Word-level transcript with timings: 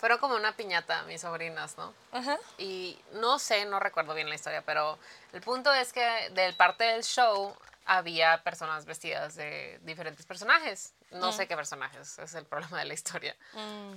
Fueron 0.00 0.18
como 0.18 0.34
una 0.34 0.56
piñata 0.56 1.02
mis 1.02 1.20
sobrinas, 1.20 1.76
¿no? 1.76 1.92
Ajá. 2.12 2.38
Y 2.56 2.98
no 3.12 3.38
sé, 3.38 3.66
no 3.66 3.78
recuerdo 3.78 4.14
bien 4.14 4.30
la 4.30 4.34
historia, 4.34 4.62
pero 4.62 4.98
el 5.34 5.42
punto 5.42 5.72
es 5.74 5.92
que 5.92 6.30
del 6.30 6.56
parte 6.56 6.84
del 6.84 7.04
show 7.04 7.54
había 7.84 8.42
personas 8.42 8.86
vestidas 8.86 9.34
de 9.34 9.78
diferentes 9.82 10.24
personajes. 10.24 10.94
No 11.10 11.32
sé 11.32 11.46
qué 11.46 11.54
personajes, 11.54 12.18
es 12.18 12.34
el 12.34 12.46
problema 12.46 12.78
de 12.78 12.86
la 12.86 12.94
historia. 12.94 13.36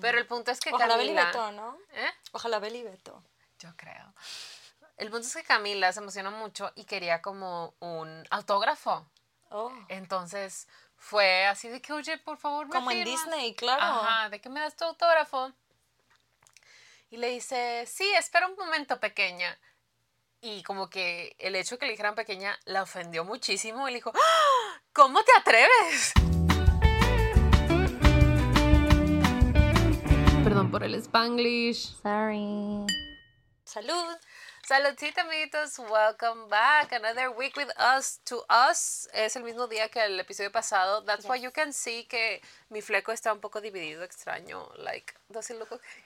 Pero 0.02 0.18
el 0.18 0.26
punto 0.26 0.52
es 0.52 0.60
que 0.60 0.72
Mm. 0.72 0.76
Ojalá 0.76 0.98
Camila... 0.98 1.26
Beto, 1.26 1.52
¿no? 1.54 1.78
¿Eh? 1.94 2.12
Ojalá 2.34 2.60
Beli 2.60 2.84
Beto. 2.84 3.24
Yo 3.60 3.70
creo. 3.78 4.14
El 4.98 5.10
punto 5.10 5.26
es 5.26 5.34
que 5.34 5.44
Camila 5.44 5.94
se 5.94 6.02
emocionó 6.02 6.32
mucho 6.32 6.72
y 6.76 6.84
quería 6.84 7.22
como 7.22 7.76
un 7.80 8.28
autógrafo. 8.30 9.08
Oh. 9.52 9.72
Entonces 9.88 10.68
fue 10.98 11.46
así 11.46 11.70
de 11.70 11.82
que, 11.82 11.94
oye, 11.94 12.18
por 12.18 12.38
favor, 12.38 12.66
me 12.66 12.74
Como 12.74 12.92
en 12.92 13.04
firmas?". 13.06 13.26
Disney, 13.26 13.56
claro. 13.56 13.82
Ajá, 13.84 14.30
de 14.30 14.42
que 14.42 14.50
me 14.50 14.60
das 14.60 14.76
tu 14.76 14.84
autógrafo. 14.84 15.54
Y 17.14 17.18
le 17.18 17.30
dice, 17.30 17.86
sí, 17.86 18.12
espera 18.18 18.48
un 18.48 18.56
momento, 18.56 19.00
pequeña. 19.00 19.56
Y 20.42 20.64
como 20.64 20.90
que 20.90 21.36
el 21.38 21.56
hecho 21.56 21.76
de 21.76 21.80
que 21.80 21.86
le 21.86 21.92
dijeran 21.92 22.16
pequeña 22.16 22.58
la 22.66 22.82
ofendió 22.82 23.24
muchísimo. 23.24 23.88
Y 23.88 23.92
le 23.92 23.98
dijo, 23.98 24.12
¡Ah! 24.16 24.82
¿cómo 24.94 25.24
te 25.24 25.32
atreves? 25.38 26.14
Perdón 30.44 30.72
por 30.72 30.84
el 30.84 30.96
spanglish. 30.96 31.96
Sorry. 32.02 32.88
Salud. 33.64 34.18
Saludcita, 34.66 35.22
amiguitos. 35.22 35.78
Welcome 35.78 36.48
back. 36.50 36.94
Another 36.94 37.30
week 37.30 37.56
with 37.56 37.70
us. 37.78 38.22
To 38.26 38.44
us 38.50 39.08
es 39.14 39.36
el 39.36 39.44
mismo 39.44 39.68
día 39.68 39.88
que 39.90 40.04
el 40.04 40.20
episodio 40.20 40.52
pasado. 40.52 41.04
That's 41.04 41.26
why 41.26 41.40
you 41.40 41.52
can 41.52 41.74
see 41.74 42.06
que 42.06 42.42
mi 42.70 42.82
fleco 42.82 43.12
está 43.12 43.32
un 43.34 43.40
poco 43.40 43.62
dividido, 43.62 44.04
extraño. 44.04 44.72
Like, 44.78 45.14
does 45.30 45.52
it 45.52 45.60
look 45.60 45.72
okay? 45.74 46.04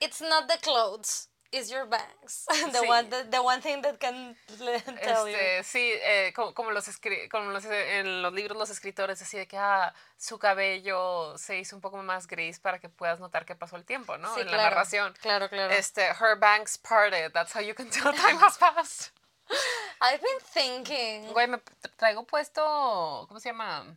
It's 0.00 0.20
not 0.20 0.48
the 0.48 0.58
clothes. 0.58 1.28
It's 1.52 1.68
your 1.68 1.84
bangs. 1.86 2.46
the 2.72 2.78
Sí. 2.78 2.86
one 2.88 3.10
the, 3.10 3.24
the 3.28 3.42
one 3.42 3.60
thing 3.60 3.82
that 3.82 3.98
can 3.98 4.36
tell 5.02 5.26
you. 5.28 5.34
Este, 5.36 5.64
sí, 5.64 5.92
eh, 6.00 6.32
como, 6.32 6.54
como 6.54 6.70
los 6.70 6.86
escri- 6.86 7.28
como 7.28 7.50
los, 7.50 7.64
eh, 7.64 7.98
en 7.98 8.22
los 8.22 8.32
libros 8.32 8.56
los 8.56 8.70
escritores 8.70 9.20
así 9.20 9.36
de 9.36 9.48
que 9.48 9.58
ah, 9.58 9.92
su 10.16 10.38
cabello 10.38 11.36
se 11.36 11.58
hizo 11.58 11.74
un 11.74 11.82
poco 11.82 11.96
más 12.04 12.28
gris 12.28 12.60
para 12.60 12.78
que 12.78 12.88
puedas 12.88 13.18
notar 13.18 13.44
que 13.46 13.56
pasó 13.56 13.74
el 13.74 13.84
tiempo, 13.84 14.16
¿no? 14.16 14.32
Sí, 14.34 14.42
en 14.42 14.46
la 14.46 14.52
claro. 14.58 14.70
narración. 14.70 15.12
Claro, 15.20 15.48
claro. 15.48 15.74
Este, 15.74 16.02
her 16.20 16.36
banks 16.38 16.78
parted. 16.78 17.32
That's 17.32 17.52
how 17.52 17.60
you 17.60 17.74
can 17.74 17.90
tell 17.90 18.12
time 18.14 18.38
has 18.40 18.56
passed. 18.56 19.10
I've 20.00 20.20
been 20.22 20.40
thinking. 20.54 21.32
Güey, 21.32 21.48
me 21.48 21.58
tra- 21.58 21.90
traigo 21.96 22.24
puesto, 22.28 22.62
¿cómo 23.26 23.40
se 23.40 23.48
llama? 23.48 23.96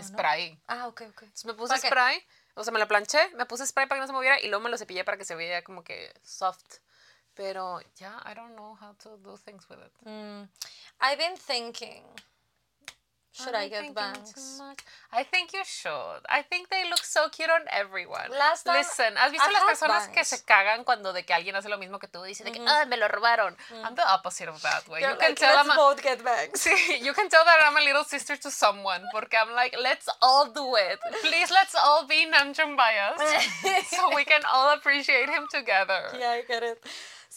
Spray. 0.00 0.58
Ah, 0.68 0.86
ok, 0.86 1.02
ok. 1.10 1.22
Entonces 1.24 1.44
me 1.44 1.54
puse 1.54 1.68
¿Para 1.68 1.80
qué? 1.82 1.88
spray, 1.88 2.26
o 2.54 2.64
sea, 2.64 2.72
me 2.72 2.78
la 2.78 2.86
planché, 2.86 3.18
me 3.36 3.46
puse 3.46 3.66
spray 3.66 3.86
para 3.86 3.98
que 3.98 4.02
no 4.02 4.06
se 4.06 4.12
moviera 4.12 4.40
y 4.40 4.48
luego 4.48 4.62
me 4.62 4.70
lo 4.70 4.78
cepillé 4.78 5.04
para 5.04 5.16
que 5.16 5.24
se 5.24 5.34
viera 5.36 5.62
como 5.62 5.82
que 5.82 6.12
soft. 6.22 6.78
Pero 7.34 7.80
ya, 7.96 8.22
I 8.26 8.34
don't 8.34 8.54
know 8.54 8.76
how 8.80 8.94
to 9.02 9.16
do 9.18 9.38
things 9.38 9.66
with 9.68 9.78
it. 9.78 9.92
Mm, 10.04 10.48
I've 11.00 11.16
been 11.16 11.36
thinking. 11.36 12.04
Should 13.32 13.54
I 13.54 13.64
Am 13.64 13.70
get 13.70 13.94
bangs? 13.94 14.60
I 15.10 15.24
think 15.24 15.54
you 15.54 15.62
should. 15.64 16.20
I 16.28 16.42
think 16.42 16.68
they 16.68 16.84
look 16.90 17.02
so 17.02 17.30
cute 17.30 17.48
on 17.48 17.62
everyone. 17.70 18.28
Last 18.30 18.64
time 18.64 18.76
Listen, 18.76 19.16
¿has 19.16 19.32
visto 19.32 19.48
I 19.48 19.52
las 19.52 19.64
personas 19.64 20.08
que 20.08 20.16
bangs. 20.16 20.28
se 20.28 20.44
cagan 20.44 20.84
cuando 20.84 21.14
de 21.14 21.24
que 21.24 21.32
alguien 21.32 21.56
hace 21.56 21.70
lo 21.70 21.78
mismo 21.78 21.98
que 21.98 22.08
tú 22.08 22.22
dices 22.22 22.44
de 22.44 22.52
que, 22.52 22.60
ah, 22.66 22.84
me 22.84 22.98
lo 22.98 23.08
robaron? 23.08 23.56
I'm 23.84 23.94
the 23.94 24.04
opposite 24.06 24.48
of 24.48 24.60
that, 24.60 24.86
way. 24.88 25.00
You 25.00 25.16
can 25.16 25.34
tell 25.34 25.54
let's 25.56 25.66
I'm 25.66 25.70
a- 25.70 25.76
both 25.76 26.02
get 26.02 26.22
bangs. 26.22 26.60
Sí, 26.62 27.00
you 27.02 27.14
can 27.14 27.30
tell 27.30 27.44
that 27.44 27.58
I'm 27.62 27.76
a 27.76 27.80
little 27.80 28.04
sister 28.04 28.36
to 28.36 28.50
someone 28.50 29.02
porque 29.12 29.34
I'm 29.34 29.54
like, 29.54 29.74
let's 29.80 30.08
all 30.20 30.52
do 30.52 30.76
it. 30.76 30.98
Please, 31.22 31.50
let's 31.50 31.74
all 31.74 32.06
be 32.06 32.26
Namjoon 32.30 32.76
bias 32.76 33.18
so 33.96 34.14
we 34.14 34.24
can 34.26 34.42
all 34.52 34.74
appreciate 34.74 35.30
him 35.30 35.46
together. 35.50 36.12
Yeah, 36.18 36.32
I 36.32 36.42
get 36.46 36.62
it. 36.62 36.84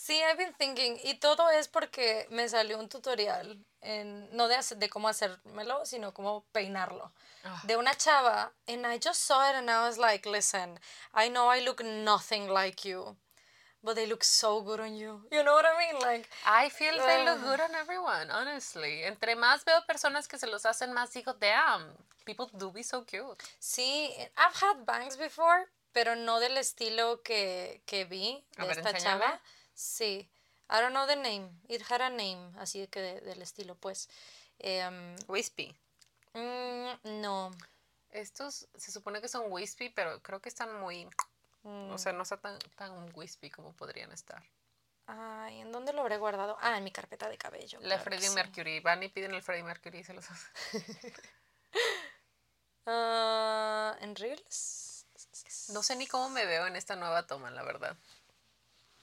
Sí, 0.06 0.22
I've 0.22 0.38
been 0.38 0.54
thinking. 0.54 1.00
Y 1.04 1.16
todo 1.16 1.50
es 1.50 1.68
porque 1.68 2.28
me 2.30 2.48
salió 2.48 2.78
un 2.78 2.90
tutorial, 2.90 3.58
en, 3.82 4.30
no 4.36 4.48
de, 4.48 4.56
hacer- 4.56 4.78
de 4.78 4.88
cómo 4.88 5.08
hacérmelo, 5.08 5.84
sino 5.86 6.14
cómo 6.14 6.46
peinarlo. 6.52 7.12
Ah. 7.44 7.60
De 7.64 7.76
una 7.76 7.96
chava. 7.96 8.52
And 8.68 8.86
I 8.86 9.00
just 9.04 9.22
saw 9.22 9.50
it 9.50 9.56
and 9.56 9.68
I 9.70 9.80
was 9.88 9.98
like, 9.98 10.30
listen, 10.30 10.80
I 11.16 11.30
know 11.30 11.50
I 11.52 11.62
look 11.62 11.82
nothing 11.84 12.48
like 12.50 12.88
you, 12.88 13.18
but 13.82 13.96
they 13.96 14.06
look 14.06 14.24
so 14.24 14.62
good 14.62 14.80
on 14.80 14.96
you. 14.96 15.26
You 15.32 15.44
know 15.44 15.56
what 15.56 15.66
I 15.66 15.76
mean? 15.92 16.00
Like, 16.00 16.30
I 16.46 16.70
feel 16.70 16.94
they 16.98 17.26
look 17.26 17.40
Ah. 17.42 17.50
good 17.50 17.62
on 17.62 17.74
everyone, 17.74 18.30
honestly. 18.30 19.04
Entre 19.06 19.36
más 19.36 19.66
veo 19.66 19.84
personas 19.88 20.28
que 20.28 20.38
se 20.38 20.46
los 20.46 20.66
hacen 20.68 20.94
más, 20.94 21.12
digo, 21.14 21.34
damn, 21.40 21.96
people 22.26 22.46
do 22.54 22.72
be 22.72 22.84
so 22.84 23.04
cute. 23.06 23.44
sí, 23.60 24.12
I've 24.38 24.56
had 24.62 24.86
bangs 24.86 25.18
before, 25.18 25.66
pero 25.94 26.16
no 26.16 26.40
del 26.40 26.58
estilo 26.60 27.24
que, 27.24 27.82
que 27.88 28.06
vi 28.06 28.46
de 28.58 28.68
ver, 28.68 28.78
esta 28.78 28.90
enséñame. 28.92 29.24
chava. 29.26 29.42
Sí. 29.76 30.28
I 30.70 30.82
don't 30.82 30.92
know 30.94 31.06
the 31.06 31.16
name. 31.16 31.52
It 31.68 31.84
had 31.92 32.02
a 32.02 32.10
name, 32.10 32.52
así 32.58 32.88
que 32.88 33.00
de- 33.02 33.22
del 33.22 33.42
estilo, 33.44 33.76
pues. 33.76 34.10
Em, 34.58 35.16
Wispy. 35.28 35.76
Mm, 36.34 37.22
no. 37.22 37.52
Estos 38.10 38.68
se 38.76 38.92
supone 38.92 39.22
que 39.22 39.28
son 39.28 39.52
wispy, 39.52 39.90
pero 39.90 40.22
creo 40.24 40.42
que 40.42 40.50
están 40.50 40.80
muy... 40.80 41.06
Mm. 41.64 41.92
O 41.92 41.98
sea, 41.98 42.14
no 42.14 42.24
están 42.24 42.40
tan, 42.40 42.58
tan 42.76 43.12
wispy 43.16 43.50
como 43.52 43.74
podrían 43.74 44.12
estar. 44.12 44.42
Ay, 45.08 45.60
¿en 45.62 45.72
dónde 45.72 45.94
lo 45.94 46.02
habré 46.02 46.18
guardado? 46.18 46.58
Ah, 46.62 46.78
en 46.78 46.84
mi 46.84 46.92
carpeta 46.92 47.30
de 47.30 47.38
cabello. 47.38 47.80
La 47.82 47.88
claro 47.96 48.04
Freddie 48.04 48.30
sí. 48.30 48.36
Mercury. 48.36 48.80
Van 48.80 49.04
y 49.04 49.10
piden 49.10 49.34
el 49.36 49.44
Freddie 49.44 49.64
Mercury 49.64 50.00
y 50.00 50.04
se 50.04 50.14
los 50.14 50.26
hace. 50.32 50.48
Ah, 52.88 53.96
¿En 54.00 54.16
Reels? 54.16 55.06
No 55.74 55.82
sé 55.82 55.96
ni 55.96 56.08
cómo 56.08 56.30
me 56.30 56.46
veo 56.46 56.68
en 56.68 56.76
esta 56.76 56.96
nueva 56.96 57.26
toma, 57.26 57.50
la 57.50 57.64
verdad. 57.64 57.98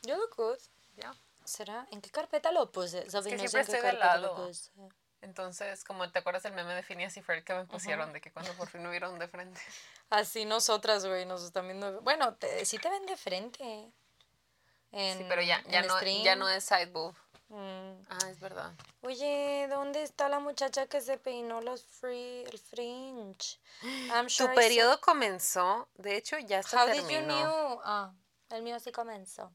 You 0.03 0.17
look 0.17 0.35
good. 0.37 0.59
Ya. 0.97 1.15
¿Será? 1.45 1.87
¿En 1.91 2.01
qué 2.01 2.11
carpeta 2.11 2.53
lo 2.53 2.71
puse? 2.71 3.09
Sabi, 3.11 3.31
que 3.31 3.39
siempre 3.39 3.61
en 3.61 3.67
qué 3.67 3.73
estoy 3.73 3.77
de 3.77 3.83
carpeta 3.99 4.17
lo 4.19 4.23
lado. 4.35 4.47
puse. 4.47 4.71
Entonces, 5.21 5.85
como 5.85 6.11
te 6.11 6.19
acuerdas 6.19 6.43
del 6.43 6.53
meme 6.53 6.75
de 6.75 6.83
Phineas 6.83 7.17
y 7.17 7.23
Ferb 7.23 7.45
que 7.45 7.55
me 7.55 7.65
pusieron 7.67 8.13
de 8.13 8.21
que 8.21 8.33
cuando 8.33 8.53
por 8.55 8.69
fin 8.69 8.83
me 8.83 8.91
vieron 8.91 9.19
de 9.19 9.29
frente. 9.29 9.61
Así 10.11 10.45
nosotras, 10.45 11.07
güey, 11.07 11.25
nos 11.27 11.43
están 11.45 11.67
viendo. 11.67 12.01
Bueno, 12.03 12.35
te, 12.35 12.65
sí 12.65 12.79
te 12.79 12.89
ven 12.91 13.07
de 13.07 13.17
frente. 13.17 13.93
En, 14.91 15.19
Sí, 15.19 15.25
pero 15.29 15.41
ya, 15.43 15.63
no, 15.63 15.97
stream. 15.99 16.23
ya 16.25 16.37
no 16.37 16.49
es 16.49 16.65
side 16.65 16.87
boob. 16.87 17.15
Mm. 17.49 18.03
Ah, 18.09 18.19
es 18.31 18.41
verdad. 18.41 18.73
Oye, 19.03 19.67
¿dónde 19.71 20.03
está 20.03 20.29
la 20.29 20.39
muchacha 20.41 20.87
que 20.87 21.01
se 21.01 21.19
peinó 21.19 21.61
los 21.61 21.85
free, 21.85 22.43
el 22.45 22.59
fringe? 22.59 23.59
I'm 24.13 24.27
Tu 24.27 24.31
sure 24.31 24.49
saw- 24.53 24.55
periodo 24.57 25.01
comenzó, 25.01 25.89
de 25.95 26.17
hecho 26.17 26.39
ya 26.39 26.59
está 26.61 26.85
How 26.85 26.91
did 26.91 27.03
you 27.03 27.09
terminó. 27.09 27.35
knew? 27.37 27.81
Ah, 27.85 28.13
el 28.51 28.63
mío 28.63 28.79
sí 28.81 28.91
comenzó. 28.91 29.53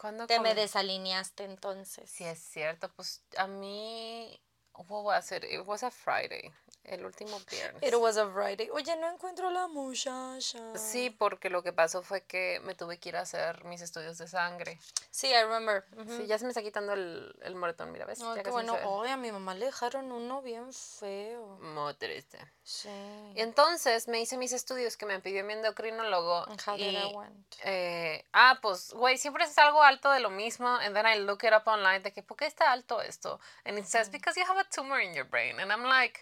¿Cuándo 0.00 0.26
Te 0.26 0.40
me 0.40 0.54
desalineaste 0.54 1.44
entonces. 1.44 2.08
Sí, 2.10 2.24
es 2.24 2.38
cierto, 2.38 2.90
pues 2.96 3.22
a 3.36 3.46
mí, 3.46 4.40
what 4.72 5.04
was 5.04 5.30
it? 5.30 5.44
It 5.44 5.66
was 5.66 5.82
a 5.82 5.90
Friday, 5.90 6.50
el 6.84 7.04
último 7.04 7.38
viernes. 7.50 7.82
It 7.82 7.94
was 7.94 8.16
a 8.16 8.28
Friday. 8.30 8.68
Oye, 8.70 8.96
no 8.96 9.10
encuentro 9.12 9.50
la 9.50 9.68
muchacha. 9.68 10.76
Sí, 10.76 11.10
porque 11.10 11.50
lo 11.50 11.62
que 11.62 11.72
pasó 11.72 12.02
fue 12.02 12.22
que 12.22 12.60
me 12.64 12.74
tuve 12.74 12.98
que 12.98 13.10
ir 13.10 13.16
a 13.16 13.20
hacer 13.20 13.64
mis 13.64 13.80
estudios 13.80 14.18
de 14.18 14.26
sangre. 14.26 14.78
Sí, 15.10 15.28
I 15.28 15.42
remember. 15.42 15.84
Ujú. 15.96 16.16
Sí, 16.16 16.26
ya 16.26 16.38
se 16.38 16.44
me 16.44 16.50
está 16.50 16.62
quitando 16.62 16.92
el, 16.92 17.34
el 17.42 17.54
moretón, 17.54 17.92
mira, 17.92 18.06
¿ves? 18.06 18.20
Ay, 18.22 18.36
Ya 18.36 18.42
no 18.42 18.50
bueno. 18.52 18.78
Oye, 18.84 19.10
a 19.10 19.16
mi 19.16 19.30
mamá 19.30 19.54
le 19.54 19.66
dejaron 19.66 20.10
uno 20.10 20.42
bien 20.42 20.72
feo. 20.72 21.58
Muy 21.60 21.94
triste. 21.94 22.38
Sí. 22.62 22.88
Y 23.34 23.40
entonces 23.40 24.08
me 24.08 24.20
hice 24.20 24.36
mis 24.36 24.52
estudios 24.52 24.96
que 24.96 25.06
me 25.06 25.20
pidió 25.20 25.44
mi 25.44 25.54
endocrinólogo. 25.54 26.44
How 26.66 26.76
did 26.76 26.92
y, 26.92 26.96
I 26.96 27.14
went? 27.14 27.54
eh, 27.64 28.24
ah, 28.32 28.58
pues, 28.62 28.92
güey, 28.92 29.18
siempre 29.18 29.44
es 29.44 29.56
algo 29.58 29.82
alto 29.82 30.10
de 30.10 30.20
lo 30.20 30.30
mismo. 30.30 30.68
And 30.68 30.94
then 30.94 31.06
I 31.06 31.18
look 31.18 31.44
it 31.44 31.52
up 31.52 31.66
online 31.66 32.00
de 32.00 32.12
que, 32.12 32.22
¿por 32.22 32.36
qué 32.36 32.46
está 32.46 32.70
alto 32.72 33.00
esto? 33.02 33.40
And 33.64 33.78
it 33.78 33.86
says, 33.86 34.10
because 34.10 34.38
you 34.38 34.46
have 34.46 34.58
a 34.58 34.64
tumor 34.64 35.00
in 35.00 35.14
your 35.14 35.26
brain. 35.26 35.58
And 35.60 35.70
I'm 35.72 35.84
like, 35.84 36.20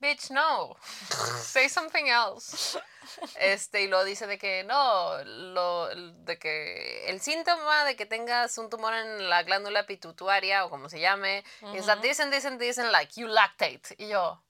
bitch, 0.00 0.30
no. 0.30 0.76
Say 1.40 1.68
something 1.68 2.08
else. 2.08 2.78
Este, 3.40 3.82
y 3.82 3.88
lo 3.88 4.04
dice 4.04 4.26
de 4.26 4.38
que 4.38 4.64
no, 4.64 5.22
lo, 5.24 5.88
de 6.24 6.38
que 6.38 7.08
el 7.08 7.20
síntoma 7.20 7.84
de 7.84 7.96
que 7.96 8.06
tengas 8.06 8.58
un 8.58 8.68
tumor 8.68 8.92
en 8.94 9.28
la 9.30 9.42
glándula 9.42 9.86
pituitaria 9.86 10.64
o 10.64 10.70
como 10.70 10.88
se 10.88 11.00
llame, 11.00 11.42
is 11.74 11.86
that 11.86 12.00
this 12.00 12.20
and 12.20 12.30
this 12.32 12.44
and 12.44 12.58
this 12.58 12.78
and 12.78 12.92
like 12.92 13.18
you 13.18 13.26
lactate. 13.26 13.94
Y 13.98 14.08
yo, 14.08 14.42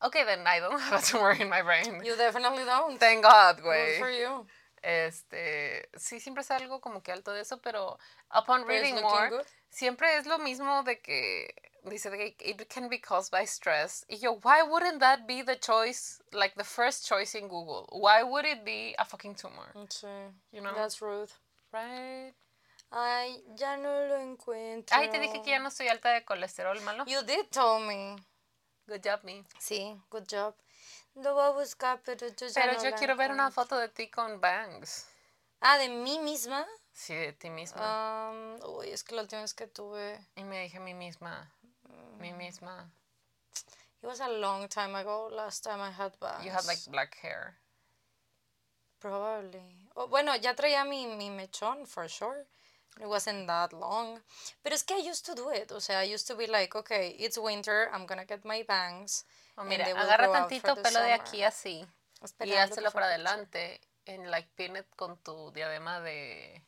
okay, 0.00 0.24
then 0.24 0.46
I 0.46 0.60
don't 0.60 0.80
have 0.80 1.00
a 1.00 1.02
tumor 1.02 1.32
in 1.32 1.48
my 1.48 1.62
brain. 1.62 2.02
You 2.04 2.16
definitely 2.16 2.64
don't. 2.64 2.98
Thank 2.98 3.22
God, 3.24 3.56
Good 3.56 3.64
güey. 3.64 3.98
for 3.98 4.10
you. 4.10 4.46
Este, 4.82 5.88
sí, 5.96 6.18
siempre 6.18 6.42
es 6.42 6.50
algo 6.50 6.80
como 6.80 7.02
que 7.02 7.12
alto 7.12 7.32
de 7.32 7.42
eso, 7.42 7.60
pero 7.60 7.98
upon 8.34 8.66
reading 8.66 9.00
more, 9.00 9.28
good. 9.30 9.46
siempre 9.70 10.16
es 10.16 10.26
lo 10.26 10.38
mismo 10.38 10.82
de 10.82 11.00
que 11.00 11.54
dice 11.84 12.10
de 12.10 12.34
que 12.34 12.50
it 12.50 12.68
can 12.68 12.88
be 12.88 12.98
caused 12.98 13.30
by 13.30 13.44
stress. 13.44 14.04
Y 14.08 14.16
yo, 14.16 14.38
why 14.42 14.62
wouldn't 14.62 15.00
that 15.00 15.26
be 15.26 15.42
the 15.42 15.56
choice, 15.56 16.20
like 16.32 16.54
the 16.56 16.64
first 16.64 17.06
choice 17.06 17.34
in 17.34 17.48
Google? 17.48 17.88
Why 17.92 18.22
would 18.22 18.44
it 18.44 18.64
be 18.64 18.94
a 18.98 19.04
fucking 19.04 19.34
tumor? 19.34 19.72
Sí. 19.88 20.06
You 20.52 20.60
know? 20.60 20.74
That's 20.74 21.00
rude. 21.02 21.30
Right? 21.72 22.34
Ay, 22.90 23.42
ya 23.56 23.76
no 23.76 23.88
lo 24.06 24.16
encuentro. 24.18 24.94
Ay, 24.96 25.08
te 25.08 25.18
dije 25.18 25.42
que 25.42 25.50
ya 25.50 25.58
no 25.58 25.68
estoy 25.68 25.88
alta 25.88 26.10
de 26.10 26.24
colesterol 26.24 26.78
malo. 26.82 27.04
You 27.06 27.22
did 27.22 27.46
tell 27.50 27.80
me. 27.80 28.16
Good 28.86 29.02
job, 29.02 29.24
me. 29.24 29.44
Sí, 29.58 29.96
good 30.10 30.26
job. 30.28 30.54
Lo 31.14 31.34
voy 31.34 31.44
a 31.44 31.50
buscar, 31.50 32.00
pero 32.04 32.26
yo 32.28 32.46
ya 32.48 32.60
Pero 32.60 32.72
no 32.74 32.82
yo 32.82 32.90
la 32.90 32.96
quiero 32.96 33.16
ver 33.16 33.30
una 33.30 33.46
encuentro. 33.48 33.62
foto 33.64 33.78
de 33.78 33.88
ti 33.88 34.08
con 34.08 34.40
bangs. 34.40 35.06
Ah, 35.60 35.78
de 35.78 35.88
mí 35.88 36.18
misma. 36.18 36.66
Sí, 36.92 37.14
de 37.14 37.32
ti 37.32 37.48
misma. 37.48 38.30
Um, 38.30 38.58
uy, 38.76 38.90
es 38.90 39.02
que 39.04 39.14
la 39.14 39.22
última 39.22 39.40
vez 39.42 39.54
que 39.54 39.66
tuve. 39.66 40.18
y 40.36 40.44
me 40.44 40.60
dije 40.62 40.76
a 40.76 40.80
mí 40.80 40.92
misma. 40.92 41.50
Mm. 41.92 42.20
Mí 42.20 42.32
misma. 42.32 42.90
It 44.02 44.06
was 44.06 44.20
a 44.20 44.28
long 44.28 44.68
time 44.68 44.96
ago. 44.96 45.28
Last 45.32 45.62
time 45.62 45.80
I 45.80 45.90
had 45.90 46.18
bangs. 46.18 46.44
You 46.44 46.50
had 46.50 46.66
like 46.66 46.80
black 46.90 47.16
hair. 47.22 47.54
Probably. 49.00 49.88
O, 49.96 50.06
bueno, 50.08 50.34
ya 50.36 50.54
traía 50.54 50.84
mi, 50.84 51.06
mi 51.06 51.30
mechón, 51.30 51.86
for 51.86 52.08
sure. 52.08 52.46
It 53.00 53.06
wasn't 53.06 53.46
that 53.46 53.72
long. 53.72 54.20
Pero 54.62 54.74
es 54.74 54.82
que 54.82 54.96
I 54.96 55.00
used 55.08 55.24
to 55.26 55.34
do 55.34 55.50
it. 55.50 55.72
O 55.72 55.80
sea, 55.80 56.00
I 56.00 56.14
used 56.14 56.26
to 56.26 56.36
be 56.36 56.46
like, 56.46 56.74
okay, 56.74 57.16
it's 57.18 57.38
winter, 57.38 57.88
I'm 57.92 58.06
gonna 58.06 58.24
get 58.26 58.44
my 58.44 58.62
bangs. 58.62 59.24
O 59.56 59.62
and 59.62 59.70
mira, 59.70 59.84
agarra 59.86 60.30
tantito 60.30 60.74
pelo 60.74 61.00
de 61.00 61.16
summer. 61.16 61.20
aquí 61.20 61.42
así. 61.42 61.86
y 62.22 62.52
fue 62.68 62.90
para 62.92 63.06
adelante. 63.06 63.80
En 64.04 64.30
like 64.30 64.48
pin 64.56 64.76
it 64.76 64.86
con 64.96 65.16
tu 65.18 65.52
diadema 65.52 66.00
de. 66.00 66.62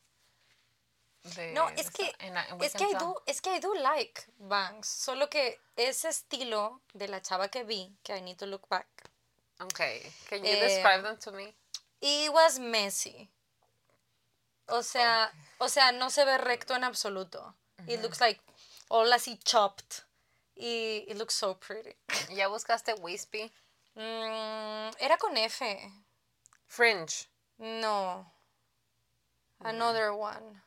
De 1.35 1.51
No, 1.53 1.69
es 1.69 1.89
que, 1.89 2.13
es 2.61 2.73
que 2.73 2.83
I 2.83 2.93
do, 2.93 3.21
es 3.25 3.41
que 3.41 3.55
I 3.55 3.59
do 3.59 3.73
like 3.75 4.23
bangs. 4.37 4.87
Solo 4.87 5.27
que 5.29 5.59
ese 5.75 6.09
estilo 6.09 6.81
de 6.93 7.07
la 7.07 7.21
chava 7.21 7.49
que 7.49 7.63
vi, 7.63 7.95
que 8.03 8.15
I 8.15 8.21
need 8.21 8.37
to 8.37 8.45
look 8.45 8.67
back, 8.69 8.87
Okay. 9.59 10.01
Can 10.29 10.43
you 10.43 10.51
Eh, 10.51 10.59
describe 10.59 11.01
them 11.03 11.17
to 11.17 11.31
me? 11.31 11.55
it 12.01 12.31
was 12.31 12.59
messy. 12.59 13.29
O 14.67 14.81
sea, 14.81 15.31
o 15.59 15.67
sea, 15.69 15.91
no 15.91 16.09
se 16.09 16.25
ve 16.25 16.37
recto 16.37 16.73
en 16.75 16.83
absoluto. 16.83 17.55
It 17.87 18.01
looks 18.01 18.19
like 18.19 18.41
all 18.89 19.11
así 19.13 19.39
chopped. 19.43 20.03
Y 20.57 21.05
it 21.07 21.17
looks 21.17 21.35
so 21.35 21.53
pretty. 21.55 21.95
¿Ya 22.35 22.47
buscaste 22.47 22.93
wispy? 22.95 23.51
Mm, 23.95 24.91
era 24.99 25.17
con 25.17 25.37
F. 25.37 25.91
Fringe. 26.67 27.27
No. 27.57 28.25
Another 29.61 30.11
one. 30.11 30.61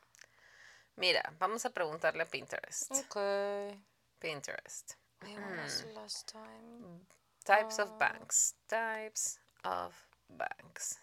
Mira, 0.98 1.22
vamos 1.38 1.64
a 1.64 1.70
preguntarle 1.70 2.22
a 2.22 2.26
Pinterest. 2.26 2.90
Okay. 3.06 3.80
Pinterest. 4.20 4.96
The 5.20 5.92
last 5.94 6.32
time? 6.32 7.06
Types 7.44 7.78
of 7.78 7.96
banks. 7.98 8.54
Types 8.66 9.38
of 9.64 9.94
banks. 10.28 10.98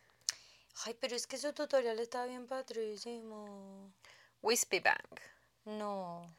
Ay, 0.86 0.94
pero 1.00 1.16
es 1.16 1.26
que 1.26 1.38
su 1.38 1.54
tutorial 1.54 2.00
está 2.00 2.26
bien 2.26 2.46
patrísimo. 2.46 3.94
Wispy 4.42 4.80
bank. 4.80 5.22
No. 5.66 6.30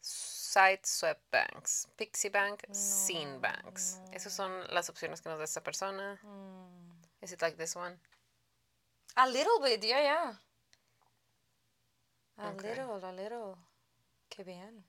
Side 0.00 0.80
swept 0.84 1.30
banks. 1.30 1.86
Pixie 1.96 2.30
bank. 2.30 2.64
Scene 2.72 3.38
banks. 3.38 4.00
Esas 4.12 4.32
son 4.32 4.52
las 4.74 4.90
opciones 4.90 5.20
que 5.20 5.28
nos 5.28 5.38
da 5.38 5.44
esta 5.44 5.62
persona. 5.62 6.18
Mm. 6.22 7.22
Is 7.22 7.32
it 7.32 7.42
like 7.42 7.56
this 7.56 7.76
one? 7.76 7.96
A 9.16 9.28
little 9.28 9.60
bit, 9.60 9.84
yeah, 9.84 10.02
yeah. 10.02 10.32
A 12.38 12.48
Okay. 12.48 12.68
little, 12.68 13.00
a 13.02 13.12
little. 13.12 13.58
Qué 14.30 14.44
bien. 14.44 14.84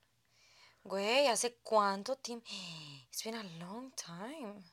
Güey, 0.84 1.28
¿hace 1.28 1.58
cuánto 1.64 2.16
tiempo? 2.18 2.46
It's 3.10 3.24
been 3.24 3.36
a 3.36 3.44
long 3.60 3.92
time. 3.96 4.64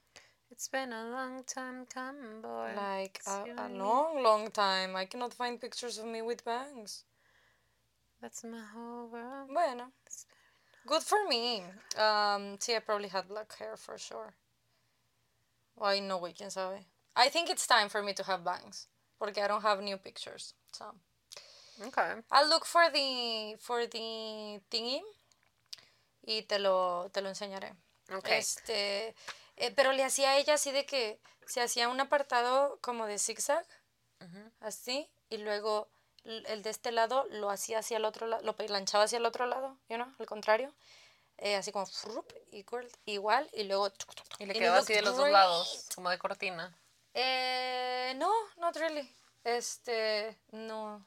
It's 0.50 0.68
been 0.68 0.92
a 0.92 1.04
long 1.10 1.44
time 1.44 1.86
coming, 1.86 2.42
boy. 2.42 2.72
Like, 2.76 3.16
It's 3.18 3.28
a, 3.28 3.44
you 3.46 3.52
a 3.56 3.64
and 3.64 3.74
me. 3.74 3.78
long, 3.78 4.22
long 4.22 4.50
time. 4.50 4.96
I 4.96 5.06
cannot 5.06 5.34
find 5.34 5.60
pictures 5.60 5.98
of 5.98 6.06
me 6.06 6.20
with 6.22 6.44
bangs. 6.44 7.04
That's 8.20 8.44
my 8.44 8.60
whole 8.74 9.08
world. 9.08 9.48
Bueno. 9.52 9.92
Good 10.86 11.02
for 11.02 11.26
me. 11.28 11.62
Um, 11.96 12.58
sí, 12.58 12.76
I 12.76 12.80
probably 12.80 13.08
had 13.08 13.26
black 13.28 13.56
hair 13.58 13.76
for 13.76 13.96
sure. 13.98 14.34
Ay, 15.80 16.00
no, 16.00 16.18
güey, 16.20 16.34
quién 16.36 16.50
sabe. 16.50 16.84
I 17.16 17.28
think 17.30 17.48
it's 17.50 17.66
time 17.66 17.88
for 17.88 18.02
me 18.02 18.12
to 18.14 18.22
have 18.24 18.44
bangs. 18.44 18.86
Porque 19.18 19.38
I 19.38 19.48
don't 19.48 19.62
have 19.62 19.80
new 19.82 19.96
pictures. 19.96 20.54
So, 20.72 20.94
Okay. 21.82 22.22
I'll 22.30 22.48
look 22.48 22.64
for 22.64 22.90
the, 22.92 23.56
for 23.60 23.88
the 23.88 24.62
thingy. 24.68 25.02
Y 26.26 26.42
te 26.42 26.58
lo, 26.58 27.10
te 27.12 27.20
lo 27.20 27.28
enseñaré. 27.28 27.74
Okay. 28.10 28.38
Este, 28.38 29.14
eh, 29.56 29.70
pero 29.76 29.92
le 29.92 30.04
hacía 30.04 30.30
a 30.30 30.36
ella 30.38 30.54
así 30.54 30.72
de 30.72 30.86
que 30.86 31.20
se 31.46 31.60
hacía 31.60 31.88
un 31.88 32.00
apartado 32.00 32.78
como 32.80 33.06
de 33.06 33.18
zigzag, 33.18 33.66
así, 34.60 35.10
y 35.28 35.36
luego 35.36 35.88
el 36.24 36.62
de 36.62 36.70
este 36.70 36.92
lado 36.92 37.26
lo 37.30 37.50
hacía 37.50 37.80
hacia 37.80 37.98
el 37.98 38.06
otro 38.06 38.26
lado, 38.26 38.42
lo 38.42 38.56
planchaba 38.56 39.04
hacia 39.04 39.18
el 39.18 39.26
otro 39.26 39.46
lado, 39.46 39.76
you 39.88 39.96
know, 39.96 40.08
al 40.18 40.26
contrario, 40.26 40.72
eh, 41.36 41.56
así 41.56 41.72
como 41.72 41.84
frup, 41.84 42.32
igual, 42.50 42.90
igual, 43.04 43.50
y 43.52 43.64
luego... 43.64 43.92
Y 44.38 44.46
le 44.46 44.54
quedó 44.54 44.74
así 44.74 44.94
de 44.94 45.02
los 45.02 45.16
dos 45.16 45.28
lados, 45.28 45.88
como 45.94 46.08
de 46.08 46.18
cortina. 46.18 46.74
Eh, 47.12 48.14
no, 48.16 48.32
not 48.56 48.74
really. 48.76 49.14
Este, 49.44 50.38
no. 50.52 51.06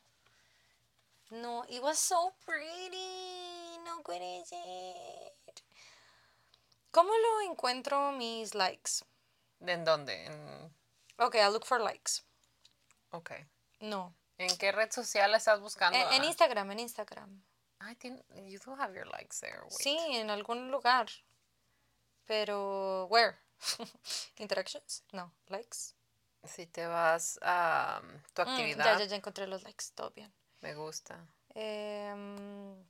No, 1.29 1.65
it 1.69 1.81
was 1.81 1.97
so 1.99 2.33
pretty. 2.45 3.77
No 3.83 4.01
ser. 4.45 5.33
¿Cómo 6.91 7.11
lo 7.11 7.41
encuentro 7.51 8.11
mis 8.13 8.55
likes? 8.55 9.03
¿De 9.59 9.73
en 9.73 9.83
dónde? 9.85 10.25
En... 10.25 10.73
Okay, 11.17 11.41
I'll 11.41 11.51
look 11.51 11.65
for 11.65 11.79
likes. 11.79 12.23
Okay. 13.11 13.45
No. 13.79 14.13
¿En 14.37 14.55
qué 14.57 14.71
red 14.71 14.91
social 14.91 15.33
estás 15.35 15.59
buscando? 15.59 15.97
En, 15.97 16.13
en 16.13 16.21
Ah, 16.21 16.25
Instagram, 16.25 16.71
en 16.71 16.79
Instagram. 16.79 17.43
I 17.81 17.95
think 17.95 18.21
you 18.45 18.59
do 18.59 18.75
have 18.75 18.93
your 18.93 19.07
likes 19.07 19.39
there. 19.39 19.61
Wait. 19.63 19.71
Sí, 19.81 19.97
en 19.97 20.29
algún 20.29 20.71
lugar. 20.71 21.07
Pero, 22.25 23.05
where? 23.07 23.37
Interactions? 24.37 25.03
No, 25.11 25.31
likes. 25.47 25.93
Si 26.43 26.65
te 26.67 26.85
vas 26.87 27.39
a 27.41 27.99
um, 28.01 28.21
tu 28.33 28.41
Mm, 28.43 28.47
actividad, 28.49 28.85
ya, 28.85 28.99
ya, 28.99 29.05
ya 29.05 29.15
encontré 29.15 29.47
los 29.47 29.63
likes, 29.63 29.85
todo 29.95 30.11
bien. 30.11 30.33
Me 30.61 30.73
gusta. 30.75 31.27
Em, 31.55 32.85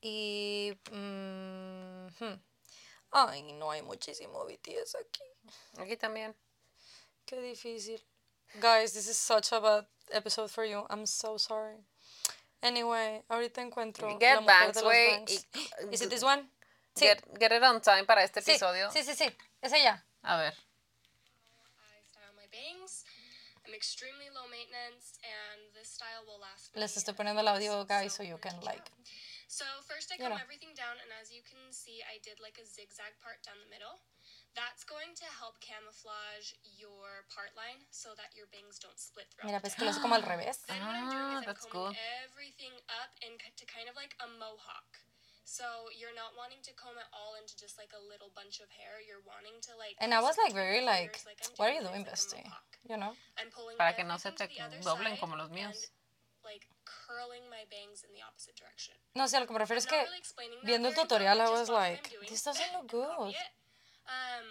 y. 0.00 0.76
mm, 0.90 2.08
hmm. 2.18 2.40
Ay, 3.12 3.42
no 3.54 3.70
hay 3.70 3.82
muchísimo 3.82 4.44
BTS 4.44 4.96
aquí. 4.96 5.24
Aquí 5.78 5.96
también. 5.96 6.34
Qué 7.24 7.40
difícil. 7.40 8.02
Guys, 8.60 8.92
this 8.92 9.08
is 9.08 9.16
such 9.16 9.52
a 9.52 9.60
bad 9.60 9.86
episode 10.12 10.50
for 10.50 10.64
you. 10.64 10.86
I'm 10.90 11.06
so 11.06 11.38
sorry. 11.38 11.84
Anyway, 12.62 13.22
ahorita 13.30 13.62
encuentro. 13.62 14.18
Get 14.18 14.42
los 14.42 14.82
güey, 14.82 15.24
Is 15.92 16.02
it 16.02 16.10
this 16.10 16.22
one? 16.22 16.50
Sí. 16.94 17.06
Get, 17.06 17.22
get 17.38 17.52
it 17.52 17.62
on 17.62 17.80
time 17.80 18.04
para 18.04 18.22
este 18.22 18.40
sí, 18.42 18.52
episodio. 18.52 18.90
sí, 18.90 19.02
sí, 19.02 19.14
sí. 19.14 19.30
Es 19.62 19.72
ella. 19.72 20.04
A 20.22 20.36
ver. 20.36 20.52
I 20.52 22.02
style 22.08 22.32
my 22.36 22.46
bangs. 22.48 23.05
Les 26.74 26.96
estoy 26.96 27.14
poniendo 27.14 27.40
el 27.40 27.48
audio, 27.48 27.72
years, 27.72 27.88
guys, 27.88 28.12
so 28.12 28.22
so 28.22 28.28
you 28.28 28.38
can 28.38 28.60
like. 28.62 28.90
So 29.48 29.64
first, 29.86 30.10
I 30.10 30.16
You 30.18 30.26
comb 30.26 30.34
know. 30.36 30.42
everything 30.42 30.74
down, 30.74 30.98
and 31.02 31.10
as 31.22 31.30
you 31.30 31.42
can 31.42 31.72
see, 31.72 32.02
I 32.02 32.18
did 32.22 32.40
like 32.40 32.58
a 32.58 32.66
zigzag 32.66 33.14
part 33.22 33.42
down 33.46 33.56
the 33.62 33.70
middle. 33.70 34.00
That's 34.54 34.84
going 34.84 35.12
to 35.20 35.26
help 35.38 35.60
camouflage 35.60 36.56
your 36.64 37.28
part 37.28 37.52
line 37.54 37.84
so 37.92 38.16
that 38.16 38.32
your 38.34 38.48
bangs 38.48 38.78
don't 38.80 38.98
split 38.98 39.28
throughout. 39.30 39.46
Mira, 39.52 39.60
the 39.60 39.68
ves 39.68 39.74
que 39.76 39.84
lo 39.84 39.90
hace 39.92 40.00
como 40.00 40.14
al 40.16 40.22
revés. 40.24 40.64
Then 40.66 40.80
what 40.80 40.96
I'm 40.96 41.10
doing 41.12 41.28
Ah, 41.28 41.38
is 41.38 41.44
I'm 41.44 41.46
that's 41.46 41.66
combing 41.68 41.94
cool. 41.94 42.24
everything 42.24 42.74
up 42.88 43.12
and 43.22 43.36
to 43.38 43.64
kind 43.68 43.86
of 43.88 43.94
like 43.94 44.16
a 44.18 44.26
mohawk. 44.40 44.90
So 45.46 45.62
you're 45.94 46.12
not 46.18 46.34
wanting 46.34 46.58
to 46.66 46.74
comb 46.74 46.98
it 46.98 47.06
all 47.14 47.38
into 47.38 47.54
just 47.54 47.78
like 47.78 47.94
a 47.94 48.02
little 48.02 48.34
bunch 48.34 48.58
of 48.58 48.66
hair. 48.66 48.98
You're 48.98 49.22
wanting 49.22 49.54
to 49.70 49.78
like. 49.78 49.94
And 50.02 50.10
I 50.10 50.18
was 50.18 50.34
like 50.34 50.50
very 50.50 50.82
like, 50.82 51.22
I'm 51.22 51.54
what 51.54 51.70
are 51.70 51.74
you 51.78 51.86
doing, 51.86 52.02
like 52.02 52.10
bestie? 52.10 52.42
You 52.90 52.98
know? 52.98 53.14
I'm 53.38 53.54
pulling 53.54 53.78
Para 53.78 53.94
que 53.94 54.02
no 54.02 54.18
se 54.18 54.34
te 54.34 54.50
doblen 54.82 55.14
como 55.22 55.38
los 55.38 55.50
míos. 55.54 55.94
like 56.42 56.66
curling 56.82 57.46
my 57.46 57.62
bangs 57.70 58.02
in 58.02 58.10
the 58.10 58.22
opposite 58.26 58.58
direction. 58.58 58.94
No, 59.14 59.26
sí, 59.26 59.36
a 59.36 59.40
lo 59.40 59.46
que 59.46 59.54
me 59.54 59.58
refiero 59.58 59.78
es 59.78 59.86
que 59.86 60.02
viendo 60.64 60.88
el 60.88 60.94
tutorial, 60.94 61.40
I 61.40 61.50
was 61.50 61.68
like, 61.68 62.10
doing 62.10 62.26
this 62.28 62.42
doesn't 62.42 62.66
look 62.74 62.90
good. 62.90 63.34
Um, 64.06 64.46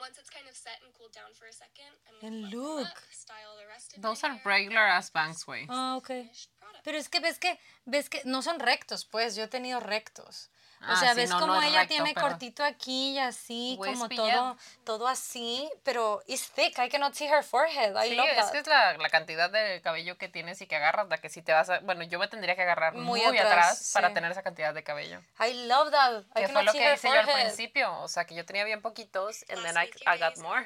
once 0.00 0.18
it's 0.18 0.30
kind 0.30 0.46
of 0.48 0.56
set 0.56 0.78
and 0.84 0.92
cooled 0.94 1.12
down 1.12 1.32
for 1.34 1.46
a 1.46 1.52
second, 1.52 1.90
I'm 2.06 2.14
And 2.26 2.42
gonna 2.44 2.50
them 2.50 2.60
look. 2.60 2.86
up, 2.86 2.98
style 3.12 3.56
the 3.58 3.66
rest 3.66 3.96
of 3.96 4.02
Those 4.02 4.22
my 4.22 4.28
are 4.28 4.32
hair, 4.34 4.42
regular 4.46 4.86
ass 4.86 5.10
bangs, 5.10 5.44
güey. 5.44 5.66
Ah, 5.68 5.96
ok. 5.96 6.08
finished 6.08 6.50
product. 6.60 6.84
Pero 6.84 6.98
es 6.98 7.08
que 7.08 7.20
ves 7.20 7.38
que, 7.38 7.58
ves 7.86 8.08
que 8.08 8.22
no 8.24 8.42
son 8.42 8.58
rectos, 8.60 9.04
pues, 9.04 9.36
yo 9.36 9.44
he 9.44 9.48
tenido 9.48 9.80
rectos. 9.80 10.48
O 10.80 10.84
Ah, 10.86 10.96
sea, 10.96 11.10
sí, 11.10 11.16
ves 11.16 11.30
no, 11.30 11.40
como 11.40 11.54
no 11.54 11.60
es 11.62 11.68
ella 11.68 11.80
recto, 11.80 11.94
tiene 11.94 12.14
pero- 12.14 12.28
cortito 12.28 12.62
aquí 12.64 13.10
y 13.14 13.18
así, 13.18 13.74
como 13.78 13.90
Wispy, 14.02 14.16
todo, 14.16 14.26
yeah. 14.28 14.56
todo 14.84 15.08
así, 15.08 15.68
pero 15.82 16.22
it's 16.26 16.50
thick, 16.52 16.78
I 16.78 16.88
cannot 16.88 17.14
see 17.14 17.26
her 17.26 17.42
forehead, 17.42 17.96
I 17.96 18.10
Sí, 18.10 18.14
love 18.14 18.28
es 18.30 18.36
that. 18.36 18.52
que 18.52 18.58
es 18.58 18.66
la, 18.68 18.96
la 18.96 19.08
cantidad 19.10 19.50
de 19.50 19.80
cabello 19.82 20.16
que 20.18 20.28
tienes 20.28 20.60
y 20.60 20.66
que 20.68 20.76
agarras, 20.76 21.08
la 21.08 21.18
que 21.18 21.28
si 21.30 21.42
te 21.42 21.52
vas 21.52 21.68
a... 21.68 21.80
Bueno, 21.80 22.04
yo 22.04 22.18
me 22.20 22.28
tendría 22.28 22.54
que 22.54 22.62
agarrar 22.62 22.94
Muy 22.94 23.20
muy, 23.22 23.38
atrás, 23.38 23.50
atrás, 23.52 23.90
para 23.92 24.08
sí. 24.08 24.14
tener 24.14 24.30
esa 24.30 24.42
cantidad 24.44 24.72
de 24.72 24.84
cabello. 24.84 25.20
I 25.40 25.66
love 25.66 25.90
that, 25.90 26.22
I 26.36 26.42
Que 26.42 26.48
fue 26.48 26.62
lo 26.62 26.70
see 26.72 26.78
que 26.80 26.92
hice 26.94 27.08
yo 27.08 27.20
al 27.20 27.26
principio. 27.26 28.00
O 28.00 28.08
sea, 28.08 28.24
que 28.24 28.34
yo 28.36 28.46
tenía 28.46 28.62
bien 28.64 28.80
poquitos 28.80 29.44
and 29.48 29.62
then 29.64 29.74
Last 29.74 29.96
I, 30.06 30.14
I 30.14 30.18
got 30.18 30.36
more. 30.38 30.64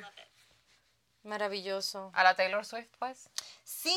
Maravilloso. 1.24 2.10
A 2.14 2.24
la 2.24 2.34
Taylor 2.34 2.64
Swift, 2.64 2.90
pues. 2.98 3.30
Sí, 3.64 3.96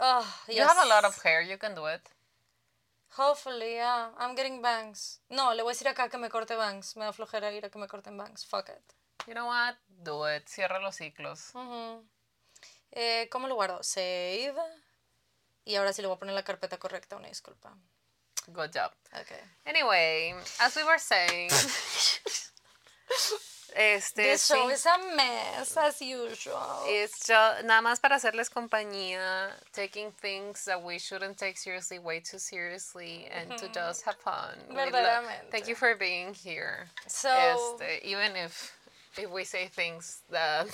oh, 0.00 0.24
You 0.48 0.64
have 0.64 0.78
a 0.80 0.84
lot 0.84 1.04
yes. 1.04 1.16
of 1.16 1.24
hair, 1.24 1.42
you 1.46 1.58
can 1.58 1.74
do 1.74 1.88
it. 1.88 2.02
Hopefully, 3.16 3.74
yeah, 3.74 4.08
I'm 4.18 4.34
getting 4.34 4.60
bangs. 4.60 5.20
No, 5.30 5.54
le 5.54 5.62
voy 5.62 5.70
a 5.70 5.74
decir 5.74 5.86
acá 5.86 6.08
que 6.08 6.18
me 6.18 6.28
corte 6.28 6.56
bangs, 6.56 6.96
me 6.96 7.04
da 7.04 7.12
flojera 7.12 7.52
ir 7.52 7.64
a 7.64 7.70
que 7.70 7.78
me 7.78 7.86
corten 7.86 8.16
bangs, 8.16 8.44
fuck 8.44 8.68
it. 8.68 8.82
You 9.26 9.34
know 9.34 9.46
what? 9.46 9.76
Do 9.88 10.26
it. 10.26 10.48
Cierra 10.48 10.80
los 10.80 10.96
ciclos. 10.96 11.50
Ujú. 11.54 12.04
Eh, 12.90 13.28
¿Cómo 13.30 13.46
lo 13.46 13.54
guardo? 13.54 13.82
Save. 13.82 14.54
Y 15.64 15.76
ahora 15.76 15.92
sí 15.92 16.02
le 16.02 16.08
voy 16.08 16.16
a 16.16 16.18
poner 16.18 16.34
la 16.34 16.42
carpeta 16.42 16.78
correcta, 16.78 17.16
una 17.16 17.28
disculpa. 17.28 17.76
Good 18.48 18.72
job. 18.74 18.92
Okay. 19.12 19.40
Anyway, 19.64 20.34
as 20.60 20.76
we 20.76 20.84
were 20.84 20.98
saying, 20.98 21.50
este, 23.74 24.22
This 24.22 24.46
show 24.46 24.68
sí, 24.68 24.72
is 24.72 24.86
a 24.86 24.98
mess, 25.16 25.76
as 25.76 26.00
usual. 26.00 26.82
it's 26.86 27.26
just, 27.26 27.64
nada 27.64 27.82
más 27.82 28.00
para 28.00 28.16
hacerles 28.16 28.48
compañía, 28.50 29.50
taking 29.72 30.12
things 30.12 30.64
that 30.66 30.82
we 30.82 30.98
shouldn't 30.98 31.36
take 31.36 31.56
seriously 31.58 31.98
way 31.98 32.20
too 32.20 32.38
seriously 32.38 33.28
and 33.32 33.50
to 33.58 33.68
just 33.68 34.02
have 34.04 34.16
fun. 34.16 34.56
Verdaderamente. 34.70 35.50
Thank 35.50 35.68
you 35.68 35.74
for 35.74 35.94
being 35.96 36.34
here. 36.34 36.88
So, 37.06 37.28
Este, 37.80 38.00
even 38.04 38.36
if 38.36 38.72
if 39.16 39.30
we 39.30 39.44
say 39.44 39.68
things 39.68 40.22
that 40.30 40.66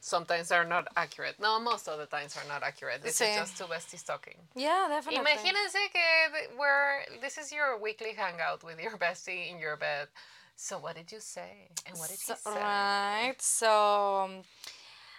sometimes 0.00 0.50
are 0.50 0.64
not 0.64 0.88
accurate. 0.96 1.38
No, 1.38 1.60
most 1.60 1.86
of 1.86 1.98
the 1.98 2.06
times 2.06 2.34
are 2.36 2.48
not 2.48 2.62
accurate. 2.62 3.02
This 3.02 3.18
Sí. 3.20 3.28
is 3.28 3.36
just 3.36 3.58
two 3.58 3.64
besties 3.64 4.02
talking. 4.04 4.36
yeah, 4.54 4.86
definitely. 4.88 5.20
Imagínense 5.20 5.74
que 5.92 6.56
we're 6.58 7.04
this 7.20 7.36
is 7.36 7.52
your 7.52 7.76
weekly 7.78 8.14
hangout 8.14 8.62
with 8.64 8.80
your 8.80 8.96
bestie 8.96 9.50
in 9.50 9.58
your 9.58 9.76
bed. 9.76 10.08
So 10.56 10.78
what 10.78 10.94
did 10.96 11.10
you 11.12 11.20
say? 11.20 11.68
And 11.86 11.98
what 11.98 12.08
did 12.08 12.18
he 12.18 12.24
So- 12.24 12.36
say? 12.36 12.50
right, 12.54 13.40
so, 13.40 14.42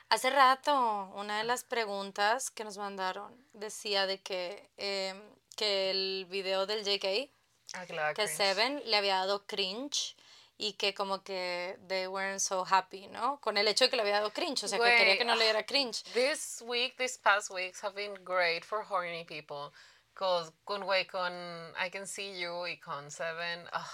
hace 0.10 0.30
rato 0.30 1.12
una 1.15 1.39
de 1.39 1.44
las 1.44 1.63
preguntas 1.63 2.50
que 2.51 2.63
nos 2.63 2.77
mandaron 2.77 3.36
decía 3.54 4.08
de 4.08 4.22
que, 4.22 4.70
em, 4.77 5.22
que 5.56 5.89
el 5.92 6.25
video 6.30 6.65
del 6.65 6.84
JK, 6.84 7.32
Ah, 7.74 7.86
claro, 7.86 8.13
que 8.15 8.24
cringe. 8.24 8.38
Seven 8.38 8.82
le 8.86 8.96
había 8.98 9.18
dado 9.18 9.46
cringe 9.46 10.15
y 10.58 10.74
que 10.74 10.94
como 10.94 11.22
que 11.24 11.77
they 11.88 12.08
weren't 12.08 12.39
so 12.39 12.63
happy, 12.65 13.08
¿no? 13.08 13.39
Con 13.42 13.58
el 13.58 13.68
hecho 13.68 13.86
de 13.86 13.89
que 13.89 13.96
le 13.98 14.04
había 14.04 14.15
dado 14.20 14.32
cringe, 14.32 14.63
o 14.63 14.68
sea, 14.70 14.80
que 14.80 14.96
quería 14.96 15.18
que 15.18 15.25
no 15.25 15.36
le 15.36 15.44
diera 15.44 15.65
cringe. 15.65 16.04
This 16.13 16.62
week, 16.65 16.96
these 16.98 17.18
past 17.20 17.50
weeks 17.51 17.84
have 17.84 17.94
been 17.96 18.13
great 18.24 18.63
for 18.63 18.84
horny 18.89 19.25
people. 19.25 19.74
Cause 20.13 20.54
con 20.63 20.82
con 21.12 21.74
I 21.77 21.89
Can 21.92 22.08
See 22.08 22.39
You 22.39 22.65
y 22.68 22.77
con 22.80 23.12
Seven, 23.12 23.68
ah, 23.74 23.92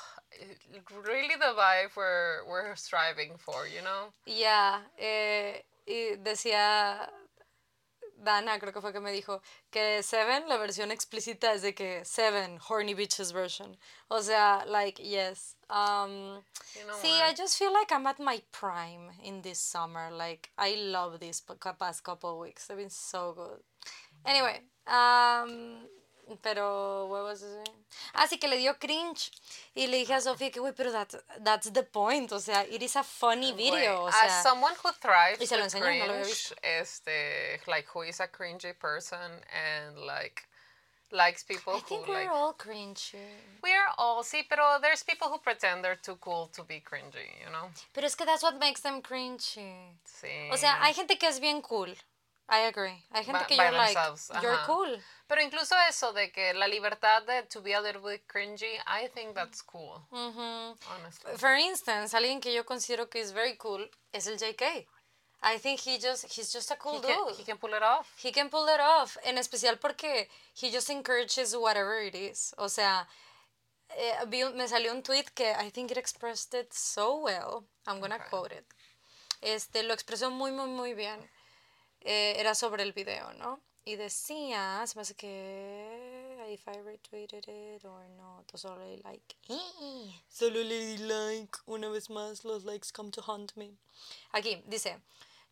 really 1.04 1.36
the 1.36 1.54
vibe 1.58 1.96
we're, 1.96 2.46
we're 2.48 2.76
striving 2.76 3.34
for, 3.38 3.68
you 3.68 3.82
know? 3.82 4.14
Yeah, 4.26 4.80
eh, 4.98 5.64
y 5.88 6.18
decía 6.24 7.10
Dana, 8.24 8.60
creo 8.60 8.72
que 8.72 8.82
fue 8.82 8.94
que 8.94 9.00
me 9.00 9.12
dijo 9.12 9.42
que 9.72 10.04
Seven, 10.04 10.48
la 10.48 10.58
versión 10.58 10.92
explícita 10.92 11.54
es 11.54 11.64
de 11.64 11.74
que 11.74 12.06
Seven, 12.06 12.60
Horny 12.60 12.94
Bitches 12.94 13.34
version. 13.34 13.78
O 14.10 14.22
sea, 14.22 14.64
like, 14.68 15.00
yes. 15.00 15.56
Um, 15.70 16.44
You 16.76 16.86
know 16.88 16.94
see, 17.02 17.18
what? 17.20 17.30
I 17.30 17.34
just 17.34 17.58
feel 17.58 17.74
like 17.74 17.92
I'm 17.92 18.06
at 18.06 18.20
my 18.20 18.42
prime 18.52 19.10
in 19.24 19.42
this 19.42 19.60
summer. 19.60 20.12
Like, 20.12 20.52
I 20.58 20.76
love 20.76 21.20
these 21.20 21.42
past 21.80 22.04
couple 22.04 22.40
weeks. 22.40 22.68
They've 22.68 22.78
been 22.78 22.90
so 22.90 23.34
good. 23.34 23.64
Anyway, 24.26 24.62
um, 24.86 25.88
pero, 26.42 27.08
was 27.08 27.44
I 27.44 27.46
saying? 27.46 27.86
Ah, 28.16 28.28
sí, 28.28 28.40
que 28.40 28.48
le 28.48 28.58
dio 28.58 28.74
cringe. 28.80 29.32
Y 29.75 29.88
le 29.88 29.98
dije 29.98 30.13
a 30.13 30.22
Sofía 30.22 30.51
que, 30.51 30.60
güey, 30.60 30.74
pero 30.74 30.92
that, 30.92 31.13
that's 31.44 31.72
the 31.72 31.84
point. 31.84 32.32
O 32.32 32.40
sea, 32.40 32.63
it 32.63 32.82
is 32.82 32.96
a 32.96 33.04
funny 33.04 33.51
video. 33.54 34.01
O 34.01 34.10
Güey, 34.10 34.13
sea, 34.13 34.38
as 34.38 34.44
someone 34.44 34.74
who 34.84 34.92
thrives 34.94 35.40
Y 35.42 35.46
se 35.48 35.58
lo 35.58 35.63
enseñó, 35.63 35.86
no 35.86 36.06
lo 36.08 36.13
había 36.13 36.24
cringe, 36.24 36.54
este, 36.62 37.62
like 37.68 37.88
who 37.94 38.04
is 38.04 38.20
a 38.20 38.28
cringy 38.28 38.74
person 38.78 39.18
and 39.54 39.98
like 40.06 40.44
likes 41.13 41.44
people 41.44 41.74
I 41.74 41.80
who 41.80 41.82
think 41.82 42.08
like 42.08 42.25
we're 42.25 42.32
all 42.32 42.54
cringy. 42.54 43.20
we're 43.62 43.88
all 43.98 44.24
sí, 44.24 44.44
pero 44.48 44.80
there's 44.80 45.04
people 45.04 45.28
who 45.28 45.40
pretend 45.40 45.84
they're 45.84 46.00
too 46.01 46.16
cool 46.22 46.48
to 46.54 46.63
be 46.63 46.80
cringy, 46.80 47.28
you 47.44 47.51
know? 47.51 47.70
Pero 47.94 48.06
es 48.08 48.16
que 48.16 48.25
that's 48.25 48.44
what 48.44 48.58
makes 48.60 48.80
them 48.82 49.01
cringy. 49.01 49.98
Sí. 50.06 50.50
O 50.51 50.56
sea, 50.58 50.78
hay 50.82 50.94
gente 50.94 51.18
que 51.18 51.28
es 51.28 51.40
bien 51.42 51.62
cool. 51.62 51.94
I 52.53 52.65
agree. 52.67 53.01
Hay 53.12 53.24
gente 53.24 53.39
Ba- 53.39 53.48
que 53.48 53.55
by 53.55 53.63
you're 53.63 53.77
like, 53.77 53.98
you're 54.41 54.53
ajá. 54.55 54.65
cool. 54.67 55.01
Pero 55.27 55.41
incluso 55.41 55.74
eso 55.88 56.12
de 56.12 56.31
que 56.34 56.53
la 56.53 56.67
libertad 56.67 57.24
de 57.24 57.43
to 57.43 57.62
be 57.62 57.74
a 57.74 57.79
little 57.79 58.01
bit 58.01 58.27
cringy, 58.27 58.77
I 58.86 59.08
think 59.08 59.34
that's 59.34 59.62
cool, 59.63 60.05
honestly. 60.12 61.38
For 61.38 61.55
instance, 61.55 62.13
alguien 62.13 62.41
que 62.41 62.53
yo 62.53 62.65
considero 62.65 63.10
que 63.10 63.22
es 63.22 63.31
very 63.31 63.55
cool 63.58 63.89
es 64.12 64.27
el 64.27 64.38
JK. 64.38 64.86
I 65.43 65.58
think 65.58 65.79
he 65.79 65.98
just, 65.98 66.25
he's 66.38 66.51
just 66.51 66.70
a 66.72 66.75
cool 66.75 66.96
He 66.96 67.01
dude. 67.01 67.15
can, 67.15 67.36
he 67.38 67.43
can 67.46 67.58
pull 67.58 67.74
it 67.74 67.81
off. 67.81 68.08
He 68.22 68.31
can 68.31 68.50
pull 68.50 68.67
it 68.67 68.79
off. 68.81 69.17
En 69.24 69.38
especial 69.38 69.79
porque 69.79 70.27
he 70.53 70.70
just 70.70 70.89
encourages 70.89 71.55
whatever 71.55 72.00
it 72.05 72.13
is. 72.13 72.53
O 72.58 72.67
sea, 72.67 73.08
eh, 73.98 74.17
vi 74.27 74.43
me 74.53 74.67
salió 74.67 74.91
un 74.91 75.01
tweet 75.01 75.29
que 75.34 75.51
I 75.53 75.72
think 75.72 75.89
it 75.91 75.98
expressed 75.98 76.53
it 76.53 76.72
so 76.74 77.15
well. 77.24 77.65
I'm 77.88 78.00
gonna 78.01 78.17
Okay. 78.17 78.29
quote 78.29 78.51
it. 78.51 78.65
Este, 79.41 79.81
lo 79.84 79.93
expresó 79.96 80.29
muy, 80.29 80.51
muy, 80.51 80.67
muy 80.67 80.93
bien. 80.93 81.20
Eh, 82.03 82.36
era 82.38 82.55
sobre 82.55 82.84
el 82.84 82.93
video, 82.93 83.34
¿no? 83.34 83.60
Y 83.86 83.96
decía, 83.96 84.86
se 84.86 84.96
me 84.96 85.01
hace 85.01 85.15
que 85.15 86.22
if 86.51 86.67
I 86.67 86.77
retweeted 86.77 87.48
it 87.48 87.86
or 87.86 88.08
not, 88.17 88.51
o 88.53 88.58
solo 88.58 88.77
le 88.77 88.98
di 88.98 89.01
like. 89.03 89.36
Solo 90.29 90.62
le 90.62 90.96
di 90.96 90.98
like. 90.98 91.58
Una 91.67 91.89
vez 91.89 92.10
más, 92.10 92.43
los 92.43 92.63
likes 92.65 92.91
come 92.91 93.10
to 93.12 93.22
haunt 93.22 93.55
me. 93.55 93.77
Aquí, 94.34 94.62
dice, 94.70 94.98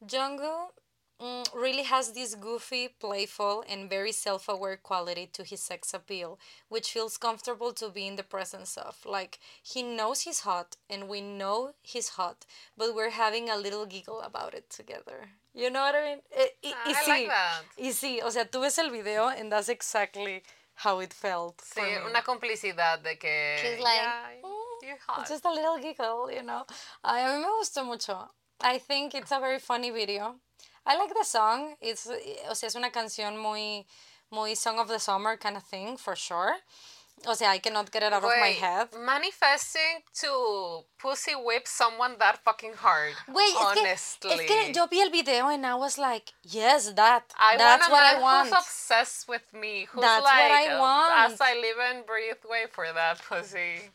Jungkook 0.06 0.74
mm, 1.22 1.56
really 1.56 1.84
has 1.84 2.12
this 2.12 2.36
goofy, 2.36 2.90
playful, 2.90 3.64
and 3.70 3.90
very 3.90 4.12
self-aware 4.12 4.78
quality 4.78 5.28
to 5.28 5.44
his 5.44 5.62
sex 5.62 5.94
appeal, 5.94 6.38
which 6.68 6.92
feels 6.92 7.18
comfortable 7.18 7.72
to 7.74 7.90
be 7.90 8.06
in 8.06 8.16
the 8.16 8.24
presence 8.24 8.78
of. 8.78 8.98
Like, 9.06 9.40
he 9.64 9.82
knows 9.82 10.22
he's 10.22 10.42
hot, 10.42 10.76
and 10.90 11.08
we 11.08 11.22
know 11.22 11.76
he's 11.82 12.10
hot, 12.10 12.46
but 12.78 12.94
we're 12.94 13.12
having 13.12 13.50
a 13.50 13.58
little 13.58 13.86
giggle 13.86 14.22
about 14.22 14.54
it 14.54 14.70
together. 14.70 15.30
You 15.54 15.70
know 15.70 15.82
what 15.82 15.96
I 15.96 16.02
mean? 16.02 16.22
Eh, 16.32 16.48
y, 16.64 16.74
Ah, 16.74 16.84
y 16.86 16.92
I 16.92 17.04
sí, 17.04 17.08
like 17.08 17.28
that. 17.28 17.64
y 17.78 17.92
sí, 17.94 18.22
o 18.24 18.30
sea, 18.32 18.46
tú 18.46 18.62
ves 18.62 18.78
el 18.78 18.92
video, 18.92 19.28
and 19.30 19.52
that's 19.52 19.70
exactly 19.70 20.44
how 20.76 21.00
it 21.02 21.12
felt. 21.14 21.58
Sí, 21.62 21.74
for 21.82 21.84
me. 21.84 22.10
una 22.10 22.22
complicidad 22.24 23.00
de 23.00 23.18
que 23.18 23.56
He's 23.62 23.80
like, 23.80 24.02
yeah, 24.02 24.42
"Mm, 24.44 24.84
you're 24.84 25.00
hot. 25.08 25.28
Just 25.28 25.46
a 25.46 25.52
little 25.52 25.78
giggle, 25.78 26.32
you 26.32 26.44
know. 26.44 26.66
Ay, 27.04 27.24
a 27.24 27.28
mí 27.30 27.40
me 27.42 27.48
gustó 27.60 27.84
mucho. 27.84 28.30
I 28.62 28.78
think 28.80 29.14
it's 29.16 29.32
a 29.32 29.40
very 29.40 29.60
funny 29.60 29.90
video. 29.92 30.40
I 30.86 30.96
like 30.98 31.14
the 31.14 31.26
song. 31.26 31.76
It's, 31.82 32.08
o 32.08 32.54
sea, 32.54 32.68
es 32.68 32.76
una 32.76 32.92
canción 32.92 33.38
muy, 33.38 33.86
muy 34.32 34.56
song 34.56 34.80
of 34.80 34.88
the 34.88 35.00
summer 35.00 35.36
kind 35.38 35.58
of 35.58 35.64
thing, 35.64 35.98
for 35.98 36.16
sure. 36.16 36.56
O 37.26 37.36
sea, 37.36 37.52
I 37.52 37.60
cannot 37.60 37.92
get 37.92 38.04
it 38.04 38.14
out 38.14 38.24
of 38.24 38.30
my 38.30 38.54
head. 38.54 38.88
Manifesting 38.98 40.04
to 40.22 40.84
pussy 40.98 41.34
whip 41.36 41.68
someone 41.68 42.18
that 42.20 42.40
fucking 42.44 42.74
hard. 42.74 43.14
Güey, 43.28 43.48
es 43.48 43.74
que, 43.74 43.82
honestly. 43.82 44.32
es 44.32 44.42
que 44.48 44.74
yo 44.74 44.88
vi 44.88 45.02
el 45.02 45.10
video 45.10 45.48
and 45.50 45.66
I 45.66 45.76
was 45.76 45.98
like, 45.98 46.32
yes, 46.44 46.94
that. 46.94 47.24
I 47.38 47.58
that's 47.58 47.90
what 47.90 48.04
I 48.04 48.22
want. 48.22 48.48
who's 48.48 48.58
obsessed 48.58 49.28
with 49.28 49.54
me. 49.54 49.88
Who's 49.92 50.02
That's 50.02 50.24
like, 50.24 50.50
what 50.50 50.52
I 50.52 50.68
uh, 50.76 50.80
want. 50.80 51.32
as 51.32 51.42
I 51.42 51.56
live 51.56 51.78
and 51.90 52.06
breathe, 52.06 52.42
wait 52.50 52.72
for 52.72 52.86
that 52.94 53.22
pussy. 53.28 53.92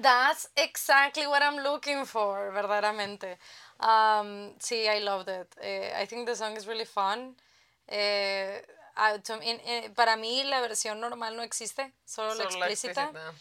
That's 0.00 0.48
exactly 0.56 1.26
what 1.26 1.42
I'm 1.42 1.62
looking 1.62 2.04
for, 2.04 2.52
verdaderamente. 2.52 3.36
Um, 3.78 4.54
sí, 4.58 4.88
I 4.88 4.98
loved 5.00 5.28
it. 5.28 5.54
Eh, 5.62 5.90
I 5.96 6.06
think 6.06 6.26
the 6.26 6.34
song 6.34 6.56
is 6.56 6.66
really 6.66 6.84
fun. 6.84 7.34
Eh, 7.88 8.60
ah, 8.96 9.18
to- 9.18 9.42
in- 9.42 9.60
eh, 9.64 9.90
para 9.94 10.16
mí 10.16 10.42
la 10.44 10.60
versión 10.60 11.00
normal 11.00 11.36
no 11.36 11.42
existe, 11.42 11.92
solo 12.04 12.34
la 12.34 12.44
Solo 12.44 12.58
la 12.58 12.66
explícita. 12.66 13.02
explícita. 13.04 13.34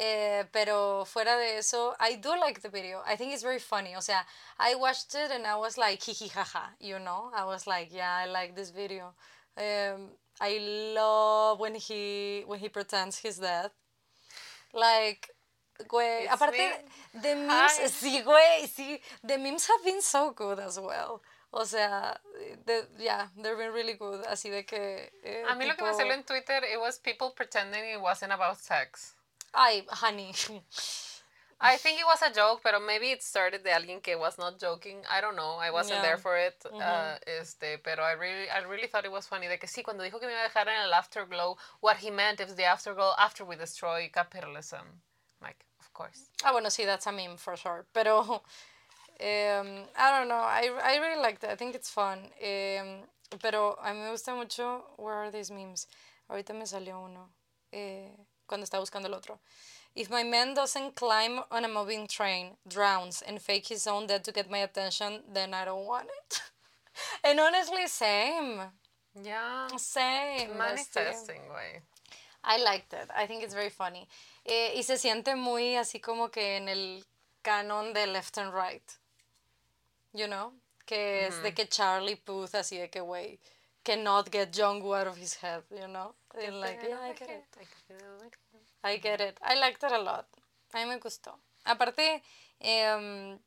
Eh, 0.00 0.44
pero 0.52 1.04
fuera 1.04 1.36
de 1.36 1.58
eso, 1.58 1.96
I 1.98 2.16
do 2.16 2.36
like 2.36 2.60
the 2.60 2.68
video. 2.68 3.02
I 3.04 3.16
think 3.16 3.32
it's 3.32 3.42
very 3.42 3.58
funny. 3.58 3.96
O 3.96 4.00
sea, 4.00 4.24
I 4.58 4.76
watched 4.76 5.12
it 5.16 5.30
and 5.32 5.44
I 5.44 5.56
was 5.56 5.76
like, 5.76 5.98
jiji 6.00 6.30
jaja, 6.30 6.70
you 6.78 6.98
know? 7.00 7.32
I 7.34 7.44
was 7.44 7.66
like, 7.66 7.90
yeah, 7.92 8.14
I 8.16 8.26
like 8.26 8.54
this 8.54 8.70
video. 8.70 9.14
Um, 9.56 10.12
I 10.40 10.58
love 10.94 11.58
when 11.58 11.74
he 11.74 12.44
when 12.46 12.60
he 12.60 12.68
pretends 12.68 13.18
he's 13.18 13.38
dead. 13.38 13.72
Like, 14.72 15.30
güey, 15.88 16.24
It's 16.24 16.32
aparte, 16.32 16.52
been 16.52 17.22
the 17.22 17.34
memes, 17.34 17.78
sí, 18.00 18.22
güey, 18.22 18.68
sí, 18.68 19.00
the 19.24 19.36
memes 19.38 19.66
have 19.66 19.82
been 19.84 20.00
so 20.02 20.30
good 20.30 20.60
as 20.60 20.78
well. 20.78 21.20
O 21.50 21.64
sea, 21.64 22.20
the, 22.66 22.86
yeah, 22.98 23.28
they've 23.36 23.56
been 23.56 23.72
really 23.72 23.94
good. 23.94 24.22
Así 24.26 24.50
de 24.50 24.64
que. 24.64 25.10
eh, 25.24 25.44
A 25.48 25.54
mí 25.54 25.66
lo 25.66 25.74
que 25.76 25.84
me 25.84 25.94
salió 25.94 26.12
en 26.12 26.24
Twitter, 26.24 26.62
it 26.64 26.78
was 26.78 26.98
people 26.98 27.30
pretending 27.34 27.84
it 27.90 28.00
wasn't 28.00 28.32
about 28.32 28.58
sex. 28.58 29.14
Ay, 29.54 29.84
honey. 29.88 30.34
I 31.60 31.76
think 31.76 31.98
it 31.98 32.06
was 32.06 32.22
a 32.22 32.30
joke, 32.32 32.60
pero 32.62 32.78
maybe 32.78 33.10
it 33.10 33.20
started 33.22 33.64
de 33.64 33.70
alguien 33.72 34.00
que 34.00 34.16
was 34.16 34.38
not 34.38 34.60
joking. 34.60 35.02
I 35.10 35.20
don't 35.20 35.34
know. 35.34 35.56
I 35.58 35.70
wasn't 35.72 35.96
Yeah. 35.96 36.02
there 36.02 36.16
for 36.18 36.36
it. 36.38 36.54
uh, 36.66 37.16
este, 37.26 37.78
pero 37.82 38.04
I 38.04 38.12
really, 38.12 38.48
I 38.48 38.58
really 38.60 38.86
thought 38.86 39.04
it 39.04 39.10
was 39.10 39.26
funny. 39.26 39.48
De 39.48 39.58
que 39.58 39.66
sí, 39.66 39.82
cuando 39.82 40.04
dijo 40.04 40.20
que 40.20 40.26
me 40.28 40.34
iba 40.34 40.42
a 40.42 40.48
dejar 40.48 40.68
en 40.68 40.80
el 40.82 40.92
afterglow, 40.94 41.56
what 41.80 41.96
he 41.96 42.10
meant 42.12 42.38
is 42.40 42.54
the 42.54 42.64
afterglow 42.64 43.12
after 43.18 43.44
we 43.44 43.56
destroy 43.56 44.08
capitalism. 44.12 45.00
Like, 45.40 45.64
of 45.80 45.92
course. 45.92 46.30
Ah, 46.44 46.52
bueno, 46.52 46.68
sí, 46.68 46.84
that's 46.84 47.06
a 47.08 47.12
meme 47.12 47.36
for 47.38 47.56
sure. 47.56 47.86
Pero, 47.92 48.44
um, 49.20 49.84
I 49.96 50.18
don't 50.18 50.28
know. 50.28 50.36
I, 50.36 50.70
I 50.82 50.96
really 50.96 51.20
liked 51.20 51.44
it. 51.44 51.50
I 51.50 51.56
think 51.56 51.74
it's 51.74 51.90
fun. 51.90 52.18
Um, 52.42 53.04
pero 53.42 53.76
a 53.82 53.90
mí 53.92 54.04
me 54.04 54.10
gusta 54.10 54.34
mucho. 54.34 54.82
Where 54.96 55.14
are 55.14 55.30
these 55.30 55.50
memes? 55.50 55.86
Ahorita 56.30 56.54
me 56.54 56.64
salió 56.64 57.04
uno. 57.04 57.28
Eh, 57.72 58.08
cuando 58.46 58.64
estaba 58.64 58.80
buscando 58.80 59.06
el 59.06 59.14
otro. 59.14 59.38
If 59.94 60.10
my 60.10 60.22
man 60.22 60.54
doesn't 60.54 60.94
climb 60.94 61.40
on 61.50 61.64
a 61.64 61.68
moving 61.68 62.06
train, 62.06 62.56
drowns, 62.66 63.22
and 63.22 63.40
fake 63.42 63.68
his 63.68 63.86
own 63.86 64.06
death 64.06 64.22
to 64.24 64.32
get 64.32 64.50
my 64.50 64.58
attention, 64.58 65.22
then 65.32 65.52
I 65.54 65.64
don't 65.64 65.86
want 65.86 66.08
it. 66.08 66.42
And 67.24 67.40
honestly, 67.40 67.86
same. 67.86 68.60
Yeah. 69.22 69.68
Same. 69.76 70.56
Manifesting, 70.56 71.42
güey. 71.48 71.82
I 72.44 72.58
liked 72.58 72.92
it. 72.92 73.08
I 73.14 73.26
think 73.26 73.42
it's 73.42 73.54
very 73.54 73.70
funny. 73.70 74.06
Eh, 74.44 74.72
y 74.76 74.82
se 74.82 74.96
siente 74.96 75.36
muy 75.36 75.76
así 75.76 76.00
como 76.00 76.28
que 76.28 76.56
en 76.56 76.68
el 76.68 77.04
canon 77.42 77.92
de 77.92 78.06
Left 78.06 78.38
and 78.38 78.52
Right. 78.52 78.97
You 80.12 80.26
know? 80.26 80.52
Que 80.86 81.26
es 81.26 81.42
de 81.42 81.52
que 81.52 81.68
Charlie 81.68 82.16
Puth 82.16 82.54
así 82.54 82.78
de 82.78 82.88
que, 82.88 83.00
güey, 83.00 83.38
cannot 83.84 84.30
get 84.30 84.50
Jungwoo 84.52 84.94
out 84.94 85.06
of 85.06 85.18
his 85.18 85.34
head, 85.42 85.62
you 85.70 85.86
know? 85.86 86.14
And 86.34 86.60
like, 86.60 86.82
yeah, 86.82 87.00
I 87.00 87.12
get 87.12 87.30
it. 87.30 87.44
I 88.82 88.96
get 88.96 89.20
it. 89.20 89.38
I 89.42 89.54
liked 89.56 89.82
it 89.82 89.92
a 89.92 89.98
lot. 89.98 90.26
A 90.72 90.78
mí 90.78 90.86
me 90.86 90.98
gustó. 90.98 91.38
Aparte, 91.64 92.22
em, 92.60 93.38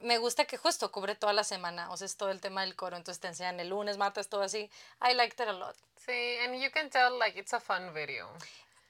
me 0.00 0.18
gusta 0.18 0.44
que 0.44 0.58
justo 0.58 0.90
cubre 0.90 1.14
toda 1.14 1.32
la 1.32 1.44
semana. 1.44 1.90
O 1.90 1.96
sea, 1.96 2.06
es 2.06 2.16
todo 2.16 2.30
el 2.30 2.40
tema 2.40 2.62
del 2.62 2.76
coro. 2.76 2.96
Entonces 2.96 3.20
te 3.20 3.28
enseñan 3.28 3.60
el 3.60 3.68
lunes, 3.68 3.96
martes, 3.96 4.28
todo 4.28 4.42
así. 4.42 4.70
I 5.00 5.14
liked 5.14 5.40
it 5.40 5.48
a 5.48 5.52
lot. 5.52 5.76
Sí, 5.96 6.36
and 6.44 6.60
you 6.60 6.70
can 6.70 6.90
tell 6.90 7.18
like 7.18 7.38
it's 7.38 7.52
a 7.54 7.60
fun 7.60 7.92
video. 7.94 8.28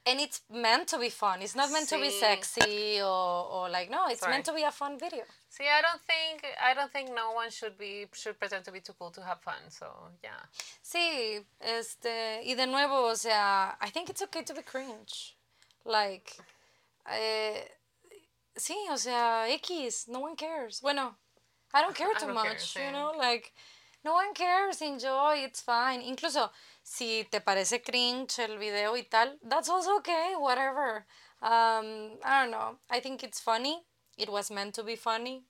And 0.07 0.19
it's 0.19 0.41
meant 0.51 0.87
to 0.89 0.99
be 0.99 1.09
fun. 1.09 1.41
It's 1.41 1.55
not 1.55 1.71
meant 1.71 1.89
to 1.89 1.99
be 1.99 2.11
sexy 2.11 3.01
or, 3.01 3.45
or 3.55 3.69
like, 3.69 3.89
no, 3.89 4.05
it's 4.07 4.21
meant 4.27 4.45
to 4.45 4.53
be 4.53 4.61
a 4.61 4.71
fun 4.71 4.99
video. 4.99 5.23
See, 5.49 5.63
I 5.63 5.81
don't 5.81 6.01
think 6.01 6.45
I 6.61 6.73
don't 6.73 6.91
think 6.91 7.09
no 7.15 7.31
one 7.31 7.49
should 7.49 7.77
be 7.77 8.05
should 8.13 8.37
pretend 8.37 8.65
to 8.65 8.71
be 8.71 8.81
too 8.81 8.93
cool 8.99 9.09
to 9.11 9.21
have 9.23 9.41
fun. 9.41 9.69
So 9.69 9.87
yeah. 10.23 10.41
Sí, 10.83 11.43
este, 11.59 12.43
y 12.45 12.53
de 12.53 12.67
nuevo, 12.67 13.09
o 13.09 13.15
sea, 13.15 13.75
I 13.81 13.89
think 13.89 14.09
it's 14.09 14.21
okay 14.21 14.43
to 14.43 14.53
be 14.53 14.61
cringe. 14.61 15.35
Like, 15.85 16.33
eh, 17.09 17.61
sí, 18.57 18.75
o 18.89 18.97
sea, 18.97 19.47
X, 19.47 20.07
no 20.07 20.19
one 20.19 20.35
cares. 20.35 20.81
Bueno, 20.81 21.15
I 21.73 21.81
don't 21.81 21.95
care 21.95 22.13
too 22.13 22.27
don't 22.27 22.35
care, 22.35 22.51
much, 22.51 22.73
sí. 22.73 22.85
you 22.85 22.91
know, 22.91 23.13
like, 23.17 23.53
no 24.03 24.13
one 24.13 24.33
cares, 24.33 24.81
enjoy, 24.81 25.43
it's 25.43 25.61
fine. 25.61 26.01
Incluso, 26.01 26.49
si 26.85 27.27
te 27.31 27.41
parece 27.41 27.81
cringe 27.81 28.37
el 28.39 28.59
video 28.59 28.95
y 28.95 29.03
tal, 29.03 29.39
that's 29.49 29.69
also 29.69 29.97
okay, 29.97 30.35
whatever. 30.37 31.07
Um, 31.41 32.19
I 32.23 32.41
don't 32.43 32.51
know, 32.51 32.77
I 32.91 33.01
think 33.01 33.23
it's 33.23 33.41
funny. 33.41 33.83
It 34.17 34.29
was 34.29 34.51
meant 34.51 34.75
to 34.75 34.83
be 34.83 34.95
funny. 34.95 35.43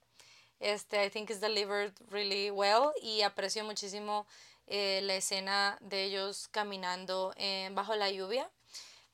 Este, 0.62 0.94
I 0.94 1.10
think 1.10 1.30
it's 1.30 1.42
delivered 1.42 1.92
really 2.10 2.50
well 2.52 2.94
y 3.02 3.22
aprecio 3.22 3.66
muchísimo 3.66 4.26
eh, 4.66 5.02
la 5.04 5.16
escena 5.16 5.78
de 5.82 6.06
ellos 6.06 6.48
caminando 6.48 7.34
eh, 7.36 7.70
bajo 7.74 7.96
la 7.96 8.10
lluvia. 8.10 8.50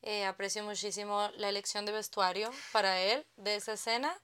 Eh, 0.03 0.23
aprecio 0.25 0.63
muchísimo 0.63 1.29
la 1.37 1.49
elección 1.49 1.85
de 1.85 1.91
vestuario 1.91 2.51
para 2.71 3.01
él 3.01 3.25
de 3.35 3.55
esa 3.55 3.73
escena. 3.73 4.15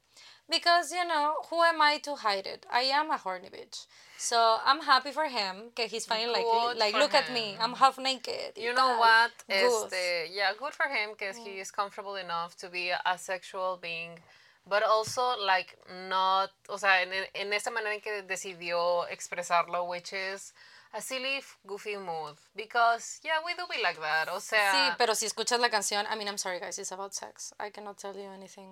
Because, 0.49 0.91
you 0.91 1.05
know, 1.05 1.35
who 1.49 1.61
am 1.61 1.81
I 1.81 1.97
to 1.99 2.15
hide 2.15 2.47
it? 2.47 2.65
I 2.71 2.81
am 2.83 3.11
a 3.11 3.17
horny 3.17 3.49
bitch. 3.49 3.85
So, 4.17 4.57
I'm 4.65 4.81
happy 4.81 5.11
for 5.11 5.25
him 5.25 5.71
que 5.75 5.87
he's 5.87 6.05
finally 6.05 6.33
like, 6.33 6.77
like 6.77 6.93
look 6.95 7.13
at 7.13 7.31
me, 7.33 7.51
him. 7.51 7.57
I'm 7.61 7.73
half 7.73 7.99
naked. 7.99 8.53
You 8.55 8.73
know 8.73 8.95
tal. 8.95 8.99
what? 8.99 9.31
Good. 9.47 9.85
Este, 9.85 10.31
yeah, 10.33 10.53
good 10.57 10.73
for 10.73 10.87
him 10.87 11.11
because 11.11 11.35
he 11.37 11.59
is 11.59 11.69
comfortable 11.69 12.15
enough 12.15 12.55
to 12.57 12.69
be 12.69 12.89
a 12.89 13.17
sexual 13.17 13.77
being, 13.81 14.19
but 14.67 14.83
also 14.83 15.35
like 15.45 15.77
not, 16.09 16.49
o 16.69 16.77
sea, 16.77 17.01
en, 17.01 17.09
en 17.35 17.53
esta 17.53 17.69
manera 17.69 17.93
en 17.93 17.99
que 18.01 18.23
decidió 18.23 19.05
expresarlo, 19.09 19.87
which 19.87 20.13
is 20.13 20.53
a 20.93 21.01
silly, 21.01 21.41
goofy 21.67 21.97
mood. 21.97 22.37
Because 22.55 23.19
yeah, 23.23 23.39
we 23.45 23.53
do 23.53 23.63
be 23.69 23.83
like 23.83 23.99
that. 23.99 24.29
O 24.29 24.39
sea, 24.39 24.71
Sí, 24.71 24.95
pero 24.97 25.13
si 25.13 25.25
escuchas 25.27 25.59
la 25.59 25.69
canción, 25.69 26.05
I 26.09 26.15
mean, 26.15 26.27
I'm 26.27 26.37
sorry 26.37 26.59
guys, 26.59 26.79
it's 26.79 26.91
about 26.91 27.13
sex. 27.13 27.53
I 27.59 27.69
cannot 27.69 27.97
tell 27.97 28.15
you 28.15 28.29
anything. 28.33 28.71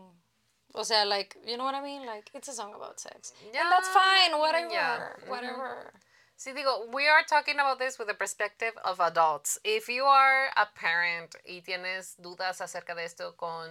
O 0.75 0.83
sea, 0.83 1.05
like, 1.05 1.37
you 1.45 1.57
know 1.57 1.63
what 1.63 1.73
I 1.73 1.81
mean? 1.81 2.05
Like, 2.05 2.29
it's 2.33 2.49
a 2.49 2.53
song 2.53 2.73
about 2.75 2.99
sex. 2.99 3.33
and 3.45 3.71
that's 3.71 3.87
fine, 3.89 4.37
whatever, 4.37 4.71
yeah, 4.71 4.99
mhm. 5.23 5.29
whatever. 5.29 5.91
Sí, 6.37 6.53
digo, 6.53 6.93
we 6.93 7.07
are 7.07 7.23
talking 7.23 7.55
about 7.55 7.79
this 7.79 7.97
with 7.97 8.09
the 8.09 8.13
perspective 8.13 8.73
of 8.83 8.99
adults. 8.99 9.57
If 9.63 9.87
you 9.87 10.03
are 10.03 10.49
a 10.57 10.67
parent 10.75 11.33
y 11.47 11.61
tienes 11.65 12.17
dudas 12.21 12.59
acerca 12.59 12.93
de 12.93 13.05
esto 13.05 13.35
con 13.37 13.69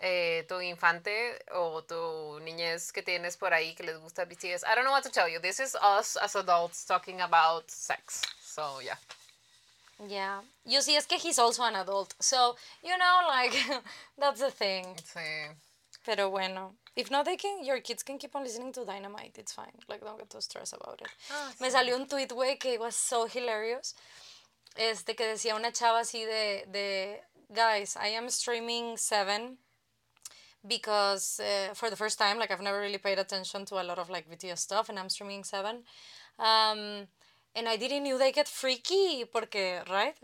eh, 0.00 0.44
tu 0.48 0.58
infante 0.62 1.38
o 1.52 1.82
tu 1.82 2.40
niñez 2.40 2.92
que 2.92 3.02
tienes 3.02 3.36
por 3.36 3.52
ahí 3.52 3.76
que 3.76 3.84
les 3.84 3.98
gusta 3.98 4.24
BTS, 4.24 4.64
I 4.66 4.74
don't 4.74 4.84
know 4.84 4.92
what 4.92 5.02
to 5.02 5.10
tell 5.10 5.28
you. 5.28 5.38
This 5.38 5.60
is 5.60 5.76
us 5.82 6.16
as 6.16 6.34
adults 6.34 6.86
talking 6.86 7.20
about 7.20 7.70
sex. 7.70 8.22
So, 8.40 8.80
yeah. 8.80 8.96
Yeah. 10.08 10.40
You 10.64 10.80
see, 10.80 10.96
es 10.96 11.04
que 11.04 11.18
he's 11.18 11.38
also 11.38 11.62
an 11.64 11.74
adult. 11.76 12.14
So, 12.20 12.56
you 12.82 12.96
know, 12.96 13.20
like, 13.28 13.52
that's 14.18 14.40
the 14.40 14.50
thing. 14.50 14.86
Sí. 15.04 15.50
Pero 16.08 16.30
bueno, 16.30 16.76
if 16.96 17.10
not, 17.10 17.26
they 17.26 17.36
can, 17.36 17.62
your 17.62 17.80
kids 17.80 18.02
can 18.02 18.16
keep 18.16 18.34
on 18.34 18.42
listening 18.42 18.72
to 18.72 18.82
Dynamite. 18.82 19.36
It's 19.38 19.52
fine. 19.52 19.76
Like, 19.90 20.02
don't 20.02 20.16
get 20.16 20.30
too 20.30 20.40
stressed 20.40 20.72
about 20.72 21.02
it. 21.02 21.08
Ah, 21.30 21.52
Me 21.60 21.68
salió 21.68 21.96
un 21.96 22.06
tweet, 22.06 22.30
güey, 22.30 22.58
que 22.58 22.78
was 22.78 22.96
so 22.96 23.26
hilarious. 23.26 23.94
Este, 24.74 25.14
que 25.14 25.26
decía 25.26 25.54
una 25.54 25.70
chava 25.70 26.00
así 26.00 26.24
de, 26.24 26.64
de 26.72 27.20
guys, 27.54 27.94
I 27.96 28.14
am 28.16 28.28
streaming 28.30 28.96
Seven 28.96 29.58
because 30.66 31.40
uh, 31.40 31.74
for 31.74 31.90
the 31.90 31.96
first 31.96 32.18
time, 32.18 32.38
like, 32.38 32.50
I've 32.50 32.62
never 32.62 32.80
really 32.80 32.96
paid 32.96 33.18
attention 33.18 33.66
to 33.66 33.74
a 33.74 33.84
lot 33.84 33.98
of, 33.98 34.08
like, 34.08 34.30
BTS 34.30 34.60
stuff, 34.60 34.88
and 34.88 34.98
I'm 34.98 35.10
streaming 35.10 35.44
Seven. 35.44 35.82
Um, 36.38 37.08
and 37.58 37.68
I 37.68 37.76
didn't 37.76 38.04
knew 38.04 38.18
they 38.18 38.32
get 38.32 38.48
freaky, 38.48 39.24
porque, 39.24 39.82
right? 39.90 40.14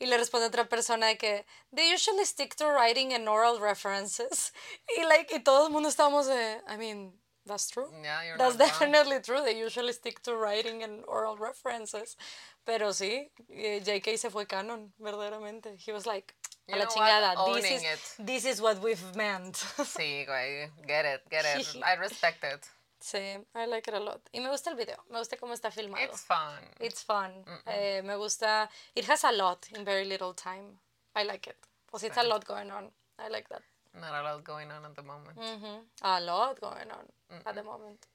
Y 0.00 0.06
le 0.06 0.16
responde 0.16 0.46
otra 0.46 0.68
persona 0.68 1.06
de 1.08 1.16
que 1.16 1.44
they 1.72 1.92
usually 1.92 2.24
stick 2.24 2.54
to 2.56 2.66
writing 2.66 3.12
and 3.12 3.28
oral 3.28 3.58
references. 3.60 4.52
Y 4.96 5.04
like, 5.06 5.30
y 5.34 5.40
todo 5.40 5.66
el 5.66 5.70
mundo 5.72 5.88
estamos 5.88 6.26
de, 6.26 6.60
I 6.68 6.76
mean, 6.76 7.12
that's 7.44 7.68
true. 7.70 7.88
Yeah, 8.02 8.22
you're 8.24 8.38
That's 8.38 8.56
wrong. 8.56 8.68
definitely 8.68 9.20
true. 9.20 9.42
They 9.44 9.58
usually 9.58 9.92
stick 9.92 10.22
to 10.22 10.36
writing 10.36 10.82
and 10.82 11.04
oral 11.06 11.36
references. 11.36 12.16
Pero 12.64 12.92
sí, 12.92 13.30
eh, 13.52 13.80
JK 13.80 14.16
se 14.16 14.30
fue 14.30 14.46
canon, 14.46 14.92
verdaderamente. 15.00 15.76
He 15.78 15.92
was 15.92 16.06
like, 16.06 16.34
a 16.68 16.72
You 16.72 16.78
la 16.78 16.84
what? 16.84 16.94
chingada, 16.94 17.54
this 17.56 17.70
is, 17.70 17.82
it. 17.82 18.26
this 18.26 18.44
is 18.44 18.60
what 18.60 18.80
we've 18.82 19.16
meant. 19.16 19.54
Sí, 19.84 20.24
güey. 20.26 20.70
Get 20.86 21.04
it, 21.04 21.22
get 21.30 21.44
it. 21.44 21.76
I 21.84 21.94
respect 21.94 22.44
it. 22.44 22.68
Sí, 23.00 23.18
I 23.54 23.66
like 23.66 23.90
it 23.90 23.94
a 23.94 24.00
lot. 24.00 24.20
Y 24.32 24.40
me 24.40 24.48
gusta 24.50 24.70
el 24.70 24.76
video, 24.76 25.04
me 25.08 25.18
gusta 25.18 25.36
cómo 25.36 25.54
está 25.54 25.70
filmado. 25.70 26.04
It's 26.04 26.22
fun. 26.22 26.70
It's 26.78 27.04
fun. 27.04 27.44
Eh, 27.66 28.02
me 28.02 28.16
gusta. 28.16 28.70
It 28.94 29.08
has 29.08 29.24
a 29.24 29.32
lot 29.32 29.66
in 29.72 29.84
very 29.84 30.04
little 30.04 30.34
time. 30.34 30.78
I 31.14 31.24
like 31.24 31.50
it. 31.50 31.56
Pues 31.90 32.04
it's 32.04 32.18
a 32.18 32.22
lot 32.22 32.44
going 32.44 32.70
on. 32.70 32.92
I 33.18 33.28
like 33.28 33.48
that. 33.48 33.62
Not 33.92 34.14
a 34.14 34.22
lot 34.22 34.44
going 34.44 34.70
on 34.70 34.84
at 34.84 34.94
the 34.94 35.02
moment. 35.02 35.36
Ujú. 35.36 35.84
A 36.02 36.20
lot 36.20 36.60
going 36.60 36.90
on 36.90 37.06
at 37.44 37.54
the 37.54 37.62
moment. 37.62 38.06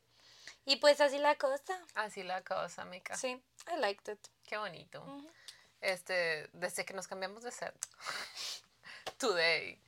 Y 0.65 0.78
pues 0.78 1.00
así 1.02 1.19
la 1.19 1.36
cosa. 1.36 1.78
Así 1.95 2.24
la 2.24 2.41
cosa, 2.41 2.86
mica. 2.86 3.15
Sí, 3.15 3.39
I 3.67 3.80
liked 3.80 4.08
it. 4.12 4.28
Qué 4.48 4.58
bonito. 4.58 5.04
Este, 5.82 6.50
desde 6.54 6.86
que 6.86 6.93
nos 6.93 7.08
cambiamos 7.08 7.43
de 7.43 7.52
set. 7.52 7.76
Today. 9.18 9.80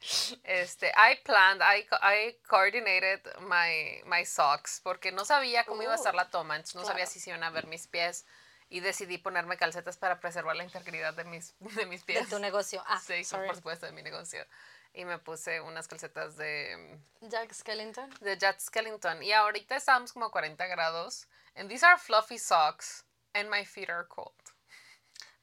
Este, 0.43 0.91
I 0.95 1.17
planned, 1.25 1.61
I, 1.61 1.85
I 2.01 2.37
coordinated 2.47 3.21
my, 3.41 4.01
my 4.05 4.25
socks 4.25 4.79
porque 4.83 5.11
no 5.11 5.25
sabía 5.25 5.65
cómo 5.65 5.83
iba 5.83 5.91
a 5.91 5.95
estar 5.95 6.15
la 6.15 6.29
toma, 6.29 6.55
entonces 6.55 6.75
no 6.75 6.81
sabía 6.83 7.03
claro. 7.05 7.11
si 7.11 7.19
se 7.19 7.29
iban 7.31 7.43
a 7.43 7.49
ver 7.49 7.67
mis 7.67 7.87
pies 7.87 8.25
y 8.69 8.79
decidí 8.79 9.17
ponerme 9.17 9.57
calcetas 9.57 9.97
para 9.97 10.19
preservar 10.19 10.55
la 10.55 10.63
integridad 10.63 11.13
de 11.13 11.23
mis, 11.25 11.55
de 11.59 11.85
mis 11.87 12.05
De 12.05 12.13
pies. 12.13 12.29
tu 12.29 12.39
negocio. 12.39 12.81
Ah, 12.87 12.99
Sí, 12.99 13.23
sorry. 13.23 13.47
por 13.47 13.55
supuesto, 13.57 13.85
de 13.85 13.91
mi 13.91 14.01
negocio. 14.01 14.45
Y 14.93 15.05
me 15.05 15.19
puse 15.19 15.59
unas 15.61 15.87
calcetas 15.87 16.37
de, 16.37 16.97
Jack 17.21 17.51
Skellington. 17.53 18.09
de 18.21 18.37
Jet 18.37 18.59
Skellington. 18.59 19.21
Y 19.21 19.31
ahorita 19.33 19.75
estamos 19.75 20.13
como 20.13 20.25
a 20.27 20.31
40 20.31 20.65
grados. 20.67 21.27
And 21.55 21.69
these 21.69 21.85
are 21.85 21.97
fluffy 21.99 22.37
socks. 22.39 23.03
And 23.33 23.49
my 23.49 23.63
feet 23.65 23.89
are 23.89 24.07
cold. 24.07 24.33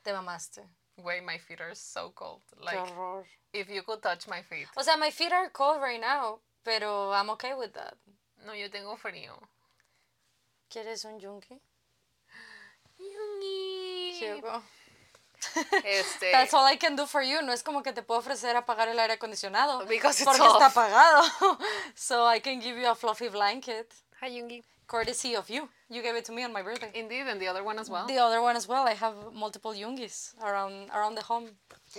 Te 0.02 0.12
mamaste. 0.12 0.66
Way, 0.96 1.20
my 1.20 1.38
feet 1.38 1.60
are 1.60 1.74
so 1.76 2.12
cold. 2.12 2.42
Qué 2.50 2.64
Like, 2.64 2.78
horror. 2.78 3.26
If 3.54 3.70
you 3.70 3.82
could 3.82 4.02
touch 4.02 4.28
my 4.28 4.42
feet. 4.42 4.66
O 4.76 4.82
sea, 4.82 4.96
my 4.96 5.10
feet 5.10 5.32
are 5.32 5.48
cold 5.50 5.80
right 5.80 6.00
now, 6.00 6.40
pero 6.64 7.12
I'm 7.12 7.30
okay 7.30 7.54
with 7.54 7.72
that. 7.74 7.94
No, 8.44 8.52
yo 8.52 8.68
tengo 8.68 8.96
frío. 8.96 9.38
¿Quieres 10.68 11.04
un 11.04 11.20
yunque? 11.20 11.60
Yungi. 12.98 14.20
Este, 15.84 16.30
That's 16.32 16.52
all 16.54 16.66
I 16.66 16.76
can 16.76 16.96
do 16.96 17.06
for 17.06 17.22
you. 17.22 17.42
No 17.42 17.52
es 17.52 17.62
como 17.62 17.82
que 17.82 17.92
te 17.92 18.02
puedo 18.02 18.20
ofrecer 18.20 18.56
apagar 18.56 18.88
el 18.88 18.98
aire 18.98 19.14
acondicionado. 19.14 19.86
Because 19.86 20.20
it's 20.20 20.24
porque 20.24 20.42
off. 20.42 20.60
está 20.60 20.66
apagado. 20.72 21.58
so 21.94 22.26
I 22.26 22.40
can 22.40 22.60
give 22.60 22.76
you 22.76 22.88
a 22.88 22.94
fluffy 22.94 23.28
blanket. 23.28 23.92
Hi, 24.20 24.30
Yungi. 24.30 24.62
Courtesy 24.86 25.34
of 25.34 25.48
you. 25.48 25.68
You 25.88 26.02
gave 26.02 26.14
it 26.16 26.24
to 26.26 26.32
me 26.32 26.44
on 26.44 26.52
my 26.52 26.62
birthday. 26.62 26.90
Indeed, 26.94 27.26
and 27.28 27.40
the 27.40 27.48
other 27.48 27.62
one 27.64 27.78
as 27.78 27.88
well. 27.88 28.06
The 28.06 28.18
other 28.18 28.42
one 28.42 28.56
as 28.56 28.68
well. 28.68 28.86
I 28.86 28.94
have 28.94 29.14
multiple 29.32 29.72
yungis 29.72 30.34
around 30.42 30.90
around 30.90 31.14
the 31.14 31.22
home. 31.22 31.50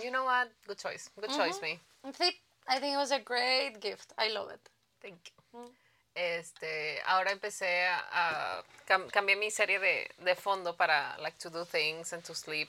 You 0.02 0.10
know 0.10 0.24
what? 0.24 0.48
Good 0.66 0.78
choice. 0.78 1.10
Good 1.20 1.30
choice, 1.30 1.60
me. 1.62 1.80
Sí, 2.12 2.30
I 2.68 2.78
think 2.80 2.94
it 2.94 2.98
was 2.98 3.12
a 3.12 3.20
great 3.20 3.80
gift. 3.80 4.12
I 4.18 4.28
love 4.28 4.50
it. 4.50 4.60
Thank 5.00 5.16
you. 5.54 5.70
Este, 6.14 7.00
ahora 7.06 7.30
empecé 7.30 7.86
a, 7.86 7.98
a- 8.12 8.64
cam- 8.86 9.08
cambié 9.10 9.36
mi 9.36 9.50
serie 9.50 9.78
de, 9.78 10.08
de 10.18 10.34
fondo 10.34 10.74
para 10.74 11.16
like 11.18 11.36
to 11.38 11.50
do 11.50 11.64
things 11.64 12.12
and 12.12 12.22
to 12.24 12.34
sleep. 12.34 12.68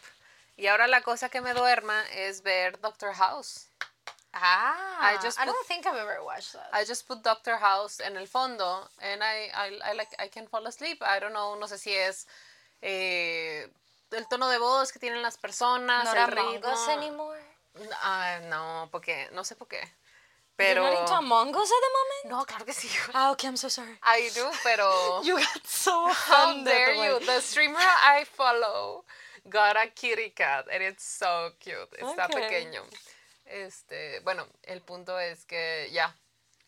Y 0.58 0.68
ahora 0.68 0.88
la 0.88 1.02
cosa 1.02 1.30
que 1.30 1.40
me 1.42 1.54
duerma 1.54 2.04
es 2.14 2.42
ver 2.42 2.80
Doctor 2.82 3.14
House. 3.14 3.68
Ah, 4.34 5.14
I 5.14 5.18
just 5.24 5.40
I 5.40 5.46
don't 5.46 5.66
think 5.68 5.86
I've 5.86 5.96
ever 5.98 6.22
watched 6.24 6.54
that. 6.54 6.70
I 6.74 6.84
just 6.84 7.08
put 7.08 7.24
Doctor 7.24 7.58
House 7.58 8.00
en 8.02 8.18
el 8.18 8.28
fondo 8.28 8.88
and 9.02 9.24
I, 9.24 9.50
I, 9.54 9.80
I 9.92 9.94
like 9.94 10.10
I 10.20 10.28
can 10.28 10.48
fall 10.48 10.66
asleep. 10.68 11.02
I 11.02 11.20
don't 11.20 11.34
know, 11.34 11.56
no 11.56 11.68
sé 11.68 11.78
si 11.80 11.94
es 11.96 12.28
eh, 12.82 13.68
el 14.12 14.28
tono 14.28 14.50
de 14.50 14.58
voz 14.58 14.92
que 14.92 15.00
tienen 15.00 15.22
las 15.22 15.38
personas, 15.38 16.06
Not 16.06 16.16
el 16.16 16.28
ritmo. 16.28 16.90
Anymore. 16.90 17.42
Ah, 18.02 18.40
no, 18.44 18.90
porque, 18.92 19.30
no 19.34 19.44
sé 19.44 19.56
por 19.56 19.68
qué. 19.68 19.78
You're 20.60 20.74
Pero... 20.74 20.84
not 20.86 21.00
into 21.02 21.14
Among 21.14 21.56
Us 21.56 21.70
at 21.72 21.82
the 21.82 21.92
moment? 21.94 22.40
No, 22.40 22.46
claro 22.46 22.66
que 22.66 22.74
sí. 22.74 22.90
Ah, 23.14 23.32
okay, 23.32 23.48
I'm 23.48 23.58
so 23.58 23.70
sorry. 23.70 24.00
I 24.02 24.30
do, 24.34 24.50
pero... 24.64 25.22
You 25.24 25.36
got 25.38 25.68
so 25.68 26.08
How 26.10 26.64
dare 26.64 26.96
you? 26.96 27.20
The 27.26 27.42
streamer 27.42 27.78
I 27.80 28.26
follow 28.26 29.06
got 29.48 29.78
a 29.78 29.88
kitty 29.94 30.32
cat 30.32 30.66
and 30.74 30.82
it's 30.82 31.04
so 31.04 31.52
cute. 31.60 31.88
Está 32.00 32.26
Ok. 32.26 32.34
pequeño. 32.34 32.84
Este, 33.46 34.20
bueno, 34.22 34.48
el 34.64 34.82
punto 34.82 35.20
es 35.20 35.46
que 35.46 35.90
ya 35.92 36.14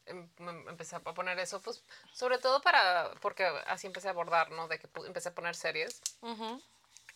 em- 0.05 0.29
em- 0.37 0.69
empecé 0.69 0.95
a 0.95 0.99
poner 0.99 1.37
eso, 1.39 1.59
pues, 1.59 1.81
sobre 2.13 2.37
todo 2.37 2.61
para, 2.61 3.11
porque 3.21 3.43
así 3.67 3.87
empecé 3.87 4.07
a 4.07 4.11
abordar, 4.11 4.51
¿no? 4.51 4.67
De 4.67 4.77
que 4.79 4.87
empecé 5.07 5.29
a 5.29 5.33
poner 5.35 5.55
series 5.55 5.99
Ujú. 6.21 6.61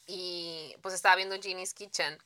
Y 0.08 0.76
pues 0.82 0.94
estaba 0.94 1.16
viendo 1.16 1.40
Genie's 1.42 1.74
Kitchen, 1.74 2.18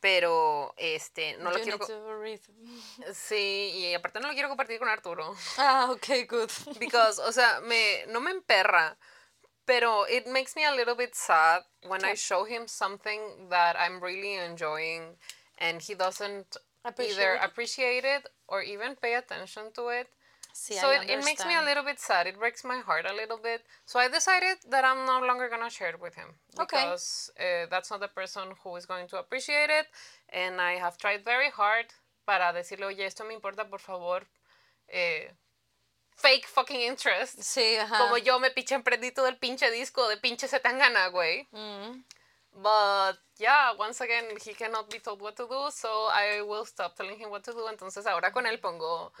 pero 0.00 0.74
este, 0.76 1.36
no 1.38 1.50
lo 1.50 1.60
quiero, 1.60 1.78
to 1.78 1.88
sí, 3.14 3.70
y 3.74 3.94
aparte 3.94 4.20
no 4.20 4.28
lo 4.28 4.34
quiero 4.34 4.48
compartir 4.48 4.78
con 4.78 4.88
Arturo. 4.88 5.34
Ah, 5.58 5.88
okay, 5.90 6.24
good. 6.24 6.50
Because, 6.80 7.20
o 7.20 7.32
sea, 7.32 7.60
me, 7.60 8.04
no 8.08 8.20
me 8.20 8.30
emperra, 8.32 8.96
pero 9.64 10.06
it 10.08 10.26
makes 10.26 10.56
me 10.56 10.64
a 10.64 10.74
little 10.74 10.96
bit 10.96 11.14
sad 11.14 11.62
when 11.86 12.04
I 12.04 12.14
show 12.14 12.44
him 12.44 12.66
something 12.66 13.48
that 13.50 13.76
I'm 13.78 14.00
really 14.02 14.34
enjoying 14.34 15.16
and 15.58 15.80
he 15.80 15.94
doesn't 15.94 16.56
Appreciate 16.84 17.12
either 17.12 17.34
it. 17.34 17.40
appreciate 17.44 18.04
it 18.04 18.28
or 18.48 18.62
even 18.62 18.96
pay 18.96 19.14
attention 19.14 19.70
to 19.74 19.88
it. 19.88 20.08
Sí, 20.54 20.74
so 20.74 20.90
it, 20.90 21.08
it 21.08 21.24
makes 21.24 21.44
me 21.46 21.54
a 21.54 21.62
little 21.62 21.82
bit 21.82 21.98
sad. 21.98 22.26
It 22.26 22.38
breaks 22.38 22.64
my 22.64 22.78
heart 22.78 23.06
a 23.08 23.14
little 23.14 23.38
bit. 23.38 23.62
So 23.86 23.98
I 23.98 24.08
decided 24.08 24.58
that 24.70 24.84
I'm 24.84 25.06
no 25.06 25.20
longer 25.26 25.48
gonna 25.48 25.70
share 25.70 25.90
it 25.90 26.00
with 26.00 26.14
him 26.14 26.28
Okay. 26.58 26.76
because 26.76 27.30
uh, 27.38 27.66
that's 27.70 27.90
not 27.90 28.00
the 28.00 28.08
person 28.08 28.52
who 28.62 28.76
is 28.76 28.86
going 28.86 29.08
to 29.08 29.18
appreciate 29.18 29.70
it. 29.70 29.86
And 30.28 30.60
I 30.60 30.72
have 30.72 30.98
tried 30.98 31.24
very 31.24 31.50
hard 31.50 31.86
para 32.26 32.52
decirle, 32.52 32.86
oye, 32.86 33.04
esto 33.04 33.24
me 33.24 33.34
importa, 33.34 33.68
por 33.68 33.80
favor. 33.80 34.22
Eh, 34.88 35.28
fake 36.16 36.46
fucking 36.46 36.80
interest. 36.80 37.40
Sí, 37.40 37.76
ajá. 37.78 37.98
Como 37.98 38.18
yo 38.18 38.38
me 38.38 38.50
pinche 38.50 38.74
emprendí 38.74 39.12
todo 39.12 39.26
el 39.28 39.36
pinche 39.38 39.70
disco 39.70 40.08
de 40.08 40.16
pinche 40.18 40.48
Setangana, 40.48 41.08
güey. 41.08 41.48
Mm. 41.52 42.04
But 42.54 43.18
yeah, 43.38 43.72
once 43.78 44.00
again, 44.02 44.24
he 44.44 44.52
cannot 44.52 44.90
be 44.90 44.98
told 44.98 45.22
what 45.22 45.36
to 45.36 45.46
do, 45.48 45.70
so 45.70 46.08
I 46.12 46.42
will 46.42 46.66
stop 46.66 46.94
telling 46.94 47.18
him 47.18 47.30
what 47.30 47.42
to 47.44 47.52
do. 47.52 47.66
Entonces 47.68 48.06
ahora 48.06 48.30
con 48.30 48.44
él 48.46 48.60
pongo 48.60 49.12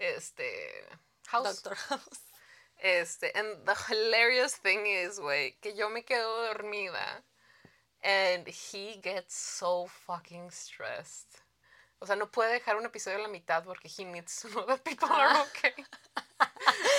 este 0.00 0.88
House. 1.28 1.62
Doctor 1.62 1.76
House. 1.88 2.20
Este, 2.82 3.30
and 3.34 3.66
the 3.66 3.74
hilarious 3.74 4.54
thing 4.54 4.86
is, 4.86 5.20
güey, 5.20 5.54
que 5.60 5.74
yo 5.76 5.90
me 5.90 6.02
quedo 6.02 6.52
dormida 6.54 7.22
and 8.02 8.48
he 8.48 8.98
gets 9.02 9.36
so 9.36 9.86
fucking 10.06 10.50
stressed. 10.50 11.42
O 12.00 12.06
sea, 12.06 12.16
no 12.16 12.26
puede 12.26 12.58
dejar 12.58 12.76
un 12.78 12.86
episodio 12.86 13.18
a 13.18 13.22
la 13.22 13.28
mitad 13.28 13.64
porque 13.64 13.86
he 13.86 14.04
needs 14.04 14.40
to 14.40 14.48
know 14.48 14.64
that 14.66 14.82
people 14.82 15.08
are 15.08 15.42
okay. 15.42 15.84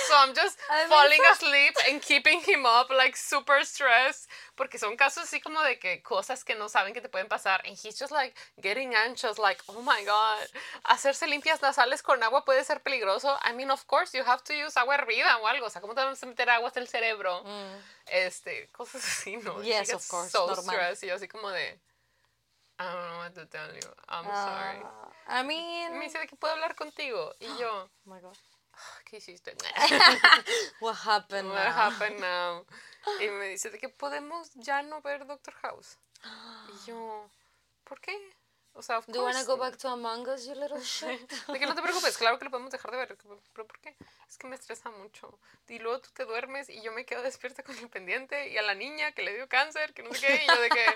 So 0.08 0.14
I'm 0.18 0.34
just 0.34 0.58
falling 0.88 1.20
asleep 1.32 1.74
and 1.88 2.02
keeping 2.02 2.40
him 2.40 2.66
up 2.66 2.90
like 2.90 3.16
super 3.16 3.64
stressed 3.64 4.28
porque 4.56 4.78
son 4.78 4.96
casos 4.96 5.24
así 5.24 5.40
como 5.40 5.62
de 5.62 5.78
que 5.78 6.02
cosas 6.02 6.44
que 6.44 6.54
no 6.54 6.68
saben 6.68 6.92
que 6.92 7.00
te 7.00 7.08
pueden 7.08 7.28
pasar 7.28 7.60
and 7.66 7.76
he's 7.76 7.98
just 7.98 8.12
like 8.12 8.34
getting 8.60 8.94
anxious 8.94 9.38
like 9.38 9.62
oh 9.68 9.80
my 9.82 10.04
god. 10.04 10.46
Hacerse 10.84 11.26
limpias 11.26 11.60
nasales 11.62 12.02
con 12.02 12.22
agua 12.22 12.44
puede 12.44 12.64
ser 12.64 12.80
peligroso. 12.80 13.38
I 13.42 13.52
mean 13.54 13.70
of 13.70 13.86
course 13.86 14.12
you 14.12 14.24
have 14.24 14.42
to 14.44 14.52
use 14.52 14.76
agua 14.76 14.96
hervida 14.96 15.38
o 15.38 15.46
algo. 15.46 15.66
O 15.66 15.70
sea 15.70 15.80
cómo 15.80 15.94
te 15.94 16.02
vas 16.02 16.22
a 16.22 16.26
meter 16.26 16.50
agua 16.50 16.68
hasta 16.68 16.80
el 16.80 16.88
cerebro 16.88 17.42
este 18.06 18.68
cosas 18.72 19.02
así 19.04 19.36
no 19.36 19.52
Mm. 19.54 19.64
Yes, 19.64 19.92
of 19.92 20.06
course, 20.08 20.30
so 20.30 20.46
normal. 20.46 20.64
stressed 20.64 21.04
y 21.04 21.08
yo 21.08 21.14
así 21.14 21.28
como 21.28 21.48
de 21.50 21.78
I 22.78 22.84
don't 22.84 23.08
know 23.10 23.18
what 23.18 23.34
to 23.34 23.46
tell 23.46 23.72
you. 23.72 23.88
I'm 24.08 24.24
sorry. 24.24 24.82
Ah, 24.82 25.40
I 25.40 25.42
mean, 25.44 25.98
me 25.98 26.06
dice 26.06 26.18
de 26.18 26.26
que 26.26 26.36
puedo 26.36 26.52
hablar 26.54 26.74
contigo 26.74 27.32
y 27.38 27.46
yo 27.60 27.70
oh 27.84 27.90
my 28.04 28.20
god. 28.20 28.36
¿qué 29.04 29.16
hiciste? 29.18 29.56
What 30.80 30.96
happened 31.04 31.50
What 31.50 31.64
now? 31.64 31.72
happened 31.72 32.20
now? 32.20 32.66
Y 33.20 33.28
me 33.28 33.48
dice 33.48 33.70
de 33.70 33.78
que 33.78 33.88
podemos 33.88 34.52
ya 34.54 34.82
no 34.82 35.02
ver 35.02 35.26
Doctor 35.26 35.54
House. 35.62 35.98
Y 36.24 36.86
yo, 36.86 37.28
¿por 37.82 38.00
qué? 38.00 38.16
O 38.74 38.82
sea, 38.82 38.98
of 38.98 39.06
Do 39.06 39.14
you 39.14 39.20
course, 39.22 39.44
go 39.44 39.56
back 39.56 39.76
to 39.78 39.88
Among 39.88 40.26
Us, 40.28 40.46
you 40.46 40.54
little 40.54 40.80
shit? 40.80 41.30
De 41.48 41.58
que 41.58 41.66
no 41.66 41.74
te 41.74 41.82
preocupes, 41.82 42.16
claro 42.16 42.38
que 42.38 42.44
lo 42.44 42.50
podemos 42.50 42.70
dejar 42.70 42.90
de 42.90 42.96
ver. 42.96 43.18
¿Pero 43.52 43.66
por 43.66 43.78
qué? 43.80 43.96
Es 44.28 44.38
que 44.38 44.46
me 44.46 44.56
estresa 44.56 44.90
mucho. 44.90 45.38
Y 45.68 45.78
luego 45.78 46.00
tú 46.00 46.10
te 46.14 46.24
duermes 46.24 46.70
y 46.70 46.80
yo 46.80 46.92
me 46.92 47.04
quedo 47.04 47.22
despierta 47.22 47.62
con 47.62 47.76
el 47.76 47.88
pendiente 47.90 48.48
y 48.48 48.56
a 48.56 48.62
la 48.62 48.74
niña 48.74 49.12
que 49.12 49.22
le 49.22 49.34
dio 49.34 49.48
cáncer, 49.48 49.92
que 49.92 50.02
no 50.02 50.14
sé 50.14 50.26
qué. 50.26 50.44
Y 50.44 50.46
yo 50.46 50.60
de 50.60 50.70
que, 50.70 50.86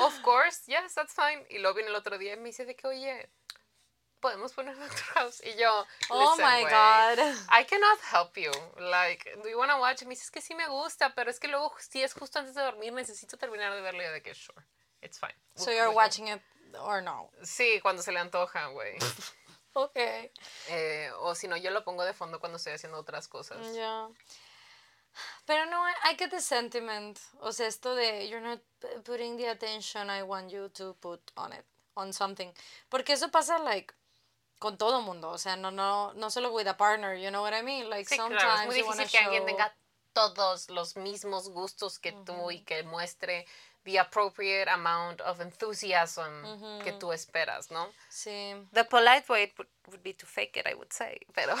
of 0.00 0.20
course, 0.20 0.62
yes, 0.66 0.94
that's 0.94 1.12
fine. 1.12 1.44
Y 1.50 1.58
luego 1.58 1.74
viene 1.74 1.90
el 1.90 1.96
otro 1.96 2.16
día 2.16 2.32
y 2.32 2.36
me 2.36 2.44
dice 2.50 2.64
de 2.64 2.74
que, 2.74 2.86
oye, 2.86 3.28
podemos 4.26 4.52
poner 4.52 4.76
Doctor 4.78 5.04
House. 5.14 5.40
Y 5.44 5.54
yo, 5.56 5.86
Oh 6.10 6.34
"Listen, 6.36 6.44
my 6.44 6.62
God. 6.64 7.18
I 7.48 7.64
cannot 7.64 8.00
help 8.12 8.36
you. 8.36 8.50
Like, 8.78 9.24
do 9.42 9.48
you 9.48 9.56
want 9.56 9.70
to 9.70 9.78
watch? 9.78 10.02
Me 10.02 10.10
dice, 10.10 10.24
es 10.24 10.30
que 10.30 10.40
sí 10.40 10.54
me 10.56 10.66
gusta, 10.66 11.14
pero 11.14 11.30
es 11.30 11.38
que 11.38 11.46
luego, 11.48 11.72
si 11.78 12.02
es 12.02 12.12
justo 12.12 12.40
antes 12.40 12.54
de 12.54 12.62
dormir, 12.62 12.92
necesito 12.92 13.36
terminar 13.36 13.72
de 13.72 13.80
verlo. 13.80 14.02
Y 14.02 14.04
yo 14.04 14.12
de 14.12 14.22
que, 14.22 14.34
sure, 14.34 14.64
it's 15.00 15.18
fine. 15.18 15.34
So 15.54 15.70
you're 15.70 15.94
watching 15.94 16.26
it 16.26 16.42
or 16.80 17.00
no? 17.02 17.30
Sí, 17.44 17.80
cuando 17.80 18.02
se 18.02 18.10
le 18.10 18.18
antoja, 18.18 18.66
güey. 18.68 18.98
Okay. 19.78 20.32
Eh, 20.70 21.10
o 21.18 21.34
si 21.34 21.48
no, 21.48 21.56
yo 21.58 21.70
lo 21.70 21.84
pongo 21.84 22.02
de 22.02 22.14
fondo 22.14 22.40
cuando 22.40 22.56
estoy 22.56 22.72
haciendo 22.72 22.96
otras 22.98 23.28
cosas. 23.28 23.58
Yeah. 23.74 24.08
Pero 25.44 25.66
no, 25.66 25.86
I, 25.86 26.16
get 26.16 26.30
the 26.30 26.40
sentiment. 26.40 27.18
O 27.40 27.52
sea, 27.52 27.66
esto 27.66 27.94
de 27.94 28.26
you're 28.26 28.40
not 28.40 28.60
putting 29.04 29.36
the 29.36 29.50
attention 29.50 30.08
I 30.08 30.22
want 30.22 30.50
you 30.50 30.70
to 30.70 30.94
put 30.94 31.20
on 31.36 31.52
it, 31.52 31.66
on 31.94 32.14
something. 32.14 32.54
Porque 32.88 33.12
eso 33.12 33.28
pasa, 33.28 33.58
like, 33.58 33.92
con 34.58 34.78
todo 34.78 35.02
mundo. 35.02 35.30
O 35.30 35.38
sea, 35.38 35.56
no, 35.56 35.70
no, 35.70 36.12
no 36.14 36.30
solo 36.30 36.52
with 36.52 36.66
a 36.66 36.76
partner, 36.76 37.16
you 37.16 37.28
know 37.30 37.42
what 37.42 37.52
I 37.54 37.62
mean? 37.62 37.88
Like, 37.90 38.08
Sí, 38.08 38.16
sometimes 38.16 38.42
claro, 38.42 38.60
es 38.60 38.66
muy 38.66 38.76
difícil 38.76 39.10
que 39.10 39.18
alguien 39.18 39.42
show- 39.42 39.46
tenga 39.46 39.74
todos 40.12 40.70
los 40.70 40.96
mismos 40.96 41.50
gustos 41.50 41.98
que 41.98 42.12
tú 42.12 42.50
y 42.50 42.60
que 42.62 42.82
muestre 42.84 43.46
the 43.84 43.98
appropriate 44.00 44.68
amount 44.68 45.20
of 45.20 45.40
enthusiasm 45.40 46.80
que 46.82 46.92
tú 46.92 47.12
esperas, 47.12 47.70
¿no? 47.70 47.88
Sí. 48.08 48.54
The 48.72 48.84
polite 48.84 49.24
way 49.28 49.54
would, 49.90 50.02
be 50.02 50.12
to 50.14 50.26
fake 50.26 50.56
it, 50.56 50.66
I 50.66 50.74
would 50.74 50.92
say, 50.92 51.18
pero... 51.34 51.54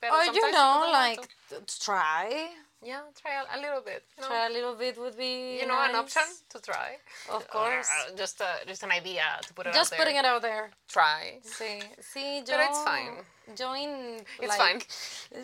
pero 0.00 0.14
Or, 0.14 0.24
you 0.24 0.52
know, 0.52 0.90
like, 0.92 1.28
to. 1.48 1.80
try. 1.80 2.48
Yeah, 2.82 3.00
try 3.20 3.32
a, 3.34 3.58
a 3.58 3.60
little 3.60 3.82
bit. 3.82 4.04
You 4.16 4.22
know, 4.22 4.28
Try 4.28 4.46
a 4.46 4.50
little 4.50 4.74
bit 4.74 4.96
would 4.98 5.14
be 5.16 5.58
you 5.60 5.66
know 5.66 5.78
an 5.82 5.94
option 5.94 6.22
to 6.48 6.62
try? 6.62 6.96
Of 7.30 7.46
course. 7.48 7.86
Uh, 7.90 8.16
just, 8.16 8.40
a, 8.40 8.66
just 8.66 8.82
an 8.82 8.90
idea 8.90 9.22
to 9.46 9.52
put 9.52 9.66
it 9.66 9.74
Just 9.74 9.92
out 9.92 9.98
putting 9.98 10.14
there. 10.14 10.24
it 10.24 10.26
out 10.26 10.40
there. 10.40 10.70
Try. 10.88 11.40
See, 11.42 11.80
see. 12.00 12.42
But 12.46 12.60
it's 12.60 12.82
fine. 12.82 13.16
Join. 13.54 14.20
It's 14.40 14.58
like, 14.58 14.88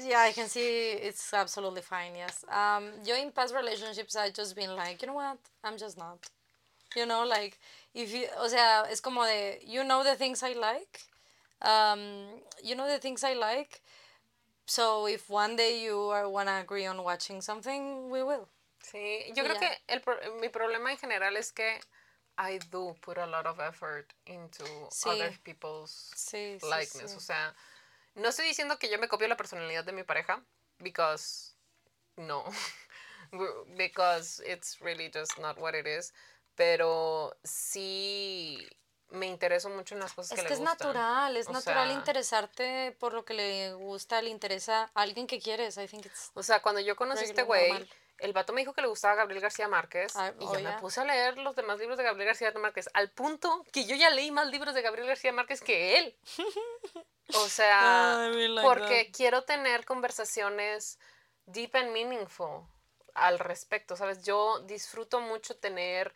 Yeah, 0.02 0.20
I 0.20 0.32
can 0.32 0.48
see 0.48 0.92
it's 0.92 1.34
absolutely 1.34 1.82
fine, 1.82 2.12
yes. 2.16 2.42
Um, 2.48 2.84
yo 3.04 3.14
in 3.16 3.30
past 3.32 3.54
relationships, 3.54 4.16
I've 4.16 4.32
just 4.32 4.56
been 4.56 4.74
like, 4.74 5.02
you 5.02 5.08
know 5.08 5.14
what, 5.14 5.38
I'm 5.62 5.76
just 5.76 5.98
not. 5.98 6.18
You 6.96 7.04
know, 7.04 7.26
like, 7.26 7.58
if 7.94 8.14
you, 8.14 8.28
o 8.38 8.48
sea, 8.48 8.84
es 8.90 9.00
como 9.00 9.24
de, 9.24 9.58
you 9.66 9.84
know 9.84 10.02
the 10.02 10.14
things 10.14 10.42
I 10.42 10.54
like, 10.54 11.02
um, 11.62 12.40
you 12.62 12.74
know 12.74 12.86
the 12.88 12.98
things 12.98 13.24
I 13.24 13.34
like, 13.34 13.80
so 14.66 15.06
if 15.06 15.28
one 15.30 15.56
day 15.56 15.82
you 15.82 15.98
are, 16.10 16.28
wanna 16.28 16.60
agree 16.60 16.86
on 16.86 17.02
watching 17.02 17.40
something, 17.40 18.10
we 18.10 18.22
will. 18.22 18.48
Sí, 18.82 19.32
yo 19.34 19.42
creo 19.44 19.58
que 19.58 19.68
el, 19.88 20.00
pro- 20.00 20.20
mi 20.40 20.48
problema 20.48 20.90
en 20.92 20.98
general 20.98 21.36
es 21.36 21.52
que 21.52 21.80
I 22.38 22.58
do 22.70 22.94
put 23.00 23.18
a 23.18 23.26
lot 23.26 23.46
of 23.46 23.58
effort 23.60 24.12
into 24.26 24.64
Sí. 24.90 25.08
other 25.10 25.32
people's 25.42 26.12
Sí, 26.14 26.58
sí, 26.60 26.68
likeness. 26.68 27.16
O 27.16 27.20
sea, 27.20 27.54
no 28.14 28.28
estoy 28.28 28.46
diciendo 28.46 28.78
que 28.78 28.88
yo 28.88 28.98
me 28.98 29.08
copio 29.08 29.26
la 29.28 29.36
personalidad 29.36 29.84
de 29.84 29.92
mi 29.92 30.04
pareja, 30.04 30.40
because 30.78 31.54
no, 32.16 32.44
because 33.76 34.40
it's 34.46 34.80
really 34.80 35.10
just 35.12 35.38
not 35.38 35.58
what 35.58 35.74
it 35.74 35.86
is. 35.86 36.12
Pero 36.56 37.32
sí 37.44 38.68
me 39.10 39.26
intereso 39.26 39.68
mucho 39.70 39.94
en 39.94 40.00
las 40.00 40.12
cosas 40.12 40.32
Es 40.32 40.38
que, 40.38 40.42
que 40.42 40.48
le 40.48 40.54
es 40.54 40.60
gustan. 40.60 40.78
natural, 40.78 41.36
es 41.36 41.48
O 41.48 41.52
natural 41.52 41.88
sea, 41.88 41.96
interesarte 41.96 42.96
por 42.98 43.12
lo 43.14 43.24
que 43.24 43.34
le 43.34 43.72
gusta, 43.74 44.20
le 44.22 44.30
interesa 44.30 44.90
a 44.94 45.02
alguien 45.02 45.26
que 45.26 45.40
quieres. 45.40 45.76
I 45.78 45.86
think 45.86 46.06
it's 46.06 46.30
O 46.34 46.42
sea, 46.42 46.60
cuando 46.60 46.80
yo 46.80 46.96
conocí 46.96 47.24
a 47.24 47.26
este 47.28 47.42
güey, 47.42 47.88
el 48.18 48.32
vato 48.32 48.52
me 48.52 48.62
dijo 48.62 48.72
que 48.72 48.80
le 48.80 48.88
gustaba 48.88 49.14
Gabriel 49.14 49.42
García 49.42 49.68
Márquez 49.68 50.14
Ah, 50.16 50.32
y 50.40 50.44
oh, 50.44 50.54
yo 50.54 50.60
me 50.60 50.62
ya. 50.62 50.78
puse 50.78 51.00
a 51.00 51.04
leer 51.04 51.38
los 51.38 51.54
demás 51.54 51.78
libros 51.78 51.98
de 51.98 52.04
Gabriel 52.04 52.28
García 52.28 52.50
Márquez 52.56 52.88
al 52.94 53.10
punto 53.10 53.64
que 53.72 53.84
yo 53.84 53.94
ya 53.94 54.10
leí 54.10 54.30
más 54.30 54.48
libros 54.48 54.74
de 54.74 54.82
Gabriel 54.82 55.06
García 55.08 55.32
Márquez 55.32 55.60
que 55.60 55.98
él. 55.98 56.16
O 57.34 57.48
sea, 57.48 58.28
really 58.32 58.48
like 58.48 58.66
porque 58.66 59.10
quiero 59.12 59.42
tener 59.42 59.84
conversaciones 59.84 60.98
deep 61.46 61.76
and 61.76 61.90
meaningful 61.92 62.66
al 63.14 63.38
respecto, 63.38 63.96
¿sabes? 63.96 64.24
Yo 64.24 64.60
disfruto 64.60 65.20
mucho 65.20 65.56
tener 65.56 66.12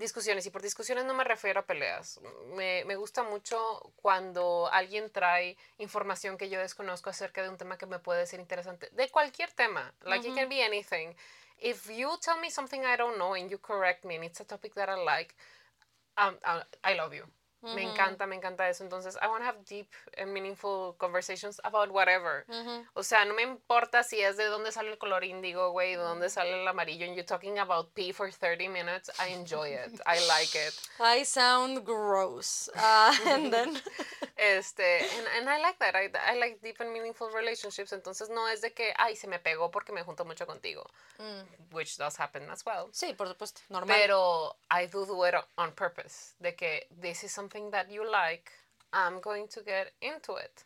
discusiones 0.00 0.44
y 0.46 0.50
por 0.50 0.62
discusiones 0.62 1.04
no 1.04 1.14
me 1.14 1.22
refiero 1.22 1.60
a 1.60 1.66
peleas. 1.66 2.20
Me, 2.56 2.84
me 2.86 2.96
gusta 2.96 3.22
mucho 3.22 3.92
cuando 3.96 4.68
alguien 4.72 5.10
trae 5.10 5.56
información 5.78 6.36
que 6.36 6.48
yo 6.48 6.58
desconozco 6.58 7.10
acerca 7.10 7.42
de 7.42 7.48
un 7.48 7.56
tema 7.56 7.78
que 7.78 7.86
me 7.86 8.00
puede 8.00 8.26
ser 8.26 8.40
interesante, 8.40 8.88
de 8.90 9.08
cualquier 9.10 9.52
tema, 9.52 9.94
like 10.02 10.28
it 10.28 10.34
can 10.34 10.48
be 10.48 10.64
anything. 10.64 11.14
if 11.60 11.90
you 11.90 12.10
tell 12.20 12.40
me 12.40 12.50
something 12.50 12.84
I 12.84 12.96
don't 12.96 13.18
know 13.18 13.34
and 13.34 13.50
you 13.50 13.58
correct 13.58 14.04
me 14.04 14.16
and 14.16 14.24
it's 14.24 14.40
a 14.40 14.44
topic 14.44 14.74
that 14.74 14.88
I 14.88 14.96
like, 14.96 15.34
um, 16.16 16.36
uh, 16.44 16.62
I 16.82 16.94
love 16.94 17.14
you. 17.14 17.24
Me 17.62 17.82
encanta, 17.82 18.26
me 18.26 18.36
encanta 18.36 18.68
eso. 18.68 18.82
Entonces, 18.84 19.18
I 19.20 19.26
want 19.26 19.42
to 19.42 19.46
have 19.46 19.64
deep 19.66 19.88
and 20.16 20.32
meaningful 20.32 20.94
conversations 20.98 21.60
about 21.64 21.90
whatever. 21.90 22.46
O 22.94 23.02
sea, 23.02 23.24
no 23.24 23.34
me 23.34 23.42
importa 23.42 24.02
si 24.02 24.20
es 24.20 24.36
de 24.36 24.44
dónde 24.46 24.72
sale 24.72 24.90
el 24.90 24.98
color 24.98 25.24
índigo, 25.24 25.70
güey, 25.72 25.96
de 25.96 26.02
dónde 26.02 26.30
sale 26.30 26.62
el 26.62 26.66
amarillo. 26.66 27.04
And 27.06 27.14
you're 27.14 27.26
talking 27.26 27.58
about 27.58 27.94
pee 27.94 28.12
for 28.12 28.30
30 28.30 28.68
minutes. 28.68 29.10
I 29.18 29.34
enjoy 29.34 29.68
it. 29.68 30.00
I 30.06 30.18
like 30.26 30.54
it. 30.54 30.74
I 31.00 31.24
sound 31.24 31.84
gross. 31.84 32.70
Uh, 32.74 33.14
and 33.26 33.52
then. 33.52 33.76
Este, 34.40 35.00
and, 35.00 35.26
and 35.38 35.50
I 35.50 35.60
like 35.60 35.78
that. 35.80 35.94
I, 35.94 36.08
I 36.32 36.38
like 36.38 36.60
deep 36.62 36.80
and 36.80 36.90
meaningful 36.94 37.28
relationships. 37.28 37.92
Entonces, 37.92 38.30
no 38.30 38.48
es 38.48 38.62
de 38.62 38.72
que, 38.72 38.94
ay, 38.96 39.14
se 39.14 39.26
me 39.26 39.38
pegó 39.38 39.70
porque 39.70 39.92
me 39.92 40.02
junto 40.02 40.24
mucho 40.24 40.46
contigo. 40.46 40.82
Which 41.72 41.98
does 41.98 42.18
happen 42.18 42.48
as 42.48 42.64
well. 42.64 42.88
Sí, 42.90 43.12
por 43.12 43.28
supuesto. 43.28 43.60
Normal. 43.68 43.94
Pero 43.94 44.56
I 44.70 44.86
do 44.86 45.04
do 45.04 45.26
it 45.26 45.34
on 45.58 45.72
purpose. 45.72 46.34
De 46.40 46.54
que 46.54 46.86
this 47.02 47.22
is 47.22 47.32
something 47.32 47.49
that 47.50 47.90
you 47.90 48.04
like, 48.10 48.50
I'm 48.92 49.20
going 49.20 49.48
to 49.48 49.62
get 49.62 49.92
into 50.00 50.36
it. 50.36 50.64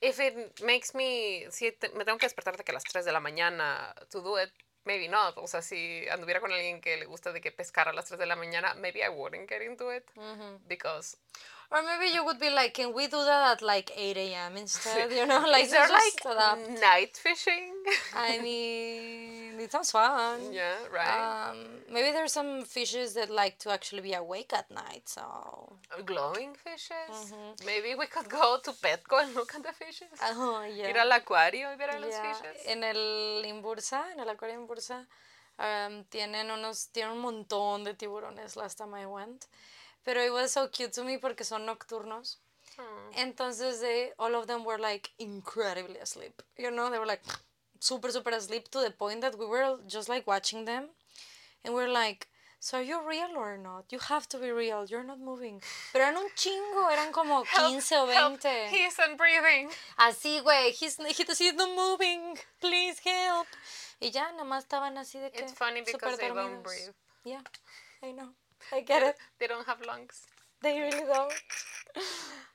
If 0.00 0.20
it 0.20 0.60
makes 0.62 0.94
me, 0.94 1.46
si 1.50 1.72
te- 1.72 1.88
me 1.96 2.04
tengo 2.04 2.18
que 2.18 2.26
despertar 2.26 2.56
de 2.56 2.64
que 2.64 2.72
a 2.72 2.74
las 2.74 2.84
3 2.84 3.04
de 3.04 3.12
la 3.12 3.20
mañana 3.20 3.94
to 4.10 4.20
do 4.20 4.36
it, 4.38 4.50
maybe 4.84 5.08
not. 5.08 5.38
O 5.38 5.46
sea, 5.46 5.62
si 5.62 6.06
anduviera 6.10 6.40
con 6.40 6.52
alguien 6.52 6.80
que 6.80 6.96
le 6.96 7.06
gusta 7.06 7.32
de 7.32 7.40
que 7.40 7.50
pescar 7.50 7.88
a 7.88 7.92
las 7.92 8.04
3 8.06 8.18
de 8.18 8.26
la 8.26 8.36
mañana, 8.36 8.74
maybe 8.74 9.00
I 9.00 9.08
wouldn't 9.08 9.48
get 9.48 9.62
into 9.62 9.90
it. 9.90 10.04
Because 10.68 11.16
Or 11.70 11.82
maybe 11.82 12.12
you 12.14 12.24
would 12.24 12.38
be 12.38 12.48
like, 12.50 12.74
can 12.74 12.94
we 12.94 13.06
do 13.08 13.18
that 13.24 13.52
at 13.52 13.62
like 13.62 13.90
8 13.96 14.16
a.m. 14.16 14.56
instead? 14.56 15.10
You 15.10 15.26
know, 15.26 15.44
like 15.50 15.64
is 15.64 15.72
there 15.72 15.88
like 15.88 16.22
that. 16.22 16.58
night 16.80 17.16
fishing? 17.16 17.72
I 18.14 18.38
mean, 18.42 19.58
it 19.60 19.72
sounds 19.72 19.90
fun. 19.90 20.52
yeah, 20.52 20.76
right. 20.94 21.50
Um, 21.50 21.56
maybe 21.92 22.12
there's 22.12 22.32
some 22.32 22.62
fishes 22.62 23.14
that 23.14 23.30
like 23.30 23.58
to 23.60 23.70
actually 23.72 24.02
be 24.02 24.12
awake 24.14 24.52
at 24.52 24.70
night. 24.70 25.08
So, 25.08 25.72
Glowing 26.04 26.54
fishes? 26.54 27.32
Maybe 27.64 27.94
we 27.96 28.06
could 28.06 28.28
go 28.28 28.58
to 28.62 28.70
Petco 28.72 29.22
and 29.22 29.34
look 29.34 29.54
at 29.54 29.62
the 29.64 29.72
fishes. 29.72 30.08
oh 30.22 30.62
yeah. 30.72 30.88
Ir 30.88 30.98
al 30.98 31.10
acuario 31.10 31.68
y 31.72 31.76
ver 31.76 31.90
a 31.96 31.98
los 31.98 32.10
Yeah, 32.12 32.32
fishes. 32.32 32.66
En 32.66 32.84
el 32.84 33.44
Imbursa, 33.44 34.04
en 34.12 34.20
el 34.20 34.28
acuario 34.28 34.54
Imbursa, 34.56 35.04
um, 35.58 36.04
tienen 36.04 36.50
unos, 36.50 36.88
tienen 36.92 37.12
un 37.12 37.18
montón 37.20 37.82
de 37.84 37.94
tiburones 37.94 38.54
last 38.56 38.78
time 38.78 38.94
I 38.94 39.06
went. 39.06 39.46
Pero 40.06 40.22
it 40.22 40.32
was 40.32 40.52
so 40.52 40.68
cute 40.68 40.92
to 40.92 41.04
me 41.04 41.18
porque 41.18 41.44
son 41.44 41.66
nocturnos. 41.66 42.38
Entonces 43.16 43.80
they, 43.80 44.12
all 44.18 44.34
of 44.36 44.46
them 44.46 44.64
were 44.64 44.78
like 44.78 45.10
incredibly 45.18 45.98
asleep. 45.98 46.42
You 46.56 46.70
know, 46.70 46.90
they 46.90 46.98
were 46.98 47.06
like 47.06 47.22
super, 47.80 48.10
super 48.10 48.30
asleep 48.30 48.68
to 48.70 48.80
the 48.80 48.90
point 48.92 49.20
that 49.22 49.36
we 49.38 49.46
were 49.46 49.78
just 49.88 50.08
like 50.08 50.26
watching 50.26 50.64
them. 50.64 50.84
And 51.64 51.74
we're 51.74 51.88
like, 51.90 52.28
so 52.60 52.78
are 52.78 52.82
you 52.82 53.00
real 53.06 53.30
or 53.36 53.58
not? 53.58 53.86
You 53.90 53.98
have 53.98 54.28
to 54.28 54.38
be 54.38 54.50
real. 54.50 54.86
You're 54.86 55.02
not 55.02 55.18
moving. 55.18 55.60
Pero 55.92 56.04
eran 56.04 56.16
un 56.16 56.28
chingo, 56.36 56.88
eran 56.92 57.12
como 57.12 57.42
15 57.44 57.96
o 57.96 58.06
Help, 58.06 58.40
20. 58.40 58.68
He 58.70 58.84
isn't 58.84 59.16
breathing. 59.16 59.70
Así, 59.98 60.40
güey, 60.42 60.70
he's, 60.70 60.96
he, 60.96 61.24
he's 61.24 61.54
not 61.54 61.70
moving, 61.74 62.38
please 62.60 63.00
help. 63.04 63.46
Y 64.00 64.10
ya, 64.10 64.30
nada 64.32 64.44
más 64.44 64.64
estaban 64.64 64.96
así 64.98 65.18
de 65.18 65.30
que 65.30 65.42
It's 65.42 65.52
funny 65.52 65.80
because 65.80 66.18
they 66.18 66.28
don't 66.28 66.62
breathe. 66.62 66.92
Yeah, 67.24 67.40
I 68.02 68.12
know, 68.12 68.34
I 68.72 68.80
get 68.82 69.02
it, 69.02 69.16
They 69.38 69.46
don't 69.48 69.66
have 69.66 69.80
lungs. 69.86 70.26
they 70.62 70.80
really 70.80 71.04
don't. 71.06 71.32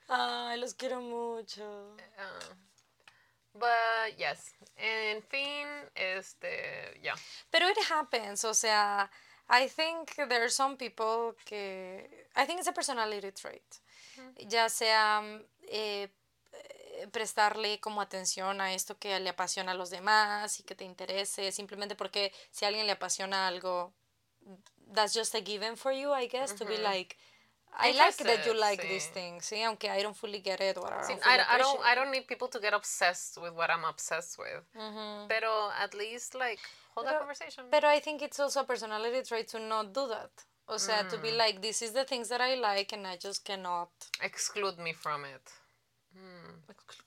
Ay, 0.09 0.57
los 0.57 0.73
quiero 0.73 0.99
mucho. 1.01 1.95
Uh, 2.17 2.53
but 3.53 4.17
yes, 4.17 4.51
en 4.77 5.21
fin, 5.23 5.67
este, 5.95 6.99
yeah. 7.01 7.15
Pero 7.49 7.67
it 7.69 7.77
happens, 7.89 8.43
o 8.43 8.53
sea, 8.53 9.09
I 9.49 9.67
think 9.67 10.15
there 10.15 10.41
are 10.43 10.49
some 10.49 10.75
people 10.77 11.35
que, 11.45 12.27
I 12.35 12.45
think 12.45 12.59
it's 12.59 12.67
a 12.67 12.73
personality 12.73 13.31
trait. 13.31 13.63
Ya 14.49 14.69
sea 14.69 15.21
mm, 15.21 15.45
eh, 15.69 16.07
eh, 16.53 17.07
prestarle 17.11 17.79
como 17.79 18.01
atención 18.01 18.59
a 18.61 18.73
esto 18.73 18.97
que 18.97 19.19
le 19.19 19.29
apasiona 19.29 19.71
a 19.71 19.75
los 19.75 19.89
demás 19.89 20.59
y 20.59 20.63
que 20.63 20.75
te 20.75 20.83
interese, 20.83 21.51
simplemente 21.51 21.95
porque 21.95 22.33
si 22.51 22.65
a 22.65 22.67
alguien 22.67 22.85
le 22.85 22.93
apasiona 22.93 23.47
algo, 23.47 23.93
that's 24.93 25.13
just 25.13 25.35
a 25.35 25.41
given 25.41 25.75
for 25.75 25.91
you, 25.91 26.11
I 26.11 26.27
guess, 26.27 26.51
to 26.53 26.65
be 26.65 26.73
mm-hmm. 26.73 26.83
like, 26.83 27.17
I 27.77 27.91
like 27.91 28.17
that 28.17 28.45
you 28.45 28.59
like 28.59 28.81
these 28.81 29.07
sí. 29.07 29.13
things, 29.13 29.45
sí, 29.45 29.63
aunque 29.63 29.89
I 29.89 30.01
don't 30.01 30.15
fully 30.15 30.39
get 30.39 30.59
it 30.59 30.77
or 30.77 30.87
I 30.87 31.01
don't 31.01 31.03
I, 31.03 31.37
fully 31.37 31.45
I 31.49 31.57
don't 31.57 31.79
I 31.85 31.95
don't 31.95 32.11
need 32.11 32.27
people 32.27 32.49
to 32.49 32.59
get 32.59 32.73
obsessed 32.73 33.41
with 33.41 33.53
what 33.53 33.69
I'm 33.69 33.85
obsessed 33.85 34.37
with. 34.37 34.63
Mm-hmm. 34.77 35.27
Pero 35.29 35.71
at 35.79 35.93
least 35.93 36.35
like 36.35 36.59
hold 36.93 37.07
that 37.07 37.19
conversation. 37.19 37.63
But 37.71 37.85
I 37.85 37.99
think 37.99 38.21
it's 38.21 38.39
also 38.39 38.59
a 38.61 38.63
personality 38.65 39.21
trait 39.25 39.47
to 39.49 39.59
not 39.59 39.93
do 39.93 40.07
that. 40.09 40.31
O 40.67 40.77
sea, 40.77 41.03
to 41.09 41.17
be 41.17 41.31
mm. 41.31 41.37
like, 41.37 41.61
this 41.61 41.81
is 41.81 41.91
the 41.91 42.05
things 42.05 42.29
that 42.29 42.39
I 42.39 42.55
like 42.55 42.93
and 42.93 43.05
I 43.05 43.17
just 43.17 43.43
cannot. 43.43 43.89
Exclude 44.23 44.77
me 44.79 44.93
from 44.93 45.25
it. 45.25 45.51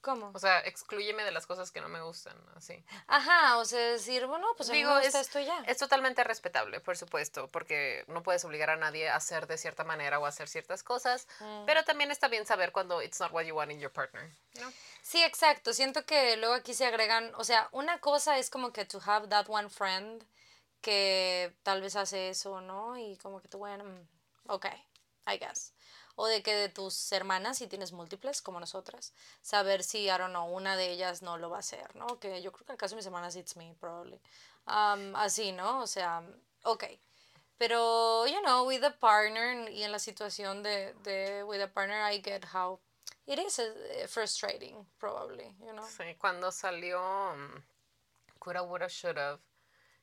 ¿Cómo? 0.01 0.31
O 0.33 0.39
sea, 0.39 0.59
exclúyeme 0.61 1.23
de 1.23 1.31
las 1.31 1.47
cosas 1.47 1.71
que 1.71 1.81
no 1.81 1.89
me 1.89 2.01
gustan, 2.01 2.35
así. 2.55 2.83
Ajá, 3.07 3.57
o 3.57 3.65
sea, 3.65 3.79
decir, 3.91 4.25
bueno, 4.27 4.47
pues 4.57 4.69
a 4.69 4.71
mí 4.71 4.79
Digo, 4.79 4.93
me 4.93 4.99
es, 4.99 5.05
gusta 5.07 5.19
esto 5.21 5.39
y 5.39 5.45
ya. 5.45 5.63
es 5.67 5.77
totalmente 5.77 6.23
respetable, 6.23 6.79
por 6.79 6.95
supuesto, 6.97 7.47
porque 7.47 8.03
no 8.07 8.21
puedes 8.23 8.43
obligar 8.45 8.69
a 8.69 8.75
nadie 8.75 9.09
a 9.09 9.15
hacer 9.15 9.47
de 9.47 9.57
cierta 9.57 9.83
manera 9.83 10.19
o 10.19 10.25
a 10.25 10.29
hacer 10.29 10.47
ciertas 10.47 10.83
cosas, 10.83 11.27
Mm. 11.39 11.65
pero 11.65 11.83
también 11.83 12.11
está 12.11 12.27
bien 12.27 12.45
saber 12.45 12.71
cuando 12.71 13.01
it's 13.01 13.19
not 13.19 13.31
what 13.31 13.43
you 13.43 13.55
want 13.55 13.71
in 13.71 13.79
your 13.79 13.91
partner. 13.91 14.29
¿no? 14.61 14.71
Sí, 15.01 15.23
exacto. 15.23 15.73
Siento 15.73 16.05
que 16.05 16.37
luego 16.37 16.53
aquí 16.53 16.73
se 16.73 16.85
agregan, 16.85 17.31
o 17.35 17.43
sea, 17.43 17.69
una 17.71 17.99
cosa 17.99 18.37
es 18.37 18.49
como 18.49 18.71
que 18.71 18.85
to 18.85 19.01
have 19.05 19.27
that 19.29 19.45
one 19.49 19.69
friend 19.69 20.23
que 20.81 21.55
tal 21.63 21.81
vez 21.81 21.95
hace 21.95 22.29
eso, 22.29 22.61
¿no? 22.61 22.97
Y 22.97 23.17
como 23.17 23.41
que 23.41 23.47
tú, 23.47 23.57
bueno, 23.57 23.83
mm, 23.83 24.07
ok, 24.51 24.65
I 25.27 25.37
guess. 25.39 25.73
O 26.15 26.27
de 26.27 26.41
que 26.41 26.55
de 26.55 26.69
tus 26.69 27.11
hermanas, 27.11 27.57
si 27.57 27.67
tienes 27.67 27.91
múltiples, 27.91 28.41
como 28.41 28.59
nosotras, 28.59 29.13
saber 29.41 29.83
si, 29.83 30.05
I 30.05 30.17
don't 30.17 30.29
know, 30.29 30.45
una 30.45 30.77
de 30.77 30.91
ellas 30.91 31.21
no 31.21 31.37
lo 31.37 31.49
va 31.49 31.57
a 31.57 31.59
hacer, 31.59 31.95
¿no? 31.95 32.19
Que 32.19 32.41
yo 32.41 32.51
creo 32.51 32.65
que 32.65 32.71
en 32.71 32.75
el 32.75 32.79
caso 32.79 32.95
de 32.95 32.97
mis 32.97 33.05
hermanas, 33.05 33.35
it's 33.35 33.57
me, 33.57 33.75
probably. 33.79 34.19
Um, 34.67 35.15
así, 35.15 35.51
¿no? 35.51 35.81
O 35.81 35.87
sea, 35.87 36.23
ok. 36.63 36.85
Pero, 37.57 38.25
you 38.27 38.41
know, 38.41 38.65
with 38.65 38.83
a 38.83 38.91
partner 38.91 39.69
y 39.69 39.83
en 39.83 39.91
la 39.91 39.99
situación 39.99 40.63
de, 40.63 40.93
de 41.03 41.43
with 41.43 41.61
a 41.61 41.67
partner, 41.67 42.01
I 42.01 42.21
get 42.21 42.45
how 42.53 42.79
it 43.27 43.39
is 43.39 43.59
uh, 43.59 44.07
frustrating, 44.07 44.85
probably, 44.99 45.53
you 45.59 45.73
know. 45.73 45.85
Sí, 45.85 46.15
cuando 46.17 46.51
salió 46.51 46.99
um, 47.33 47.61
Coulda, 48.39 48.61
Woulda, 48.61 48.87
Shoulda, 48.87 49.39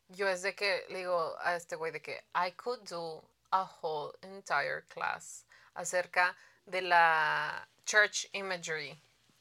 yo 0.09 0.29
es 0.29 0.42
de 0.42 0.55
que 0.55 0.85
le 0.88 1.01
digo 1.01 1.37
a 1.40 1.57
este 1.57 1.77
güey 1.77 1.92
de 1.92 2.01
que 2.01 2.22
I 2.35 2.51
could 2.53 2.81
do 2.88 3.22
a 3.51 3.64
whole 3.64 4.12
entire 4.22 4.85
class 4.88 5.44
acerca 5.74 6.37
de 6.66 6.82
la 6.82 7.66
church 7.85 8.26
imagery 8.32 9.00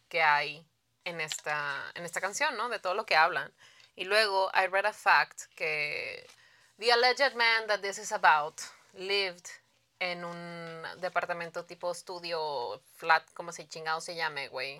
que 0.09 0.21
hay 0.21 0.65
en 1.05 1.21
esta, 1.21 1.91
en 1.95 2.05
esta 2.05 2.21
canción, 2.21 2.55
¿no? 2.57 2.69
De 2.69 2.79
todo 2.79 2.93
lo 2.93 3.05
que 3.05 3.15
hablan. 3.15 3.51
Y 3.95 4.05
luego 4.05 4.49
I 4.53 4.67
read 4.67 4.85
a 4.85 4.93
fact 4.93 5.43
que 5.55 6.27
the 6.77 6.91
alleged 6.91 7.35
man 7.35 7.67
that 7.67 7.81
this 7.81 7.97
is 7.97 8.11
about 8.11 8.59
lived 8.93 9.47
en 9.99 10.25
un 10.25 10.83
departamento 10.97 11.65
tipo 11.65 11.91
estudio 11.91 12.81
flat, 12.95 13.23
como 13.33 13.51
se 13.51 13.67
chingado 13.67 14.01
se 14.01 14.15
llame, 14.15 14.47
güey 14.47 14.77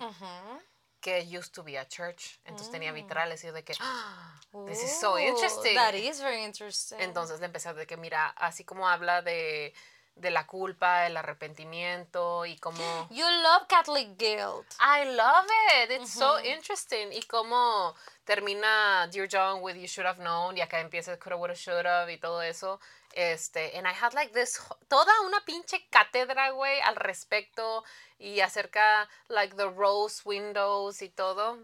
que 1.00 1.20
used 1.36 1.52
to 1.52 1.62
be 1.64 1.76
a 1.78 1.86
church. 1.86 2.38
Entonces 2.44 2.70
tenía 2.70 2.92
vitrales 2.92 3.42
y 3.42 3.48
yo 3.48 3.52
de 3.52 3.64
que, 3.64 3.74
"Ah, 3.80 4.40
this 4.66 4.82
is 4.82 5.00
so 5.00 5.18
interesting. 5.18 5.74
That 5.74 5.94
is 5.94 6.20
very 6.20 6.44
interesting. 6.44 7.00
Entonces 7.00 7.40
le 7.40 7.46
empecé 7.46 7.68
a 7.68 7.74
de 7.74 7.86
que, 7.86 7.96
mira, 7.96 8.28
así 8.36 8.64
como 8.64 8.88
habla 8.88 9.20
de, 9.20 9.74
de 10.14 10.30
la 10.30 10.46
culpa, 10.46 11.06
el 11.06 11.16
arrepentimiento 11.16 12.44
y 12.44 12.56
como... 12.58 13.08
you 13.10 13.24
love 13.24 13.66
Catholic 13.68 14.16
guilt. 14.18 14.66
I 14.78 15.04
love 15.04 15.46
it. 15.82 15.90
It's 15.90 16.12
so 16.12 16.38
interesting. 16.40 17.12
Y 17.12 17.22
cómo 17.22 17.94
termina 18.24 19.08
Dear 19.10 19.26
John 19.30 19.62
with 19.62 19.76
You 19.76 19.86
Should 19.86 20.06
Have 20.06 20.20
Known 20.20 20.56
y 20.56 20.60
acá 20.60 20.80
empieza 20.80 21.18
Coulda, 21.18 21.36
Woulda, 21.36 21.54
Should 21.54 21.86
Have 21.86 22.12
y 22.12 22.18
todo 22.18 22.42
eso. 22.42 22.78
Este, 23.14 23.76
and 23.76 23.86
I 23.86 23.92
had 23.92 24.14
like 24.14 24.32
this, 24.32 24.60
toda 24.88 25.12
una 25.26 25.40
pinche 25.44 25.86
cátedra, 25.90 26.50
güey, 26.50 26.80
al 26.80 26.96
respecto 26.96 27.84
y 28.18 28.40
acerca 28.40 29.08
like 29.28 29.56
the 29.56 29.68
rose 29.68 30.22
windows 30.24 31.02
y 31.02 31.08
todo. 31.08 31.58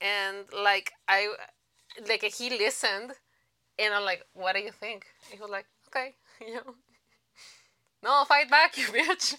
And 0.00 0.50
like 0.52 0.92
I, 1.08 1.28
like 2.06 2.24
he 2.24 2.50
listened 2.50 3.14
and 3.78 3.94
I'm 3.94 4.04
like, 4.04 4.24
what 4.34 4.54
do 4.54 4.60
you 4.60 4.72
think? 4.72 5.06
He 5.30 5.38
was 5.38 5.50
like, 5.50 5.66
okay, 5.88 6.14
you 6.40 6.54
know. 6.54 6.74
No, 8.04 8.22
fight 8.26 8.50
back, 8.50 8.76
you 8.76 8.86
bitch. 8.88 9.34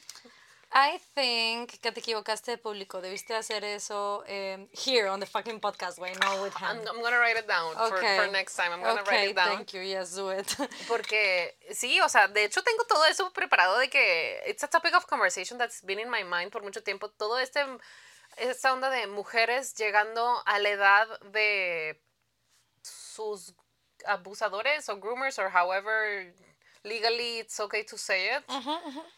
I 0.73 0.99
think 1.13 1.80
que 1.82 1.91
te 1.91 1.99
equivocaste 2.01 2.51
de 2.51 2.58
público. 2.58 2.99
Debiste 2.99 3.36
hacer 3.36 3.63
eso 3.63 4.23
um, 4.28 4.67
here 4.71 5.08
on 5.08 5.19
the 5.19 5.28
fucking 5.28 5.60
podcast, 5.60 5.99
güey, 5.99 6.13
no 6.19 6.41
with 6.41 6.54
I'm, 6.60 6.80
him. 6.80 6.88
I'm 6.88 7.01
gonna 7.01 7.19
write 7.19 7.38
it 7.38 7.47
down 7.47 7.75
for, 7.75 7.97
for 7.97 8.32
next 8.32 8.56
time. 8.56 8.71
I'm 8.73 8.82
gonna 8.82 9.01
okay, 9.01 9.17
write 9.17 9.30
it 9.30 9.36
down. 9.36 9.58
thank 9.58 9.73
you. 9.75 9.82
Yes, 9.82 10.15
do 10.15 10.30
it. 10.30 10.58
Porque 10.88 11.56
sí, 11.71 12.01
o 12.01 12.10
sea, 12.10 12.28
de 12.28 12.45
hecho 12.45 12.63
tengo 12.63 12.84
todo 12.86 13.06
eso 13.06 13.32
preparado 13.32 13.78
de 13.78 13.88
que 13.88 14.39
it's 14.47 14.63
a 14.63 14.67
topic 14.67 14.95
of 14.95 15.06
conversation 15.06 15.60
that's 15.60 15.82
been 15.82 15.99
in 15.99 16.10
my 16.10 16.23
mind 16.23 16.51
por 16.51 16.63
mucho 16.63 16.82
tiempo. 16.82 17.08
Todo 17.10 17.38
este 17.38 17.63
esta 18.38 18.73
onda 18.73 18.89
de 18.89 19.06
mujeres 19.06 19.75
llegando 19.75 20.41
a 20.45 20.58
la 20.58 20.69
edad 20.69 21.08
de 21.32 22.01
sus 22.82 23.54
abusadores 24.08 24.89
o 24.89 24.97
groomers 24.97 25.38
or 25.38 25.49
however 25.49 26.34
legally 26.86 27.39
it's 27.39 27.60
okay 27.60 27.84
to 27.84 27.98
say 27.98 28.38
it. 28.38 28.43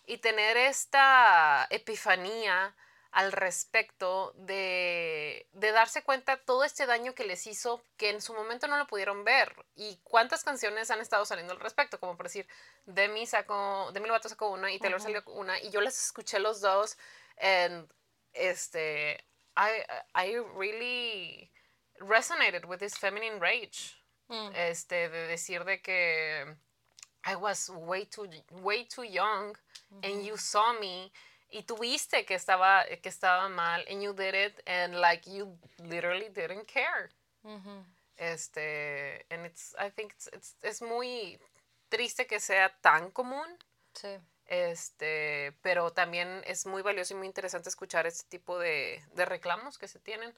Y 0.06 0.18
tener 0.18 0.58
esta 0.58 1.68
epifanía 1.70 2.76
al 3.12 3.32
respecto 3.32 4.34
de, 4.36 5.48
de, 5.54 5.72
darse 5.72 6.04
cuenta 6.04 6.38
todo 6.38 6.64
este 6.64 6.86
daño 6.86 7.16
que 7.16 7.26
les 7.26 7.48
hizo 7.48 7.82
que 7.96 8.10
en 8.10 8.22
su 8.22 8.34
momento 8.34 8.68
no 8.68 8.78
lo 8.78 8.86
pudieron 8.86 9.24
ver 9.24 9.56
y 9.76 10.00
cuántas 10.04 10.44
canciones 10.44 10.92
han 10.92 11.00
estado 11.00 11.26
saliendo 11.26 11.54
al 11.54 11.60
respecto 11.60 12.00
como 12.00 12.18
por 12.18 12.26
decir 12.26 12.48
Demi 12.86 13.26
sacó 13.26 13.90
Demi 13.94 14.08
Lovato 14.08 14.30
sacó 14.30 14.50
una 14.50 14.72
y 14.72 14.80
Taylor 14.80 15.02
salió 15.02 15.24
una 15.28 15.60
y 15.60 15.72
yo 15.72 15.82
las 15.82 15.98
escuché 15.98 16.40
los 16.40 16.60
dos 16.62 16.98
and 17.40 17.90
este 18.34 19.26
I 19.56 19.84
I 20.14 20.38
really 20.56 21.52
resonated 22.00 22.66
with 22.66 22.80
this 22.80 22.98
feminine 23.00 23.40
rage 23.40 23.96
mm. 24.28 24.52
este 24.54 25.10
de 25.10 25.28
decir 25.28 25.64
de 25.64 25.82
que 25.82 26.58
I 27.28 27.36
was 27.36 27.70
way 27.70 28.06
too 28.06 28.28
way 28.62 28.86
too 28.86 29.04
young 29.04 29.56
and 30.02 30.26
you 30.26 30.38
saw 30.38 30.74
me 30.80 31.12
y 31.52 31.64
tuviste 31.64 32.26
que 32.26 32.36
estaba 32.36 32.86
que 33.02 33.10
estaba 33.10 33.50
mal 33.50 33.84
and 33.90 34.02
you 34.02 34.14
did 34.14 34.34
it 34.34 34.62
and 34.66 35.00
like 35.02 35.28
you 35.28 35.58
literally 35.80 36.30
didn't 36.30 36.68
care. 36.68 37.10
Este 38.18 39.26
and 39.30 39.46
it's 39.46 39.76
I 39.78 39.90
think 39.90 40.14
it's, 40.14 40.30
it's, 40.34 40.56
es 40.64 40.82
muy 40.82 41.38
triste 41.90 42.28
que 42.28 42.40
sea 42.40 42.70
tan 42.82 43.12
común. 43.12 43.48
Sí. 43.94 44.18
Este 44.46 45.54
pero 45.62 45.92
también 45.92 46.42
es 46.46 46.66
muy 46.66 46.82
valioso 46.82 47.14
y 47.14 47.18
muy 47.18 47.28
interesante 47.28 47.68
escuchar 47.68 48.08
este 48.08 48.30
tipo 48.30 48.58
de, 48.58 49.04
de 49.16 49.26
reclamos 49.26 49.78
que 49.78 49.90
se 49.90 50.00
tienen 50.00 50.34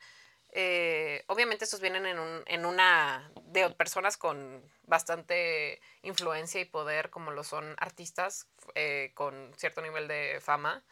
eh, 0.51 1.23
obviamente 1.27 1.65
estos 1.65 1.79
vienen 1.79 2.05
en, 2.05 2.17
un, 2.17 2.43
en 2.47 2.65
una 2.65 3.31
de 3.43 3.69
personas 3.71 4.17
con 4.17 4.63
bastante 4.83 5.79
influencia 6.01 6.59
y 6.59 6.65
poder, 6.65 7.11
como 7.11 7.31
lo 7.31 7.43
son 7.43 7.75
artistas 7.79 8.47
eh, 8.73 9.11
con 9.13 9.53
cierto 9.57 9.81
nivel 9.81 10.07
de 10.07 10.39
fama, 10.41 10.83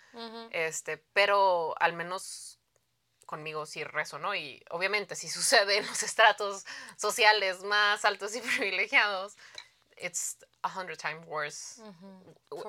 este, 0.51 0.97
pero 1.13 1.75
al 1.79 1.93
menos 1.93 2.59
conmigo 3.25 3.65
sí 3.65 3.83
resonó 3.83 4.35
y 4.35 4.63
obviamente 4.69 5.15
si 5.15 5.27
sucede 5.29 5.77
en 5.77 5.87
los 5.87 6.03
estratos 6.03 6.65
sociales 6.95 7.63
más 7.63 8.05
altos 8.05 8.35
y 8.35 8.41
privilegiados, 8.57 9.37
it's 9.97 10.37
a 10.61 10.69
hundred 10.69 10.97
times 10.97 11.25
worse 11.25 11.81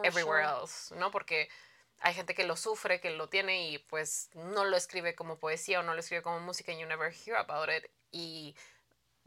everywhere 0.05 0.43
else, 0.43 0.95
¿no? 0.95 1.11
Porque 1.11 1.51
hay 2.01 2.15
gente 2.15 2.35
que 2.35 2.45
lo 2.45 2.57
sufre, 2.57 3.01
que 3.01 3.11
lo 3.11 3.29
tiene 3.29 3.69
y 3.69 3.79
pues 3.79 4.31
no 4.35 4.65
lo 4.65 4.77
escribe 4.77 5.15
como 5.15 5.39
poesía 5.39 5.81
o 5.81 5.83
no 5.83 5.95
lo 5.95 6.01
escribe 6.01 6.23
como 6.23 6.41
música 6.41 6.73
y 6.73 6.79
you 6.79 6.87
never 6.87 7.13
hear 7.13 7.37
about 7.37 7.69
it. 7.71 7.91
Y 8.11 8.55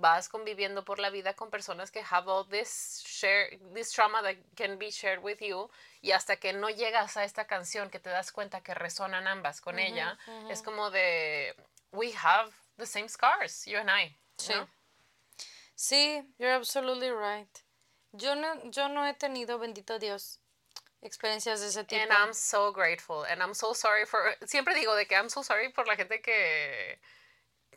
vas 0.01 0.29
conviviendo 0.29 0.83
por 0.83 0.99
la 0.99 1.09
vida 1.09 1.35
con 1.35 1.49
personas 1.49 1.91
que 1.91 2.03
have 2.09 2.29
all 2.29 2.45
this 2.47 3.03
share 3.05 3.57
this 3.73 3.91
trauma 3.91 4.21
that 4.23 4.35
can 4.55 4.77
be 4.77 4.89
shared 4.89 5.19
with 5.23 5.37
you 5.39 5.69
y 6.01 6.11
hasta 6.11 6.37
que 6.37 6.53
no 6.53 6.69
llegas 6.69 7.15
a 7.17 7.23
esta 7.23 7.45
canción 7.45 7.89
que 7.89 7.99
te 7.99 8.09
das 8.09 8.31
cuenta 8.31 8.61
que 8.61 8.73
resonan 8.73 9.27
ambas 9.27 9.61
con 9.61 9.77
ella 9.77 10.17
es 10.49 10.63
como 10.63 10.89
de 10.89 11.55
we 11.91 12.11
have 12.13 12.51
the 12.77 12.85
same 12.85 13.07
scars 13.07 13.65
you 13.65 13.77
and 13.77 13.89
I 13.89 14.17
sí. 14.37 14.53
sí 15.75 16.33
you're 16.39 16.55
absolutely 16.55 17.11
right. 17.11 17.49
Yo 18.13 18.35
no 18.35 18.69
yo 18.71 18.89
no 18.89 19.05
he 19.05 19.13
tenido 19.13 19.59
bendito 19.59 19.99
Dios 19.99 20.40
experiencias 21.01 21.59
de 21.61 21.67
ese 21.67 21.83
tipo. 21.83 22.01
And 22.01 22.11
I'm 22.11 22.33
so 22.33 22.71
grateful. 22.71 23.25
And 23.25 23.41
I'm 23.41 23.53
so 23.53 23.73
sorry 23.73 24.05
for. 24.05 24.19
Siempre 24.45 24.75
digo 24.75 24.95
de 24.95 25.05
que 25.05 25.15
I'm 25.15 25.29
so 25.29 25.43
sorry 25.43 25.69
por 25.69 25.87
la 25.87 25.95
gente 25.95 26.21
que, 26.21 26.99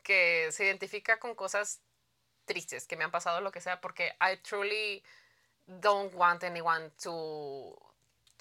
que 0.02 0.52
se 0.52 0.64
identifica 0.64 1.18
con 1.18 1.34
cosas 1.34 1.80
tristes 2.44 2.86
que 2.86 2.96
me 2.96 3.04
han 3.04 3.10
pasado, 3.10 3.40
lo 3.40 3.50
que 3.50 3.60
sea, 3.60 3.80
porque 3.80 4.12
I 4.20 4.36
truly 4.42 5.02
don't 5.66 6.14
want 6.14 6.44
anyone 6.44 6.90
to 7.02 7.78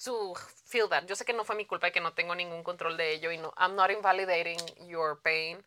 to 0.04 0.34
feel 0.66 0.88
that. 0.88 1.06
Yo 1.06 1.14
sé 1.14 1.24
que 1.24 1.32
no 1.32 1.44
fue 1.44 1.56
mi 1.56 1.66
culpa 1.66 1.88
y 1.88 1.92
que 1.92 2.00
no 2.00 2.12
tengo 2.12 2.34
ningún 2.34 2.62
control 2.62 2.96
de 2.96 3.12
ello 3.12 3.30
y 3.30 3.38
no 3.38 3.54
I'm 3.56 3.74
not 3.74 3.90
invalidating 3.90 4.58
your 4.86 5.20
pain, 5.22 5.64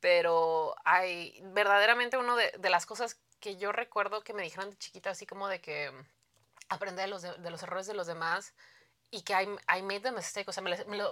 pero 0.00 0.74
hay 0.84 1.38
verdaderamente 1.52 2.16
uno 2.16 2.34
de, 2.34 2.52
de 2.58 2.70
las 2.70 2.86
cosas 2.86 3.20
que 3.40 3.56
yo 3.56 3.70
recuerdo 3.70 4.22
que 4.22 4.32
me 4.32 4.42
dijeron 4.42 4.70
de 4.70 4.78
chiquita 4.78 5.10
así 5.10 5.26
como 5.26 5.46
de 5.48 5.60
que 5.60 5.92
aprender 6.68 7.06
de 7.06 7.10
los, 7.10 7.22
de, 7.22 7.50
los 7.50 7.62
errores 7.62 7.86
de 7.86 7.94
los 7.94 8.06
demás 8.06 8.54
y 9.10 9.22
que 9.22 9.32
I, 9.32 9.78
I 9.78 9.82
made 9.82 10.00
the 10.00 10.12
mistake. 10.12 10.48
O 10.48 10.52
sea, 10.52 10.62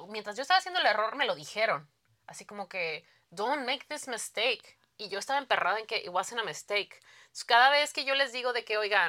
mientras 0.09 0.37
yo 0.37 0.43
estaba 0.43 0.59
haciendo 0.59 0.81
el 0.81 0.87
error, 0.87 1.17
me 1.17 1.27
lo 1.27 1.35
dijeron. 1.35 1.89
Así 2.27 2.45
como 2.45 2.69
que, 2.69 3.07
don't 3.31 3.67
make 3.67 3.87
this 3.89 4.09
mistake. 4.09 4.79
Y 4.99 5.09
yo 5.09 5.19
estaba 5.19 5.39
emperrada 5.39 5.79
en 5.79 5.87
que 5.87 5.99
it 5.99 6.09
wasn't 6.09 6.41
a 6.41 6.45
mistake. 6.45 7.01
cada 7.47 7.71
vez 7.71 7.93
que 7.93 8.05
yo 8.05 8.15
les 8.15 8.33
digo 8.33 8.53
de 8.53 8.65
que, 8.65 8.79
oigan, 8.79 9.09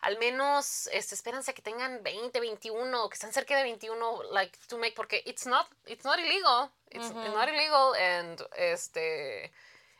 al 0.00 0.18
menos 0.18 0.88
este, 0.92 1.14
espérense 1.14 1.54
que 1.54 1.62
tengan 1.62 2.02
20, 2.02 2.38
21, 2.38 3.08
que 3.08 3.14
están 3.14 3.32
cerca 3.32 3.56
de 3.56 3.62
21, 3.62 4.22
like, 4.32 4.58
to 4.68 4.78
make, 4.78 4.94
porque 4.94 5.22
it's 5.24 5.46
not, 5.46 5.66
it's 5.86 6.04
not 6.04 6.18
illegal. 6.18 6.70
It's 6.90 7.12
not 7.12 7.48
illegal. 7.48 7.94
And, 7.94 8.40
este, 8.56 9.52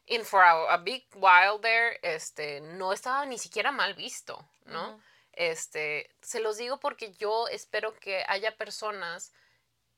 in 0.07 0.24
for 0.24 0.42
a, 0.42 0.79
big 0.79 1.05
while 1.14 1.59
there, 1.61 1.98
este, 2.02 2.61
no 2.61 2.92
estaba 2.92 3.26
ni 3.26 3.38
siquiera 3.38 3.72
mal 3.72 3.94
visto, 3.94 4.38
¿no? 4.66 5.00
Este, 5.37 6.11
se 6.22 6.40
los 6.40 6.57
digo 6.57 6.81
porque 6.81 7.12
yo 7.12 7.46
espero 7.49 7.94
que 7.94 8.25
haya 8.27 8.57
personas 8.57 9.33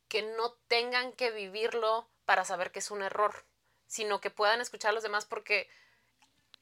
que 0.09 0.22
no 0.22 0.53
tengan 0.66 1.12
que 1.12 1.31
vivirlo 1.31 2.11
para 2.24 2.44
saber 2.44 2.72
que 2.72 2.81
es 2.81 2.90
un 2.90 3.03
error, 3.03 3.46
sino 3.87 4.20
que 4.20 4.31
puedan 4.31 4.61
escuchar 4.61 4.90
a 4.90 4.94
los 4.94 5.03
demás 5.03 5.27
porque 5.27 5.70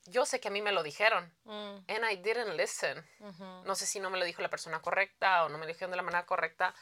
yo 0.05 0.27
sé 0.27 0.41
que 0.41 0.49
a 0.49 0.51
mí 0.51 0.63
me 0.63 0.73
lo 0.73 0.83
dijeron. 0.83 1.33
Mm. 1.45 1.77
And 1.89 2.11
I 2.11 2.17
didn't 2.17 2.55
listen. 2.57 3.05
No 3.65 3.75
sé 3.75 3.87
si 3.87 3.99
no 3.99 4.11
me 4.11 4.19
lo 4.19 4.25
dijo 4.25 4.43
la 4.43 4.51
persona 4.51 4.81
correcta 4.81 5.45
o 5.45 5.49
no 5.49 5.59
me 5.59 5.65
lo 5.65 5.73
dijeron 5.73 5.91
de 5.91 5.97
la 5.97 6.03
manera 6.03 6.27
correcta. 6.27 6.75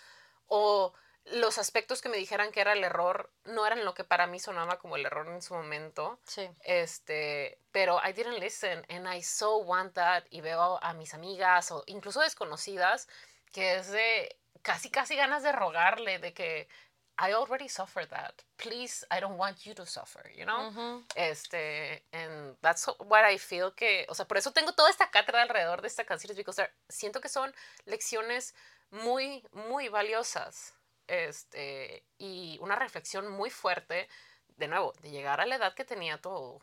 O 0.46 0.92
los 1.26 1.58
aspectos 1.58 2.02
que 2.02 2.08
me 2.08 2.18
dijeran 2.18 2.52
que 2.52 2.60
era 2.60 2.74
el 2.74 2.84
error 2.84 3.30
no 3.44 3.66
eran 3.66 3.84
lo 3.84 3.94
que 3.94 4.04
para 4.04 4.26
mí 4.26 4.38
sonaba 4.38 4.78
como 4.78 4.96
el 4.96 5.06
error 5.06 5.26
en 5.28 5.40
su 5.42 5.54
momento. 5.54 6.18
Sí. 6.26 6.48
Este, 6.60 7.58
pero 7.72 8.00
I 8.04 8.12
didn't 8.12 8.38
listen 8.38 8.84
and 8.90 9.12
I 9.12 9.22
so 9.22 9.58
want 9.58 9.94
that 9.94 10.24
y 10.30 10.40
veo 10.42 10.78
a 10.82 10.92
mis 10.92 11.14
amigas 11.14 11.70
o 11.70 11.82
incluso 11.86 12.20
desconocidas 12.20 13.08
que 13.52 13.76
es 13.76 13.90
de 13.90 14.36
casi 14.62 14.90
casi 14.90 15.16
ganas 15.16 15.42
de 15.42 15.52
rogarle 15.52 16.18
de 16.18 16.34
que 16.34 16.68
I 17.16 17.32
already 17.32 17.68
suffered 17.68 18.08
that. 18.08 18.34
Please, 18.56 19.06
I 19.10 19.20
don't 19.20 19.38
want 19.38 19.64
you 19.64 19.72
to 19.74 19.86
suffer, 19.86 20.28
you 20.34 20.44
know? 20.44 21.04
Este, 21.14 22.02
and 22.12 22.56
that's 22.60 22.88
what 22.98 23.24
I 23.24 23.38
feel 23.38 23.72
que, 23.72 24.04
o 24.08 24.14
sea, 24.14 24.26
por 24.26 24.36
eso 24.36 24.52
tengo 24.52 24.72
toda 24.72 24.90
esta 24.90 25.10
cátedra 25.12 25.42
alrededor 25.42 25.80
de 25.80 25.86
esta 25.86 26.04
canción, 26.04 26.34
because 26.34 26.68
siento 26.88 27.20
que 27.20 27.28
son 27.28 27.54
lecciones 27.84 28.54
muy, 28.90 29.46
muy 29.52 29.88
valiosas 29.88 30.73
este, 31.06 32.04
y 32.18 32.58
una 32.60 32.76
reflexión 32.76 33.30
muy 33.30 33.50
fuerte, 33.50 34.08
de 34.56 34.68
nuevo, 34.68 34.92
de 35.00 35.10
llegar 35.10 35.40
a 35.40 35.46
la 35.46 35.56
edad 35.56 35.74
que 35.74 35.84
tenía 35.84 36.20
tu, 36.20 36.60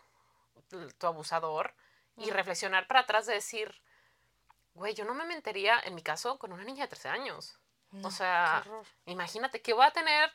tu 0.97 1.07
abusador 1.07 1.73
y 2.17 2.29
reflexionar 2.29 2.87
para 2.87 3.01
atrás 3.01 3.25
de 3.25 3.33
decir, 3.33 3.81
güey, 4.73 4.93
yo 4.93 5.05
no 5.05 5.13
me 5.13 5.25
mentiría, 5.25 5.79
en 5.83 5.95
mi 5.95 6.01
caso, 6.01 6.37
con 6.37 6.51
una 6.51 6.63
niña 6.63 6.85
de 6.85 6.89
13 6.89 7.09
años. 7.09 7.57
o 8.03 8.11
sea, 8.11 8.63
imagínate 9.05 9.61
que 9.61 9.73
va 9.73 9.87
a 9.87 9.91
tener 9.91 10.31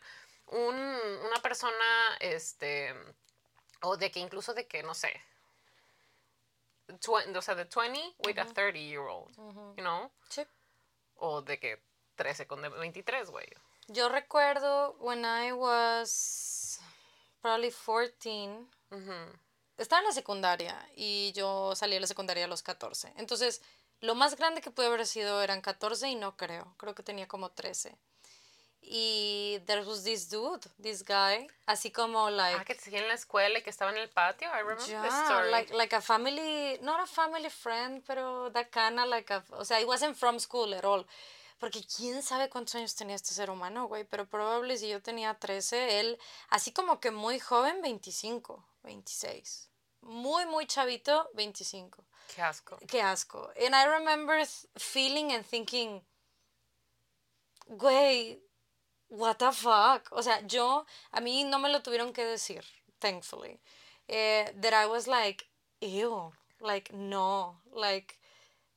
un, 0.46 0.74
una 0.76 1.40
persona, 1.42 2.16
este, 2.20 2.94
o 3.82 3.96
de 3.96 4.10
que 4.10 4.20
incluso 4.20 4.52
de 4.54 4.66
que, 4.66 4.82
no 4.82 4.94
sé, 4.94 5.20
o 6.88 7.42
sea, 7.42 7.54
de 7.54 7.64
20 7.64 8.16
with 8.26 8.38
a 8.38 8.44
30 8.44 8.78
year 8.78 9.00
old, 9.00 9.34
you 9.76 9.82
know? 9.82 10.10
Sí. 10.28 10.46
O 11.16 11.42
de 11.42 11.58
que 11.58 11.82
13 12.16 12.46
con 12.46 12.62
23, 12.62 13.30
güey. 13.30 13.48
Yo 13.88 14.08
recuerdo 14.08 14.96
when 15.00 15.24
I 15.24 15.52
was 15.52 16.80
probably 17.40 17.70
14. 17.70 18.66
Estaba 19.78 20.00
en 20.00 20.06
la 20.06 20.12
secundaria 20.12 20.74
y 20.96 21.32
yo 21.32 21.74
salí 21.76 21.94
de 21.94 22.00
la 22.00 22.06
secundaria 22.06 22.46
a 22.46 22.48
los 22.48 22.62
14. 22.62 23.12
Entonces, 23.16 23.62
lo 24.00 24.14
más 24.14 24.36
grande 24.36 24.60
que 24.60 24.70
pude 24.70 24.86
haber 24.86 25.06
sido 25.06 25.42
eran 25.42 25.60
14 25.60 26.08
y 26.08 26.14
no 26.14 26.36
creo. 26.36 26.74
Creo 26.78 26.94
que 26.94 27.02
tenía 27.02 27.28
como 27.28 27.50
13. 27.50 27.96
Y 28.88 29.60
there 29.66 29.82
was 29.82 30.04
this 30.04 30.28
dude, 30.30 30.60
this 30.80 31.04
guy, 31.04 31.48
así 31.66 31.90
como 31.90 32.30
like. 32.30 32.60
Ah, 32.60 32.64
que 32.64 32.74
seguía 32.76 33.00
en 33.00 33.08
la 33.08 33.14
escuela 33.14 33.58
y 33.58 33.62
que 33.62 33.70
estaba 33.70 33.90
en 33.90 33.98
el 33.98 34.08
patio. 34.08 34.48
I 34.48 34.60
remember 34.60 34.86
yeah, 34.86 35.02
the 35.02 35.08
story. 35.08 35.50
Like, 35.50 35.74
like 35.74 35.96
a 35.96 36.00
family, 36.00 36.78
not 36.82 37.00
a 37.00 37.06
family 37.06 37.50
friend, 37.50 38.04
pero 38.06 38.48
that 38.50 38.70
kind 38.70 39.00
of 39.00 39.08
like 39.08 39.32
a. 39.32 39.42
O 39.50 39.64
sea, 39.64 39.80
it 39.80 39.88
wasn't 39.88 40.16
from 40.16 40.38
school 40.38 40.72
at 40.72 40.84
all. 40.84 41.04
Porque 41.58 41.82
quién 41.84 42.22
sabe 42.22 42.50
cuántos 42.50 42.74
años 42.74 42.94
tenía 42.94 43.16
este 43.16 43.32
ser 43.34 43.50
humano, 43.50 43.86
güey. 43.86 44.04
Pero 44.04 44.28
probable 44.28 44.76
si 44.76 44.88
yo 44.88 45.02
tenía 45.02 45.34
13, 45.34 46.00
él, 46.00 46.18
así 46.50 46.72
como 46.72 47.00
que 47.00 47.10
muy 47.10 47.38
joven, 47.38 47.80
25, 47.82 48.64
26. 48.82 49.70
Muy, 50.02 50.46
muy 50.46 50.66
chavito, 50.66 51.28
25. 51.34 52.04
Qué 52.34 52.42
asco. 52.42 52.78
Qué 52.86 53.00
asco. 53.00 53.50
And 53.64 53.74
I 53.74 53.86
remember 53.86 54.46
feeling 54.76 55.32
and 55.32 55.44
thinking, 55.44 56.02
güey, 57.66 58.40
what 59.08 59.38
the 59.38 59.52
fuck. 59.52 60.08
O 60.12 60.22
sea, 60.22 60.40
yo, 60.46 60.84
a 61.12 61.20
mí 61.20 61.44
no 61.44 61.58
me 61.58 61.70
lo 61.70 61.82
tuvieron 61.82 62.12
que 62.12 62.24
decir, 62.24 62.64
thankfully. 62.98 63.60
Eh, 64.08 64.52
that 64.60 64.74
I 64.74 64.86
was 64.86 65.06
like, 65.06 65.46
ew. 65.80 66.32
Like, 66.60 66.92
no. 66.92 67.60
Like, 67.72 68.18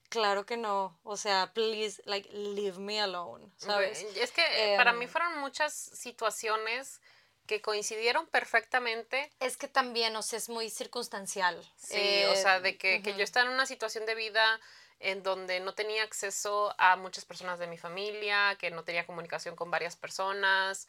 claro 0.09 0.45
que 0.45 0.57
no. 0.57 0.99
O 1.03 1.17
sea, 1.17 1.51
please, 1.53 2.01
like, 2.05 2.29
leave 2.31 2.77
me 2.77 2.99
alone. 2.99 3.49
¿Sabes? 3.57 4.05
Es 4.15 4.31
que 4.31 4.73
eh, 4.73 4.77
para 4.77 4.93
mí 4.93 5.05
Em, 5.05 5.11
fueron 5.11 5.39
muchas 5.39 5.73
situaciones 5.73 7.01
que 7.47 7.61
coincidieron 7.61 8.27
perfectamente. 8.27 9.31
Es 9.39 9.57
que 9.57 9.67
también, 9.67 10.15
o 10.15 10.21
sea, 10.21 10.37
es 10.37 10.49
muy 10.49 10.69
circunstancial. 10.69 11.59
Sí, 11.77 12.23
o 12.31 12.35
sea, 12.35 12.59
de 12.59 12.77
que, 12.77 13.01
que 13.01 13.15
yo 13.15 13.23
estaba 13.23 13.47
en 13.47 13.53
una 13.53 13.65
situación 13.65 14.05
de 14.05 14.15
vida 14.15 14.59
en 14.99 15.23
donde 15.23 15.59
no 15.59 15.73
tenía 15.73 16.03
acceso 16.03 16.75
a 16.77 16.95
muchas 16.95 17.25
personas 17.25 17.57
de 17.57 17.67
mi 17.67 17.77
familia, 17.77 18.55
que 18.59 18.69
no 18.69 18.83
tenía 18.83 19.05
comunicación 19.05 19.55
con 19.55 19.71
varias 19.71 19.95
personas, 19.95 20.87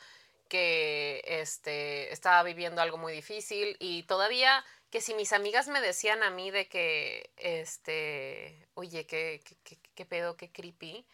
que 0.48 1.22
este, 1.24 2.12
estaba 2.12 2.42
viviendo 2.42 2.82
algo 2.82 2.98
muy 2.98 3.12
difícil 3.12 3.76
y 3.78 4.02
todavía 4.02 4.64
que 4.90 5.00
si 5.00 5.14
mis 5.14 5.32
amigas 5.32 5.68
me 5.68 5.80
decían 5.80 6.22
a 6.22 6.30
mí 6.30 6.50
de 6.50 6.68
que, 6.68 7.32
este, 7.36 8.68
oye, 8.74 9.06
qué, 9.06 9.40
qué, 9.44 9.56
qué, 9.62 9.78
qué 9.94 10.06
pedo, 10.06 10.36
qué 10.36 10.50
creepy, 10.50 11.06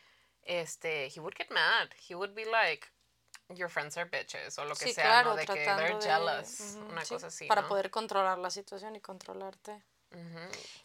este, 0.42 1.08
he 1.14 1.20
would 1.20 1.34
get 1.36 1.50
mad. 1.50 1.88
He 2.08 2.14
would 2.14 2.34
be 2.34 2.44
like, 2.46 2.86
your 3.54 3.68
friends 3.68 3.96
are 3.96 4.08
bitches, 4.08 4.58
o 4.58 4.64
lo 4.64 4.74
que 4.74 4.86
Sí, 4.86 4.94
sea, 4.94 5.04
claro, 5.04 5.30
¿no? 5.30 5.36
De 5.36 5.46
que 5.46 5.54
they're 5.54 5.94
de- 5.94 6.00
jealous, 6.00 6.60
ujú, 6.60 6.90
una 6.90 7.04
sí, 7.04 7.14
cosa 7.14 7.26
así, 7.28 7.48
Para 7.48 7.62
¿no? 7.62 7.68
poder 7.68 7.90
controlar 7.90 8.38
la 8.38 8.50
situación 8.50 8.96
y 8.96 9.00
controlarte. 9.00 9.82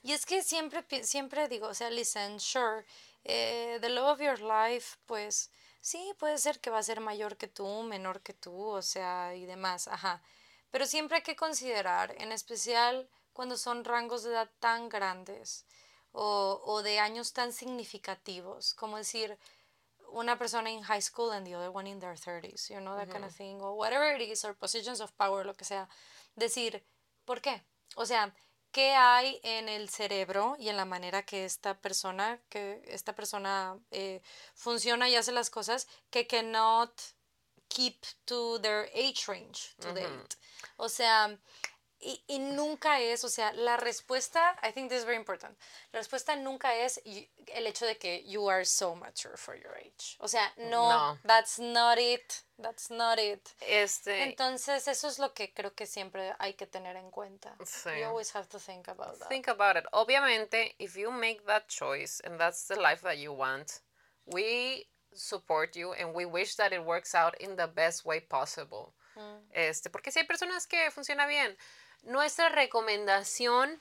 Y 0.04 0.12
es 0.14 0.26
que 0.26 0.42
siempre, 0.44 0.84
siempre 1.04 1.48
digo, 1.48 1.68
o 1.68 1.74
sea, 1.74 1.90
listen, 1.90 2.40
sure, 2.40 2.84
eh, 3.24 3.78
the 3.82 3.90
love 3.90 4.10
of 4.14 4.20
your 4.22 4.40
life, 4.42 4.98
pues 5.06 5.52
sí, 5.80 6.14
puede 6.20 6.38
ser 6.38 6.60
que 6.60 6.70
va 6.70 6.80
a 6.80 6.84
ser 6.84 7.00
mayor 7.00 7.38
que 7.38 7.48
tú, 7.48 7.84
menor 7.84 8.22
que 8.22 8.34
tú, 8.34 8.54
o 8.68 8.82
sea, 8.82 9.36
y 9.36 9.46
demás, 9.46 9.88
ajá. 9.88 10.22
Pero 10.72 10.86
siempre 10.86 11.18
hay 11.18 11.24
que 11.24 11.36
considerar, 11.36 12.16
en 12.18 12.32
especial 12.32 13.10
cuando 13.34 13.58
son 13.58 13.84
rangos 13.84 14.24
de 14.24 14.32
edad 14.32 14.50
tan 14.60 14.90
grandes 14.90 15.66
o, 16.12 16.62
o 16.66 16.82
de 16.82 17.00
años 17.00 17.34
tan 17.34 17.54
significativos, 17.54 18.74
como 18.74 18.98
decir, 18.98 19.38
una 20.12 20.38
persona 20.38 20.70
in 20.70 20.82
high 20.84 21.02
school 21.02 21.32
and 21.32 21.46
the 21.46 21.56
other 21.56 21.70
one 21.70 21.90
in 21.90 22.00
their 22.00 22.16
30s, 22.16 22.70
you 22.70 22.80
know, 22.80 22.96
that 22.96 23.10
kind 23.10 23.24
of 23.24 23.34
thing, 23.34 23.62
or 23.62 23.76
whatever 23.76 24.14
it 24.14 24.22
is, 24.22 24.44
or 24.44 24.54
positions 24.54 25.02
of 25.02 25.12
power, 25.14 25.46
lo 25.46 25.54
que 25.54 25.66
sea. 25.66 25.88
Decir, 26.36 26.84
¿por 27.26 27.42
qué? 27.42 27.64
O 27.96 28.06
sea, 28.06 28.34
¿qué 28.72 28.94
hay 28.94 29.40
en 29.44 29.70
el 29.70 29.90
cerebro 29.90 30.56
y 30.60 30.70
en 30.70 30.78
la 30.78 30.86
manera 30.86 31.24
que 31.24 31.46
esta 31.46 31.80
persona, 31.80 32.42
que 32.50 32.82
esta 32.88 33.16
persona 33.16 33.78
eh, 33.92 34.22
funciona 34.54 35.10
y 35.10 35.16
hace 35.16 35.32
las 35.32 35.50
cosas 35.50 35.88
que 36.10 36.28
cannot 36.28 36.92
keep 37.72 38.06
to 38.26 38.60
their 38.60 38.88
age 38.94 39.28
range 39.28 39.74
to 39.80 39.94
date? 39.94 40.36
O 40.78 40.88
sea, 40.90 41.38
y, 42.04 42.20
y 42.28 42.40
nunca 42.40 43.00
es, 43.00 43.24
o 43.24 43.30
sea, 43.30 43.54
la 43.54 43.78
respuesta, 43.78 44.58
I 44.64 44.72
think 44.72 44.90
this 44.90 45.00
is 45.00 45.06
very 45.06 45.18
important. 45.18 45.56
La 45.94 46.00
respuesta 46.00 46.36
nunca 46.36 46.74
es 46.76 47.00
el 47.06 47.68
hecho 47.68 47.86
de 47.86 47.96
que 47.96 48.24
you 48.26 48.50
are 48.50 48.66
so 48.66 48.96
mature 48.96 49.38
for 49.38 49.56
your 49.56 49.76
age. 49.78 50.18
O 50.20 50.28
sea, 50.28 50.52
no, 50.58 50.90
No. 50.90 51.18
that's 51.24 51.60
not 51.60 52.00
it. 52.00 52.44
That's 52.58 52.90
not 52.90 53.20
it. 53.20 53.50
Este, 53.62 54.24
Entonces, 54.24 54.88
eso 54.88 55.08
es 55.08 55.20
lo 55.20 55.34
que 55.36 55.54
creo 55.54 55.76
que 55.76 55.86
siempre 55.86 56.34
hay 56.40 56.54
que 56.56 56.66
tener 56.66 56.96
en 56.96 57.12
cuenta. 57.12 57.56
Sí. 57.66 57.90
You 58.00 58.06
always 58.08 58.34
have 58.36 58.48
to 58.50 58.60
think 58.60 58.88
about 58.88 59.20
that. 59.20 59.30
think 59.30 59.48
about 59.48 59.78
it. 59.78 59.86
Obviamente, 59.94 60.74
if 60.80 60.96
you 60.98 61.12
make 61.12 61.46
that 61.46 61.68
choice 61.68 62.20
and 62.26 62.40
that's 62.40 62.66
the 62.68 62.76
life 62.80 63.02
that 63.04 63.18
you 63.20 63.32
want, 63.32 63.82
we 64.26 64.88
support 65.14 65.76
you 65.76 65.94
and 65.94 66.14
we 66.16 66.26
wish 66.26 66.56
that 66.56 66.72
it 66.74 66.84
works 66.84 67.14
out 67.16 67.36
in 67.40 67.56
the 67.56 67.68
best 67.68 68.06
way 68.06 68.20
possible. 68.22 68.94
Este, 69.54 69.90
porque 69.90 70.12
si 70.12 70.20
hay 70.20 70.26
personas 70.26 70.66
que 70.68 70.90
funciona 70.92 71.28
bien. 71.28 71.56
Nuestra 72.04 72.50
recomendación, 72.50 73.80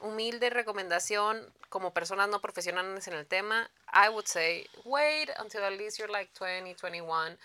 humilde 0.00 0.50
recomendación, 0.50 1.52
como 1.68 1.92
personas 1.92 2.28
no 2.28 2.40
profesionales 2.40 3.06
en 3.06 3.14
el 3.14 3.26
tema, 3.26 3.70
I 3.92 4.08
would 4.08 4.26
say, 4.26 4.66
wait 4.84 5.30
until 5.38 5.62
at 5.62 5.72
least 5.72 5.98
you're 5.98 6.10
like 6.10 6.30
20, 6.38 6.74
21, 6.74 7.36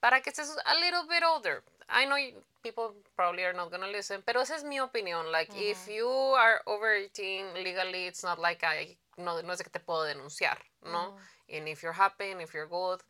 para 0.00 0.20
que 0.22 0.30
estés 0.32 0.56
a 0.64 0.74
little 0.76 1.04
bit 1.08 1.22
older. 1.22 1.62
I 1.90 2.06
know 2.06 2.16
you- 2.16 2.42
people 2.62 2.94
probably 3.16 3.42
are 3.44 3.52
not 3.54 3.70
gonna 3.70 3.88
listen, 3.88 4.22
pero 4.22 4.40
esa 4.40 4.54
es 4.54 4.64
mi 4.64 4.78
opinión. 4.80 5.30
Like, 5.32 5.52
if 5.70 5.88
you 5.88 6.08
are 6.36 6.62
over 6.66 6.94
18 6.94 7.52
legally, 7.54 8.06
it's 8.06 8.22
not 8.22 8.38
like 8.38 8.64
I, 8.64 8.96
no, 9.16 9.42
no 9.42 9.52
es 9.52 9.62
que 9.62 9.70
te 9.70 9.80
puedo 9.80 10.04
denunciar, 10.04 10.58
¿no? 10.82 11.18
And 11.52 11.68
if 11.68 11.82
you're 11.82 11.92
happy 11.92 12.30
and 12.30 12.40
if 12.40 12.54
you're 12.54 12.68
good, 12.68 13.00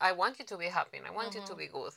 I 0.00 0.12
want 0.12 0.38
you 0.38 0.44
to 0.44 0.56
be 0.56 0.66
happy 0.66 0.98
and 0.98 1.06
I 1.06 1.10
want 1.10 1.34
you 1.34 1.42
to 1.46 1.54
be 1.54 1.66
good. 1.66 1.92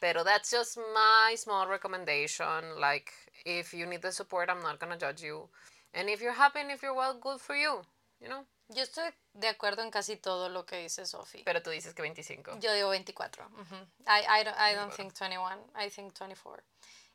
Pero 0.00 0.24
that's 0.24 0.50
just 0.50 0.78
my 0.92 1.34
small 1.36 1.68
recommendation. 1.68 2.80
Like, 2.80 3.12
if 3.46 3.72
you 3.72 3.86
need 3.86 4.02
the 4.02 4.10
support, 4.12 4.50
I'm 4.50 4.62
not 4.62 4.78
gonna 4.78 4.96
judge 4.98 5.22
you. 5.22 5.48
And 5.94 6.08
if 6.08 6.20
you're 6.20 6.32
happy 6.32 6.60
and 6.60 6.70
if 6.70 6.82
you're 6.82 6.94
well, 6.94 7.14
good 7.14 7.40
for 7.40 7.54
you, 7.54 7.82
you 8.20 8.28
know? 8.28 8.44
Yo 8.74 8.82
estoy 8.82 9.10
de 9.34 9.48
acuerdo 9.48 9.82
en 9.82 9.90
casi 9.90 10.16
todo 10.16 10.48
lo 10.48 10.64
que 10.64 10.78
dice 10.78 11.04
Sophie. 11.04 11.42
Pero 11.44 11.60
tú 11.60 11.70
dices 11.70 11.94
que 11.94 12.02
25. 12.02 12.58
Yo 12.60 12.72
digo 12.72 12.88
24. 12.90 13.44
ujú. 13.44 13.76
I, 14.06 14.40
I, 14.40 14.44
don't, 14.44 14.56
I 14.58 14.74
don't 14.74 14.92
think 14.92 15.12
21. 15.12 15.58
I 15.74 15.90
think 15.90 16.14
24. 16.14 16.62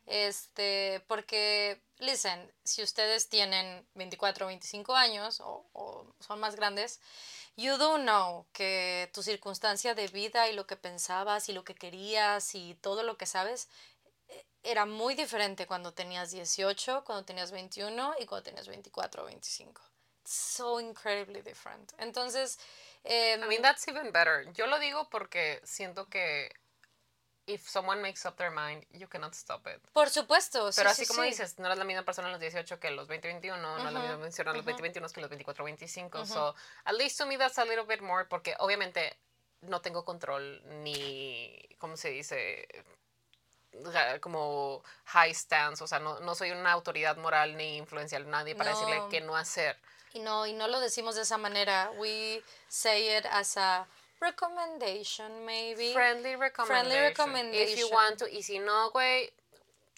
Este, 0.06 1.04
porque, 1.06 1.82
listen, 1.98 2.50
si 2.64 2.82
ustedes 2.82 3.28
tienen 3.28 3.86
24 3.94 4.46
o 4.46 4.48
25 4.48 4.94
años 4.94 5.40
o, 5.40 5.66
o 5.74 6.06
son 6.20 6.40
más 6.40 6.54
grandes, 6.56 7.00
you 7.58 7.76
do 7.76 7.98
know 7.98 8.46
que 8.52 9.10
tu 9.12 9.22
circunstancia 9.22 9.94
de 9.94 10.06
vida 10.06 10.48
y 10.48 10.54
lo 10.54 10.66
que 10.66 10.76
pensabas 10.76 11.48
y 11.48 11.52
lo 11.52 11.64
que 11.64 11.74
querías 11.74 12.54
y 12.54 12.76
todo 12.80 13.02
lo 13.02 13.16
que 13.18 13.26
sabes 13.26 13.68
eh, 14.28 14.46
era 14.62 14.86
muy 14.86 15.14
diferente 15.14 15.66
cuando 15.66 15.92
tenías 15.92 16.30
18, 16.30 17.02
cuando 17.04 17.24
tenías 17.24 17.50
21 17.50 18.14
y 18.20 18.26
cuando 18.26 18.44
tenías 18.44 18.68
24 18.68 19.24
o 19.24 19.26
25. 19.26 19.82
So 20.24 20.78
incredibly 20.78 21.42
different. 21.42 21.92
Entonces, 21.98 22.60
em, 23.02 23.42
I 23.42 23.48
mean, 23.48 23.62
that's 23.62 23.88
even 23.88 24.12
better. 24.12 24.52
Yo 24.52 24.66
lo 24.68 24.78
digo 24.78 25.08
porque 25.10 25.60
siento 25.64 26.06
que 26.08 26.52
if 27.48 27.68
someone 27.68 28.00
makes 28.00 28.24
up 28.26 28.36
their 28.36 28.50
mind, 28.52 28.84
you 28.92 29.08
cannot 29.08 29.34
stop 29.34 29.66
it. 29.66 29.80
por 29.92 30.08
supuesto. 30.10 30.70
sí, 30.70 30.76
Pero 30.80 30.90
sí, 30.94 31.02
así 31.02 31.06
como 31.08 31.22
sí. 31.22 31.30
dices, 31.30 31.58
no 31.58 31.66
eres 31.66 31.78
la 31.78 31.84
misma 31.84 32.04
persona 32.04 32.28
a 32.28 32.30
los 32.30 32.40
18 32.40 32.78
que 32.78 32.88
a 32.88 32.90
los 32.90 33.08
20, 33.08 33.26
21, 33.28 33.56
no 33.60 33.78
es 33.78 33.92
la 33.92 34.00
misma 34.00 34.18
persona 34.18 34.50
a 34.50 34.54
los 34.54 34.64
20, 34.64 34.82
21 34.82 35.08
que 35.08 35.20
a 35.20 35.22
los 35.22 35.30
24, 35.30 35.64
25. 35.64 36.26
So, 36.26 36.54
at 36.84 36.94
least 36.94 37.18
to 37.18 37.26
me 37.26 37.36
that's 37.36 37.58
a 37.58 37.64
little 37.64 37.84
bit 37.84 38.00
more 38.02 38.24
porque 38.26 38.54
obviamente 38.60 39.16
no 39.62 39.80
tengo 39.80 40.04
control 40.04 40.62
ni, 40.84 41.58
¿cómo 41.78 41.96
se 41.96 42.10
dice? 42.10 42.68
Como 44.20 44.82
high 45.06 45.32
stance, 45.34 45.82
o 45.82 45.86
sea, 45.86 45.98
no, 45.98 46.20
no 46.20 46.34
soy 46.34 46.50
una 46.50 46.72
autoridad 46.72 47.16
moral 47.16 47.56
ni 47.56 47.76
influencial 47.76 48.28
nadie 48.28 48.54
para 48.56 48.70
decirle 48.70 48.98
No. 48.98 49.08
qué 49.08 49.20
no 49.20 49.36
hacer. 49.36 49.76
Y 50.14 50.20
no, 50.20 50.46
y 50.46 50.52
no 50.54 50.68
lo 50.68 50.80
decimos 50.80 51.14
de 51.16 51.22
esa 51.22 51.36
manera. 51.38 51.90
We 51.98 52.42
say 52.68 53.16
it 53.18 53.26
as 53.30 53.56
a 53.56 53.86
recommendation, 54.20 55.44
maybe. 55.46 55.92
Friendly 55.92 56.36
recommendation. 56.36 56.86
If 56.86 57.78
you 57.78 57.86
recommendation. 57.86 57.88
want 57.92 58.18
to, 58.18 58.26
y 58.26 58.42
si 58.42 58.58
no, 58.58 58.90
güey, 58.92 59.30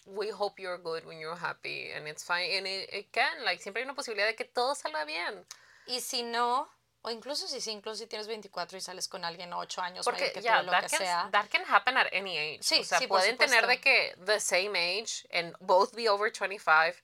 we 0.05 0.29
hope 0.29 0.59
you're 0.59 0.77
good 0.77 1.05
when 1.05 1.19
you're 1.19 1.35
happy 1.35 1.91
and 1.95 2.07
it's 2.07 2.23
fine 2.23 2.49
and 2.57 2.67
it, 2.67 2.89
it 2.91 3.11
can, 3.11 3.43
like, 3.45 3.61
siempre 3.61 3.81
hay 3.81 3.85
una 3.85 3.95
posibilidad 3.95 4.27
de 4.27 4.35
que 4.35 4.45
todo 4.45 4.73
salga 4.75 5.05
bien. 5.05 5.45
Y 5.87 5.99
si 5.99 6.23
no, 6.23 6.67
o 7.03 7.09
incluso 7.09 7.47
si 7.47 7.59
sí, 7.61 7.71
incluso 7.71 7.97
si 7.97 8.07
tienes 8.07 8.27
24 8.27 8.77
y 8.77 8.81
sales 8.81 9.07
con 9.07 9.25
alguien 9.25 9.53
8 9.53 9.81
años 9.81 10.05
Porque 10.05 10.31
que 10.31 10.41
ya, 10.41 10.59
tú, 10.59 10.67
lo 10.67 10.71
that, 10.71 10.83
que 10.83 10.89
can, 10.89 10.99
sea. 10.99 11.29
that 11.31 11.49
can 11.49 11.63
happen 11.65 11.97
at 11.97 12.07
any 12.13 12.37
age. 12.37 12.59
Sí, 12.61 12.81
o 12.81 12.83
sea, 12.83 12.99
sí, 12.99 13.07
pueden 13.07 13.37
tener 13.37 13.65
de 13.65 13.79
que 13.79 14.15
the 14.25 14.39
same 14.39 14.75
age 14.75 15.27
and 15.33 15.55
both 15.59 15.93
be 15.95 16.07
over 16.07 16.31
25 16.31 17.01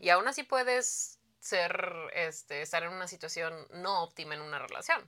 y 0.00 0.08
aún 0.10 0.28
así 0.28 0.44
puedes 0.44 1.18
ser, 1.40 1.72
este, 2.14 2.62
estar 2.62 2.82
en 2.82 2.90
una 2.90 3.08
situación 3.08 3.66
no 3.72 4.02
óptima 4.04 4.34
en 4.34 4.42
una 4.42 4.58
relación. 4.58 5.00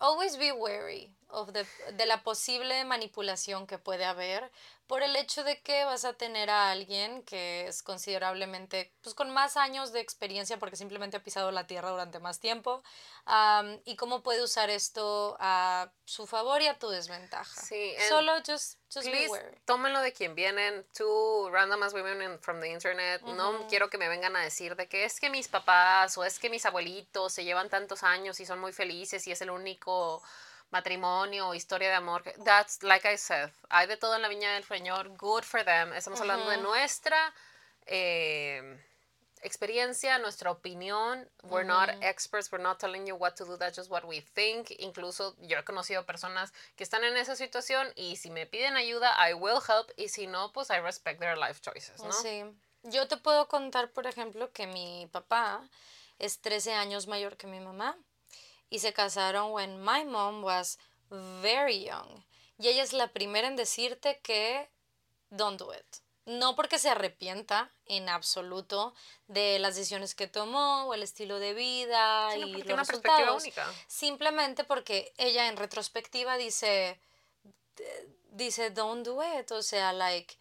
Always 0.00 0.36
be 0.36 0.50
wary 0.50 1.10
of 1.32 1.52
the, 1.52 1.66
de 1.92 2.06
la 2.06 2.22
posible 2.22 2.84
manipulación 2.84 3.66
que 3.66 3.78
puede 3.78 4.04
haber 4.04 4.50
por 4.86 5.04
el 5.04 5.14
hecho 5.14 5.44
de 5.44 5.60
que 5.62 5.84
vas 5.84 6.04
a 6.04 6.14
tener 6.14 6.50
a 6.50 6.72
alguien 6.72 7.22
que 7.22 7.68
es 7.68 7.82
considerablemente, 7.84 8.92
pues 9.02 9.14
con 9.14 9.30
más 9.30 9.56
años 9.56 9.92
de 9.92 10.00
experiencia 10.00 10.58
porque 10.58 10.74
simplemente 10.74 11.16
ha 11.16 11.22
pisado 11.22 11.52
la 11.52 11.66
tierra 11.68 11.90
durante 11.90 12.18
más 12.18 12.40
tiempo 12.40 12.82
am, 13.24 13.78
y 13.84 13.94
cómo 13.94 14.22
puede 14.24 14.42
usar 14.42 14.68
esto 14.68 15.36
a 15.38 15.92
su 16.04 16.26
favor 16.26 16.60
y 16.60 16.66
a 16.66 16.76
tu 16.76 16.88
desventaja. 16.88 17.60
Sí, 17.62 17.94
Solo 18.08 18.32
just, 18.44 18.78
just 18.92 19.06
be 19.06 19.12
Please, 19.12 19.30
wary. 19.30 19.56
tómenlo 19.64 20.00
de 20.00 20.12
quien 20.12 20.34
vienen. 20.34 20.84
Two 20.92 21.48
random 21.50 21.84
as 21.84 21.92
women 21.94 22.20
in- 22.22 22.38
from 22.40 22.60
the 22.60 22.68
internet. 22.68 23.22
No 23.22 23.68
quiero 23.68 23.90
que 23.90 23.98
me 23.98 24.08
vengan 24.08 24.34
a 24.34 24.40
decir 24.40 24.74
de 24.74 24.88
que 24.88 25.04
es 25.04 25.20
que 25.20 25.30
mis 25.30 25.46
papás 25.46 26.18
o 26.18 26.24
es 26.24 26.40
que 26.40 26.50
mis 26.50 26.66
abuelitos 26.66 27.32
se 27.32 27.44
llevan 27.44 27.68
tantos 27.68 28.02
años 28.02 28.40
y 28.40 28.44
son 28.46 28.58
muy 28.58 28.72
felices 28.72 29.24
y 29.28 29.30
es 29.32 29.40
el 29.40 29.50
único 29.50 30.20
matrimonio 30.70 31.54
historia 31.54 31.88
de 31.88 31.96
amor. 31.96 32.22
That's 32.44 32.82
like 32.82 33.06
I 33.06 33.16
said. 33.16 33.50
Hay 33.68 33.86
de 33.86 33.96
todo 33.96 34.14
en 34.14 34.22
la 34.22 34.28
viña 34.28 34.54
del 34.54 34.64
Señor. 34.64 35.16
Good 35.16 35.44
for 35.44 35.64
them. 35.64 35.92
Estamos 35.92 36.20
hablando 36.20 36.48
de 36.48 36.58
nuestra 36.58 37.34
eh, 37.86 38.78
experiencia, 39.42 40.18
nuestra 40.18 40.50
opinión. 40.50 41.28
We're 41.42 41.66
not 41.66 41.90
experts. 42.02 42.50
We're 42.52 42.62
not 42.62 42.78
telling 42.78 43.06
you 43.06 43.16
what 43.16 43.36
to 43.36 43.44
do. 43.44 43.56
That's 43.56 43.76
just 43.76 43.90
what 43.90 44.04
we 44.04 44.20
think. 44.20 44.70
Incluso 44.78 45.36
yo 45.40 45.58
he 45.58 45.64
conocido 45.64 46.06
personas 46.06 46.52
que 46.76 46.84
están 46.84 47.04
en 47.04 47.16
esa 47.16 47.36
situación 47.36 47.88
y 47.96 48.16
si 48.16 48.30
me 48.30 48.46
piden 48.46 48.76
ayuda, 48.76 49.14
I 49.18 49.34
will 49.34 49.60
help. 49.66 49.90
Y 49.96 50.08
si 50.08 50.26
no, 50.26 50.52
pues 50.52 50.70
I 50.70 50.80
respect 50.80 51.20
their 51.20 51.36
life 51.36 51.60
choices, 51.60 52.02
¿no? 52.02 52.12
Sí. 52.12 52.44
Yo 52.82 53.08
te 53.08 53.16
puedo 53.16 53.46
contar, 53.48 53.90
por 53.90 54.06
ejemplo, 54.06 54.52
que 54.52 54.66
mi 54.66 55.08
papá 55.12 55.68
es 56.18 56.40
13 56.40 56.74
años 56.74 57.06
mayor 57.06 57.36
que 57.36 57.46
mi 57.46 57.60
mamá 57.60 57.96
y 58.70 58.78
se 58.78 58.92
casaron 58.92 59.52
when 59.52 59.82
my 59.82 60.04
mom 60.04 60.42
was 60.42 60.78
very 61.42 61.84
young. 61.84 62.24
Y 62.58 62.68
ella 62.68 62.82
es 62.82 62.92
la 62.92 63.08
primera 63.08 63.48
en 63.48 63.56
decirte 63.56 64.20
que 64.22 64.68
don't 65.30 65.58
do 65.58 65.74
it. 65.74 65.96
No 66.26 66.54
porque 66.54 66.78
se 66.78 66.90
arrepienta 66.90 67.70
en 67.86 68.08
absoluto 68.08 68.94
de 69.26 69.58
las 69.58 69.74
decisiones 69.74 70.14
que 70.14 70.28
tomó 70.28 70.84
o 70.84 70.94
el 70.94 71.02
estilo 71.02 71.38
de 71.38 71.54
vida 71.54 72.30
Sino 72.32 72.46
y 72.46 72.52
los 72.52 72.62
perspectiva 72.62 73.16
resultados. 73.16 73.42
única. 73.42 73.74
Simplemente 73.88 74.62
porque 74.64 75.12
ella 75.16 75.48
en 75.48 75.56
retrospectiva 75.56 76.36
dice, 76.36 77.00
eh, 77.78 78.08
dice, 78.30 78.70
don't 78.70 79.04
do 79.04 79.20
it. 79.40 79.50
O 79.50 79.62
sea, 79.62 79.92
like, 79.92 80.36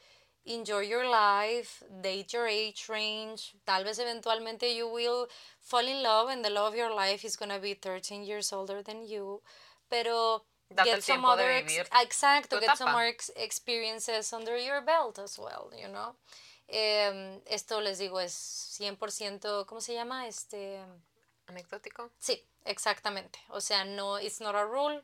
enjoy 0.46 0.82
your 0.82 1.08
life, 1.08 1.84
date 2.02 2.34
your 2.34 2.48
age 2.48 2.88
range. 2.90 3.56
Tal 3.66 3.84
vez 3.84 4.00
eventualmente 4.00 4.74
you 4.76 4.88
will 4.88 5.28
fall 5.60 5.88
in 5.88 6.02
love 6.02 6.30
and 6.30 6.44
the 6.44 6.50
love 6.50 6.74
of 6.74 6.76
your 6.76 6.94
life 6.94 7.26
is 7.26 7.36
going 7.38 7.52
to 7.52 7.60
be 7.60 7.74
13 7.74 8.24
years 8.24 8.52
older 8.52 8.82
than 8.82 9.08
you. 9.08 9.42
Pero 9.90 10.46
Date 10.70 10.86
get 10.86 11.04
some 11.04 11.26
other 11.26 11.50
ex- 11.50 11.78
exacto, 11.92 12.60
get 12.60 12.78
some 12.78 12.92
more 12.92 13.06
ex- 13.06 13.32
experiences 13.36 14.32
under 14.34 14.56
your 14.58 14.82
belt 14.82 15.18
as 15.20 15.38
well, 15.38 15.72
you 15.76 15.88
know. 15.88 16.16
Em, 16.68 17.42
esto 17.48 17.82
les 17.82 17.98
digo 17.98 18.20
es 18.20 18.34
100%, 18.80 19.66
¿cómo 19.66 19.82
se 19.82 19.94
llama? 19.94 20.28
Este 20.28 20.80
Anecdótico. 21.48 22.12
Sí, 22.20 22.46
exactamente. 22.66 23.40
O 23.50 23.60
sea, 23.60 23.84
no, 23.84 24.20
it's 24.20 24.40
not 24.40 24.56
a 24.56 24.64
rule. 24.64 25.04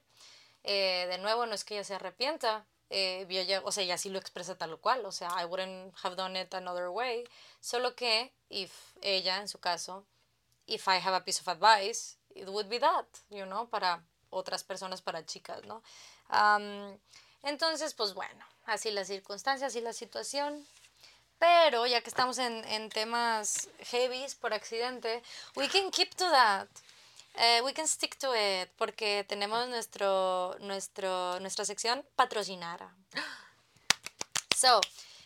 Eh, 0.64 1.08
de 1.10 1.18
nuevo, 1.18 1.46
no 1.48 1.56
es 1.56 1.64
que 1.64 1.76
ella 1.76 1.84
se 1.84 1.96
arrepienta. 1.96 2.66
Eh, 2.90 3.26
y 3.28 3.54
o 3.64 3.72
sea, 3.72 3.84
ella 3.84 3.98
sí 3.98 4.10
lo 4.10 4.20
expresa 4.20 4.58
tal 4.58 4.78
cual. 4.80 5.06
O 5.06 5.12
sea, 5.12 5.30
I 5.40 5.46
wouldn't 5.46 5.94
have 6.04 6.16
done 6.16 6.40
it 6.40 6.54
another 6.54 6.90
way. 6.90 7.24
Solo 7.60 7.96
que, 7.96 8.34
if 8.50 8.96
ella, 9.02 9.38
en 9.38 9.48
su 9.48 9.60
caso, 9.60 10.06
if 10.68 10.88
I 10.88 10.98
have 10.98 11.16
a 11.16 11.24
piece 11.24 11.42
of 11.42 11.48
advice, 11.48 12.18
it 12.36 12.48
would 12.48 12.70
be 12.70 12.80
that, 12.80 13.06
you 13.30 13.46
know, 13.46 13.68
para 13.68 14.04
otras 14.30 14.64
personas, 14.64 15.02
para 15.02 15.26
chicas, 15.26 15.64
¿no? 15.66 15.82
Am, 16.30 17.00
entonces, 17.44 17.94
pues 17.94 18.14
bueno, 18.14 18.46
así 18.66 18.92
las 18.92 19.08
circunstancias 19.08 19.76
y 19.76 19.82
la 19.82 19.94
situación. 19.94 20.66
Pero 21.38 21.86
ya 21.86 22.02
que 22.02 22.10
estamos 22.10 22.38
en, 22.38 22.64
en 22.66 22.90
temas 22.90 23.68
heavies 23.92 24.36
por 24.36 24.54
accidente, 24.54 25.22
we 25.56 25.68
can 25.68 25.92
keep 25.92 26.16
to 26.16 26.30
that. 26.32 26.70
Eh, 27.38 27.62
we 27.64 27.74
can 27.74 27.88
stick 27.88 28.18
to 28.18 28.34
it 28.34 28.70
porque 28.78 29.26
tenemos 29.28 29.68
nuestro, 29.68 30.56
nuestro, 30.60 31.40
nuestra 31.40 31.66
sección 31.66 32.06
patrocinada. 32.16 32.94
So, 34.56 34.80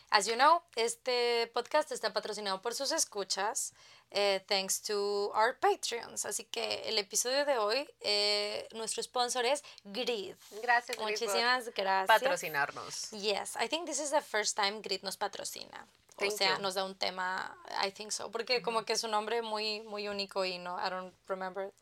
as 0.10 0.26
you 0.26 0.36
know, 0.36 0.64
este 0.76 1.48
podcast 1.54 1.92
está 1.92 2.12
patrocinado 2.12 2.62
por 2.62 2.74
sus 2.74 2.92
escuchas, 2.92 3.74
eh, 4.10 4.44
thanks 4.48 4.82
to 4.82 5.32
our 5.36 5.60
Patreons. 5.60 6.26
Así 6.26 6.46
que 6.46 6.90
el 6.90 6.98
episodio 6.98 7.46
de 7.46 7.58
hoy, 7.60 7.88
eh, 8.02 8.68
nuestro 8.74 9.04
sponsor 9.04 9.46
es 9.46 9.64
Grid. 9.84 10.36
Gracias, 10.64 10.98
Grid, 10.98 10.98
por 10.98 11.12
Muchísimas 11.12 11.70
gracias. 11.76 12.08
Patrocinarnos. 12.08 13.12
Yes, 13.12 13.56
I 13.56 13.68
think 13.68 13.86
this 13.86 14.00
is 14.00 14.10
the 14.10 14.22
first 14.22 14.56
time 14.56 14.82
Grit 14.82 15.04
nos 15.04 15.16
patrocina. 15.16 15.86
Thank 16.20 16.34
o 16.34 16.38
sea, 16.38 16.56
you. 16.56 16.62
nos 16.62 16.76
da 16.76 16.84
un 16.84 16.96
tema, 16.96 17.58
I 17.84 17.92
think 17.92 18.12
so, 18.12 18.30
porque 18.30 18.62
como 18.62 18.84
que 18.84 18.94
es 18.94 19.04
un 19.04 19.12
nombre 19.12 19.42
muy, 19.42 19.82
muy 19.82 20.08
único 20.08 20.46
y 20.46 20.58
no, 20.58 20.78
I 20.78 20.90
don't 20.90 21.14
remember. 21.28 21.74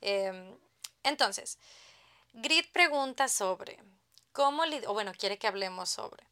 Em, 0.00 0.56
entonces, 1.02 1.58
Grit 2.32 2.70
pregunta 2.72 3.28
sobre 3.28 3.78
cómo, 4.32 4.64
o 4.86 4.92
bueno, 4.92 5.12
quiere 5.16 5.38
que 5.38 5.46
hablemos 5.46 5.90
sobre 5.90 6.24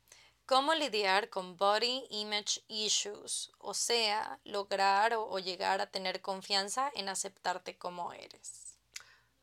cómo 0.46 0.74
lidiar 0.74 1.30
con 1.30 1.56
body 1.56 2.06
image 2.10 2.60
issues, 2.66 3.52
o 3.58 3.72
sea, 3.72 4.40
lograr 4.42 5.14
o, 5.14 5.28
o 5.28 5.38
llegar 5.38 5.80
a 5.80 5.86
tener 5.86 6.20
confianza 6.20 6.90
en 6.96 7.08
aceptarte 7.08 7.78
como 7.78 8.12
eres. 8.12 8.76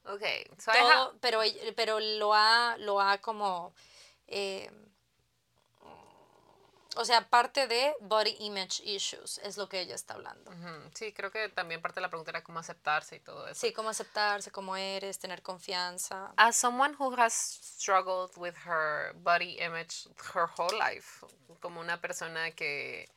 Ok, 0.04 0.24
so 0.58 0.72
Todo, 0.72 1.18
pero, 1.22 1.42
pero 1.76 2.00
lo 2.00 2.34
ha, 2.34 2.76
lo 2.80 3.00
ha 3.00 3.20
como, 3.20 3.74
eh, 4.28 4.70
o 6.98 7.06
sea, 7.06 7.30
parte 7.30 7.68
de 7.68 7.94
body 8.02 8.36
image 8.40 8.84
issues 8.84 9.40
es 9.44 9.56
lo 9.58 9.70
que 9.70 9.80
ella 9.80 9.96
está 9.96 10.16
hablando. 10.16 10.52
Sí, 10.96 11.14
creo 11.14 11.32
que 11.32 11.50
también 11.50 11.82
parte 11.82 11.96
de 11.96 12.02
la 12.02 12.10
pregunta 12.10 12.32
era 12.32 12.44
cómo 12.44 12.60
aceptarse 12.60 13.16
y 13.16 13.20
todo 13.20 13.48
eso. 13.48 13.60
Sí, 13.60 13.72
cómo 13.72 13.90
aceptarse 13.90 14.52
como 14.52 14.76
eres, 14.76 15.20
tener 15.20 15.42
confianza. 15.42 16.34
As 16.38 16.56
someone 16.58 16.96
who 17.00 17.14
has 17.18 17.34
struggled 17.34 18.32
with 18.38 18.56
her 18.66 19.14
body 19.16 19.58
image 19.62 20.08
her 20.34 20.48
whole 20.58 20.76
life, 20.78 21.26
como 21.62 21.80
una 21.80 22.00
persona 22.02 22.52
que 22.52 23.08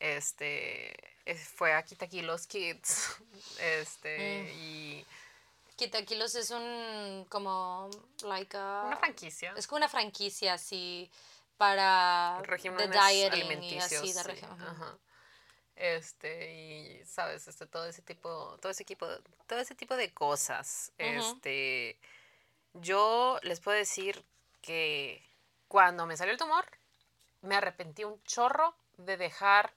este 0.00 0.92
es- 1.24 1.48
fue 1.48 1.72
a 1.74 1.82
Kitakilos 1.82 2.46
Kids, 2.46 3.16
este 3.60 4.52
y 4.54 5.04
Quitaquilos 5.76 6.34
es 6.34 6.50
un, 6.50 7.24
como, 7.28 7.88
like 8.24 8.56
a- 8.56 8.82
una 8.86 8.96
franquicia. 8.96 9.54
Es 9.56 9.66
como 9.68 9.76
una 9.76 9.88
franquicia 9.88 10.54
así 10.54 11.08
para 11.58 12.40
regímenes 12.42 12.90
dieting 12.90 13.62
y 13.62 13.78
así 13.78 14.12
de 14.12 14.22
sí. 14.22 14.40
Ajá. 14.42 14.98
Este, 15.76 16.54
y 16.54 17.04
sabes, 17.04 17.46
este, 17.46 17.66
todo 17.66 17.86
ese 17.86 18.02
tipo, 18.02 18.56
todo 18.60 18.70
ese 18.72 18.82
equipo, 18.82 19.06
todo 19.46 19.60
ese 19.60 19.74
tipo 19.74 19.96
de 19.96 20.12
cosas. 20.12 20.92
Este, 20.98 21.98
yo 22.74 23.38
les 23.42 23.60
puedo 23.60 23.76
decir 23.76 24.24
que 24.60 25.22
cuando 25.68 26.06
me 26.06 26.16
salió 26.16 26.32
el 26.32 26.38
tumor, 26.38 26.64
me 27.42 27.54
arrepentí 27.54 28.04
un 28.04 28.20
chorro 28.24 28.74
de 28.96 29.16
dejar 29.16 29.72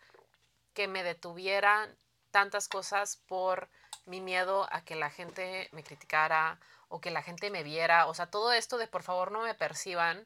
que 0.74 0.88
me 0.88 1.04
detuvieran 1.04 1.96
tantas 2.32 2.68
cosas 2.68 3.18
por 3.28 3.70
mi 4.06 4.22
miedo 4.22 4.68
a 4.72 4.84
que 4.84 4.96
la 4.96 5.12
gente 5.12 5.70
me 5.72 5.84
criticara 5.84 6.60
o 6.88 7.00
que 7.00 7.12
la 7.12 7.22
gente 7.22 7.52
me 7.52 7.64
viera. 7.64 8.08
O 8.08 8.14
sea, 8.14 8.26
todo 8.26 8.54
esto 8.54 8.78
de 8.78 8.88
por 8.88 9.04
favor 9.04 9.32
no 9.32 9.42
me 9.42 9.54
perciban. 9.54 10.26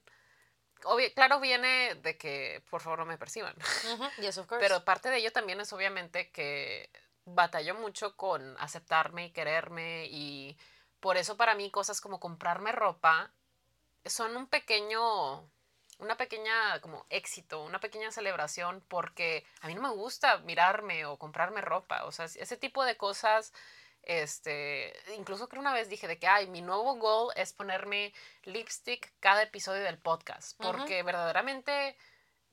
Obvio, 0.83 1.11
claro, 1.13 1.39
viene 1.39 1.95
de 1.95 2.17
que 2.17 2.63
por 2.69 2.81
favor 2.81 2.99
no 2.99 3.05
me 3.05 3.17
perciban. 3.17 3.55
Ujú, 3.93 4.21
Yes, 4.21 4.37
of 4.37 4.45
course. 4.47 4.65
Pero 4.67 4.83
parte 4.83 5.09
de 5.09 5.17
ello 5.17 5.31
también 5.31 5.59
es 5.61 5.71
obviamente 5.73 6.29
que 6.31 6.89
batallo 7.25 7.73
mucho 7.75 8.15
con 8.15 8.55
aceptarme 8.59 9.25
y 9.27 9.31
quererme 9.31 10.05
y 10.11 10.57
por 10.99 11.17
eso 11.17 11.37
para 11.37 11.55
mí 11.55 11.71
cosas 11.71 12.01
como 12.01 12.19
comprarme 12.19 12.71
ropa 12.71 13.31
son 14.05 14.37
un 14.37 14.47
pequeño, 14.47 15.49
una 15.97 16.17
pequeña 16.17 16.79
como 16.81 17.05
éxito, 17.09 17.63
una 17.63 17.79
pequeña 17.79 18.11
celebración 18.11 18.83
porque 18.87 19.45
a 19.61 19.67
mí 19.67 19.73
no 19.73 19.81
me 19.81 19.89
gusta 19.89 20.37
mirarme 20.39 21.05
o 21.05 21.17
comprarme 21.17 21.61
ropa, 21.61 22.05
o 22.05 22.11
sea, 22.11 22.25
ese 22.25 22.57
tipo 22.57 22.83
de 22.85 22.97
cosas, 22.97 23.53
este, 24.05 24.93
incluso 25.17 25.49
creo 25.49 25.61
una 25.61 25.73
vez 25.73 25.89
dije 25.89 26.07
de 26.07 26.17
que, 26.17 26.27
ay, 26.27 26.47
mi 26.47 26.61
nuevo 26.61 26.95
goal 26.95 27.33
es 27.35 27.53
ponerme 27.53 28.13
lipstick 28.43 29.11
cada 29.19 29.41
episodio 29.43 29.83
del 29.83 29.97
podcast, 29.97 30.57
porque 30.61 31.03
verdaderamente 31.03 31.97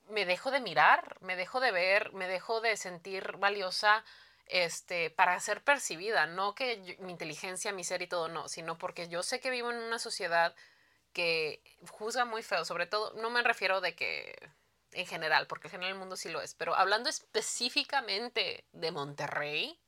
me 0.09 0.25
dejo 0.27 0.51
de 0.51 0.61
mirar, 0.61 1.17
me 1.21 1.37
dejo 1.37 1.61
de 1.61 1.71
ver, 1.71 2.13
me 2.13 2.27
dejo 2.27 2.61
de 2.61 2.77
sentir 2.77 3.37
valiosa 3.37 4.05
este, 4.47 5.11
para 5.11 5.39
ser 5.41 5.63
percibida, 5.63 6.27
no 6.27 6.55
que 6.55 6.83
yo- 6.85 6.95
mi 6.99 7.13
inteligencia, 7.13 7.73
mi 7.73 7.85
ser 7.85 8.03
y 8.03 8.07
todo, 8.09 8.29
no, 8.29 8.49
sino 8.49 8.77
porque 8.77 9.09
yo 9.09 9.23
sé 9.23 9.39
que 9.41 9.51
vivo 9.51 9.71
en 9.71 9.77
una 9.77 9.99
sociedad 9.99 10.55
que 11.13 11.63
juzga 11.91 12.25
muy 12.25 12.43
feo, 12.43 12.65
sobre 12.65 12.87
todo, 12.87 13.13
no 13.21 13.31
me 13.31 13.43
refiero 13.43 13.81
de 13.81 13.95
que 13.95 14.37
en 14.93 15.07
general, 15.07 15.47
porque 15.47 15.69
en 15.69 15.73
general 15.73 15.93
el 15.93 15.99
mundo 15.99 16.17
sí 16.17 16.29
lo 16.29 16.43
es, 16.43 16.55
pero 16.55 16.75
hablando 16.75 17.09
específicamente 17.09 18.65
de 18.73 18.91
Monterrey, 18.91 19.79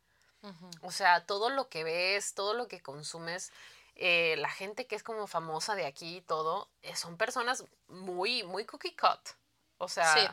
O 0.82 0.90
sea, 0.90 1.24
todo 1.26 1.49
lo 1.51 1.68
que 1.68 1.84
ves, 1.84 2.34
todo 2.34 2.55
lo 2.55 2.68
que 2.68 2.80
consumes, 2.82 3.53
eh, 3.97 4.34
la 4.38 4.51
gente 4.51 4.86
que 4.86 4.97
es 4.97 5.03
como 5.03 5.26
famosa 5.26 5.74
de 5.74 5.86
aquí 5.86 6.16
y 6.16 6.20
todo, 6.20 6.68
eh, 6.82 6.95
son 6.97 7.16
personas 7.16 7.64
muy, 7.88 8.42
muy 8.42 8.64
cookie 8.66 8.95
cut. 8.97 9.20
O 9.78 9.88
sea, 9.88 10.12
Sí. 10.14 10.28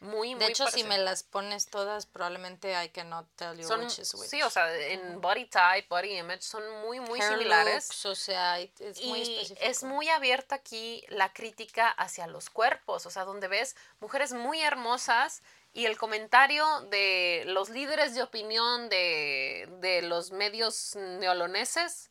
muy, 0.00 0.34
muy 0.34 0.44
De 0.44 0.46
hecho, 0.50 0.68
si 0.70 0.84
me 0.84 0.98
las 0.98 1.22
pones 1.24 1.66
todas, 1.66 2.06
probablemente 2.06 2.72
I 2.84 2.90
cannot 2.90 3.26
tell 3.36 3.56
you 3.58 3.66
son, 3.66 3.80
which 3.84 3.98
is 3.98 4.14
which. 4.14 4.28
sí, 4.30 4.42
o 4.42 4.50
sea, 4.50 4.72
en 4.76 5.20
body 5.20 5.46
type, 5.46 5.86
body 5.88 6.18
image, 6.18 6.42
son 6.42 6.62
muy, 6.82 7.00
muy 7.00 7.20
Hair 7.20 7.32
similares. 7.32 7.88
looks, 7.88 8.06
o 8.06 8.14
sea, 8.14 8.60
es 8.60 9.02
muy 9.02 9.18
Y 9.20 9.22
específico. 9.22 9.60
es 9.62 9.82
muy 9.82 10.08
abierta 10.08 10.54
aquí 10.56 11.04
la 11.08 11.32
crítica 11.32 11.88
hacia 11.88 12.26
los 12.26 12.50
cuerpos, 12.50 13.06
o 13.06 13.10
sea, 13.10 13.24
donde 13.24 13.48
ves 13.48 13.74
mujeres 14.00 14.32
muy 14.32 14.60
hermosas 14.60 15.42
y 15.72 15.86
el 15.86 15.96
comentario 15.96 16.64
de 16.90 17.44
los 17.46 17.68
líderes 17.68 18.14
de 18.14 18.22
opinión 18.22 18.88
de, 18.88 19.68
de 19.80 20.02
los 20.02 20.32
medios 20.32 20.96
neoloneses 20.96 22.10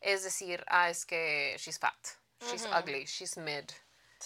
es 0.00 0.22
decir, 0.22 0.64
ah, 0.68 0.90
es 0.90 1.04
que 1.04 1.56
she's 1.58 1.78
fat, 1.78 1.98
she's 2.50 2.64
ugly, 2.66 3.04
she's 3.04 3.36
mid, 3.36 3.64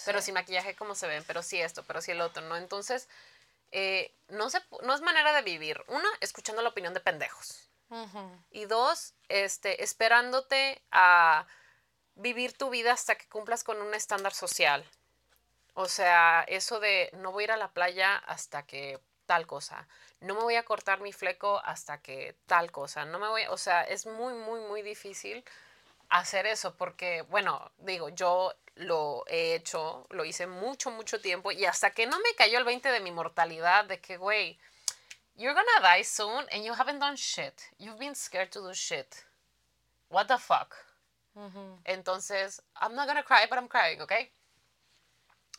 pero 0.05 0.21
sin 0.21 0.35
maquillaje 0.35 0.75
como 0.75 0.95
se 0.95 1.07
ven, 1.07 1.23
pero 1.25 1.41
sí 1.41 1.59
esto, 1.59 1.83
pero 1.83 2.01
sí 2.01 2.11
el 2.11 2.21
otro, 2.21 2.43
¿no? 2.43 2.57
Entonces, 2.57 3.07
eh, 3.71 4.13
no, 4.29 4.49
se, 4.49 4.61
no 4.83 4.93
es 4.93 5.01
manera 5.01 5.33
de 5.33 5.41
vivir. 5.41 5.83
Una, 5.87 6.07
escuchando 6.21 6.61
la 6.61 6.69
opinión 6.69 6.93
de 6.93 6.99
pendejos. 6.99 7.69
Y 8.49 8.65
dos, 8.65 9.13
este, 9.29 9.83
esperándote 9.83 10.81
a 10.89 11.45
vivir 12.15 12.57
tu 12.57 12.71
vida 12.71 12.91
hasta 12.91 13.13
que 13.15 13.29
cumplas 13.29 13.63
con 13.63 13.79
un 13.83 13.93
estándar 13.93 14.33
social. 14.33 14.83
O 15.73 15.87
sea, 15.87 16.45
eso 16.47 16.79
de 16.79 17.09
no 17.13 17.31
voy 17.31 17.43
a 17.43 17.45
ir 17.45 17.51
a 17.51 17.57
la 17.57 17.71
playa 17.71 18.15
hasta 18.17 18.63
que 18.65 18.99
tal 19.25 19.47
cosa. 19.47 19.87
No 20.19 20.35
me 20.35 20.41
voy 20.41 20.55
a 20.55 20.63
cortar 20.63 20.99
mi 21.01 21.11
fleco 21.11 21.61
hasta 21.65 22.01
que 22.01 22.35
tal 22.45 22.71
cosa. 22.71 23.05
No 23.05 23.19
me 23.19 23.27
voy, 23.27 23.43
o 23.49 23.57
sea, 23.57 23.83
es 23.83 24.05
muy, 24.05 24.33
muy, 24.33 24.61
muy 24.61 24.81
difícil 24.81 25.43
hacer 26.09 26.45
eso 26.45 26.75
porque, 26.75 27.23
bueno, 27.23 27.71
digo, 27.77 28.09
yo 28.09 28.53
lo 28.75 29.23
he 29.27 29.55
hecho, 29.55 30.05
lo 30.09 30.25
hice 30.25 30.47
mucho, 30.47 30.91
mucho 30.91 31.19
tiempo 31.19 31.51
y 31.51 31.65
hasta 31.65 31.91
que 31.91 32.05
no 32.05 32.19
me 32.19 32.35
cayó 32.35 32.59
el 32.59 32.65
20 32.65 32.91
de 32.91 32.99
mi 32.99 33.11
mortalidad, 33.11 33.85
de 33.85 33.99
que, 33.99 34.17
güey, 34.17 34.59
you're 35.35 35.53
gonna 35.53 35.95
die 35.95 36.03
soon 36.03 36.45
and 36.51 36.63
you 36.63 36.73
haven't 36.73 36.99
done 36.99 37.15
shit. 37.15 37.59
You've 37.79 37.97
been 37.97 38.15
scared 38.15 38.51
to 38.51 38.61
do 38.61 38.73
shit. 38.73 39.25
What 40.09 40.27
the 40.27 40.37
fuck? 40.37 40.75
Entonces, 41.85 42.61
I'm 42.79 42.93
not 42.93 43.07
gonna 43.07 43.23
cry, 43.23 43.47
but 43.49 43.57
I'm 43.57 43.67
crying, 43.67 43.99
okay? 44.01 44.31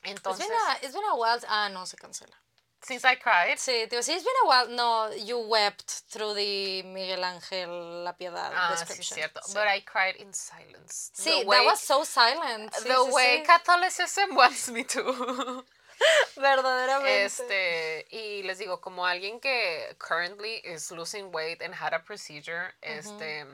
Entonces. 0.05 0.41
It's 0.41 0.49
been 0.49 0.53
a, 0.53 0.87
it's 0.87 0.95
been 0.95 1.05
a 1.11 1.17
while. 1.17 1.41
Ah, 1.49 1.69
no, 1.73 1.85
se 1.85 1.97
cancela. 1.97 2.35
Since 2.83 3.05
I 3.07 3.15
cried. 3.17 3.57
Sí, 3.57 3.87
digo, 3.89 4.03
sí, 4.03 4.15
it's 4.15 4.25
been 4.25 4.35
a 4.45 4.47
while. 4.47 4.69
No, 4.69 5.11
you 5.15 5.39
wept 5.39 6.03
through 6.11 6.35
the 6.35 6.83
Miguel 6.83 7.25
Ángel 7.25 8.05
La 8.05 8.13
Piedad 8.13 8.53
ah, 8.55 8.71
description. 8.73 9.17
Sí, 9.17 9.21
cierto. 9.21 9.41
Sí. 9.43 9.55
But 9.55 9.69
I 9.69 9.81
cried 9.81 10.17
in 10.17 10.35
silence. 10.35 11.11
Sí, 11.15 11.47
way, 11.47 11.59
that 11.59 11.65
was 11.65 11.81
so 11.81 12.05
silent. 12.05 12.73
Sí, 12.75 12.85
the 12.85 12.95
sí, 12.95 13.13
way 13.13 13.43
Catholicism 13.47 14.35
wants 14.37 14.71
me 14.71 14.85
to. 14.85 15.65
Verdaderamente. 16.37 17.25
Este, 17.25 18.07
y 18.11 18.43
les 18.43 18.59
digo, 18.59 18.83
como 18.83 19.07
alguien 19.07 19.41
que 19.41 19.97
currently 19.99 20.61
is 20.65 20.91
losing 20.91 21.33
weight 21.33 21.63
and 21.63 21.75
had 21.75 21.95
a 21.95 22.05
procedure, 22.05 22.75
este, 22.83 23.47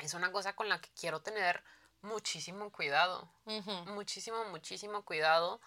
es 0.00 0.14
una 0.14 0.32
cosa 0.32 0.54
con 0.54 0.68
la 0.68 0.80
que 0.80 0.90
quiero 0.98 1.20
tener 1.20 1.62
muchísimo 2.06 2.70
cuidado. 2.70 3.28
Muchísimo, 3.86 4.44
muchísimo 4.46 5.02
cuidado 5.02 5.60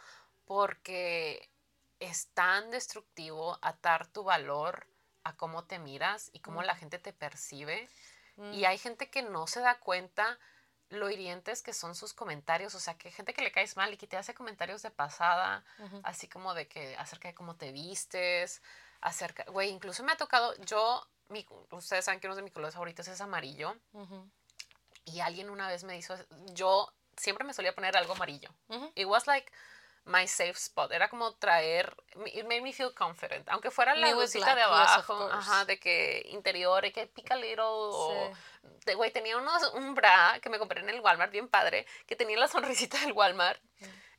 porque 0.46 1.50
es 2.00 2.28
tan 2.34 2.72
destructivo 2.72 3.60
atar 3.62 4.08
tu 4.08 4.24
valor 4.24 4.88
a 5.24 5.36
cómo 5.36 5.66
te 5.66 5.80
miras 5.80 6.30
y 6.34 6.40
cómo 6.40 6.64
la 6.64 6.76
gente 6.76 6.98
te 6.98 7.14
percibe. 7.14 7.88
Y 8.54 8.64
hay 8.64 8.78
gente 8.78 9.10
que 9.10 9.22
no 9.22 9.48
se 9.48 9.60
da 9.60 9.80
cuenta 9.80 10.40
lo 10.90 11.10
hirientes 11.10 11.62
que 11.62 11.74
son 11.74 11.94
sus 11.94 12.14
comentarios, 12.14 12.74
o 12.74 12.80
sea, 12.80 12.98
que 12.98 13.10
hay 13.10 13.14
gente 13.14 13.34
que 13.34 13.44
le 13.44 13.52
caes 13.52 13.76
mal 13.76 13.94
y 13.94 13.98
que 13.98 14.08
te 14.08 14.18
hace 14.18 14.34
comentarios 14.34 14.82
de 14.82 14.90
pasada, 14.90 15.64
así 16.04 16.28
como 16.28 16.54
de 16.54 16.68
que 16.68 16.96
acerca 16.98 17.28
de 17.28 17.36
cómo 17.36 17.56
te 17.58 17.72
vistes, 17.72 18.62
acerca, 19.02 19.44
güey, 19.52 19.70
incluso 19.70 20.04
me 20.04 20.14
ha 20.14 20.18
tocado, 20.18 20.56
yo, 20.64 21.06
mi, 21.28 21.46
ustedes 21.72 22.06
saben 22.06 22.20
que 22.20 22.28
uno 22.28 22.36
de 22.36 22.42
mis 22.42 22.54
colores 22.54 22.74
favoritos 22.74 23.08
es 23.08 23.22
amarillo, 23.22 23.76
y 25.14 25.22
alguien 25.22 25.50
una 25.50 25.68
vez 25.68 25.84
me 25.84 25.98
hizo, 25.98 26.16
yo 26.54 26.92
siempre 27.16 27.44
me 27.46 27.54
solía 27.54 27.74
poner 27.74 27.98
algo 27.98 28.14
amarillo. 28.14 28.50
It 28.96 29.06
was 29.06 29.28
like 29.28 29.52
my 30.06 30.28
safe 30.28 30.58
spot. 30.58 30.92
Era 30.92 31.10
como 31.10 31.34
traer, 31.36 31.96
it 32.34 32.44
made 32.46 32.62
me 32.62 32.74
feel 32.74 32.94
confident. 32.94 33.48
Aunque 33.50 33.72
fuera 33.72 33.96
la 33.96 34.12
lucita 34.12 34.56
de 34.56 34.62
abajo, 34.62 35.30
ajá, 35.32 35.66
de 35.66 35.80
que 35.80 36.24
interior, 36.30 36.84
y 36.86 36.92
que 36.92 37.08
pica 37.08 37.36
little, 37.36 37.64
o, 37.64 38.32
güey, 38.96 39.12
tenía 39.12 39.38
unos, 39.38 39.74
un 39.74 39.96
bra 39.96 40.40
que 40.42 40.50
me 40.50 40.60
compré 40.60 40.82
en 40.82 40.90
el 40.90 41.00
Walmart, 41.00 41.32
bien 41.32 41.48
padre, 41.48 41.86
que 42.08 42.16
tenía 42.16 42.38
la 42.38 42.48
sonrisita 42.48 43.00
del 43.00 43.14
Walmart. 43.14 43.62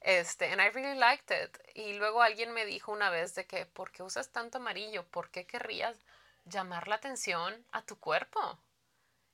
Este, 0.01 0.51
and 0.51 0.63
I 0.63 0.71
really 0.71 0.99
liked 0.99 1.31
it. 1.31 1.59
Y 1.75 1.95
luego 1.95 2.23
alguien 2.23 2.53
me 2.53 2.65
dijo 2.65 2.91
una 2.91 3.11
vez 3.11 3.35
de 3.35 3.47
que, 3.47 3.67
¿por 3.67 3.91
qué 3.91 4.03
usas 4.03 4.31
tanto 4.31 4.59
amarillo? 4.59 5.05
¿Por 5.05 5.31
qué 5.31 5.47
querrías 5.47 5.97
llamar 6.47 6.89
la 6.89 6.95
atención 6.95 7.67
a 7.73 7.83
tu 7.83 7.99
cuerpo? 7.99 8.59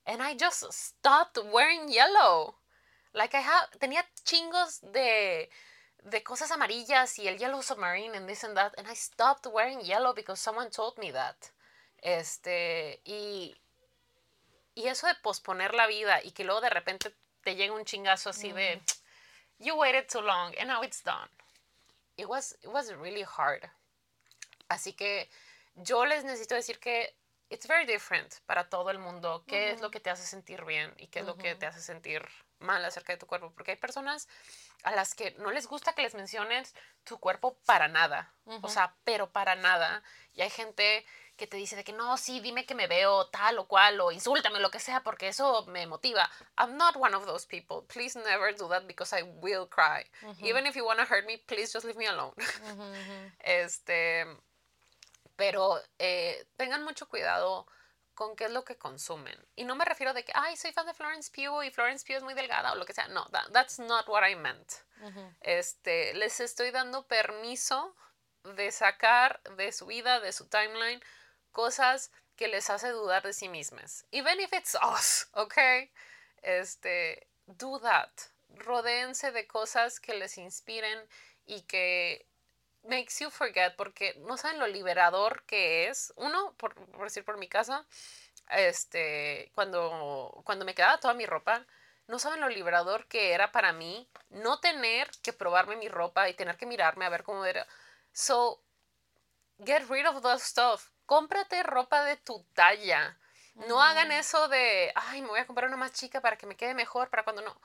And 0.06 0.22
I 0.22 0.34
just 0.34 0.72
stopped 0.72 1.38
wearing 1.52 1.88
yellow. 1.88 2.54
Like 3.12 3.34
I 3.34 3.40
have, 3.40 3.70
tenía 3.80 4.04
chingos 4.24 4.80
de, 4.92 5.48
de 6.04 6.22
cosas 6.22 6.50
amarillas 6.50 7.18
y 7.18 7.26
el 7.26 7.38
yellow 7.38 7.62
submarine 7.62 8.14
and 8.14 8.28
this 8.28 8.44
and 8.44 8.56
that. 8.56 8.74
And 8.78 8.86
I 8.86 8.94
stopped 8.94 9.46
wearing 9.46 9.80
yellow 9.80 10.12
because 10.14 10.38
someone 10.38 10.70
told 10.70 10.96
me 10.98 11.10
that. 11.10 11.50
Este, 12.02 13.00
y, 13.04 13.56
y 14.74 14.86
eso 14.86 15.08
de 15.08 15.14
posponer 15.22 15.74
la 15.74 15.86
vida 15.86 16.20
y 16.22 16.30
que 16.30 16.44
luego 16.44 16.60
de 16.60 16.70
repente 16.70 17.12
te 17.42 17.56
llega 17.56 17.74
un 17.74 17.84
chingazo 17.84 18.30
así 18.30 18.52
de, 18.52 18.80
you 19.58 19.74
waited 19.74 20.08
too 20.08 20.20
long 20.20 20.54
and 20.58 20.68
now 20.68 20.82
it's 20.82 21.02
done. 21.02 21.28
It 22.16 22.28
was, 22.28 22.56
it 22.62 22.68
was 22.68 22.92
really 22.92 23.24
hard. 23.24 23.68
Así 24.68 24.92
que 24.92 25.28
yo 25.74 26.04
les 26.04 26.24
necesito 26.24 26.54
decir 26.54 26.78
que 26.78 27.14
it's 27.48 27.66
very 27.66 27.86
different 27.86 28.34
para 28.46 28.68
todo 28.68 28.90
el 28.90 28.98
mundo. 28.98 29.44
¿Qué 29.46 29.70
es 29.70 29.80
lo 29.80 29.90
que 29.90 30.00
te 30.00 30.10
hace 30.10 30.26
sentir 30.26 30.64
bien 30.64 30.92
y 30.96 31.08
qué 31.08 31.20
es 31.20 31.26
lo 31.26 31.36
que 31.36 31.54
te 31.54 31.66
hace 31.66 31.80
sentir 31.80 32.26
mal 32.58 32.84
acerca 32.84 33.12
de 33.12 33.18
tu 33.18 33.26
cuerpo? 33.26 33.52
Porque 33.52 33.72
hay 33.72 33.76
personas 33.76 34.28
a 34.82 34.92
las 34.92 35.14
que 35.14 35.32
no 35.38 35.50
les 35.50 35.66
gusta 35.66 35.94
que 35.94 36.02
les 36.02 36.14
menciones 36.14 36.74
tu 37.04 37.18
cuerpo 37.18 37.58
para 37.66 37.88
nada. 37.88 38.32
O 38.62 38.68
sea, 38.68 38.94
pero 39.04 39.30
para 39.30 39.54
nada. 39.54 40.02
Y 40.32 40.42
hay 40.42 40.50
gente 40.50 41.04
que 41.36 41.46
te 41.46 41.56
dice 41.56 41.76
de 41.76 41.84
que 41.84 41.92
no, 41.92 42.16
sí, 42.16 42.40
dime 42.40 42.64
que 42.64 42.74
me 42.74 42.86
veo 42.86 43.26
tal 43.28 43.58
o 43.58 43.68
cual 43.68 44.00
o 44.00 44.10
insúltame 44.10 44.58
lo 44.58 44.70
que 44.70 44.78
sea 44.78 45.02
porque 45.02 45.28
eso 45.28 45.66
me 45.66 45.86
motiva. 45.86 46.30
I'm 46.56 46.76
not 46.76 46.96
one 46.96 47.14
of 47.14 47.26
those 47.26 47.46
people. 47.46 47.86
Please 47.86 48.18
never 48.18 48.54
do 48.54 48.68
that 48.68 48.86
because 48.86 49.14
I 49.16 49.22
will 49.22 49.68
cry. 49.68 50.04
Even 50.40 50.66
if 50.66 50.76
you 50.76 50.84
want 50.84 50.98
to 50.98 51.04
hurt 51.04 51.26
me, 51.26 51.36
please 51.36 51.72
just 51.72 51.84
leave 51.84 51.98
me 51.98 52.06
alone. 52.06 52.32
este 53.40 54.26
pero 55.36 55.80
eh, 55.98 56.46
tengan 56.56 56.82
mucho 56.82 57.08
cuidado 57.08 57.66
con 58.14 58.34
qué 58.34 58.46
es 58.46 58.50
lo 58.50 58.64
que 58.64 58.76
consumen. 58.76 59.38
Y 59.54 59.64
no 59.64 59.76
me 59.76 59.84
refiero 59.84 60.14
de 60.14 60.24
que, 60.24 60.32
ay, 60.34 60.56
soy 60.56 60.72
fan 60.72 60.86
de 60.86 60.94
Florence 60.94 61.30
Pugh 61.30 61.62
y 61.62 61.70
Florence 61.70 62.04
Pugh 62.04 62.16
es 62.16 62.22
muy 62.22 62.34
delgada 62.34 62.72
o 62.72 62.76
lo 62.76 62.86
que 62.86 62.94
sea. 62.94 63.08
No, 63.08 63.28
that's 63.52 63.78
not 63.78 64.08
what 64.08 64.26
I 64.26 64.34
meant. 64.34 64.72
este, 65.42 66.14
les 66.14 66.40
estoy 66.40 66.70
dando 66.70 67.06
permiso 67.06 67.94
de 68.42 68.72
sacar 68.72 69.42
de 69.56 69.70
su 69.70 69.86
vida, 69.86 70.20
de 70.20 70.32
su 70.32 70.46
timeline, 70.46 71.02
cosas 71.52 72.10
que 72.36 72.48
les 72.48 72.70
hace 72.70 72.88
dudar 72.88 73.22
de 73.22 73.34
sí 73.34 73.48
mismas. 73.48 74.06
Even 74.10 74.40
if 74.40 74.52
it's 74.52 74.76
us, 74.76 75.28
¿ok? 75.32 75.58
Este, 76.42 77.28
do 77.46 77.78
that. 77.80 78.10
Rodéense 78.48 79.32
de 79.32 79.46
cosas 79.46 80.00
que 80.00 80.14
les 80.14 80.38
inspiren 80.38 81.06
y 81.44 81.62
que 81.62 82.26
makes 82.86 83.20
you 83.20 83.30
forget 83.30 83.74
porque 83.76 84.14
no 84.26 84.36
saben 84.36 84.58
lo 84.58 84.66
liberador 84.66 85.44
que 85.44 85.88
es. 85.88 86.12
Uno, 86.16 86.54
por, 86.56 86.74
decir 87.02 87.24
por 87.24 87.38
mi 87.38 87.48
casa, 87.48 87.86
este, 88.50 89.50
cuando, 89.54 90.42
cuando 90.44 90.64
me 90.64 90.74
quedaba 90.74 91.00
toda 91.00 91.14
mi 91.14 91.26
ropa, 91.26 91.66
no 92.06 92.18
saben 92.18 92.40
lo 92.40 92.48
liberador 92.48 93.06
que 93.08 93.32
era 93.32 93.50
para 93.50 93.72
mí 93.72 94.08
no 94.30 94.60
tener 94.60 95.10
que 95.22 95.32
probarme 95.32 95.76
mi 95.76 95.88
ropa 95.88 96.28
y 96.28 96.34
tener 96.34 96.56
que 96.56 96.66
mirarme 96.66 97.04
a 97.04 97.10
ver 97.10 97.24
cómo 97.24 97.44
era. 97.44 97.66
So, 98.12 98.62
get 99.64 99.88
rid 99.88 100.06
of 100.06 100.22
that 100.22 100.38
stuff. 100.38 100.90
Cómprate 101.06 101.62
ropa 101.62 102.04
de 102.04 102.16
tu 102.16 102.44
talla. 102.54 103.18
No 103.54 103.82
hagan 103.82 104.12
eso 104.12 104.48
de, 104.48 104.92
ay, 104.94 105.22
me 105.22 105.28
voy 105.28 105.40
a 105.40 105.46
comprar 105.46 105.68
una 105.68 105.78
más 105.78 105.92
chica 105.92 106.20
para 106.20 106.36
que 106.36 106.46
me 106.46 106.56
quede 106.56 106.74
mejor 106.74 107.08
para 107.08 107.24
cuando 107.24 107.42
no 107.42 107.60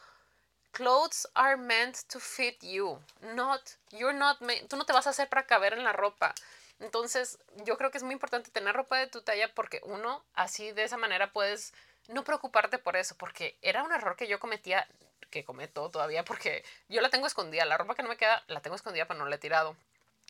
clothes 0.71 1.27
are 1.35 1.57
meant 1.57 1.97
to 2.07 2.19
fit 2.19 2.61
you, 2.61 2.99
not, 3.35 3.61
you're 3.91 4.17
not, 4.17 4.39
tú 4.67 4.77
no 4.77 4.85
te 4.85 4.93
vas 4.93 5.07
a 5.07 5.11
hacer 5.11 5.29
para 5.29 5.45
caber 5.45 5.73
en 5.73 5.83
la 5.83 5.93
ropa. 5.93 6.33
Entonces, 6.79 7.37
yo 7.63 7.77
creo 7.77 7.91
que 7.91 7.97
es 7.97 8.03
muy 8.03 8.13
importante 8.13 8.49
tener 8.49 8.75
ropa 8.75 8.97
de 8.97 9.07
tu 9.07 9.21
talla 9.21 9.53
porque 9.53 9.81
uno, 9.83 10.23
así 10.33 10.71
de 10.71 10.83
esa 10.83 10.97
manera 10.97 11.31
puedes 11.31 11.73
no 12.07 12.23
preocuparte 12.23 12.79
por 12.79 12.95
eso, 12.95 13.15
porque 13.15 13.57
era 13.61 13.83
un 13.83 13.91
error 13.91 14.15
que 14.15 14.27
yo 14.27 14.39
cometía, 14.39 14.87
que 15.29 15.45
cometo 15.45 15.89
todavía, 15.89 16.25
porque 16.25 16.65
yo 16.89 17.01
la 17.01 17.09
tengo 17.09 17.27
escondida, 17.27 17.65
la 17.65 17.77
ropa 17.77 17.95
que 17.95 18.03
no 18.03 18.09
me 18.09 18.17
queda, 18.17 18.43
la 18.47 18.61
tengo 18.61 18.75
escondida, 18.75 19.05
pero 19.05 19.19
no 19.19 19.27
la 19.27 19.35
he 19.35 19.39
tirado, 19.39 19.75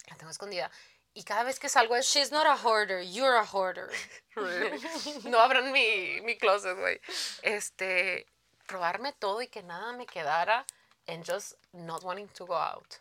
la 0.10 0.18
tengo 0.18 0.32
escondida. 0.32 0.70
Y 1.14 1.24
cada 1.24 1.44
vez 1.44 1.60
que 1.60 1.68
salgo 1.68 1.96
es... 1.96 2.06
She's 2.06 2.32
not 2.32 2.46
a 2.46 2.56
hoarder, 2.56 3.02
you're 3.04 3.38
a 3.38 3.44
hoarder. 3.44 3.90
no 5.26 5.40
abran 5.40 5.72
mi, 5.72 6.22
mi 6.22 6.38
closet, 6.38 6.78
güey. 6.78 7.02
Este, 7.42 8.28
probarme 8.72 9.12
todo 9.12 9.42
y 9.42 9.48
que 9.48 9.64
nada 9.64 9.92
me 9.92 10.06
quedara 10.06 10.66
and 11.08 11.26
just 11.26 11.56
not 11.74 12.04
wanting 12.04 12.30
to 12.30 12.46
go 12.46 12.56
out. 12.56 13.00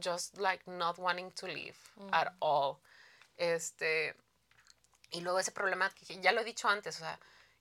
Just 0.00 0.36
like 0.38 0.62
not 0.66 0.98
wanting 0.98 1.32
to 1.32 1.46
leave 1.46 1.78
at 2.12 2.32
all. 2.40 2.78
Este, 3.38 4.14
y 5.10 5.20
luego 5.20 5.38
ese 5.38 5.50
problema 5.50 5.90
que 5.90 6.20
ya 6.20 6.32
lo 6.32 6.42
he 6.42 6.44
dicho 6.44 6.68
antes, 6.68 6.96
o 6.96 6.98
sea, 7.00 7.18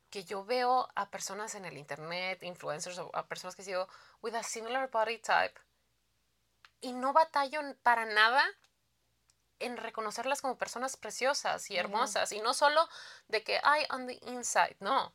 que 0.10 0.24
yo 0.26 0.44
veo 0.44 0.90
a 0.94 1.10
personas 1.10 1.56
en 1.56 1.66
el 1.66 1.78
internet, 1.78 2.44
influencers, 2.44 3.00
o 3.00 3.10
a 3.14 3.26
personas 3.26 3.56
que 3.56 3.64
sigo 3.64 3.88
with 4.22 4.36
a 4.36 4.44
similar 4.44 4.90
body 4.92 5.18
type 5.20 5.60
y 6.82 6.92
no 6.92 7.14
batallo 7.14 7.62
para 7.82 8.06
nada 8.06 8.44
en 9.60 9.78
reconocerlas 9.78 10.42
como 10.42 10.58
personas 10.58 10.98
preciosas 10.98 11.72
y 11.72 11.78
hermosas. 11.78 12.32
Y 12.32 12.42
no 12.42 12.54
solo 12.54 12.88
de 13.28 13.44
que 13.44 13.60
hay 13.64 13.86
on 13.90 14.06
the 14.06 14.20
inside, 14.28 14.76
no 14.82 15.14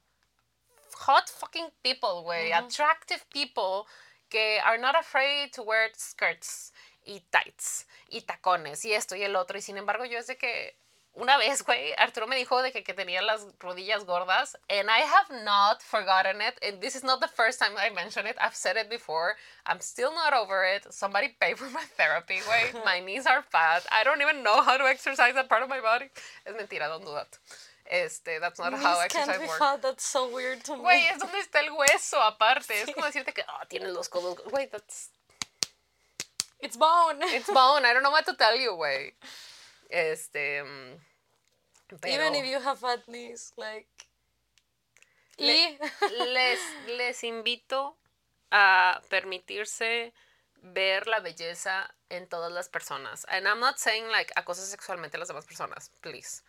hot 1.07 1.29
fucking 1.29 1.69
people, 1.83 2.23
güey. 2.25 2.51
Mm-hmm. 2.51 2.67
Attractive 2.67 3.25
people 3.31 3.87
que 4.31 4.59
are 4.65 4.79
not 4.79 4.95
afraid 4.99 5.53
to 5.53 5.63
wear 5.63 5.91
skirts 5.97 6.73
y 7.05 7.21
tights 7.31 7.87
y 8.09 8.21
tacones 8.21 8.85
y 8.85 8.93
esto 8.93 9.17
y 9.17 9.23
el 9.23 9.37
otro. 9.37 9.59
Y 9.59 9.63
sin 9.63 9.77
embargo, 9.77 10.05
yo 10.05 10.19
es 10.19 10.27
de 10.27 10.37
que 10.37 10.77
una 11.15 11.37
vez, 11.37 11.63
güey, 11.63 11.93
Arturo 11.99 12.27
me 12.27 12.37
dijo 12.37 12.63
de 12.63 12.73
que, 12.73 12.83
que, 12.83 12.95
tenía 12.95 13.21
las 13.21 13.47
rodillas 13.59 14.07
gordas, 14.07 14.57
and 14.71 14.89
I 14.89 15.01
have 15.01 15.45
not 15.45 15.83
forgotten 15.83 16.41
it. 16.41 16.59
And 16.63 16.81
this 16.81 16.97
is 16.97 17.05
not 17.05 17.21
the 17.21 17.29
first 17.29 17.59
time 17.59 17.77
I 17.77 17.91
mention 17.91 18.27
it. 18.27 18.37
I've 18.41 18.55
said 18.55 18.79
it 18.79 18.89
before. 18.89 19.37
I'm 19.67 19.81
still 19.81 20.15
not 20.15 20.33
over 20.33 20.65
it. 20.65 20.91
Somebody 20.91 21.37
pay 21.39 21.53
for 21.55 21.69
my 21.69 21.85
therapy, 21.99 22.39
güey. 22.39 22.85
My 22.85 23.01
knees 23.01 23.27
are 23.27 23.43
fat. 23.43 23.85
I 23.93 24.05
don't 24.05 24.23
even 24.23 24.43
know 24.43 24.63
how 24.63 24.79
to 24.79 24.85
exercise 24.85 25.35
that 25.35 25.49
part 25.51 25.63
of 25.63 25.69
my 25.69 25.81
body. 25.81 26.07
Es 26.47 26.55
mentira, 26.55 26.89
don't 26.89 27.05
do 27.05 27.13
that. 27.13 27.39
Este, 27.85 28.39
that's 28.41 28.59
not 28.59 28.72
how 28.74 29.01
exercise 29.01 29.39
works. 29.41 29.59
Fat. 29.59 29.83
That's 29.83 30.05
so 30.05 30.28
weird 30.28 30.62
to 30.64 30.76
me. 30.76 30.83
Güey, 30.83 31.09
es 31.09 31.18
donde 31.18 31.39
está 31.39 31.61
el 31.61 31.72
hueso, 31.72 32.20
aparte. 32.20 32.74
Sí. 32.74 32.91
Es 32.91 32.95
como 32.95 33.07
decirte 33.07 33.33
que, 33.33 33.43
oh, 33.49 33.66
tienes 33.68 33.93
los 33.93 34.09
codos. 34.09 34.39
Güey, 34.51 34.68
that's... 34.70 35.11
It's 36.61 36.76
bone. 36.76 37.18
It's 37.35 37.49
bone. 37.49 37.85
I 37.85 37.93
don't 37.93 38.03
know 38.03 38.12
what 38.12 38.24
to 38.26 38.35
tell 38.35 38.57
you, 38.57 38.76
güey. 38.76 39.14
Este. 39.91 40.62
Mm, 40.62 40.99
pero, 42.01 42.14
Even 42.14 42.35
if 42.37 42.47
you 42.47 42.61
have 42.61 42.78
fat 42.78 43.07
knees, 43.09 43.53
like. 43.57 43.89
Le, 45.39 45.78
les, 46.33 46.61
les 46.87 47.24
invito 47.24 47.97
a 48.53 49.03
permitirse 49.09 50.12
ver 50.62 51.09
la 51.09 51.20
belleza 51.20 51.93
en 52.09 52.28
todas 52.28 52.53
las 52.53 52.68
personas. 52.68 53.26
And 53.28 53.49
I'm 53.49 53.59
not 53.59 53.78
saying 53.78 54.09
like 54.09 54.33
acosar 54.37 54.64
sexualmente 54.64 55.16
a 55.16 55.18
las 55.18 55.28
demás 55.28 55.45
personas, 55.45 55.91
please. 56.01 56.43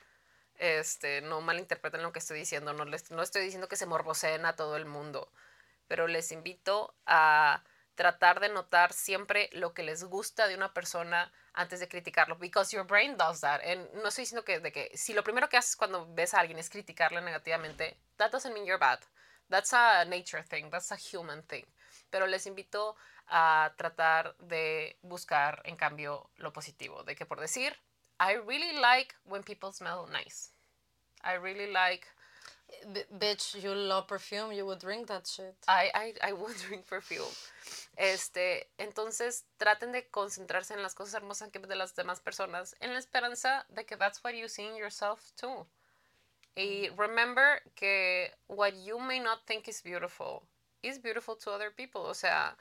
Este, 0.64 1.20
no 1.20 1.41
malinterpreten 1.41 2.01
lo 2.01 2.14
que 2.14 2.20
estoy 2.20 2.39
diciendo, 2.39 2.72
no, 2.72 2.86
les, 2.86 3.11
no 3.11 3.22
estoy 3.22 3.41
diciendo 3.41 3.68
que 3.68 3.76
se 3.76 3.86
morboseen 3.86 4.45
a 4.45 4.55
todo 4.55 4.78
el 4.78 4.86
mundo, 4.86 5.30
pero 5.89 6.07
les 6.07 6.32
invito 6.32 6.95
a 7.05 7.61
tratar 7.95 8.39
de 8.39 8.47
notar 8.47 8.93
siempre 8.93 9.49
lo 9.51 9.74
que 9.74 9.84
les 9.84 10.05
gusta 10.05 10.47
de 10.47 10.55
una 10.55 10.74
persona 10.74 11.34
antes 11.51 11.82
de 11.82 11.89
criticarlo, 11.89 12.38
because 12.38 12.74
your 12.74 12.88
brain 12.88 13.18
does 13.18 13.41
that. 13.41 13.59
And 13.66 13.93
no 13.95 14.07
estoy 14.07 14.22
diciendo 14.22 14.45
que, 14.45 14.61
de 14.61 14.72
que 14.72 14.89
si 14.95 15.14
lo 15.14 15.22
primero 15.22 15.49
que 15.49 15.57
haces 15.57 15.76
cuando 15.76 16.07
ves 16.14 16.34
a 16.34 16.39
alguien 16.39 16.59
es 16.59 16.70
criticarle 16.70 17.20
negativamente, 17.20 17.97
that 18.16 18.32
doesn't 18.32 18.53
mean 18.53 18.66
you're 18.66 18.80
bad. 18.80 19.01
That's 19.49 19.74
a 19.74 20.05
nature 20.05 20.43
thing, 20.43 20.70
that's 20.70 20.93
a 20.93 20.95
human 20.97 21.43
thing. 21.43 21.66
Pero 22.09 22.26
les 22.26 22.47
invito 22.47 22.95
a 23.28 23.74
tratar 23.76 24.38
de 24.38 24.97
buscar, 25.01 25.61
en 25.66 25.76
cambio, 25.76 26.30
lo 26.38 26.53
positivo. 26.53 27.03
De 27.03 27.18
que 27.18 27.26
por 27.26 27.41
decir, 27.41 27.76
I 28.18 28.38
really 28.38 28.80
like 28.80 29.14
when 29.26 29.43
people 29.43 29.74
smell 29.74 30.07
nice. 30.09 30.53
I 31.24 31.36
really 31.36 31.71
like 31.71 32.07
B 32.91 33.01
bitch, 33.17 33.61
you 33.61 33.74
love 33.74 34.07
perfume, 34.07 34.51
you 34.51 34.65
would 34.65 34.80
drink 34.80 35.07
that 35.07 35.28
shit. 35.28 35.55
I, 35.67 35.91
I, 35.93 36.30
I 36.30 36.34
would 36.34 36.57
drink 36.67 36.88
perfume. 36.88 37.32
Este, 37.97 38.67
entonces 38.78 39.45
traten 39.57 39.91
de 39.91 40.07
concentrarse 40.09 40.74
en 40.74 40.82
las 40.82 40.95
cosas 40.95 41.13
hermosas 41.15 41.51
que 41.51 41.59
de 41.59 41.76
las 41.76 41.95
demás 41.95 42.19
personas, 42.19 42.76
en 42.82 42.93
la 42.93 42.99
esperanza 42.99 43.65
de 43.69 43.86
que 43.86 43.95
that's 43.95 44.24
what 44.24 44.34
you 44.34 44.47
see 44.47 44.65
in 44.65 44.76
yourself 44.76 45.32
too. 45.36 45.65
Y 46.55 46.89
mm. 46.89 46.97
remember 46.97 47.61
que 47.76 48.32
what 48.47 48.74
you 48.84 48.99
may 48.99 49.19
not 49.19 49.45
think 49.45 49.67
is 49.67 49.82
beautiful 49.82 50.43
is 50.82 50.99
beautiful 50.99 51.36
to 51.36 51.51
other 51.51 51.71
people. 51.71 52.01
O 52.01 52.13
sea, 52.13 52.55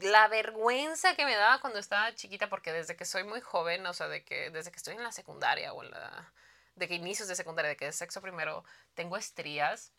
la 0.00 0.28
vergüenza 0.28 1.14
que 1.14 1.24
me 1.24 1.34
daba 1.34 1.60
cuando 1.60 1.78
estaba 1.78 2.14
chiquita, 2.14 2.48
porque 2.48 2.72
desde 2.72 2.96
que 2.96 3.04
soy 3.04 3.24
muy 3.24 3.40
joven, 3.40 3.86
o 3.86 3.92
sea, 3.92 4.08
de 4.08 4.24
que 4.24 4.50
desde 4.50 4.70
que 4.70 4.78
estoy 4.78 4.94
en 4.94 5.02
la 5.02 5.12
secundaria 5.12 5.72
o 5.72 5.82
en 5.82 5.90
la 5.90 6.32
de 6.78 6.88
que 6.88 6.94
inicios 6.94 7.28
de 7.28 7.34
secundaria, 7.34 7.70
de 7.70 7.76
que 7.76 7.86
de 7.86 7.92
sexo 7.92 8.20
primero, 8.20 8.64
tengo 8.94 9.16
estrías. 9.16 9.92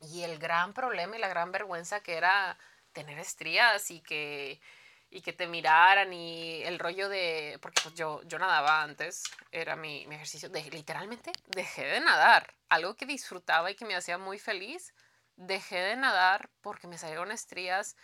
Y 0.00 0.22
el 0.22 0.38
gran 0.38 0.74
problema 0.74 1.16
y 1.16 1.20
la 1.20 1.28
gran 1.28 1.52
vergüenza 1.52 2.00
que 2.00 2.14
era 2.14 2.58
tener 2.92 3.18
estrías 3.20 3.92
y 3.92 4.00
que, 4.00 4.60
y 5.08 5.22
que 5.22 5.32
te 5.32 5.46
miraran 5.46 6.12
y 6.12 6.62
el 6.64 6.80
rollo 6.80 7.08
de, 7.08 7.58
porque 7.62 7.80
pues 7.80 7.94
yo, 7.94 8.22
yo 8.24 8.40
nadaba 8.40 8.82
antes, 8.82 9.22
era 9.52 9.76
mi, 9.76 10.04
mi 10.08 10.16
ejercicio, 10.16 10.48
de, 10.48 10.62
literalmente 10.70 11.30
dejé 11.46 11.84
de 11.84 12.00
nadar, 12.00 12.54
algo 12.68 12.96
que 12.96 13.06
disfrutaba 13.06 13.70
y 13.70 13.76
que 13.76 13.84
me 13.84 13.94
hacía 13.94 14.18
muy 14.18 14.40
feliz, 14.40 14.92
dejé 15.36 15.78
de 15.78 15.96
nadar 15.96 16.50
porque 16.60 16.88
me 16.88 16.98
salieron 16.98 17.30
estrías 17.30 17.96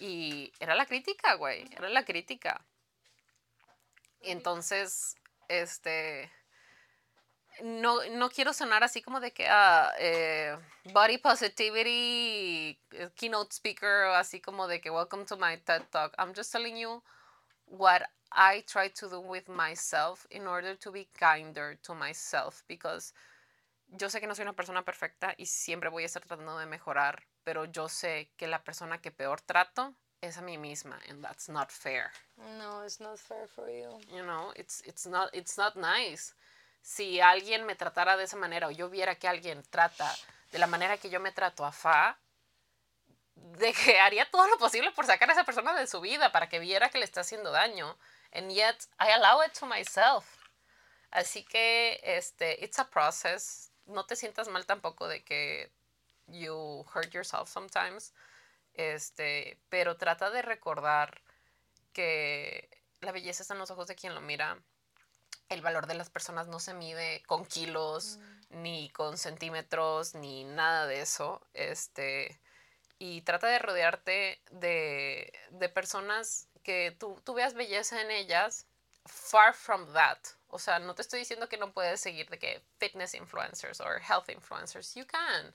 y 0.00 0.50
era 0.60 0.74
la 0.74 0.86
crítica, 0.86 1.34
güey, 1.34 1.68
era 1.76 1.90
la 1.90 2.06
crítica. 2.06 2.64
Entonces, 4.20 5.16
este, 5.48 6.30
no, 7.62 8.00
no 8.10 8.30
quiero 8.30 8.52
sonar 8.52 8.82
así 8.82 9.02
como 9.02 9.20
de 9.20 9.32
que 9.32 9.44
uh, 9.44 9.90
eh, 9.98 10.56
body 10.92 11.18
positivity, 11.18 12.78
eh, 12.92 13.10
keynote 13.14 13.52
speaker, 13.52 14.06
así 14.14 14.40
como 14.40 14.66
de 14.66 14.80
que 14.80 14.90
welcome 14.90 15.24
to 15.24 15.36
my 15.36 15.56
TED 15.58 15.82
Talk. 15.90 16.14
I'm 16.18 16.34
just 16.34 16.50
telling 16.50 16.76
you 16.76 17.02
what 17.66 18.02
I 18.32 18.62
try 18.66 18.88
to 18.88 19.08
do 19.08 19.20
with 19.20 19.48
myself 19.48 20.26
in 20.30 20.46
order 20.46 20.76
to 20.76 20.90
be 20.90 21.08
kinder 21.18 21.78
to 21.82 21.94
myself 21.94 22.64
because 22.68 23.12
yo 23.98 24.08
sé 24.08 24.20
que 24.20 24.26
no 24.26 24.34
soy 24.34 24.42
una 24.42 24.54
persona 24.54 24.84
perfecta 24.84 25.34
y 25.36 25.46
siempre 25.46 25.90
voy 25.90 26.04
a 26.04 26.06
estar 26.06 26.22
tratando 26.22 26.58
de 26.58 26.66
mejorar, 26.66 27.22
pero 27.44 27.66
yo 27.66 27.88
sé 27.88 28.30
que 28.36 28.46
la 28.46 28.64
persona 28.64 28.98
que 28.98 29.10
peor 29.10 29.40
trato 29.42 29.94
es 30.22 30.38
a 30.38 30.42
mí 30.42 30.56
misma 30.56 30.98
and 31.10 31.22
that's 31.22 31.48
not 31.48 31.70
fair. 31.70 32.10
No, 32.58 32.82
it's 32.84 33.00
not 33.00 33.18
fair 33.18 33.46
for 33.46 33.68
you. 33.68 33.98
You 34.10 34.22
know, 34.22 34.52
it's 34.56 34.82
it's 34.86 35.06
not 35.06 35.28
it's 35.34 35.58
not 35.58 35.76
nice 35.76 36.34
si 36.82 37.20
alguien 37.20 37.64
me 37.64 37.76
tratara 37.76 38.16
de 38.16 38.24
esa 38.24 38.36
manera 38.36 38.66
o 38.66 38.70
yo 38.70 38.90
viera 38.90 39.14
que 39.14 39.28
alguien 39.28 39.62
trata 39.70 40.14
de 40.50 40.58
la 40.58 40.66
manera 40.66 40.98
que 40.98 41.08
yo 41.08 41.20
me 41.20 41.32
trato 41.32 41.64
a 41.64 41.72
Fa, 41.72 42.18
de 43.34 43.72
que 43.72 43.98
haría 44.00 44.30
todo 44.30 44.46
lo 44.48 44.58
posible 44.58 44.90
por 44.92 45.06
sacar 45.06 45.30
a 45.30 45.32
esa 45.32 45.44
persona 45.44 45.74
de 45.74 45.86
su 45.86 46.00
vida 46.00 46.32
para 46.32 46.48
que 46.48 46.58
viera 46.58 46.90
que 46.90 46.98
le 46.98 47.04
está 47.04 47.22
haciendo 47.22 47.50
daño. 47.50 47.96
And 48.32 48.50
yet 48.50 48.76
I 49.00 49.10
allow 49.12 49.42
it 49.44 49.52
to 49.58 49.66
myself. 49.66 50.24
Así 51.10 51.44
que 51.44 52.00
este 52.02 52.62
it's 52.64 52.78
a 52.78 52.88
process. 52.90 53.70
No 53.86 54.04
te 54.06 54.16
sientas 54.16 54.48
mal 54.48 54.66
tampoco 54.66 55.08
de 55.08 55.24
que 55.24 55.72
you 56.26 56.84
hurt 56.94 57.10
yourself 57.12 57.48
sometimes. 57.48 58.12
Este, 58.74 59.58
pero 59.68 59.96
trata 59.96 60.30
de 60.30 60.42
recordar 60.42 61.20
que 61.92 62.68
la 63.00 63.12
belleza 63.12 63.42
está 63.42 63.54
en 63.54 63.60
los 63.60 63.70
ojos 63.70 63.86
de 63.86 63.96
quien 63.96 64.14
lo 64.14 64.20
mira 64.20 64.58
el 65.52 65.62
valor 65.62 65.86
de 65.86 65.94
las 65.94 66.10
personas 66.10 66.48
no 66.48 66.58
se 66.60 66.74
mide 66.74 67.22
con 67.26 67.44
kilos, 67.44 68.18
mm. 68.50 68.62
ni 68.62 68.90
con 68.90 69.18
centímetros, 69.18 70.14
ni 70.14 70.44
nada 70.44 70.86
de 70.86 71.00
eso. 71.00 71.40
Este, 71.54 72.40
y 72.98 73.22
trata 73.22 73.48
de 73.48 73.58
rodearte 73.58 74.40
de, 74.50 75.32
de 75.50 75.68
personas 75.68 76.48
que 76.62 76.96
tú, 76.98 77.20
tú, 77.24 77.34
veas 77.34 77.54
belleza 77.54 78.00
en 78.00 78.10
ellas, 78.10 78.66
far 79.06 79.54
from 79.54 79.92
that. 79.92 80.18
O 80.48 80.58
sea, 80.58 80.78
no 80.78 80.94
te 80.94 81.02
estoy 81.02 81.20
diciendo 81.20 81.48
que 81.48 81.56
no 81.56 81.72
puedes 81.72 82.00
seguir 82.00 82.28
de 82.28 82.38
que 82.38 82.62
fitness 82.78 83.14
influencers 83.14 83.80
or 83.80 84.00
health 84.00 84.28
influencers, 84.28 84.94
you 84.94 85.06
can, 85.06 85.54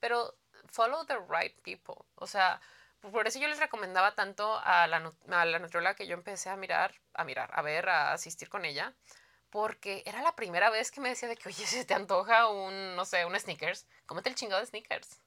pero 0.00 0.34
follow 0.66 1.04
the 1.04 1.18
right 1.28 1.54
people. 1.62 2.06
O 2.16 2.26
sea, 2.26 2.60
por 3.00 3.26
eso 3.26 3.38
yo 3.38 3.48
les 3.48 3.58
recomendaba 3.58 4.14
tanto 4.14 4.58
a 4.62 4.86
la, 4.86 5.12
a 5.30 5.44
la 5.44 5.58
nutrióloga 5.58 5.94
que 5.94 6.06
yo 6.06 6.14
empecé 6.14 6.50
a 6.50 6.56
mirar, 6.56 6.94
a 7.14 7.24
mirar, 7.24 7.50
a 7.52 7.62
ver, 7.62 7.88
a 7.88 8.12
asistir 8.12 8.48
con 8.48 8.64
ella, 8.64 8.94
porque 9.50 10.02
era 10.06 10.22
la 10.22 10.36
primera 10.36 10.70
vez 10.70 10.90
que 10.90 11.00
me 11.00 11.10
decía 11.10 11.28
de 11.28 11.36
que, 11.36 11.48
oye, 11.48 11.66
si 11.66 11.84
te 11.84 11.94
antoja 11.94 12.48
un, 12.48 12.96
no 12.96 13.04
sé, 13.04 13.24
un 13.24 13.38
sneakers, 13.38 13.86
cómete 14.06 14.28
el 14.28 14.34
chingado 14.34 14.60
de 14.60 14.66
sneakers. 14.66 15.20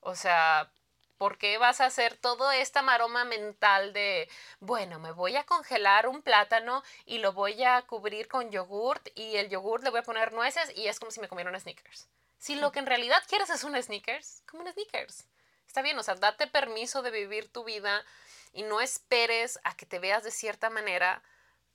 O 0.00 0.14
sea, 0.14 0.70
¿por 1.18 1.36
qué 1.38 1.58
vas 1.58 1.80
a 1.80 1.86
hacer 1.86 2.16
toda 2.16 2.56
esta 2.56 2.82
maroma 2.82 3.24
mental 3.24 3.92
de, 3.92 4.28
bueno, 4.60 4.98
me 5.00 5.12
voy 5.12 5.36
a 5.36 5.44
congelar 5.44 6.06
un 6.06 6.22
plátano 6.22 6.82
y 7.04 7.18
lo 7.18 7.32
voy 7.32 7.62
a 7.64 7.82
cubrir 7.82 8.28
con 8.28 8.50
yogurt 8.50 9.08
y 9.16 9.36
el 9.36 9.48
yogurt 9.48 9.82
le 9.82 9.90
voy 9.90 10.00
a 10.00 10.04
poner 10.04 10.32
nueces 10.32 10.72
y 10.76 10.86
es 10.86 11.00
como 11.00 11.10
si 11.10 11.20
me 11.20 11.28
comiera 11.28 11.50
un 11.50 11.60
sneakers? 11.60 12.08
Si 12.38 12.54
lo 12.54 12.70
que 12.70 12.78
en 12.78 12.86
realidad 12.86 13.22
quieres 13.28 13.50
es 13.50 13.64
un 13.64 13.80
sneakers, 13.82 14.42
como 14.48 14.62
un 14.62 14.72
sneakers. 14.72 15.26
Está 15.66 15.82
bien, 15.82 15.98
o 15.98 16.02
sea, 16.02 16.14
date 16.14 16.46
permiso 16.46 17.02
de 17.02 17.10
vivir 17.10 17.52
tu 17.52 17.64
vida 17.64 18.04
y 18.52 18.62
no 18.62 18.80
esperes 18.80 19.58
a 19.64 19.76
que 19.76 19.86
te 19.86 19.98
veas 19.98 20.22
de 20.22 20.30
cierta 20.30 20.70
manera 20.70 21.22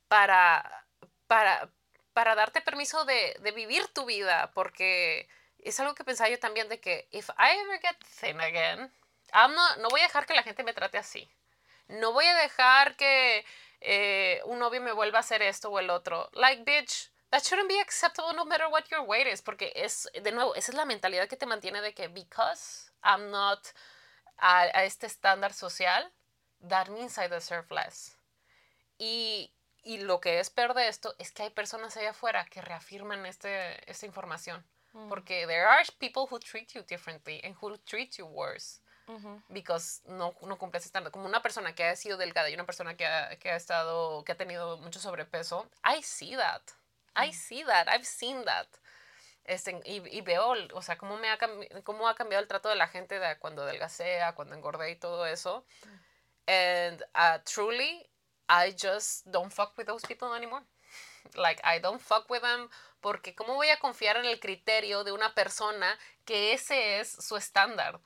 para 0.08 0.86
para, 1.34 1.68
para 2.12 2.36
darte 2.36 2.60
permiso 2.60 3.04
de, 3.04 3.36
de 3.40 3.50
vivir 3.50 3.88
tu 3.88 4.04
vida, 4.04 4.52
porque 4.54 5.28
es 5.58 5.80
algo 5.80 5.96
que 5.96 6.04
pensaba 6.04 6.30
yo 6.30 6.38
también 6.38 6.68
de 6.68 6.78
que 6.78 7.08
if 7.10 7.28
I 7.30 7.58
ever 7.58 7.80
get 7.80 7.96
thin 8.20 8.40
again, 8.40 8.92
I'm 9.32 9.52
not, 9.52 9.78
no 9.78 9.88
voy 9.88 10.00
a 10.02 10.04
dejar 10.04 10.26
que 10.26 10.34
la 10.34 10.44
gente 10.44 10.62
me 10.62 10.72
trate 10.72 10.96
así. 10.96 11.28
No 11.88 12.12
voy 12.12 12.24
a 12.24 12.36
dejar 12.36 12.94
que 12.94 13.44
eh, 13.80 14.40
un 14.44 14.60
novio 14.60 14.80
me 14.80 14.92
vuelva 14.92 15.18
a 15.18 15.20
hacer 15.22 15.42
esto 15.42 15.70
o 15.70 15.80
el 15.80 15.90
otro. 15.90 16.30
Like, 16.34 16.62
bitch, 16.62 17.10
that 17.30 17.42
shouldn't 17.42 17.68
be 17.68 17.80
acceptable 17.80 18.32
no 18.32 18.44
matter 18.44 18.68
what 18.68 18.84
your 18.92 19.00
weight 19.00 19.26
is. 19.26 19.42
Porque 19.42 19.72
es, 19.74 20.08
de 20.14 20.30
nuevo, 20.30 20.54
esa 20.54 20.70
es 20.70 20.76
la 20.76 20.84
mentalidad 20.84 21.26
que 21.26 21.36
te 21.36 21.46
mantiene 21.46 21.80
de 21.80 21.94
que 21.94 22.06
because 22.06 22.92
I'm 23.02 23.32
not 23.32 23.66
a, 24.38 24.60
a 24.72 24.84
este 24.84 25.08
estándar 25.08 25.52
social, 25.52 26.12
that 26.68 26.90
means 26.90 27.18
I 27.18 27.26
deserve 27.26 27.66
less. 27.74 28.16
Y 28.98 29.52
y 29.84 29.98
lo 29.98 30.20
que 30.20 30.40
es 30.40 30.50
peor 30.50 30.74
de 30.74 30.88
esto 30.88 31.14
es 31.18 31.32
que 31.32 31.44
hay 31.44 31.50
personas 31.50 31.96
allá 31.96 32.10
afuera 32.10 32.44
que 32.46 32.60
reafirman 32.60 33.26
este, 33.26 33.90
esta 33.90 34.06
información. 34.06 34.64
Mm. 34.92 35.08
Porque 35.08 35.46
there 35.46 35.64
are 35.64 35.84
people 35.98 36.26
who 36.30 36.38
treat 36.38 36.72
you 36.72 36.82
differently 36.82 37.40
and 37.44 37.56
who 37.60 37.76
treat 37.78 38.16
you 38.16 38.26
worse. 38.26 38.80
Because 39.50 40.00
no, 40.06 40.34
no 40.46 40.56
cumples 40.56 40.86
estándar. 40.86 41.12
Como 41.12 41.26
una 41.26 41.42
persona 41.42 41.74
que 41.74 41.84
ha 41.84 41.94
sido 41.94 42.16
delgada 42.16 42.48
y 42.48 42.54
una 42.54 42.64
persona 42.64 42.96
que 42.96 43.04
ha, 43.04 43.36
que 43.38 43.50
ha 43.50 43.56
estado, 43.56 44.24
que 44.24 44.32
ha 44.32 44.36
tenido 44.36 44.78
mucho 44.78 44.98
sobrepeso, 44.98 45.68
I 45.84 46.02
see 46.02 46.34
that. 46.36 46.62
I 47.14 47.32
see 47.32 47.64
that, 47.64 47.86
I've 47.88 48.06
seen 48.06 48.44
that. 48.44 48.66
Este, 49.44 49.78
y, 49.84 50.02
y, 50.08 50.22
veo, 50.22 50.54
o 50.72 50.80
sea, 50.80 50.96
cómo, 50.96 51.18
me 51.18 51.28
ha, 51.28 51.38
cómo 51.82 52.08
ha 52.08 52.14
cambiado 52.14 52.42
el 52.42 52.48
trato 52.48 52.70
de 52.70 52.76
la 52.76 52.88
gente 52.88 53.18
de 53.18 53.38
cuando 53.38 53.62
adelgacé, 53.62 54.20
cuando 54.34 54.54
engordé 54.54 54.92
y 54.92 54.96
todo 54.96 55.26
eso. 55.26 55.66
And 56.46 57.02
uh, 57.14 57.38
truly, 57.44 58.08
I 58.48 58.70
just 58.72 59.26
don't 59.30 59.52
fuck 59.52 59.76
with 59.76 59.86
those 59.86 60.06
people 60.06 60.34
anymore. 60.34 60.62
Like, 61.36 61.60
I 61.64 61.80
don't 61.80 62.00
fuck 62.00 62.28
with 62.30 62.42
them 62.42 62.68
porque 63.00 63.34
¿cómo 63.34 63.54
voy 63.54 63.68
a 63.68 63.78
confiar 63.78 64.16
en 64.16 64.24
el 64.24 64.40
criterio 64.40 65.04
de 65.04 65.12
una 65.12 65.34
persona 65.34 65.98
que 66.24 66.52
ese 66.52 67.00
es 67.00 67.10
su 67.10 67.36
estándar? 67.36 68.00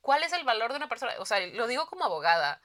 ¿Cuál 0.00 0.22
es 0.22 0.32
el 0.32 0.44
valor 0.44 0.70
de 0.70 0.76
una 0.76 0.88
persona? 0.88 1.12
O 1.18 1.24
sea, 1.24 1.40
lo 1.40 1.66
digo 1.66 1.86
como 1.86 2.04
abogada. 2.04 2.60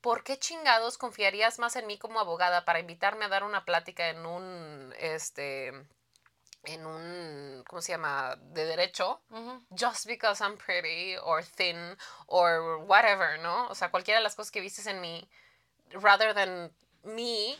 ¿Por 0.00 0.22
qué 0.22 0.38
chingados 0.38 0.98
confiarías 0.98 1.58
más 1.58 1.74
en 1.76 1.86
mí 1.86 1.98
como 1.98 2.20
abogada 2.20 2.64
para 2.64 2.80
invitarme 2.80 3.24
a 3.24 3.28
dar 3.28 3.44
una 3.44 3.64
plática 3.64 4.08
en 4.08 4.24
un, 4.24 4.94
este, 4.98 5.68
en 6.64 6.86
un, 6.86 7.64
¿cómo 7.66 7.80
se 7.80 7.92
llama? 7.92 8.36
De 8.36 8.64
derecho, 8.66 9.20
just 9.70 10.06
because 10.06 10.42
I'm 10.42 10.56
pretty 10.56 11.16
or 11.22 11.42
thin 11.44 11.96
or 12.26 12.84
whatever, 12.86 13.38
¿no? 13.40 13.68
O 13.68 13.74
sea, 13.74 13.90
cualquiera 13.90 14.20
de 14.20 14.24
las 14.24 14.36
cosas 14.36 14.52
que 14.52 14.60
vistes 14.60 14.86
en 14.86 15.00
mí, 15.00 15.28
rather 15.94 16.32
than 16.32 16.70
me, 17.04 17.56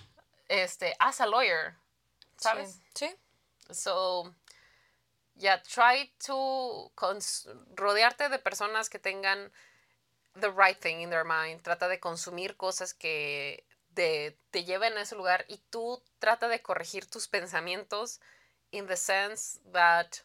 este, 0.49 0.95
as 1.01 1.21
a 1.21 1.27
lawyer, 1.27 1.77
¿sabes? 2.37 2.81
Sí. 2.95 3.09
So, 3.71 4.33
yeah, 5.37 5.59
try 5.69 6.11
to 6.27 6.91
cons 6.95 7.49
rodearte 7.75 8.29
de 8.29 8.39
personas 8.39 8.89
que 8.89 8.99
tengan 8.99 9.51
the 10.35 10.51
right 10.51 10.81
thing 10.81 11.03
in 11.03 11.11
their 11.11 11.25
mind. 11.25 11.63
Trata 11.63 11.89
de 11.89 11.99
consumir 11.99 12.57
cosas 12.57 12.93
que 12.93 13.65
te, 13.95 14.37
te 14.53 14.65
lleven 14.65 14.97
a 14.97 15.03
ese 15.03 15.17
lugar 15.17 15.45
y 15.49 15.61
tú 15.71 16.03
trata 16.21 16.49
de 16.49 16.61
corregir 16.61 17.07
tus 17.11 17.27
pensamientos 17.27 18.21
in 18.73 18.87
the 18.87 18.97
sense 18.97 19.59
that 19.73 20.23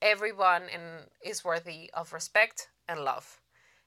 everyone 0.00 0.68
in, 0.68 1.06
is 1.22 1.44
worthy 1.44 1.90
of 1.92 2.12
respect 2.12 2.70
and 2.88 3.04
love. 3.04 3.40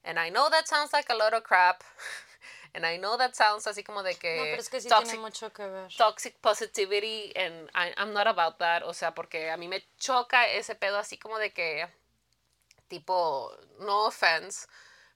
And 0.03 0.19
I 0.19 0.29
know 0.29 0.49
that 0.49 0.67
sounds 0.67 0.93
like 0.93 1.09
a 1.09 1.15
lot 1.15 1.33
of 1.33 1.43
crap. 1.43 1.83
And 2.73 2.85
I 2.85 2.97
know 2.97 3.17
that 3.17 3.33
sounds 3.33 3.67
así 3.67 3.83
como 3.83 4.01
de 4.01 4.15
que... 4.15 4.35
No, 4.35 4.43
pero 4.43 4.61
es 4.61 4.69
que 4.69 4.81
sí 4.81 4.89
toxic, 4.89 5.09
tiene 5.09 5.21
mucho 5.21 5.53
que 5.53 5.67
ver. 5.67 5.93
Toxic 5.95 6.35
positivity, 6.37 7.31
and 7.35 7.69
I, 7.75 7.93
I'm 7.97 8.13
not 8.13 8.27
about 8.27 8.57
that. 8.57 8.83
O 8.83 8.93
sea, 8.93 9.13
porque 9.13 9.51
a 9.51 9.57
mí 9.57 9.67
me 9.67 9.85
choca 9.99 10.47
ese 10.47 10.73
pedo 10.75 10.97
así 10.97 11.17
como 11.17 11.37
de 11.37 11.51
que... 11.51 11.87
Tipo, 12.87 13.51
no 13.79 14.05
offense, 14.05 14.67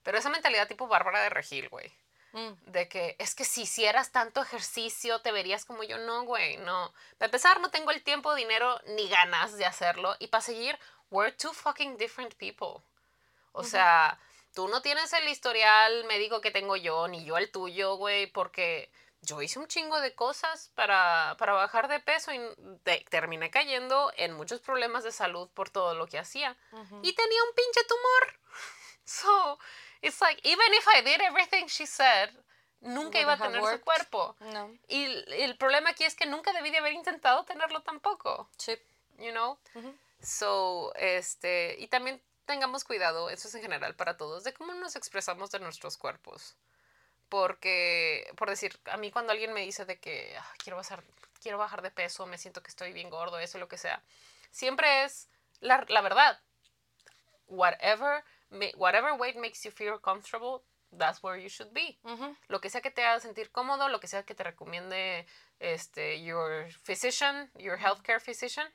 pero 0.02 0.18
esa 0.18 0.30
mentalidad 0.30 0.66
tipo 0.66 0.88
Bárbara 0.88 1.20
de 1.20 1.28
Regil, 1.28 1.68
güey. 1.68 1.92
Mm. 2.32 2.52
De 2.66 2.88
que 2.88 3.16
es 3.18 3.34
que 3.34 3.44
si 3.44 3.62
hicieras 3.62 4.10
tanto 4.10 4.42
ejercicio 4.42 5.20
te 5.20 5.32
verías 5.32 5.64
como 5.64 5.82
yo. 5.82 5.98
No, 5.98 6.24
güey, 6.24 6.56
no. 6.58 6.92
Para 7.18 7.26
empezar, 7.26 7.60
no 7.60 7.70
tengo 7.70 7.90
el 7.90 8.02
tiempo, 8.02 8.34
dinero 8.34 8.80
ni 8.96 9.08
ganas 9.08 9.56
de 9.56 9.64
hacerlo. 9.64 10.16
Y 10.18 10.28
para 10.28 10.42
seguir, 10.42 10.78
we're 11.10 11.32
two 11.32 11.52
fucking 11.52 11.96
different 11.96 12.34
people. 12.34 12.82
O 13.52 13.64
sea, 13.64 14.18
tú 14.54 14.68
no 14.68 14.82
tienes 14.82 15.12
el 15.12 15.28
historial 15.28 16.04
médico 16.04 16.40
que 16.40 16.50
tengo 16.50 16.76
yo, 16.76 17.08
ni 17.08 17.24
yo 17.24 17.38
el 17.38 17.50
tuyo, 17.50 17.96
güey, 17.96 18.26
porque 18.26 18.90
yo 19.22 19.42
hice 19.42 19.58
un 19.58 19.66
chingo 19.66 20.00
de 20.00 20.14
cosas 20.14 20.70
para, 20.74 21.36
para 21.38 21.52
bajar 21.52 21.88
de 21.88 22.00
peso 22.00 22.32
y 22.32 22.40
terminé 23.10 23.50
cayendo 23.50 24.12
en 24.16 24.32
muchos 24.34 24.60
problemas 24.60 25.04
de 25.04 25.12
salud 25.12 25.48
por 25.54 25.70
todo 25.70 25.94
lo 25.94 26.06
que 26.06 26.18
hacía. 26.18 26.56
Y 27.02 27.12
tenía 27.12 27.44
un 27.44 27.54
pinche 27.54 27.84
tumor. 27.84 28.38
So, 29.08 29.58
it's 30.02 30.20
like, 30.20 30.38
even 30.46 30.74
if 30.74 30.86
I 30.86 31.00
did 31.00 31.22
everything 31.22 31.66
she 31.66 31.86
said, 31.86 32.28
nunca 32.82 33.18
iba 33.18 33.32
a 33.32 33.38
tener 33.38 33.62
su 33.62 33.80
cuerpo. 33.80 34.36
No. 34.52 34.70
Y 34.86 35.24
el 35.32 35.56
problema 35.56 35.88
aquí 35.88 36.04
es 36.04 36.14
que 36.14 36.26
nunca 36.26 36.52
debí 36.52 36.70
de 36.70 36.76
haber 36.76 36.92
intentado 36.92 37.42
tenerlo 37.44 37.80
tampoco. 37.80 38.50
Sí. 38.58 38.76
You 39.18 39.30
know? 39.30 39.58
So, 40.20 40.92
este, 40.94 41.76
y 41.78 41.86
también 41.88 42.20
tengamos 42.48 42.82
cuidado, 42.82 43.30
eso 43.30 43.46
es 43.46 43.54
en 43.54 43.62
general 43.62 43.94
para 43.94 44.16
todos, 44.16 44.42
de 44.42 44.52
cómo 44.52 44.72
nos 44.74 44.96
expresamos 44.96 45.52
de 45.52 45.60
nuestros 45.60 45.96
cuerpos. 45.96 46.56
Porque, 47.28 48.28
por 48.36 48.48
decir, 48.48 48.80
a 48.86 48.96
mí 48.96 49.12
cuando 49.12 49.32
alguien 49.32 49.52
me 49.52 49.60
dice 49.60 49.84
de 49.84 50.00
que 50.00 50.34
ah, 50.36 50.52
quiero, 50.56 50.78
bajar, 50.78 51.04
quiero 51.42 51.58
bajar 51.58 51.82
de 51.82 51.90
peso, 51.90 52.26
me 52.26 52.38
siento 52.38 52.62
que 52.62 52.70
estoy 52.70 52.92
bien 52.92 53.10
gordo, 53.10 53.38
eso, 53.38 53.58
lo 53.58 53.68
que 53.68 53.76
sea, 53.76 54.02
siempre 54.50 55.04
es 55.04 55.28
la, 55.60 55.84
la 55.88 56.00
verdad. 56.00 56.40
Whatever, 57.46 58.24
whatever 58.76 59.12
weight 59.12 59.36
makes 59.36 59.62
you 59.62 59.70
feel 59.70 60.00
comfortable, 60.00 60.62
that's 60.96 61.22
where 61.22 61.40
you 61.40 61.48
should 61.48 61.72
be. 61.72 61.98
Lo 62.48 62.60
que 62.60 62.70
sea 62.70 62.80
que 62.80 62.90
te 62.90 63.04
haga 63.04 63.20
sentir 63.20 63.50
cómodo, 63.50 63.88
lo 63.88 64.00
que 64.00 64.06
sea 64.06 64.22
que 64.22 64.34
te 64.34 64.42
recomiende 64.42 65.26
este, 65.60 66.22
your 66.22 66.68
physician, 66.82 67.50
your 67.58 67.78
healthcare 67.78 68.20
physician, 68.20 68.68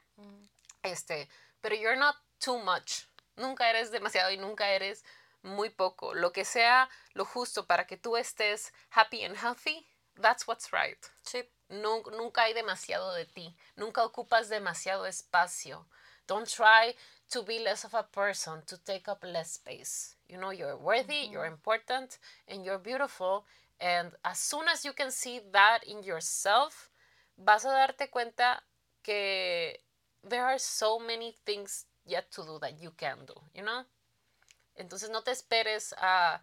este, 0.83 1.27
pero 1.61 1.75
you're 1.75 1.97
not 1.97 2.15
too 2.39 2.59
much. 2.59 3.07
Nunca 3.35 3.69
eres 3.69 3.91
demasiado 3.91 4.31
y 4.31 4.37
nunca 4.37 4.69
eres 4.71 5.03
muy 5.41 5.69
poco. 5.69 6.13
Lo 6.13 6.31
que 6.31 6.45
sea 6.45 6.89
lo 7.13 7.25
justo 7.25 7.65
para 7.67 7.85
que 7.85 7.97
tú 7.97 8.17
estés 8.17 8.73
happy 8.91 9.23
and 9.23 9.35
healthy, 9.37 9.85
that's 10.21 10.47
what's 10.47 10.71
right. 10.71 10.97
Sí. 11.23 11.43
nunca 11.69 12.43
hay 12.43 12.53
demasiado 12.53 13.13
de 13.13 13.25
ti. 13.25 13.55
Nunca 13.75 14.03
ocupas 14.03 14.49
demasiado 14.49 15.05
espacio. 15.07 15.85
Don't 16.27 16.47
try 16.47 16.95
to 17.29 17.43
be 17.43 17.59
less 17.59 17.83
of 17.83 17.93
a 17.95 18.03
person, 18.03 18.61
to 18.65 18.77
take 18.77 19.09
up 19.09 19.23
less 19.23 19.53
space. 19.53 20.15
You 20.29 20.37
know, 20.37 20.51
you're 20.51 20.77
worthy, 20.77 21.27
you're 21.29 21.45
important, 21.45 22.19
and 22.47 22.63
you're 22.63 22.77
beautiful. 22.77 23.45
And 23.79 24.11
as 24.23 24.39
soon 24.39 24.67
as 24.69 24.85
you 24.85 24.93
can 24.93 25.11
see 25.11 25.41
that 25.51 25.83
in 25.85 26.03
yourself, 26.03 26.89
vas 27.37 27.65
a 27.65 27.69
darte 27.69 28.09
cuenta 28.09 28.61
que 29.03 29.79
there 30.23 30.45
are 30.45 30.59
so 30.59 30.99
many 30.99 31.35
things 31.45 31.85
yet 32.05 32.29
to 32.31 32.43
do 32.43 32.59
that 32.59 32.79
you 32.79 32.91
can 32.91 33.25
do, 33.25 33.35
you 33.53 33.63
know? 33.63 33.85
Entonces 34.75 35.09
no 35.09 35.21
te 35.21 35.31
esperes 35.31 35.93
a 35.97 36.41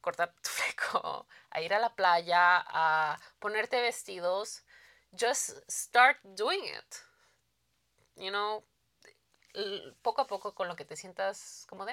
cortar 0.00 0.34
tu 0.42 0.50
fleco, 0.50 1.26
a 1.50 1.60
ir 1.60 1.72
a 1.74 1.78
la 1.78 1.94
playa, 1.94 2.64
a 2.66 3.18
ponerte 3.40 3.80
vestidos. 3.80 4.62
Just 5.12 5.58
start 5.68 6.18
doing 6.22 6.64
it. 6.64 6.96
You 8.16 8.30
know, 8.30 8.64
poco 10.02 10.22
a 10.22 10.26
poco 10.26 10.54
con 10.54 10.68
lo 10.68 10.76
que 10.76 10.84
te 10.84 10.96
sientas 10.96 11.66
cómodo. 11.68 11.92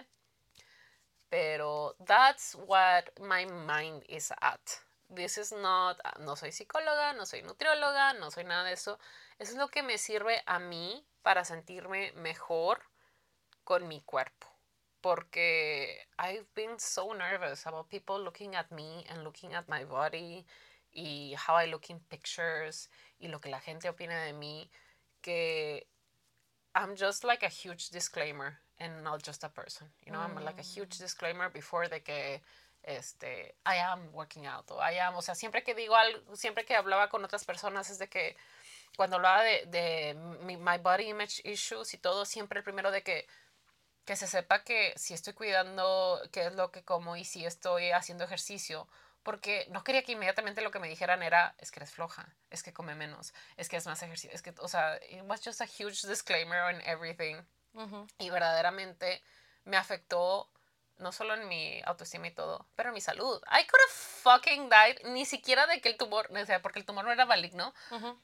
Pero 1.29 1.95
that's 2.05 2.55
what 2.55 3.09
my 3.19 3.45
mind 3.45 4.03
is 4.07 4.31
at. 4.41 4.61
This 5.09 5.37
is 5.37 5.51
not, 5.51 5.97
no 6.19 6.35
soy 6.35 6.51
psicóloga, 6.51 7.13
no 7.13 7.25
soy 7.25 7.41
nutrióloga, 7.41 8.13
no 8.13 8.29
soy 8.29 8.43
nada 8.43 8.65
de 8.65 8.73
eso. 8.73 8.99
Eso 9.39 9.53
es 9.53 9.57
lo 9.57 9.69
que 9.69 9.83
me 9.83 9.97
sirve 9.97 10.41
a 10.45 10.59
mí 10.59 11.05
para 11.21 11.45
sentirme 11.45 12.11
mejor 12.13 12.81
con 13.67 13.85
mi 13.85 14.01
cuerpo. 14.05 14.47
Porque 15.01 16.07
I've 16.17 16.47
been 16.55 16.79
so 16.79 17.13
nervous 17.13 17.67
about 17.67 17.89
people 17.89 18.17
looking 18.23 18.55
at 18.55 18.71
me 18.71 19.03
and 19.09 19.25
looking 19.25 19.53
at 19.53 19.67
my 19.67 19.83
body 19.83 20.45
y 20.93 21.35
how 21.35 21.55
I 21.55 21.65
look 21.65 21.89
in 21.89 21.99
pictures 21.99 22.87
y 23.19 23.27
lo 23.27 23.39
que 23.39 23.51
la 23.51 23.59
gente 23.59 23.89
opina 23.89 24.23
de 24.23 24.31
mí 24.31 24.69
que 25.21 25.85
I'm 26.73 26.95
just 26.95 27.25
like 27.25 27.43
a 27.43 27.49
huge 27.49 27.89
disclaimer 27.89 28.57
and 28.79 29.03
not 29.03 29.21
just 29.21 29.43
a 29.43 29.49
person. 29.49 29.87
You 30.05 30.13
know, 30.13 30.19
I'm 30.19 30.35
like 30.45 30.59
a 30.59 30.63
huge 30.63 30.95
mm. 30.95 30.99
disclaimer 30.99 31.49
before 31.49 31.89
de 31.89 31.99
que 31.99 32.41
este, 32.83 33.55
I 33.65 33.75
am 33.75 34.13
working 34.13 34.45
out 34.45 34.71
o 34.71 34.79
I 34.79 34.99
am, 34.99 35.15
o 35.15 35.21
sea, 35.21 35.35
siempre 35.35 35.63
que 35.63 35.75
digo 35.75 35.95
algo, 35.95 36.35
siempre 36.37 36.63
que 36.63 36.75
hablaba 36.75 37.09
con 37.09 37.25
otras 37.25 37.43
personas 37.43 37.89
es 37.89 37.99
de 37.99 38.07
que 38.07 38.37
cuando 38.95 39.17
hablaba 39.17 39.43
de, 39.43 39.65
de 39.67 40.13
my 40.13 40.77
body 40.77 41.09
image 41.09 41.41
issues 41.43 41.93
y 41.93 41.97
todo, 41.97 42.23
siempre 42.23 42.59
el 42.59 42.63
primero 42.63 42.91
de 42.91 43.03
que 43.03 43.27
que 44.07 44.15
se 44.15 44.25
sepa 44.25 44.63
que 44.63 44.93
si 44.95 45.13
estoy 45.13 45.33
cuidando 45.33 46.21
qué 46.31 46.45
es 46.47 46.55
lo 46.55 46.71
que 46.71 46.81
como 46.85 47.17
y 47.17 47.25
si 47.25 47.45
estoy 47.45 47.91
haciendo 47.91 48.23
ejercicio, 48.23 48.87
porque 49.21 49.67
no 49.69 49.83
quería 49.83 50.03
que 50.03 50.13
inmediatamente 50.13 50.61
lo 50.61 50.71
que 50.71 50.79
me 50.79 50.87
dijeran 50.87 51.21
era, 51.21 51.55
es 51.57 51.71
que 51.71 51.79
eres 51.79 51.91
floja, 51.91 52.33
es 52.49 52.63
que 52.63 52.71
come 52.71 52.95
menos, 52.95 53.33
es 53.57 53.67
que 53.67 53.75
es 53.75 53.85
más 53.85 54.01
ejercicio, 54.01 54.33
es 54.33 54.41
que, 54.41 54.55
o 54.59 54.67
sea, 54.69 54.95
it 55.09 55.23
was 55.23 55.41
just 55.43 55.59
a 55.59 55.65
huge 55.65 56.07
disclaimer 56.07 56.61
on 56.61 56.81
everything. 56.85 57.35
Y 58.17 58.29
verdaderamente 58.29 59.21
me 59.65 59.75
afectó 59.75 60.49
no 60.99 61.11
solo 61.11 61.33
en 61.33 61.47
mi 61.49 61.81
autoestima 61.83 62.27
y 62.27 62.31
todo, 62.31 62.65
pero 62.75 62.89
en 62.89 62.95
mi 62.95 63.01
salud. 63.01 63.41
I 63.51 63.67
could 63.67 63.81
have 63.81 63.93
fucking 63.93 64.69
died, 64.69 65.05
ni 65.11 65.25
siquiera 65.25 65.67
de 65.67 65.81
que 65.81 65.89
el 65.89 65.97
tumor, 65.97 66.29
o 66.31 66.45
sea, 66.45 66.61
porque 66.61 66.79
el 66.79 66.85
tumor 66.85 67.03
no 67.03 67.11
era 67.11 67.25
maligno, 67.25 67.73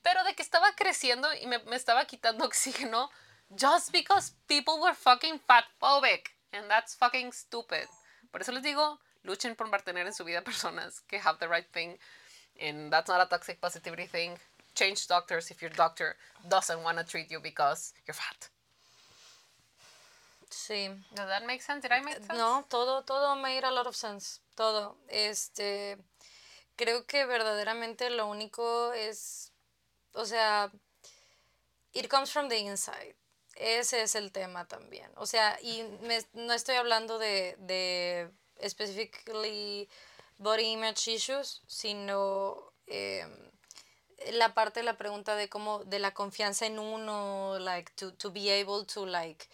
pero 0.02 0.24
de 0.24 0.34
que 0.34 0.42
estaba 0.42 0.74
creciendo 0.76 1.32
y 1.36 1.46
me, 1.46 1.60
me 1.60 1.76
estaba 1.76 2.06
quitando 2.06 2.46
oxígeno 2.46 3.12
just 3.56 3.92
because 3.92 4.32
people 4.48 4.80
were 4.82 4.94
fucking 4.94 5.40
fat 5.48 5.66
phobic. 5.82 6.34
And 6.52 6.70
that's 6.70 6.94
fucking 6.94 7.32
stupid. 7.32 7.88
Por 8.32 8.42
eso 8.42 8.52
les 8.52 8.64
digo, 8.64 9.00
luchen 9.26 9.56
por 9.56 9.68
mantener 9.68 10.06
en 10.06 10.14
su 10.14 10.24
vida 10.24 10.42
personas 10.42 11.02
que 11.08 11.20
have 11.20 11.40
the 11.40 11.48
right 11.48 11.66
thing. 11.74 11.98
And 12.62 12.92
that's 12.92 13.10
not 13.10 13.22
a 13.22 13.26
toxic 13.26 13.60
positivity 13.60 14.06
thing. 14.06 14.38
Change 14.76 15.08
doctors 15.08 15.50
if 15.52 15.62
your 15.62 15.72
doctor 15.72 16.16
doesn't 16.48 16.84
want 16.84 16.98
to 17.00 17.04
treat 17.04 17.32
you 17.32 17.40
because 17.40 17.94
you're 18.06 18.14
fat. 18.14 18.50
Sí. 20.50 20.90
Does 21.16 21.28
that 21.28 21.48
make 21.48 21.64
sense? 21.64 21.82
Did 21.82 21.92
I 21.92 22.02
make 22.02 22.18
sense? 22.18 22.38
No, 22.38 22.64
todo, 22.70 23.02
todo 23.02 23.36
made 23.42 23.64
a 23.64 23.72
lot 23.72 23.88
of 23.88 23.96
sense. 23.96 24.40
Todo. 24.56 24.96
Este, 25.10 25.98
creo 26.78 27.08
que 27.08 27.26
verdaderamente 27.26 28.12
lo 28.12 28.28
único 28.28 28.94
es, 28.94 29.52
o 30.14 30.26
sea, 30.26 30.70
It 31.94 32.10
comes 32.10 32.32
from 32.32 32.50
the 32.50 32.58
inside. 32.58 33.14
Ese 33.56 34.02
es 34.02 34.16
el 34.16 34.32
tema 34.32 34.68
también. 34.68 35.12
O 35.16 35.26
sea, 35.26 35.60
y 35.62 35.84
me- 36.02 36.26
no 36.34 36.54
estoy 36.54 36.76
hablando 36.76 37.20
de, 37.20 37.56
de 37.60 38.30
specifically 38.68 39.88
body 40.38 40.64
image 40.74 41.12
issues, 41.12 41.62
sino 41.68 42.74
em, 42.88 43.30
la 44.34 44.54
parte 44.54 44.80
de 44.82 44.86
la 44.86 44.98
pregunta 44.98 45.36
de 45.36 45.50
cómo, 45.50 45.84
de 45.86 46.00
la 46.00 46.14
confianza 46.14 46.66
en 46.66 46.80
uno, 46.80 47.58
like, 47.60 47.92
to, 47.96 48.14
to 48.16 48.32
be 48.32 48.52
able 48.62 48.86
to, 48.86 49.06
like, 49.06 49.48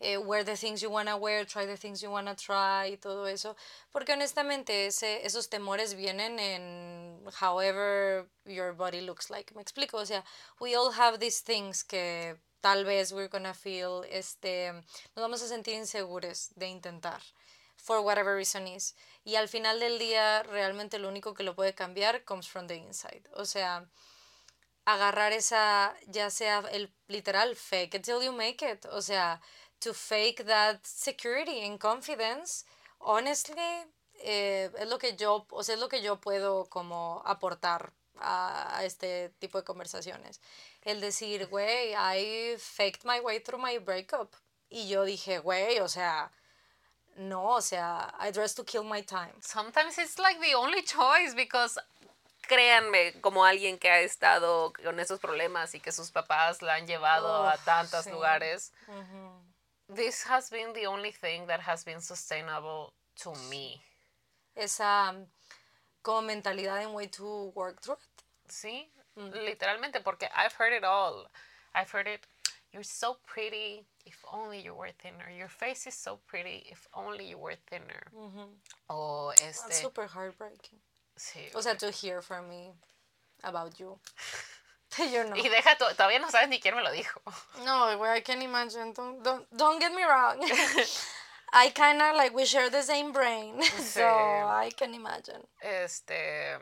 eh, 0.00 0.18
wear 0.18 0.44
the 0.44 0.56
things 0.56 0.80
you 0.82 0.90
wanna 0.90 1.16
wear, 1.16 1.46
try 1.46 1.66
the 1.66 1.76
things 1.78 2.00
you 2.02 2.10
wanna 2.10 2.34
try, 2.36 2.92
y 2.92 2.96
todo 2.98 3.26
eso. 3.26 3.56
Porque 3.92 4.12
honestamente 4.12 4.86
ese, 4.86 5.24
esos 5.26 5.48
temores 5.48 5.94
vienen 5.94 6.38
en 6.38 7.24
however 7.40 8.28
your 8.44 8.72
body 8.74 9.00
looks 9.00 9.30
like. 9.30 9.54
Me 9.54 9.62
explico, 9.62 9.98
o 9.98 10.06
sea, 10.06 10.24
we 10.60 10.76
all 10.76 10.92
have 10.92 11.18
these 11.18 11.42
things 11.42 11.82
que 11.84 12.36
tal 12.66 12.84
vez 12.84 13.12
we're 13.12 13.28
gonna 13.28 13.54
feel, 13.54 14.02
este, 14.10 14.72
nos 14.72 15.22
vamos 15.22 15.40
a 15.40 15.46
sentir 15.46 15.74
inseguros 15.74 16.50
de 16.56 16.66
intentar, 16.66 17.22
for 17.76 18.00
whatever 18.00 18.34
reason 18.34 18.66
is. 18.66 18.96
Y 19.22 19.36
al 19.36 19.48
final 19.48 19.78
del 19.78 20.00
día, 20.00 20.42
realmente 20.42 20.98
lo 20.98 21.08
único 21.08 21.32
que 21.32 21.44
lo 21.44 21.54
puede 21.54 21.76
cambiar 21.76 22.24
comes 22.24 22.48
from 22.48 22.66
the 22.66 22.74
inside. 22.74 23.22
O 23.34 23.44
sea, 23.44 23.88
agarrar 24.84 25.32
esa, 25.32 25.94
ya 26.08 26.28
sea 26.28 26.64
el 26.72 26.92
literal, 27.06 27.54
fake 27.54 27.94
it 27.94 28.02
till 28.02 28.20
you 28.20 28.32
make 28.32 28.68
it. 28.68 28.84
O 28.86 29.00
sea, 29.00 29.40
to 29.78 29.94
fake 29.94 30.44
that 30.46 30.84
security 30.84 31.64
and 31.64 31.78
confidence, 31.78 32.64
honestly, 32.98 33.86
eh, 34.24 34.72
es 34.76 34.88
lo 34.88 34.98
que 34.98 35.14
yo, 35.14 35.46
o 35.50 35.62
sea, 35.62 35.76
es 35.76 35.80
lo 35.80 35.88
que 35.88 36.02
yo 36.02 36.20
puedo 36.20 36.64
como 36.68 37.22
aportar 37.24 37.92
a, 38.20 38.78
a 38.78 38.84
este 38.84 39.30
tipo 39.38 39.58
de 39.58 39.64
conversaciones. 39.64 40.40
El 40.82 41.00
decir, 41.00 41.46
güey, 41.48 41.94
I 41.94 42.56
faked 42.58 43.04
my 43.04 43.20
way 43.20 43.40
through 43.40 43.60
my 43.60 43.78
breakup. 43.78 44.34
Y 44.68 44.88
yo 44.88 45.04
dije, 45.04 45.38
güey, 45.38 45.80
o 45.80 45.88
sea, 45.88 46.30
no, 47.16 47.54
o 47.56 47.60
sea, 47.60 48.12
I 48.20 48.30
dressed 48.30 48.56
to 48.56 48.64
kill 48.64 48.84
my 48.84 49.02
time. 49.02 49.34
Sometimes 49.40 49.98
it's 49.98 50.18
like 50.18 50.40
the 50.40 50.54
only 50.54 50.82
choice 50.82 51.34
because 51.34 51.78
créanme, 52.46 53.20
como 53.20 53.44
alguien 53.44 53.78
que 53.78 53.90
ha 53.90 54.00
estado 54.00 54.72
con 54.72 55.00
esos 55.00 55.20
problemas 55.20 55.74
y 55.74 55.80
que 55.80 55.92
sus 55.92 56.10
papás 56.10 56.62
la 56.62 56.74
han 56.74 56.86
llevado 56.86 57.46
a 57.48 57.54
Uf, 57.54 57.64
tantos 57.64 58.04
sí. 58.04 58.10
lugares, 58.10 58.72
this 59.92 60.24
has 60.28 60.50
been 60.50 60.72
the 60.72 60.86
only 60.86 61.12
thing 61.12 61.46
that 61.46 61.60
has 61.60 61.84
been 61.84 62.00
sustainable 62.00 62.92
to 63.22 63.32
me. 63.50 63.82
Esa 64.54 65.14
como 66.06 66.22
mentalidad 66.22 66.80
en 66.82 66.94
way 66.94 67.08
to 67.08 67.52
work 67.56 67.80
through 67.82 67.98
it. 67.98 68.22
Sí, 68.48 68.88
literalmente, 69.16 70.00
porque 70.00 70.28
I've 70.36 70.54
heard 70.56 70.72
it 70.72 70.84
all. 70.84 71.28
I've 71.74 71.90
heard 71.90 72.06
it. 72.06 72.20
You're 72.72 72.84
so 72.84 73.16
pretty. 73.26 73.84
If 74.04 74.24
only 74.32 74.60
you 74.60 74.72
were 74.72 74.92
thinner. 74.92 75.28
Your 75.36 75.48
face 75.48 75.88
is 75.88 75.94
so 75.94 76.20
pretty. 76.28 76.64
If 76.70 76.86
only 76.94 77.28
you 77.28 77.38
were 77.38 77.56
thinner. 77.68 78.04
O 78.88 79.30
That's 79.30 79.64
este. 79.64 79.82
super 79.82 80.06
heartbreaking. 80.06 80.78
Sí. 81.18 81.50
O 81.56 81.60
sea, 81.60 81.74
to 81.74 81.90
hear 81.90 82.22
from 82.22 82.48
me 82.48 82.70
about 83.42 83.80
you. 83.80 83.98
you 84.98 85.24
know. 85.24 85.34
Y 85.34 85.48
deja, 85.48 85.76
to- 85.76 85.94
todavía 85.96 86.20
no 86.20 86.30
sabes 86.30 86.48
ni 86.48 86.60
quién 86.60 86.76
me 86.76 86.82
lo 86.82 86.92
dijo. 86.92 87.20
No, 87.64 87.98
where 87.98 88.12
I 88.12 88.20
can 88.20 88.42
imagine. 88.42 88.92
Don't 88.92 89.24
don't 89.24 89.44
don't 89.56 89.80
get 89.80 89.92
me 89.92 90.04
wrong. 90.04 90.38
I 91.52 91.70
kind 91.70 92.02
of 92.02 92.16
like 92.16 92.34
we 92.34 92.44
share 92.44 92.70
the 92.70 92.82
same 92.82 93.12
brain, 93.12 93.62
so. 93.78 94.04
I 94.04 94.70
can 94.76 94.94
imagine. 94.94 95.42
Este. 95.62 96.58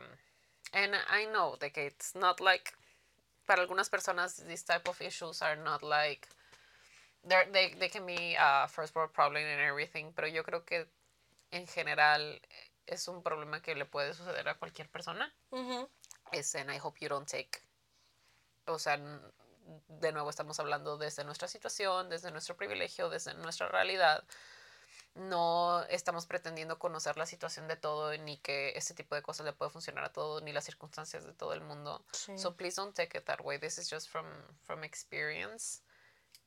And 0.73 0.95
I 1.09 1.25
know 1.25 1.55
that 1.59 1.77
it's 1.77 2.15
not 2.15 2.39
like. 2.39 2.73
Para 3.47 3.61
algunas 3.61 3.89
personas, 3.89 4.45
these 4.47 4.63
type 4.63 4.87
of 4.87 4.99
issues 5.01 5.41
are 5.41 5.55
not 5.55 5.83
like. 5.83 6.27
They, 7.27 7.73
they 7.79 7.89
can 7.89 8.05
be 8.05 8.35
a 8.39 8.67
first 8.67 8.95
world 8.95 9.13
problem 9.13 9.43
and 9.43 9.61
everything, 9.61 10.13
pero 10.15 10.27
yo 10.27 10.43
creo 10.43 10.63
que 10.65 10.85
en 11.51 11.65
general 11.67 12.39
es 12.87 13.07
un 13.07 13.23
problema 13.23 13.61
que 13.61 13.75
le 13.75 13.85
puede 13.85 14.13
suceder 14.13 14.47
a 14.47 14.55
cualquier 14.55 14.89
persona. 14.89 15.31
Mhm. 15.51 15.87
Es, 16.31 16.55
and 16.55 16.71
I 16.71 16.77
hope 16.77 16.99
you 17.01 17.09
don't 17.09 17.27
take. 17.27 17.61
O 18.67 18.77
sea, 18.77 18.97
de 18.97 20.11
nuevo 20.11 20.29
estamos 20.29 20.59
hablando 20.59 20.97
desde 20.97 21.23
nuestra 21.23 21.47
situación, 21.47 22.09
desde 22.09 22.31
nuestro 22.31 22.55
privilegio, 22.55 23.09
desde 23.09 23.33
nuestra 23.35 23.67
realidad. 23.69 24.23
No 25.15 25.83
estamos 25.89 26.25
pretendiendo 26.25 26.77
conocer 26.77 27.17
la 27.17 27.25
situación 27.25 27.67
de 27.67 27.77
todo, 27.77 28.15
ni 28.17 28.37
que 28.37 28.73
este 28.75 28.93
tipo 28.93 29.15
de 29.15 29.21
cosas 29.21 29.45
le 29.45 29.53
puede 29.53 29.71
funcionar 29.71 30.03
a 30.03 30.11
todo, 30.11 30.41
ni 30.41 30.51
las 30.51 30.65
circunstancias 30.65 31.25
de 31.25 31.33
todo 31.33 31.53
el 31.53 31.61
mundo. 31.61 32.03
Sí. 32.11 32.37
So 32.37 32.55
please 32.55 32.75
don't 32.75 32.93
take 32.93 33.17
it 33.17 33.25
that 33.25 33.39
way. 33.41 33.57
This 33.57 33.77
is 33.77 33.89
just 33.89 34.09
from, 34.09 34.25
from 34.63 34.83
experience. 34.83 35.81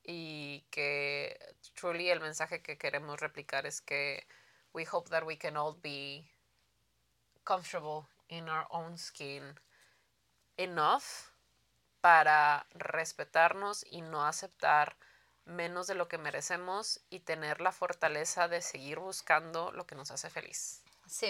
Y 0.04 0.66
que 0.70 1.38
truly 1.74 2.10
el 2.10 2.20
mensaje 2.20 2.62
que 2.62 2.76
queremos 2.76 3.20
replicar 3.20 3.66
es 3.66 3.80
que 3.80 4.26
we 4.72 4.84
hope 4.90 5.08
that 5.10 5.24
we 5.24 5.36
can 5.36 5.56
all 5.56 5.74
be 5.82 6.30
comfortable 7.44 8.06
in 8.28 8.48
our 8.48 8.66
own 8.70 8.98
skin 8.98 9.58
enough 10.56 11.32
para 12.00 12.66
respetarnos 12.74 13.84
y 13.90 14.02
no 14.02 14.26
aceptar 14.26 14.96
menos 15.49 15.86
de 15.86 15.94
lo 15.94 16.09
que 16.09 16.18
merecemos 16.18 17.01
y 17.11 17.20
tener 17.20 17.61
la 17.61 17.72
fortaleza 17.72 18.49
de 18.49 18.62
seguir 18.62 18.99
buscando 18.99 19.72
lo 19.72 19.86
que 19.86 19.94
nos 19.94 20.11
hace 20.11 20.30
feliz. 20.30 20.82
Sí. 21.07 21.28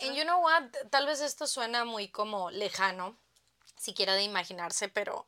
And 0.00 0.14
you 0.14 0.22
know 0.22 0.40
what? 0.40 0.62
Tal 0.90 1.06
vez 1.06 1.20
esto 1.20 1.46
suena 1.46 1.84
muy 1.84 2.08
como 2.08 2.50
lejano, 2.50 3.16
siquiera 3.76 4.14
de 4.14 4.22
imaginarse, 4.22 4.88
pero 4.88 5.26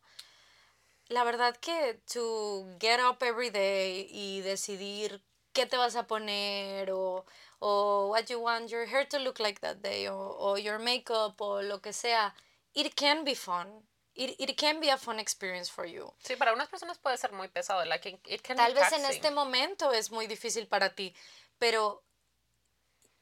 la 1.08 1.24
verdad 1.24 1.56
que 1.56 2.00
to 2.12 2.66
get 2.78 3.00
up 3.00 3.18
every 3.22 3.50
day 3.50 4.06
y 4.10 4.40
decidir 4.42 5.20
qué 5.52 5.66
te 5.66 5.76
vas 5.76 5.96
a 5.96 6.06
poner 6.06 6.92
o, 6.92 7.26
o 7.58 8.08
what 8.10 8.26
you 8.26 8.38
want 8.38 8.70
your 8.70 8.86
hair 8.86 9.08
to 9.08 9.18
look 9.18 9.40
like 9.40 9.60
that 9.60 9.78
day 9.78 10.06
o, 10.06 10.16
o 10.16 10.56
your 10.56 10.78
makeup 10.78 11.40
o 11.40 11.62
lo 11.62 11.80
que 11.80 11.92
sea, 11.92 12.34
it 12.74 12.94
can 12.94 13.24
be 13.24 13.34
fun. 13.34 13.82
It, 14.22 14.36
it 14.38 14.54
can 14.58 14.80
be 14.80 14.90
a 14.90 14.98
fun 14.98 15.18
experience 15.18 15.70
for 15.70 15.86
you. 15.86 16.12
Sí, 16.22 16.36
para 16.36 16.52
unas 16.52 16.68
personas 16.68 16.98
puede 16.98 17.16
ser 17.16 17.32
muy 17.32 17.48
pesado. 17.48 17.84
Like 17.86 18.06
it- 18.06 18.26
it 18.28 18.42
can 18.42 18.56
be 18.56 18.62
Tal 18.62 18.74
vez 18.74 18.92
en 18.92 19.06
este 19.06 19.30
momento 19.30 19.92
es 19.92 20.10
muy 20.10 20.26
difícil 20.26 20.66
para 20.68 20.94
ti, 20.94 21.14
pero 21.58 22.02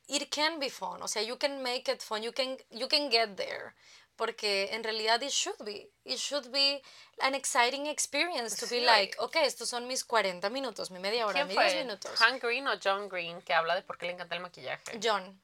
it 0.08 0.28
can 0.34 0.58
be 0.58 0.70
fun. 0.70 1.00
O 1.02 1.06
sea, 1.08 1.22
you 1.22 1.36
can 1.38 1.62
make 1.62 1.88
it 1.88 2.00
fun. 2.02 2.22
You 2.22 2.32
can, 2.32 2.56
you 2.70 2.88
can 2.88 3.10
get 3.10 3.36
there. 3.36 3.74
Porque 4.16 4.70
en 4.72 4.82
realidad 4.82 5.22
it 5.22 5.30
should 5.30 5.62
be. 5.64 5.88
It 6.04 6.18
should 6.18 6.50
be 6.50 6.82
an 7.20 7.36
exciting 7.36 7.86
experience 7.86 8.56
to 8.56 8.66
be 8.66 8.80
Sí. 8.80 8.84
like, 8.84 9.16
ok, 9.20 9.36
estos 9.44 9.68
son 9.68 9.86
mis 9.86 10.04
40 10.04 10.50
minutos, 10.50 10.90
mi 10.90 10.98
media 10.98 11.24
hora, 11.24 11.34
¿Quién 11.34 11.46
mis 11.46 11.54
fue? 11.54 11.64
10 11.72 11.84
minutos. 11.84 12.10
Hank 12.20 12.42
Green 12.42 12.66
o 12.66 12.72
John 12.82 13.08
Green 13.08 13.40
que 13.42 13.54
habla 13.54 13.76
de 13.76 13.82
por 13.82 13.96
qué 13.96 14.06
le 14.06 14.12
encanta 14.14 14.34
el 14.34 14.40
maquillaje. 14.40 14.98
John. 15.00 15.40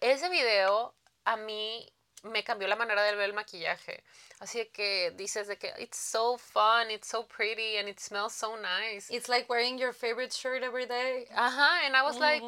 Ese 0.00 0.30
video 0.30 0.94
a 1.26 1.36
mí 1.36 1.86
me 2.24 2.42
cambió 2.42 2.66
la 2.68 2.76
manera 2.76 3.02
de 3.02 3.14
ver 3.14 3.30
el 3.30 3.34
maquillaje. 3.34 4.02
Así 4.40 4.64
que 4.72 5.12
dices 5.16 5.46
de 5.46 5.56
que 5.56 5.72
it's 5.78 5.98
so 5.98 6.36
fun, 6.36 6.90
it's 6.90 7.08
so 7.08 7.22
pretty 7.22 7.76
and 7.76 7.88
it 7.88 8.00
smells 8.00 8.34
so 8.34 8.56
nice. 8.56 9.10
It's 9.10 9.28
like 9.28 9.48
wearing 9.48 9.78
your 9.78 9.92
favorite 9.92 10.32
shirt 10.32 10.62
every 10.62 10.86
day. 10.86 11.26
Ajá, 11.36 11.86
and 11.86 11.94
I 11.96 12.02
was 12.02 12.18
like, 12.18 12.42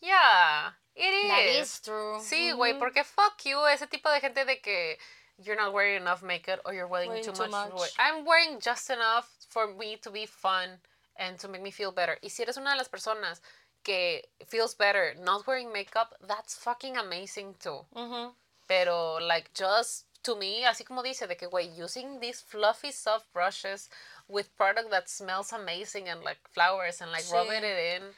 yeah, 0.00 0.70
it 0.94 1.02
is. 1.12 1.28
That 1.28 1.60
is 1.60 1.80
true. 1.80 2.18
Sí, 2.20 2.52
güey, 2.54 2.78
porque 2.78 3.04
fuck 3.04 3.44
you, 3.44 3.58
ese 3.66 3.86
tipo 3.88 4.10
de 4.12 4.20
gente 4.20 4.44
de 4.44 4.56
que 4.56 4.96
you're 5.38 5.56
not 5.56 5.72
wearing 5.72 5.96
enough 5.96 6.22
makeup 6.22 6.60
or 6.64 6.72
you're 6.74 6.86
wearing, 6.88 7.08
Wearing 7.08 7.24
too, 7.24 7.32
too 7.32 7.48
much. 7.48 7.72
much. 7.72 7.90
I'm 7.98 8.24
wearing 8.24 8.60
just 8.60 8.90
enough 8.90 9.28
for 9.48 9.66
me 9.74 9.96
to 10.02 10.10
be 10.10 10.26
fun 10.26 10.78
and 11.16 11.38
to 11.40 11.48
make 11.48 11.62
me 11.62 11.70
feel 11.70 11.92
better. 11.92 12.18
Y 12.22 12.28
si 12.28 12.42
eres 12.42 12.56
una 12.56 12.70
de 12.72 12.76
las 12.78 12.88
personas 12.88 13.40
que 13.84 14.22
feels 14.46 14.74
better 14.74 15.14
not 15.20 15.46
wearing 15.46 15.72
makeup, 15.72 16.14
that's 16.26 16.54
fucking 16.54 16.96
amazing 16.96 17.54
too. 17.60 17.84
Ujú. 17.94 18.32
Pero, 18.72 19.20
like, 19.20 19.50
just 19.54 20.06
to 20.22 20.34
me, 20.36 20.64
así 20.64 20.82
como 20.82 21.02
dice, 21.02 21.26
de 21.26 21.36
que, 21.36 21.46
güey, 21.46 21.68
using 21.78 22.20
these 22.20 22.40
fluffy, 22.42 22.90
soft 22.90 23.26
brushes 23.34 23.90
with 24.28 24.46
product 24.56 24.88
that 24.90 25.08
smells 25.08 25.52
amazing 25.52 26.08
and 26.08 26.22
like 26.24 26.40
flowers 26.54 27.02
and 27.02 27.12
like 27.12 27.26
rubbing 27.30 27.60
Sí. 27.60 27.66
it 27.66 27.96
in. 28.02 28.14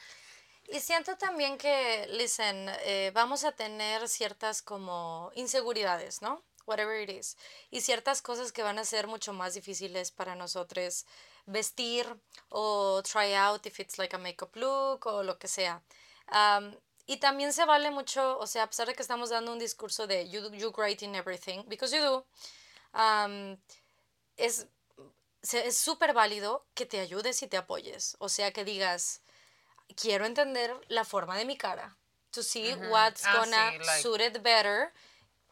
Y 0.69 0.81
siento 0.81 1.17
también 1.19 1.59
que, 1.59 2.07
listen, 2.09 2.69
eh, 2.85 3.11
vamos 3.13 3.43
a 3.45 3.51
tener 3.51 4.09
ciertas 4.09 4.63
como 4.63 5.33
inseguridades, 5.35 6.23
¿no? 6.23 6.45
Whatever 6.67 7.01
it 7.01 7.11
is. 7.11 7.37
Y 7.71 7.81
ciertas 7.81 8.23
cosas 8.23 8.53
que 8.53 8.63
van 8.63 8.79
a 8.79 8.85
ser 8.85 9.09
mucho 9.09 9.33
más 9.33 9.55
difíciles 9.55 10.13
para 10.13 10.37
nosotros 10.37 11.05
vestir 11.47 12.07
o 12.49 13.03
try 13.03 13.35
out 13.35 13.67
if 13.67 13.81
it's 13.81 13.99
like 13.99 14.15
a 14.15 14.19
makeup 14.19 14.55
look 14.55 15.05
o 15.07 15.23
lo 15.25 15.37
que 15.37 15.49
sea. 15.49 15.83
Am, 16.29 16.79
y 17.07 17.19
también 17.19 17.53
se 17.53 17.65
vale 17.65 17.91
mucho, 17.91 18.39
o 18.39 18.47
sea, 18.47 18.65
a 18.65 18.67
pesar 18.69 18.87
de 18.87 18.95
que 18.95 19.03
estamos 19.03 19.31
dando 19.31 19.53
un 19.53 19.59
discurso 19.59 20.07
de 20.07 20.29
you, 20.29 20.51
you 20.53 20.73
great 20.73 21.03
in 21.03 21.15
everything, 21.15 21.63
because 21.67 21.95
you 21.97 22.03
do, 22.03 22.27
am, 22.93 23.59
es 24.37 24.67
es 25.53 25.77
súper 25.77 26.15
válido 26.15 26.65
que 26.75 26.87
te 26.87 27.01
ayudes 27.01 27.43
y 27.43 27.47
te 27.49 27.59
apoyes. 27.59 28.17
O 28.19 28.31
sea, 28.31 28.51
que 28.53 28.65
digas, 28.65 29.21
quiero 29.95 30.25
entender 30.25 30.75
la 30.89 31.05
forma 31.05 31.37
de 31.37 31.45
mi 31.45 31.59
cara. 31.59 31.97
To 32.31 32.43
see 32.43 32.75
what's 32.89 33.23
Ah, 33.27 33.37
gonna 33.37 33.73
sí, 33.73 33.79
like- 33.79 34.03
suit 34.03 34.21
it 34.23 34.43
better 34.43 34.91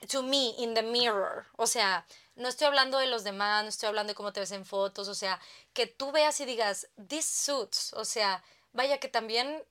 to 0.08 0.22
me, 0.22 0.54
in 0.58 0.72
the 0.72 0.82
mirror. 0.82 1.46
O 1.58 1.66
sea, 1.66 2.06
no 2.36 2.48
estoy 2.48 2.66
hablando 2.68 2.98
de 2.98 3.06
los 3.06 3.22
demás, 3.22 3.62
no 3.64 3.68
estoy 3.68 3.88
hablando 3.88 4.12
de 4.12 4.14
cómo 4.14 4.32
te 4.32 4.40
ves 4.40 4.50
en 4.52 4.64
fotos, 4.64 5.08
o 5.08 5.14
sea, 5.14 5.38
que 5.74 5.86
tú 5.86 6.10
veas 6.10 6.40
y 6.40 6.46
digas, 6.46 6.88
this 7.08 7.26
suits, 7.26 7.92
o 7.92 8.06
sea, 8.06 8.42
vaya 8.72 8.98
que 8.98 9.08
también 9.08 9.62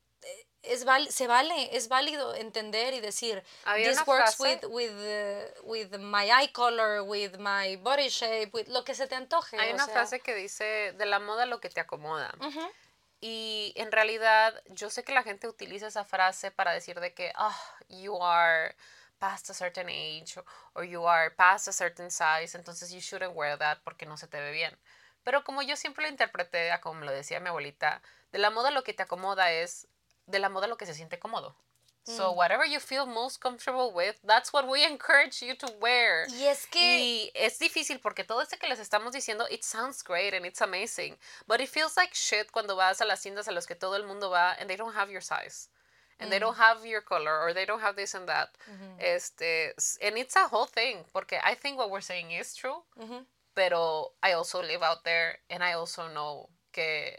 es 0.64 0.86
val 0.86 1.12
se 1.12 1.28
vale, 1.28 1.76
es 1.76 1.88
válido 1.88 2.36
entender 2.36 2.94
y 2.94 3.00
decir, 3.00 3.44
this 3.76 4.06
works 4.06 4.40
with, 4.40 4.64
with, 4.70 4.92
uh, 4.92 5.64
with 5.64 5.98
my 5.98 6.30
eye 6.30 6.52
color, 6.52 7.02
with 7.02 7.38
my 7.38 7.78
body 7.78 8.10
shape, 8.10 8.52
with 8.54 8.68
lo 8.68 8.84
que 8.84 8.94
se 8.94 9.08
te 9.08 9.16
antoje. 9.16 9.60
Hay 9.60 9.74
una 9.74 9.88
frase 9.88 10.20
que 10.20 10.36
dice, 10.36 10.94
de 10.98 11.06
la 11.06 11.20
moda 11.20 11.46
lo 11.46 11.60
que 11.60 11.70
te 11.70 11.82
acomoda. 11.82 12.34
Y 13.24 13.74
en 13.76 13.92
realidad, 13.92 14.64
yo 14.70 14.90
sé 14.90 15.04
que 15.04 15.14
la 15.14 15.22
gente 15.22 15.48
utiliza 15.48 15.88
esa 15.88 16.04
frase 16.04 16.50
para 16.50 16.72
decir 16.72 17.00
de 17.00 17.14
que, 17.14 17.32
oh, 17.38 17.56
you 17.88 18.18
are 18.22 18.76
past 19.20 19.52
a 19.52 19.54
certain 19.54 19.88
age 19.88 20.36
or 20.74 20.84
you 20.84 21.08
are 21.08 21.30
past 21.30 21.68
a 21.68 21.72
certain 21.72 22.10
size, 22.10 22.58
entonces 22.58 22.92
you 22.92 23.00
shouldn't 23.00 23.36
wear 23.36 23.58
that 23.60 23.78
porque 23.84 24.08
no 24.08 24.18
se 24.18 24.28
te 24.28 24.40
ve 24.40 24.52
bien. 24.52 24.76
Pero 25.24 25.44
como 25.44 25.62
yo 25.62 25.76
siempre 25.76 26.04
lo 26.04 26.10
interpreté, 26.10 26.72
como 26.82 27.06
lo 27.06 27.12
decía 27.12 27.40
mi 27.40 27.50
abuelita, 27.50 28.02
de 28.32 28.40
la 28.40 28.50
moda 28.50 28.72
lo 28.72 28.84
que 28.84 28.94
te 28.94 29.04
acomoda 29.04 29.52
es 29.52 29.88
de 30.28 30.40
la 30.40 30.50
moda 30.50 30.68
lo 30.68 30.78
que 30.78 30.86
se 30.86 30.94
siente 30.94 31.20
cómodo. 31.20 31.56
So 32.04 32.32
mm. 32.32 32.36
whatever 32.36 32.66
you 32.66 32.80
feel 32.80 33.06
most 33.06 33.40
comfortable 33.40 33.94
with, 33.94 34.16
that's 34.24 34.52
what 34.52 34.68
we 34.68 34.84
encourage 34.84 35.42
you 35.44 35.54
to 35.56 35.72
wear. 35.80 36.26
Y 36.30 36.48
es 36.48 36.66
que 36.66 36.80
y 36.80 37.32
es 37.36 37.60
difícil 37.60 38.00
porque 38.02 38.24
todo 38.24 38.42
este 38.42 38.58
que 38.58 38.68
les 38.68 38.80
estamos 38.80 39.14
diciendo, 39.14 39.46
it 39.52 39.64
sounds 39.64 40.02
great 40.02 40.34
and 40.34 40.46
it's 40.46 40.62
amazing, 40.62 41.16
but 41.48 41.62
it 41.62 41.70
feels 41.70 41.96
like 41.98 42.16
shit 42.16 42.52
cuando 42.52 42.76
vas 42.76 43.02
a 43.02 43.06
las 43.06 43.22
tiendas 43.22 43.48
a 43.48 43.52
las 43.52 43.68
que 43.68 43.76
todo 43.76 43.96
el 43.96 44.08
mundo 44.08 44.32
va 44.32 44.56
and 44.60 44.68
they 44.68 44.76
don't 44.76 44.96
have 44.96 45.12
your 45.12 45.22
size. 45.22 45.70
And 46.20 46.32
they 46.32 46.38
don't 46.38 46.58
have 46.58 46.86
your 46.86 47.02
color 47.02 47.40
or 47.42 47.52
they 47.52 47.66
don't 47.66 47.82
have 47.82 47.96
this 47.96 48.14
and 48.14 48.28
that. 48.28 48.50
Este, 49.00 49.74
and 50.04 50.20
it's 50.20 50.36
a 50.36 50.48
whole 50.48 50.68
thing 50.68 51.04
porque 51.12 51.40
I 51.44 51.56
think 51.56 51.80
what 51.80 51.90
we're 51.90 52.00
saying 52.00 52.30
is 52.30 52.54
true. 52.54 52.84
Pero 53.56 54.12
I 54.22 54.34
also 54.34 54.62
live 54.62 54.84
out 54.84 55.04
there 55.04 55.40
and 55.50 55.64
I 55.64 55.74
also 55.74 56.08
know 56.10 56.50
que 56.72 57.18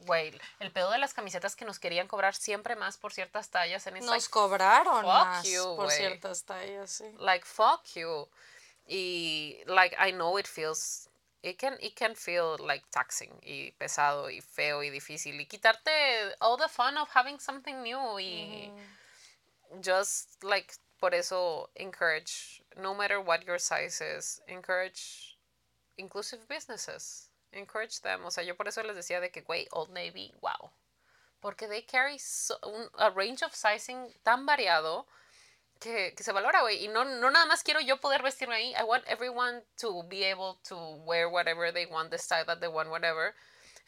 güey, 0.00 0.38
el 0.58 0.70
pedo 0.72 0.90
de 0.90 0.98
las 0.98 1.14
camisetas 1.14 1.56
que 1.56 1.64
nos 1.64 1.78
querían 1.78 2.08
cobrar 2.08 2.34
siempre 2.34 2.76
más 2.76 2.96
por 2.96 3.12
ciertas 3.12 3.50
tallas. 3.50 3.86
En 3.86 3.94
nos 4.04 4.28
cobraron 4.28 5.04
más 5.04 5.46
por 5.76 5.90
ciertas 5.90 6.44
tallas, 6.44 6.90
sí. 6.90 7.04
Like, 7.18 7.44
fuck 7.44 7.84
you. 7.94 8.28
Y, 8.86 9.62
like, 9.66 9.96
I 9.98 10.12
know 10.12 10.38
it 10.38 10.46
feels, 10.46 11.08
it 11.42 11.58
can, 11.58 11.76
it 11.80 11.94
can 11.94 12.16
feel 12.16 12.56
like 12.58 12.84
taxing 12.90 13.32
y 13.42 13.72
pesado 13.72 14.30
y 14.30 14.40
feo 14.40 14.82
y 14.82 14.90
difícil. 14.90 15.40
Y 15.40 15.46
quitarte 15.46 15.90
all 16.40 16.56
the 16.56 16.68
fun 16.68 16.96
of 16.96 17.08
having 17.14 17.38
something 17.38 17.82
new 17.82 18.18
y 18.18 18.72
just, 19.82 20.42
like, 20.42 20.74
por 20.98 21.14
eso 21.14 21.70
encourage, 21.76 22.62
no 22.76 22.94
matter 22.94 23.20
what 23.20 23.44
your 23.44 23.58
size 23.58 24.00
is, 24.00 24.42
encourage 24.48 25.38
inclusive 25.96 26.46
businesses 26.48 27.29
encourage 27.52 28.00
them. 28.02 28.24
O 28.24 28.30
sea, 28.30 28.44
yo 28.44 28.56
por 28.56 28.68
eso 28.68 28.82
les 28.82 28.96
decía 28.96 29.20
de 29.20 29.30
que, 29.30 29.42
güey, 29.42 29.66
Old 29.72 29.90
Navy, 29.90 30.32
wow. 30.40 30.70
Porque 31.40 31.66
they 31.68 31.82
carry 31.82 32.18
un, 32.62 32.88
a 32.98 33.10
range 33.10 33.42
of 33.44 33.54
sizing 33.54 34.12
tan 34.22 34.46
variado 34.46 35.06
que, 35.80 36.14
que 36.14 36.22
se 36.22 36.32
valora, 36.32 36.60
güey. 36.60 36.84
Y 36.84 36.88
no, 36.88 37.04
no 37.04 37.30
nada 37.30 37.46
más 37.46 37.62
quiero 37.62 37.80
yo 37.80 37.96
poder 37.98 38.22
vestirme 38.22 38.54
ahí. 38.54 38.74
I 38.78 38.84
want 38.84 39.04
everyone 39.06 39.62
to 39.78 40.02
be 40.04 40.24
able 40.24 40.58
to 40.68 40.76
wear 41.04 41.28
whatever 41.28 41.72
they 41.72 41.86
want, 41.86 42.10
the 42.10 42.18
style 42.18 42.44
that 42.44 42.60
they 42.60 42.68
want, 42.68 42.90
whatever. 42.90 43.34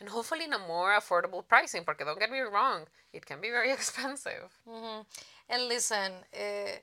And 0.00 0.08
hopefully 0.08 0.44
in 0.44 0.52
a 0.54 0.58
more 0.58 0.96
affordable 0.96 1.46
pricing. 1.46 1.84
Porque 1.84 2.04
don't 2.04 2.18
get 2.18 2.30
me 2.30 2.40
wrong, 2.40 2.86
it 3.12 3.26
can 3.26 3.40
be 3.40 3.50
very 3.50 3.70
expensive. 3.78 4.50
And 4.66 5.68
listen, 5.68 6.24
eh, 6.32 6.80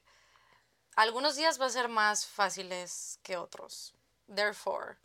algunos 0.96 1.36
días 1.36 1.60
va 1.60 1.66
a 1.66 1.70
ser 1.70 1.88
más 1.88 2.26
fáciles 2.26 3.18
que 3.24 3.36
otros. 3.36 3.94
Therefore, 4.28 5.00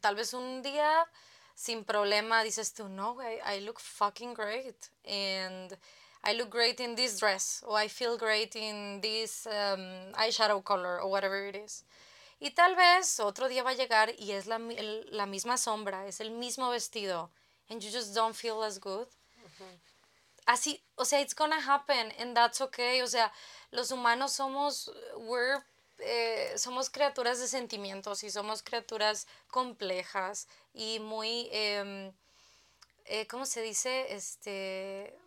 tal 0.00 0.14
vez 0.14 0.32
un 0.32 0.62
día 0.62 1.06
sin 1.54 1.84
problema 1.84 2.42
dices 2.44 2.72
tú, 2.72 2.88
no, 2.88 3.14
güey, 3.14 3.40
I 3.44 3.60
look 3.60 3.80
fucking 3.80 4.34
great. 4.34 4.90
And 5.04 5.76
I 6.22 6.34
look 6.34 6.50
great 6.50 6.80
in 6.80 6.94
this 6.94 7.18
dress. 7.18 7.62
O 7.66 7.74
I 7.74 7.88
feel 7.88 8.16
great 8.16 8.54
in 8.56 9.00
this 9.00 9.46
um, 9.46 10.12
eyeshadow 10.14 10.62
color. 10.62 11.00
O 11.00 11.08
whatever 11.08 11.46
it 11.46 11.56
is. 11.56 11.84
Y 12.40 12.50
tal 12.50 12.76
vez 12.76 13.18
otro 13.18 13.48
día 13.48 13.64
va 13.64 13.70
a 13.70 13.74
llegar 13.74 14.14
y 14.16 14.30
es 14.30 14.46
la, 14.46 14.58
la 15.10 15.26
misma 15.26 15.56
sombra, 15.56 16.06
es 16.06 16.20
el 16.20 16.30
mismo 16.30 16.70
vestido. 16.70 17.30
And 17.68 17.82
you 17.82 17.90
just 17.90 18.14
don't 18.14 18.34
feel 18.34 18.62
as 18.62 18.78
good. 18.78 19.08
Así, 20.46 20.80
o 20.96 21.04
sea, 21.04 21.20
it's 21.20 21.34
gonna 21.34 21.60
happen 21.60 22.12
and 22.18 22.34
that's 22.34 22.60
okay. 22.60 23.02
O 23.02 23.06
sea, 23.06 23.30
los 23.72 23.90
humanos 23.90 24.32
somos, 24.32 24.88
we're 25.16 25.62
eh, 26.00 26.52
somos 26.56 26.90
criaturas 26.90 27.38
de 27.40 27.48
sentimientos 27.48 28.24
y 28.24 28.30
somos 28.30 28.62
criaturas 28.62 29.26
complejas 29.48 30.48
y 30.72 31.00
muy, 31.00 31.48
eh, 31.52 32.12
eh, 33.06 33.26
¿cómo 33.26 33.46
se 33.46 33.62
dice? 33.62 34.14
Este, 34.14 35.18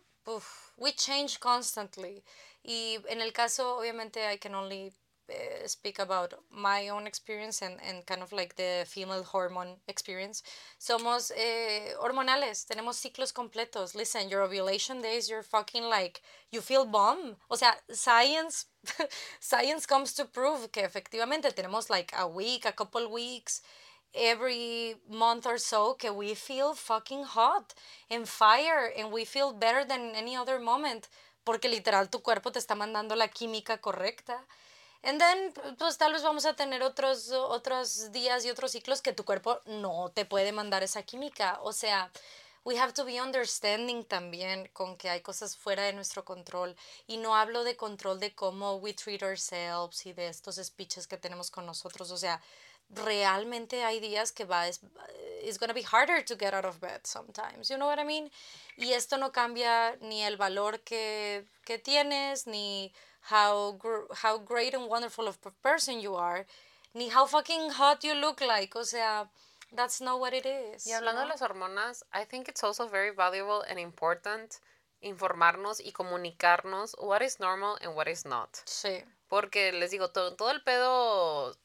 we 0.76 0.92
change 0.94 1.38
constantly. 1.38 2.22
Y 2.62 3.00
en 3.08 3.20
el 3.20 3.32
caso, 3.32 3.78
obviamente, 3.78 4.32
I 4.32 4.38
can 4.38 4.54
only 4.54 4.92
uh, 5.32 5.66
speak 5.66 5.98
about 5.98 6.34
my 6.50 6.88
own 6.88 7.06
experience 7.06 7.62
and, 7.62 7.78
and 7.88 8.04
kind 8.06 8.22
of 8.22 8.32
like 8.32 8.56
the 8.56 8.84
female 8.86 9.22
hormone 9.22 9.76
experience. 9.88 10.42
Somos 10.78 11.32
eh, 11.36 11.94
hormonales, 12.00 12.66
tenemos 12.66 12.96
ciclos 12.96 13.32
completos. 13.32 13.94
Listen, 13.94 14.28
your 14.28 14.42
ovulation 14.42 15.00
days, 15.00 15.30
you're 15.30 15.42
fucking 15.42 15.84
like, 15.84 16.20
you 16.50 16.60
feel 16.60 16.84
bomb. 16.84 17.36
O 17.50 17.56
sea, 17.56 17.72
science, 17.90 18.66
science 19.40 19.86
comes 19.86 20.12
to 20.14 20.24
prove 20.24 20.70
que 20.70 20.82
efectivamente 20.82 21.50
tenemos 21.52 21.88
like 21.88 22.12
a 22.18 22.26
week, 22.26 22.66
a 22.66 22.72
couple 22.72 23.10
weeks 23.10 23.62
every 24.14 24.96
month 25.08 25.46
or 25.46 25.56
so 25.56 25.94
que 25.94 26.12
we 26.12 26.34
feel 26.34 26.74
fucking 26.74 27.24
hot 27.24 27.72
and 28.10 28.28
fire 28.28 28.92
and 28.94 29.10
we 29.10 29.24
feel 29.24 29.54
better 29.54 29.84
than 29.84 30.12
any 30.14 30.36
other 30.36 30.58
moment 30.58 31.08
porque 31.44 31.68
literal 31.68 32.08
tu 32.08 32.20
cuerpo 32.20 32.52
te 32.52 32.58
está 32.58 32.74
mandando 32.74 33.16
la 33.16 33.28
química 33.28 33.78
correcta. 33.78 34.46
And 35.04 35.18
then, 35.18 35.52
pues 35.78 35.98
tal 35.98 36.12
vez 36.12 36.22
vamos 36.22 36.46
a 36.46 36.54
tener 36.54 36.82
otros, 36.82 37.32
otros 37.32 38.12
días 38.12 38.44
y 38.44 38.50
otros 38.50 38.70
ciclos 38.70 39.02
que 39.02 39.12
tu 39.12 39.24
cuerpo 39.24 39.60
no 39.66 40.10
te 40.14 40.24
puede 40.24 40.52
mandar 40.52 40.82
esa 40.84 41.02
química. 41.02 41.58
O 41.62 41.72
sea, 41.72 42.10
we 42.64 42.78
have 42.78 42.92
to 42.92 43.04
be 43.04 43.20
understanding 43.20 44.04
también 44.04 44.68
con 44.72 44.96
que 44.96 45.10
hay 45.10 45.20
cosas 45.20 45.56
fuera 45.56 45.82
de 45.82 45.92
nuestro 45.92 46.24
control. 46.24 46.76
Y 47.08 47.16
no 47.16 47.34
hablo 47.34 47.64
de 47.64 47.76
control 47.76 48.20
de 48.20 48.32
cómo 48.34 48.76
we 48.76 48.94
treat 48.94 49.22
ourselves 49.22 50.06
y 50.06 50.12
de 50.12 50.28
estos 50.28 50.56
speeches 50.56 51.08
que 51.08 51.16
tenemos 51.16 51.50
con 51.50 51.66
nosotros. 51.66 52.12
O 52.12 52.16
sea, 52.16 52.40
realmente 52.88 53.82
hay 53.84 53.98
días 53.98 54.30
que 54.30 54.44
va, 54.44 54.68
es 54.68 54.80
it's 55.42 55.58
gonna 55.58 55.72
be 55.72 55.82
harder 55.82 56.24
to 56.24 56.36
get 56.36 56.54
out 56.54 56.64
of 56.64 56.78
bed 56.80 57.00
sometimes. 57.04 57.68
You 57.68 57.76
know 57.76 57.88
what 57.88 57.98
I 57.98 58.04
mean? 58.04 58.30
Y 58.76 58.92
esto 58.92 59.16
no 59.18 59.32
cambia 59.32 59.96
ni 60.00 60.22
el 60.22 60.36
valor 60.36 60.80
que, 60.80 61.44
que 61.64 61.78
tienes, 61.78 62.46
ni 62.46 62.92
how 63.22 63.78
how 64.22 64.38
great 64.38 64.74
and 64.74 64.88
wonderful 64.88 65.28
of 65.28 65.38
a 65.44 65.50
person 65.62 66.00
you 66.00 66.14
are, 66.14 66.46
ni 66.94 67.08
how 67.08 67.26
fucking 67.26 67.70
hot 67.70 68.04
you 68.04 68.14
look 68.14 68.40
like. 68.40 68.74
O 68.76 68.82
sea, 68.82 69.28
that's 69.74 70.00
not 70.00 70.20
what 70.20 70.34
it 70.34 70.46
is. 70.46 70.86
Y 70.86 70.92
hablando 70.92 71.22
de 71.22 71.28
las 71.28 71.40
hormonas, 71.40 72.02
I 72.12 72.24
think 72.24 72.48
it's 72.48 72.62
also 72.64 72.88
very 72.88 73.10
valuable 73.10 73.62
and 73.68 73.78
important 73.78 74.60
informarnos 75.02 75.80
y 75.80 75.92
comunicarnos 75.92 76.94
what 76.98 77.22
is 77.22 77.40
normal 77.40 77.76
and 77.82 77.94
what 77.94 78.08
is 78.08 78.24
not. 78.24 78.50
Sí. 78.66 79.02
Porque 79.28 79.72
les 79.72 79.90
digo, 79.90 80.10
todo, 80.10 80.34
todo 80.36 80.50
el 80.50 80.62
pedo 80.62 81.56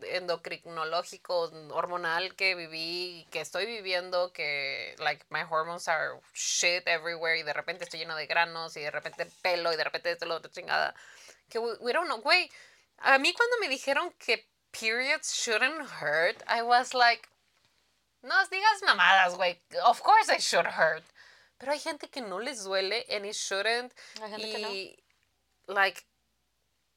endocrinológico, 0.00 1.50
hormonal 1.70 2.34
que 2.34 2.54
viví, 2.54 3.26
que 3.30 3.40
estoy 3.40 3.66
viviendo, 3.66 4.32
que 4.32 4.94
like 4.98 5.24
my 5.30 5.42
hormones 5.48 5.88
are 5.88 6.20
shit 6.34 6.86
everywhere 6.86 7.38
y 7.38 7.42
de 7.42 7.52
repente 7.52 7.84
estoy 7.84 8.00
lleno 8.00 8.16
de 8.16 8.26
granos 8.26 8.76
y 8.76 8.80
de 8.80 8.90
repente 8.90 9.26
pelo 9.42 9.72
y 9.72 9.76
de 9.76 9.84
repente 9.84 10.10
esto 10.10 10.26
lo 10.26 10.36
otro 10.36 10.50
chingada. 10.50 10.94
Que 11.48 11.58
we, 11.58 11.92
don't 11.92 12.06
know, 12.06 12.20
güey. 12.20 12.50
A 12.98 13.18
mí 13.18 13.32
cuando 13.32 13.58
me 13.58 13.68
dijeron 13.68 14.12
que 14.18 14.48
periods 14.70 15.32
shouldn't 15.32 15.80
hurt, 16.00 16.42
I 16.48 16.62
was 16.62 16.92
like, 16.94 17.28
no 18.22 18.34
digas 18.48 18.82
mamadas, 18.84 19.36
güey. 19.36 19.60
Of 19.84 20.02
course 20.02 20.32
it 20.32 20.40
should 20.40 20.66
hurt. 20.66 21.04
Pero 21.58 21.72
hay 21.72 21.78
gente 21.78 22.08
que 22.08 22.20
no 22.20 22.38
les 22.38 22.64
duele 22.64 23.06
and 23.08 23.24
it 23.24 23.34
shouldn't. 23.34 23.92
Hay 24.20 24.30
gente 24.30 24.48
y, 24.48 24.52
que 24.52 24.58
no. 25.66 25.74
Like, 25.74 26.04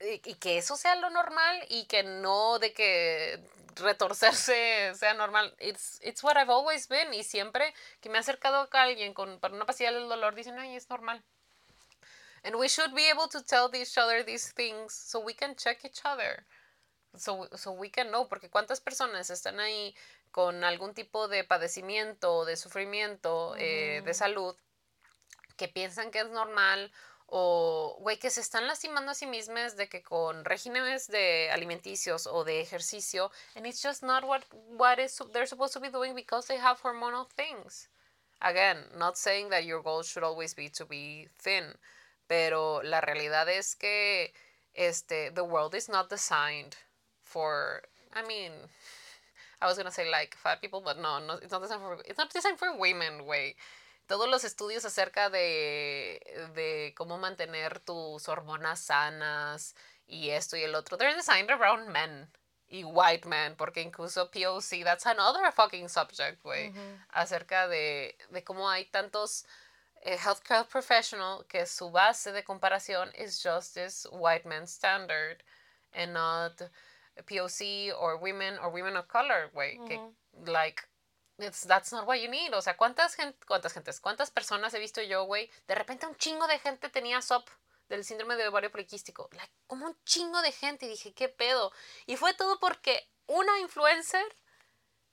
y, 0.01 0.35
que 0.35 0.57
eso 0.57 0.77
sea 0.77 0.95
lo 0.95 1.09
normal 1.09 1.65
y 1.69 1.85
que 1.85 2.03
no 2.03 2.59
de 2.59 2.73
que 2.73 3.39
retorcerse 3.75 4.93
sea 4.95 5.13
normal. 5.13 5.53
It's, 5.59 5.99
it's 6.03 6.23
what 6.23 6.37
I've 6.37 6.51
always 6.51 6.87
been. 6.87 7.13
Y 7.13 7.23
siempre 7.23 7.73
que 8.01 8.09
me 8.09 8.17
he 8.17 8.21
acercado 8.21 8.69
a 8.71 8.81
alguien 8.81 9.13
con, 9.13 9.39
para 9.39 9.53
una 9.53 9.65
pastilla 9.65 9.91
del 9.91 10.07
dolor, 10.07 10.35
dicen, 10.35 10.57
ay, 10.59 10.75
es 10.75 10.89
normal. 10.89 11.23
And 12.43 12.55
we 12.55 12.69
should 12.69 12.93
be 12.93 13.09
able 13.09 13.27
to 13.29 13.43
tell 13.43 13.69
each 13.75 13.97
other 13.97 14.23
these 14.23 14.53
things 14.53 14.93
so 14.93 15.19
we 15.19 15.33
can 15.33 15.55
check 15.55 15.83
each 15.83 16.01
other. 16.05 16.45
So, 17.17 17.49
so 17.55 17.71
we 17.71 17.89
can 17.89 18.09
know, 18.09 18.27
porque 18.27 18.49
cuántas 18.49 18.79
personas 18.79 19.29
están 19.29 19.59
ahí 19.59 19.95
con 20.31 20.63
algún 20.63 20.93
tipo 20.93 21.27
de 21.27 21.43
padecimiento, 21.43 22.45
de 22.45 22.55
sufrimiento, 22.55 23.55
eh, 23.57 24.01
de 24.05 24.13
salud, 24.13 24.55
que 25.57 25.67
piensan 25.67 26.11
que 26.11 26.19
es 26.19 26.29
normal 26.29 26.91
o, 27.31 27.97
güey, 27.99 28.17
que 28.17 28.29
se 28.29 28.41
están 28.41 28.67
lastimando 28.67 29.11
a 29.11 29.13
sí 29.13 29.27
mismas 29.27 29.75
de 29.75 29.87
que 29.87 30.01
con 30.01 30.45
regímenes 30.45 31.07
de 31.07 31.49
alimenticios 31.51 32.25
o 32.27 32.43
de 32.43 32.59
ejercicio, 32.59 33.31
and 33.55 33.67
it's 33.67 33.81
just 33.81 34.03
not 34.03 34.23
what, 34.23 34.43
what 34.77 34.99
is 34.99 35.21
they're 35.31 35.45
supposed 35.45 35.73
to 35.73 35.79
be 35.79 35.89
doing 35.89 36.15
because 36.15 36.47
they 36.47 36.57
have 36.57 36.81
hormonal 36.81 37.27
things. 37.35 37.87
Again, 38.41 38.77
not 38.97 39.17
saying 39.17 39.49
that 39.49 39.65
your 39.65 39.83
goal 39.83 40.01
should 40.01 40.23
always 40.23 40.53
be 40.55 40.69
to 40.69 40.85
be 40.85 41.27
thin, 41.37 41.75
pero 42.27 42.81
la 42.83 43.01
realidad 43.01 43.47
es 43.47 43.75
que 43.75 44.33
este, 44.75 45.29
the 45.33 45.43
world 45.43 45.75
is 45.75 45.87
not 45.89 46.09
designed 46.09 46.77
for, 47.21 47.83
I 48.13 48.25
mean, 48.25 48.51
I 49.61 49.67
was 49.67 49.77
gonna 49.77 49.91
say 49.91 50.09
like 50.09 50.35
fat 50.35 50.61
people, 50.61 50.81
but 50.81 50.97
no, 50.97 51.19
no 51.19 51.33
it's 51.33 51.51
not 51.51 51.61
designed 51.61 51.81
for, 51.81 51.97
it's 52.05 52.17
not 52.17 52.33
designed 52.33 52.57
for 52.57 52.75
women, 52.75 53.21
güey 53.25 53.55
todos 54.09 54.27
los 54.27 54.43
estudios 54.43 54.85
acerca 54.85 55.29
de, 55.29 56.19
de 56.55 56.95
cómo 56.97 57.19
mantener 57.19 57.79
tus 57.79 58.27
hormonas 58.27 58.79
sanas 58.79 59.75
y 60.07 60.31
esto 60.31 60.57
y 60.57 60.63
el 60.63 60.73
otro, 60.73 60.97
they're 60.97 61.15
designed 61.15 61.51
around 61.51 61.87
men 61.89 62.27
y 62.67 62.83
white 62.83 63.27
men, 63.27 63.55
porque 63.55 63.81
incluso 63.81 64.31
POC, 64.31 64.83
that's 64.83 65.05
another 65.05 65.51
fucking 65.51 65.87
subject, 65.87 66.41
güey, 66.41 66.73
acerca 67.09 67.67
de, 67.67 68.17
de 68.31 68.43
cómo 68.43 68.67
hay 68.67 68.85
tantos 68.85 69.45
eh, 70.01 70.17
healthcare 70.17 70.65
professional 70.67 71.45
que 71.47 71.67
su 71.67 71.91
base 71.91 72.31
de 72.31 72.43
comparación 72.43 73.11
is 73.15 73.39
just 73.39 73.75
this 73.75 74.07
white 74.11 74.47
man 74.47 74.65
standard 74.65 75.43
and 75.93 76.13
not 76.13 76.59
POC 77.27 77.93
or 77.95 78.17
women 78.17 78.57
or 78.57 78.71
women 78.71 78.97
of 78.97 79.07
color, 79.07 79.51
güey, 79.53 79.77
que 79.87 79.99
like 80.47 80.88
That's 81.39 81.93
not 81.93 82.05
what 82.07 82.17
you 82.17 82.29
need. 82.29 82.53
O 82.53 82.61
sea, 82.61 82.75
¿cuántas, 82.75 83.15
gente, 83.15 83.37
cuántas 83.47 83.73
gentes, 83.73 83.99
cuántas 83.99 84.29
personas 84.29 84.73
he 84.73 84.79
visto 84.79 85.01
yo, 85.01 85.23
güey? 85.23 85.49
De 85.67 85.75
repente 85.75 86.05
un 86.05 86.15
chingo 86.15 86.47
de 86.47 86.59
gente 86.59 86.89
tenía 86.89 87.21
SOP 87.21 87.49
del 87.87 88.03
síndrome 88.03 88.35
de 88.35 88.47
ovario 88.47 88.71
poliquístico. 88.71 89.29
Como 89.67 89.85
un 89.87 89.97
chingo 90.03 90.41
de 90.41 90.51
gente. 90.51 90.85
Y 90.85 90.89
dije, 90.89 91.13
¿qué 91.13 91.29
pedo? 91.29 91.71
Y 92.05 92.17
fue 92.17 92.33
todo 92.33 92.59
porque 92.59 93.09
una 93.27 93.59
influencer 93.59 94.23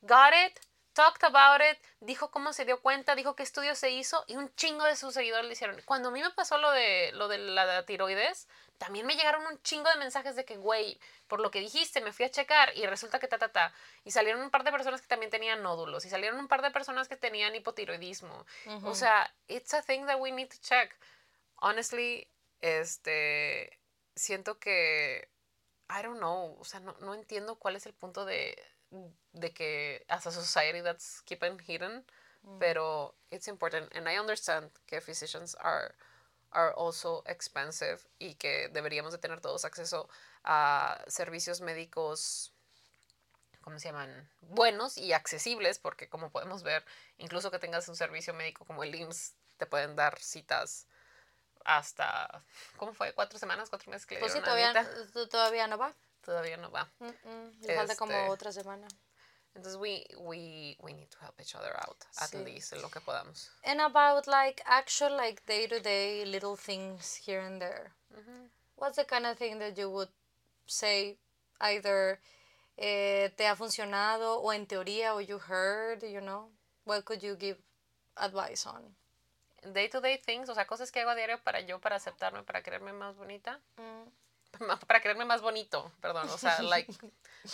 got 0.01 0.33
it, 0.47 0.59
talked 0.97 1.23
about 1.25 1.61
it, 1.61 1.79
dijo 2.01 2.31
cómo 2.31 2.55
se 2.55 2.65
dio 2.65 2.81
cuenta, 2.81 3.15
dijo 3.15 3.37
qué 3.37 3.43
estudio 3.43 3.75
se 3.75 3.91
hizo 3.91 4.25
y 4.27 4.37
un 4.37 4.53
chingo 4.55 4.83
de 4.85 4.97
sus 4.97 5.13
seguidores 5.13 5.45
le 5.47 5.53
hicieron. 5.53 5.79
Cuando 5.85 6.09
a 6.09 6.11
mí 6.11 6.23
me 6.23 6.31
pasó 6.31 6.57
lo 6.57 6.71
de, 6.71 7.13
lo 7.13 7.29
de 7.29 7.37
la 7.37 7.85
tiroides, 7.85 8.49
también 8.79 9.05
me 9.05 9.15
llegaron 9.15 9.47
un 9.47 9.63
chingo 9.63 9.91
de 9.91 9.99
mensajes 9.99 10.37
de 10.37 10.47
que, 10.47 10.57
güey, 10.57 10.99
por 11.29 11.41
lo 11.41 11.51
que 11.51 11.61
dijiste, 11.61 12.01
me 12.01 12.15
fui 12.15 12.25
a 12.25 12.31
checar 12.31 12.75
y 12.77 12.87
resulta 12.87 13.19
que 13.19 13.29
ta, 13.29 13.37
ta, 13.37 13.53
ta. 13.53 13.75
Y 14.05 14.11
salieron 14.11 14.41
un 14.41 14.51
par 14.51 14.65
de 14.65 14.73
personas 14.73 15.03
que 15.03 15.07
también 15.07 15.31
tenían 15.31 15.63
nódulos 15.63 16.07
y 16.07 16.09
salieron 16.09 16.41
un 16.41 16.49
par 16.49 16.63
de 16.63 16.71
personas 16.71 17.09
que 17.09 17.17
tenían 17.17 17.55
hipotiroidismo. 17.55 18.47
O 18.83 18.95
sea, 18.95 19.31
it's 19.49 19.75
a 19.75 19.83
thing 19.83 20.07
that 20.07 20.19
we 20.19 20.33
need 20.33 20.49
to 20.49 20.57
check. 20.63 20.97
Honestly, 21.57 22.27
este, 22.63 23.79
siento 24.15 24.59
que, 24.59 25.29
I 25.91 26.03
don't 26.03 26.19
know, 26.19 26.57
o 26.59 26.65
sea, 26.65 26.81
no, 26.81 26.97
no 27.01 27.13
entiendo 27.13 27.57
cuál 27.57 27.77
es 27.77 27.85
el 27.85 27.93
punto 27.93 28.25
de, 28.25 28.57
de 29.33 29.53
que 29.53 30.05
as 30.09 30.27
a 30.27 30.33
society 30.33 30.81
that's 30.81 31.21
keeping 31.23 31.59
hidden, 31.59 32.05
mm. 32.47 32.59
pero 32.59 33.15
it's 33.31 33.49
important 33.49 33.93
and 33.95 34.09
I 34.09 34.19
understand 34.19 34.71
que 34.87 35.01
physicians 35.01 35.55
are 35.57 35.95
are 36.53 36.73
also 36.77 37.23
expensive 37.27 37.99
y 38.19 38.35
que 38.35 38.69
deberíamos 38.73 39.13
de 39.13 39.19
tener 39.19 39.41
todos 39.41 39.65
acceso 39.65 40.09
a 40.45 41.03
servicios 41.07 41.61
médicos 41.61 42.53
¿cómo 43.67 43.81
se 43.81 43.89
llaman? 43.89 44.31
buenos 44.43 44.97
y 44.97 45.13
accesibles 45.13 45.79
porque 45.81 46.09
como 46.09 46.31
podemos 46.31 46.63
ver, 46.63 46.85
incluso 47.19 47.51
que 47.51 47.59
tengas 47.59 47.89
un 47.89 47.97
servicio 47.97 48.33
médico 48.33 48.65
como 48.65 48.85
el 48.85 48.95
IMSS, 48.95 49.35
te 49.57 49.67
pueden 49.67 49.97
dar 49.97 50.21
citas 50.21 50.87
hasta, 51.65 52.45
¿cómo 52.77 52.95
fue? 52.95 53.13
¿Cuatro 53.13 53.41
semanas? 53.41 53.69
¿Cuatro 53.69 53.91
meses 53.91 54.07
que 54.07 54.19
Pues 54.19 54.33
sí, 54.33 54.41
todavía, 54.41 54.73
todavía 55.29 55.67
no 55.67 55.79
va. 55.79 55.93
Todavía 56.27 56.57
no 56.57 56.73
va. 56.73 56.91
Le 57.63 57.77
falta 57.77 57.95
como 57.95 58.13
este, 58.13 58.29
otra 58.29 58.53
semana. 58.53 58.89
Entonces, 59.55 59.81
we, 59.81 60.05
we, 60.19 60.77
we 60.83 60.93
need 60.93 61.09
to 61.09 61.19
help 61.21 61.41
each 61.41 61.55
other 61.55 61.73
out, 61.87 62.05
at 62.21 62.31
sí. 62.31 62.45
least, 62.45 62.73
en 62.73 62.83
lo 62.83 62.91
que 62.91 63.01
podamos. 63.01 63.49
And 63.65 63.81
about, 63.81 64.27
like, 64.27 64.61
actual, 64.67 65.17
like, 65.17 65.41
day-to-day 65.47 66.25
-day 66.25 66.31
little 66.31 66.57
things 66.57 67.23
here 67.25 67.41
and 67.41 67.61
there. 67.61 67.93
Mm 68.11 68.25
-hmm. 68.25 68.51
What's 68.75 68.97
the 68.97 69.05
kind 69.05 69.25
of 69.25 69.39
thing 69.39 69.61
that 69.61 69.79
you 69.79 69.89
would 69.89 70.11
say 70.67 71.17
either 71.61 72.21
eh, 72.77 73.33
te 73.37 73.47
ha 73.47 73.55
funcionado 73.55 74.43
o 74.43 74.53
en 74.53 74.67
teoría 74.67 75.15
o 75.15 75.21
you 75.21 75.39
heard, 75.39 76.03
you 76.03 76.21
know? 76.21 76.51
What 76.85 77.05
could 77.05 77.23
you 77.23 77.37
give 77.37 77.59
advice 78.17 78.69
on? 78.69 78.97
Day-to-day 79.63 80.19
-day 80.19 80.25
things, 80.25 80.49
o 80.49 80.55
sea, 80.55 80.67
cosas 80.67 80.91
que 80.91 81.01
hago 81.01 81.11
a 81.11 81.15
diario 81.15 81.39
para 81.43 81.61
yo, 81.61 81.79
para 81.79 81.97
aceptarme, 81.97 82.43
para 82.43 82.63
quererme 82.63 82.93
más 82.93 83.15
bonita. 83.17 83.61
Mm. 83.77 84.26
para 84.87 85.01
quererme 85.01 85.25
más 85.25 85.41
bonito, 85.41 85.91
perdón, 86.01 86.29
o 86.29 86.39
sea, 86.39 86.61
like, 86.63 86.93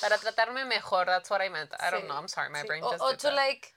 para 0.00 0.18
tratarme 0.18 0.64
mejor, 0.64 1.06
that's 1.06 1.30
what 1.30 1.40
I 1.44 1.48
meant. 1.48 1.72
I 1.80 1.90
don't 1.90 2.06
know, 2.06 2.16
I'm 2.16 2.28
sorry, 2.28 2.50
my 2.50 2.62
brain 2.62 2.82
just 2.82 3.02
O, 3.02 3.16
to 3.16 3.30
like, 3.30 3.74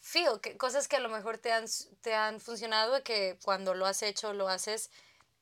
feel, 0.00 0.40
que, 0.40 0.56
cosas 0.56 0.88
que 0.88 0.96
a 0.96 1.00
lo 1.00 1.08
mejor 1.08 1.38
te 1.38 1.52
han, 1.52 1.66
te 2.02 2.14
han 2.14 2.40
funcionado 2.40 2.98
y 2.98 3.02
que 3.02 3.38
cuando 3.44 3.74
lo 3.74 3.86
has 3.86 4.02
hecho, 4.02 4.32
lo 4.32 4.48
haces, 4.48 4.90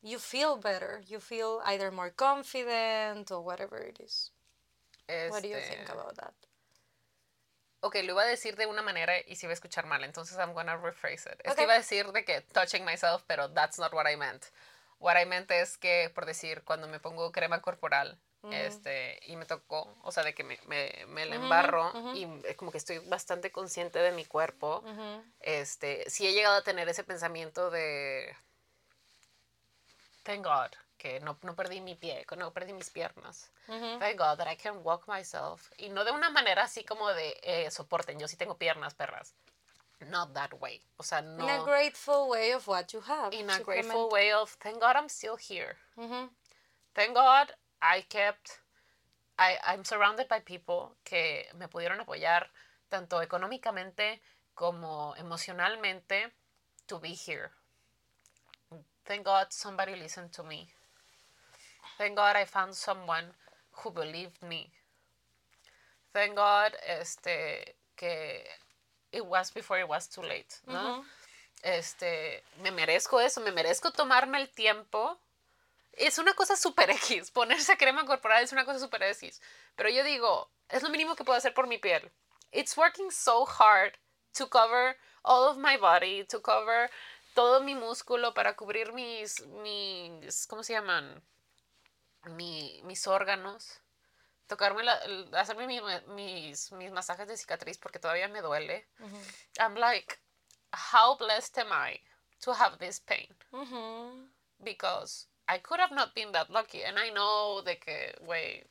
you 0.02 0.18
feel 0.18 0.56
better, 0.56 1.02
you 1.06 1.20
feel 1.20 1.60
either 1.64 1.90
more 1.90 2.10
confident 2.10 3.30
or 3.30 3.40
whatever 3.40 3.78
it 3.82 4.00
is. 4.00 4.32
What 5.30 5.42
do 5.42 5.48
you 5.48 5.56
think 5.56 5.80
este, 5.80 5.92
about 5.92 6.16
that? 6.16 6.34
Ok, 7.82 7.96
lo 8.04 8.12
iba 8.12 8.22
a 8.22 8.26
decir 8.26 8.56
de 8.56 8.66
una 8.66 8.82
manera 8.82 9.14
y 9.26 9.36
se 9.36 9.46
iba 9.46 9.52
a 9.52 9.54
escuchar 9.54 9.86
mal, 9.86 10.04
entonces 10.04 10.36
I'm 10.36 10.52
gonna 10.52 10.76
rephrase 10.76 11.26
it. 11.26 11.40
Es 11.44 11.54
que 11.54 11.62
iba 11.62 11.72
a 11.72 11.78
decir 11.78 12.12
de 12.12 12.24
que 12.24 12.42
touching 12.52 12.84
myself, 12.84 13.22
pero 13.26 13.48
that's 13.48 13.78
not 13.78 13.92
what 13.92 14.06
I 14.06 14.16
meant. 14.16 14.46
What 15.00 15.20
I 15.20 15.24
meant 15.24 15.50
es 15.50 15.78
que, 15.78 16.10
por 16.14 16.26
decir, 16.26 16.62
cuando 16.62 16.86
me 16.86 17.00
pongo 17.00 17.32
crema 17.32 17.60
corporal, 17.60 18.18
este, 18.50 19.20
y 19.26 19.36
me 19.36 19.44
tocó, 19.44 19.94
o 20.02 20.12
sea, 20.12 20.22
de 20.22 20.34
que 20.34 20.44
me, 20.44 20.58
me, 20.66 21.04
me 21.08 21.26
la 21.26 21.36
embarro 21.36 21.92
y 22.14 22.26
como 22.54 22.70
que 22.70 22.78
estoy 22.78 22.98
bastante 23.00 23.50
consciente 23.52 23.98
de 23.98 24.12
mi 24.12 24.24
cuerpo, 24.24 24.82
este, 25.40 26.08
sí 26.08 26.26
he 26.26 26.32
llegado 26.32 26.56
a 26.56 26.62
tener 26.62 26.88
ese 26.88 27.04
pensamiento 27.04 27.70
de, 27.70 28.34
thank 30.22 30.44
God, 30.44 30.70
que 30.96 31.20
no, 31.20 31.38
no 31.42 31.54
perdí 31.54 31.80
mi 31.80 31.94
pie, 31.94 32.24
que 32.26 32.36
no 32.36 32.52
perdí 32.52 32.72
mis 32.72 32.90
piernas. 32.90 33.50
Thank 33.98 34.18
God 34.18 34.38
that 34.38 34.50
I 34.50 34.56
can 34.56 34.80
walk 34.82 35.06
myself. 35.06 35.70
Y 35.76 35.88
no 35.90 36.04
de 36.04 36.10
una 36.10 36.30
manera 36.30 36.64
así 36.64 36.84
como 36.84 37.08
de, 37.12 37.38
eh, 37.42 37.70
soporten, 37.70 38.18
yo 38.18 38.26
sí 38.28 38.36
tengo 38.36 38.56
piernas, 38.56 38.94
perras 38.94 39.34
not 40.08 40.34
that 40.34 40.60
way. 40.60 40.80
O 40.98 41.02
sea, 41.02 41.20
no. 41.20 41.44
In 41.44 41.50
a 41.50 41.64
grateful 41.64 42.28
way 42.28 42.52
of 42.52 42.66
what 42.66 42.92
you 42.92 43.00
have. 43.00 43.32
In 43.32 43.50
a 43.50 43.60
grateful 43.60 44.08
way 44.10 44.32
of, 44.32 44.50
thank 44.60 44.80
God 44.80 44.96
I'm 44.96 45.08
still 45.08 45.36
here. 45.36 45.76
Thank 46.94 47.14
God 47.14 47.52
I 47.82 48.02
kept, 48.08 48.60
I, 49.38 49.56
I'm 49.66 49.84
surrounded 49.84 50.28
by 50.28 50.40
people 50.40 50.96
que 51.04 51.44
me 51.58 51.66
pudieron 51.66 52.00
apoyar 52.00 52.50
tanto 52.88 53.20
económicamente 53.22 54.20
como 54.54 55.14
emocionalmente 55.16 56.32
to 56.86 56.98
be 56.98 57.10
here. 57.14 57.50
Thank 59.04 59.24
God 59.24 59.46
somebody 59.50 59.96
listened 59.96 60.32
to 60.32 60.42
me. 60.42 60.68
Thank 61.98 62.16
God 62.16 62.36
I 62.36 62.44
found 62.44 62.74
someone 62.74 63.24
who 63.72 63.90
believed 63.90 64.42
me. 64.42 64.70
Thank 66.12 66.36
God 66.36 66.76
este, 66.86 67.76
que 67.96 68.44
it 69.12 69.24
was 69.24 69.50
before 69.52 69.78
it 69.78 69.88
was 69.88 70.08
too 70.08 70.22
late, 70.22 70.54
¿no? 70.66 71.04
Este, 71.62 72.42
me 72.62 72.70
merezco 72.70 73.20
eso, 73.20 73.40
me 73.40 73.52
merezco 73.52 73.90
tomarme 73.90 74.38
el 74.38 74.48
tiempo. 74.48 75.18
Es 75.92 76.18
una 76.18 76.34
cosa 76.34 76.56
super 76.56 76.90
X, 76.90 77.30
ponerse 77.30 77.76
crema 77.76 78.06
corporal 78.06 78.42
es 78.42 78.52
una 78.52 78.64
cosa 78.64 78.78
super 78.78 79.02
X. 79.02 79.40
Pero 79.76 79.90
yo 79.90 80.04
digo, 80.04 80.48
es 80.68 80.82
lo 80.82 80.88
mínimo 80.88 81.16
que 81.16 81.24
puedo 81.24 81.36
hacer 81.36 81.52
por 81.52 81.66
mi 81.66 81.78
piel. 81.78 82.10
It's 82.52 82.76
working 82.76 83.10
so 83.10 83.44
hard 83.44 83.98
to 84.34 84.48
cover 84.48 84.96
all 85.22 85.48
of 85.48 85.58
my 85.58 85.76
body, 85.76 86.24
to 86.24 86.40
cover 86.40 86.90
todo 87.34 87.60
mi 87.60 87.74
músculo 87.74 88.34
para 88.34 88.56
cubrir 88.56 88.92
mis, 88.92 89.40
mis 89.62 90.46
¿cómo 90.46 90.62
se 90.62 90.72
llaman? 90.72 91.22
Mi, 92.24 92.80
mis 92.84 93.06
órganos 93.06 93.80
tocarme, 94.50 94.82
la, 94.82 95.00
hacerme 95.40 95.66
mi, 95.66 95.80
mis, 96.08 96.72
mis 96.72 96.90
masajes 96.90 97.26
de 97.26 97.36
cicatriz 97.36 97.78
porque 97.78 97.98
todavía 97.98 98.28
me 98.28 98.42
duele. 98.42 98.86
Mm 98.98 99.06
-hmm. 99.06 99.24
I'm 99.58 99.74
like, 99.76 100.18
how 100.92 101.16
blessed 101.16 101.58
am 101.58 101.72
I 101.72 102.00
to 102.40 102.52
have 102.52 102.76
this 102.78 103.00
pain? 103.00 103.34
Mm 103.52 103.66
-hmm. 103.66 104.30
Because 104.58 105.26
I 105.48 105.58
could 105.58 105.80
have 105.80 105.94
not 105.94 106.14
been 106.14 106.32
that 106.32 106.50
lucky. 106.50 106.84
And 106.84 106.98
I 106.98 107.10
know 107.10 107.62
de 107.62 107.78
que, 107.78 108.14
wait, 108.20 108.66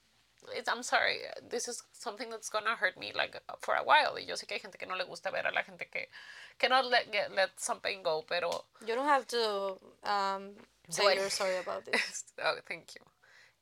I'm 0.67 0.83
sorry, 0.83 1.19
this 1.49 1.67
is 1.67 1.83
something 1.91 2.29
that's 2.29 2.49
gonna 2.49 2.75
hurt 2.75 2.97
me 2.97 3.11
like 3.13 3.41
for 3.59 3.75
a 3.75 3.83
while. 3.83 4.13
Y 4.19 4.25
yo 4.25 4.35
sé 4.35 4.45
que 4.47 4.55
hay 4.55 4.61
gente 4.61 4.77
que 4.77 4.87
no 4.87 4.95
le 4.95 5.05
gusta 5.05 5.31
ver 5.31 5.47
a 5.47 5.51
la 5.51 5.63
gente 5.63 5.85
que, 5.89 6.09
que 6.57 6.69
no 6.69 6.81
let, 6.81 7.11
get, 7.11 7.31
let 7.31 7.51
something 7.57 8.03
go, 8.03 8.23
pero... 8.27 8.65
You 8.85 8.95
don't 8.95 9.07
have 9.07 9.25
to 9.27 9.79
um, 10.03 10.55
say 10.89 11.15
you're 11.15 11.29
sorry 11.29 11.57
about 11.57 11.85
this. 11.85 12.25
oh, 12.43 12.57
thank 12.67 12.95
you. 12.95 13.01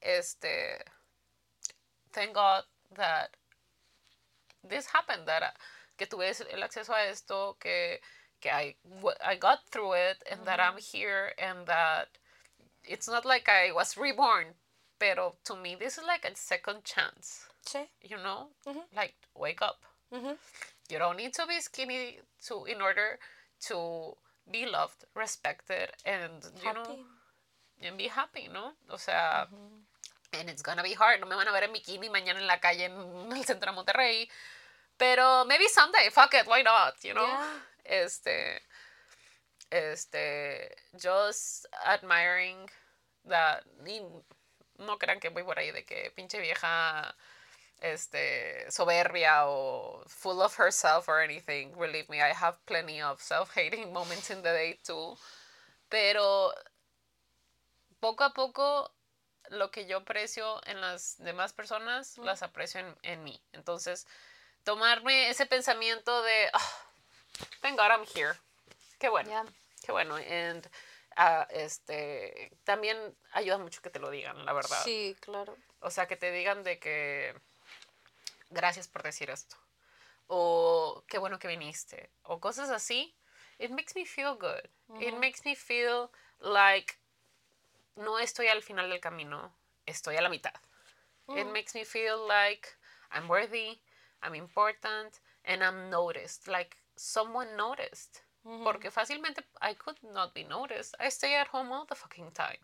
Este 0.02 0.85
thank 2.13 2.34
God 2.34 2.63
that 2.95 3.35
this 4.67 4.88
happened, 4.88 5.27
that 5.27 5.55
que 5.97 6.07
tuve 6.07 6.34
el 6.51 6.63
acceso 6.63 6.93
a 6.93 7.09
esto, 7.09 7.55
que, 7.59 7.99
que 8.41 8.51
I, 8.51 8.75
I 9.25 9.35
got 9.35 9.65
through 9.69 9.93
it, 9.93 10.23
and 10.29 10.41
that 10.45 10.59
I'm 10.59 10.77
here, 10.77 11.34
and 11.38 11.65
that 11.67 12.07
it's 12.84 13.07
not 13.07 13.25
like 13.25 13.49
I 13.49 13.71
was 13.71 13.97
reborn, 13.97 14.55
pero 14.99 15.35
to 15.45 15.55
me 15.55 15.75
this 15.75 15.97
is 15.97 16.03
like 16.05 16.25
a 16.25 16.35
second 16.35 16.84
chance. 16.84 17.47
Sí. 17.65 17.88
You 18.01 18.17
know, 18.17 18.47
like 18.95 19.15
wake 19.35 19.61
up. 19.61 19.81
You 20.89 20.99
don't 20.99 21.17
need 21.17 21.34
to 21.34 21.45
be 21.45 21.59
skinny 21.59 22.19
to 22.47 22.63
in 22.65 22.81
order 22.81 23.19
to 23.67 24.15
be 24.49 24.65
loved, 24.65 25.03
respected, 25.13 25.89
and 26.05 26.45
you 26.63 26.73
know, 26.73 26.99
and 27.81 27.97
be 27.97 28.07
happy, 28.07 28.47
¿no? 28.51 28.71
O 28.89 28.95
sea, 28.97 29.47
and 30.33 30.49
it's 30.49 30.61
gonna 30.61 30.83
be 30.83 30.93
hard. 30.93 31.19
No 31.19 31.27
me 31.27 31.35
van 31.35 31.47
a 31.47 31.51
ver 31.51 31.63
en 31.63 31.73
bikini 31.73 32.09
mañana 32.09 32.39
en 32.39 32.47
la 32.47 32.59
calle 32.59 32.85
en 32.85 33.31
el 33.35 33.45
centro 33.45 33.71
de 33.71 33.75
Monterrey. 33.75 34.29
Pero 34.97 35.45
maybe 35.45 35.67
someday, 35.67 36.09
fuck 36.09 36.33
it, 36.33 36.47
why 36.47 36.63
not, 36.63 36.95
you 37.03 37.13
know? 37.13 37.27
Yeah. 37.27 37.59
Este, 37.85 38.61
este, 39.69 40.75
just 40.99 41.67
admiring 41.85 42.69
that, 43.25 43.63
y 43.85 44.01
no 44.79 44.97
crean 44.97 45.19
que 45.19 45.29
voy 45.29 45.43
por 45.43 45.59
ahí 45.59 45.71
de 45.71 45.85
que 45.85 46.11
pinche 46.15 46.39
vieja, 46.39 47.15
este, 47.79 48.69
soberbia 48.71 49.47
o 49.47 50.03
full 50.07 50.41
of 50.41 50.55
herself 50.57 51.07
or 51.07 51.21
anything. 51.21 51.73
Believe 51.77 52.09
me, 52.09 52.21
I 52.21 52.33
have 52.33 52.57
plenty 52.65 52.99
of 52.99 53.21
self-hating 53.21 53.93
moments 53.93 54.31
in 54.31 54.41
the 54.41 54.49
day 54.49 54.79
too. 54.83 55.15
Pero 55.89 56.53
poco 57.99 58.23
a 58.23 58.33
poco 58.33 58.91
lo 59.49 59.72
que 59.72 59.86
yo 59.86 59.98
aprecio 59.98 60.61
en 60.68 60.82
las 60.82 61.18
demás 61.19 61.53
personas, 61.53 62.18
las 62.18 62.44
aprecio 62.44 62.80
en, 62.82 62.98
en 63.03 63.24
mí. 63.24 63.41
Entonces, 63.53 64.07
tomarme 64.64 65.30
ese 65.30 65.45
pensamiento 65.45 66.22
de, 66.24 66.49
"Ah, 66.53 66.72
thank 67.61 67.78
God 67.78 67.90
I'm 67.90 68.06
here. 68.15 68.38
Qué 68.99 69.10
bueno. 69.10 69.30
Yeah. 69.30 69.45
Qué 69.86 69.91
bueno. 69.91 70.15
And, 70.15 70.68
ah, 71.15 71.48
este, 71.52 72.52
también 72.64 72.98
ayuda 73.32 73.57
mucho 73.57 73.82
que 73.82 73.90
te 73.90 73.99
lo 73.99 74.10
digan, 74.10 74.45
la 74.45 74.53
verdad. 74.53 74.84
Sí, 74.84 75.15
claro. 75.19 75.56
O 75.80 75.91
sea, 75.91 76.07
que 76.07 76.18
te 76.18 76.32
digan 76.32 76.64
de 76.64 76.80
que 76.80 77.34
gracias 78.49 78.88
por 78.88 79.03
decir 79.03 79.30
esto. 79.30 79.56
O 80.28 81.03
qué 81.07 81.18
bueno 81.18 81.40
que 81.40 81.48
viniste. 81.48 82.11
O 82.24 82.40
cosas 82.40 82.69
así. 82.69 83.15
It 83.60 83.72
makes 83.72 83.94
me 83.95 84.06
feel 84.06 84.36
good. 84.36 85.02
It 85.02 85.15
makes 85.15 85.41
me 85.45 85.56
feel 85.56 86.10
like 86.40 86.95
no 87.98 88.19
estoy 88.19 88.48
al 88.48 88.61
final 88.61 88.90
del 88.90 88.99
camino, 88.99 89.52
estoy 89.86 90.15
a 90.18 90.22
la 90.22 90.30
mitad. 90.30 90.53
It 91.30 91.45
makes 91.48 91.76
me 91.76 91.84
feel 91.84 92.26
like 92.28 92.69
I'm 93.11 93.28
worthy, 93.28 93.80
I'm 94.24 94.34
important, 94.36 95.19
and 95.44 95.61
I'm 95.61 95.90
noticed. 95.90 96.48
Like 96.48 96.78
someone 96.95 97.56
noticed. 97.57 98.22
Porque 98.64 98.91
fácilmente 98.91 99.44
I 99.60 99.74
could 99.74 100.02
not 100.03 100.34
be 100.34 100.45
noticed. 100.45 100.95
I 101.02 101.10
stay 101.10 101.36
at 101.36 101.49
home 101.49 101.74
all 101.74 101.86
the 101.86 101.95
fucking 101.95 102.32
time. 102.32 102.60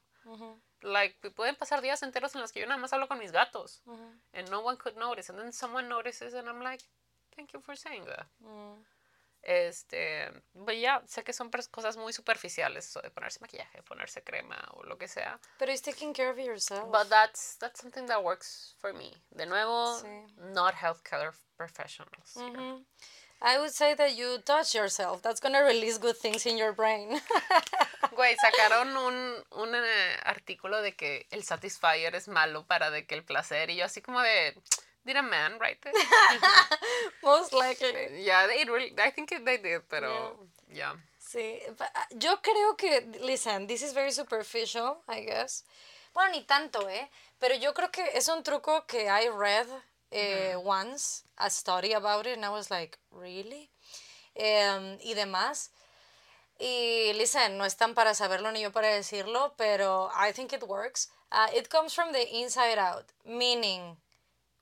Like, 0.81 1.15
pueden 1.35 1.55
pasar 1.55 1.81
días 1.81 2.01
enteros 2.03 2.35
en 2.35 2.41
los 2.41 2.53
que 2.53 2.61
yo 2.61 2.67
nada 2.67 2.79
más 2.79 2.93
hablo 2.93 3.07
con 3.09 3.19
mis 3.19 3.31
gatos. 3.33 3.81
And 4.33 4.49
no 4.49 4.61
one 4.61 4.77
could 4.77 4.95
notice. 4.95 5.29
And 5.29 5.37
then 5.37 5.51
someone 5.51 5.89
notices 5.89 6.33
and 6.33 6.47
I'm 6.47 6.61
like, 6.61 6.81
thank 7.35 7.51
you 7.53 7.59
for 7.59 7.75
saying 7.75 8.05
that. 8.05 8.27
Este, 9.43 10.31
but 10.53 10.73
yeah, 10.75 11.01
sé 11.05 11.23
que 11.23 11.33
son 11.33 11.51
cosas 11.69 11.97
muy 11.97 12.13
superficiales, 12.13 12.87
eso 12.87 13.01
de 13.01 13.11
ponerse 13.11 13.39
maquillaje, 13.41 13.83
ponerse 13.83 14.23
crema 14.23 14.57
o 14.71 14.83
lo 14.83 14.97
que 14.97 15.07
sea. 15.09 15.37
Pero 15.59 15.71
it's 15.71 15.81
taking 15.81 16.13
care 16.13 16.29
of 16.29 16.37
yourself. 16.37 16.89
But 16.89 17.09
that's 17.09 17.57
that's 17.59 17.81
something 17.81 18.05
that 18.07 18.23
works 18.23 18.75
for 18.79 18.93
me. 18.93 19.11
De 19.31 19.45
nuevo, 19.45 19.99
Sí. 19.99 20.07
not 20.53 20.75
healthcare 20.75 21.33
professionals. 21.57 22.33
here. 22.35 22.45
Mhm. 22.57 22.85
I 23.45 23.57
would 23.59 23.73
say 23.73 23.93
that 23.95 24.15
you 24.15 24.39
touch 24.43 24.73
yourself. 24.73 25.21
That's 25.21 25.41
gonna 25.41 25.61
release 25.63 25.97
good 25.99 26.15
things 26.17 26.45
in 26.45 26.57
your 26.57 26.71
brain. 26.73 27.09
Güey, 28.15 28.35
sacaron 28.37 28.95
un, 28.95 29.43
un 29.51 29.75
eh, 29.75 30.17
artículo 30.23 30.81
de 30.81 30.95
que 30.95 31.25
el 31.31 31.43
Satisfyer 31.43 32.15
es 32.15 32.27
malo 32.27 32.65
para 32.65 32.89
de 32.91 33.05
que 33.05 33.15
el 33.15 33.23
placer 33.25 33.69
y 33.71 33.77
yo 33.77 33.85
así 33.85 34.01
como 34.01 34.21
de, 34.21 34.55
did 35.05 35.15
a 35.15 35.23
man 35.23 35.53
write 35.59 35.81
this? 35.81 35.95
Most 37.23 37.53
likely. 37.53 38.23
yeah, 38.23 38.47
they 38.47 38.63
really, 38.69 38.93
I 38.97 39.09
think 39.09 39.29
they 39.29 39.57
did, 39.57 39.81
pero 39.89 40.37
yeah. 40.73 40.93
Sí, 41.19 41.59
pa- 41.77 41.89
ah, 41.95 42.05
yo 42.17 42.37
creo 42.41 42.77
que, 42.77 43.01
listen, 43.21 43.67
this 43.67 43.81
is 43.81 43.93
very 43.93 44.11
superficial, 44.11 44.97
I 45.07 45.21
guess. 45.21 45.63
Bueno, 46.13 46.31
ni 46.31 46.43
tanto, 46.43 46.87
¿eh? 46.89 47.09
Pero 47.39 47.55
yo 47.55 47.73
creo 47.73 47.91
que 47.91 48.03
es 48.13 48.27
un 48.27 48.43
truco 48.43 48.85
que 48.87 49.07
I 49.09 49.29
read 49.29 49.67
eh, 50.11 50.55
once, 50.55 51.23
a 51.37 51.49
study 51.49 51.93
about 51.93 52.27
it, 52.27 52.35
and 52.37 52.45
I 52.45 52.49
was 52.49 52.69
like, 52.69 52.99
really? 53.11 53.69
Em, 54.35 54.99
y 55.03 55.13
demás. 55.15 55.71
Y 56.59 57.13
listen, 57.15 57.57
no 57.57 57.65
están 57.65 57.95
para 57.95 58.13
saberlo 58.13 58.51
ni 58.51 58.61
yo 58.61 58.71
para 58.71 58.87
decirlo, 58.89 59.53
pero 59.57 60.11
I 60.15 60.31
think 60.31 60.53
it 60.53 60.63
works. 60.63 61.09
Uh, 61.31 61.47
it 61.55 61.67
comes 61.69 61.93
from 61.95 62.11
the 62.13 62.23
inside 62.37 62.77
out, 62.77 63.05
meaning 63.25 63.97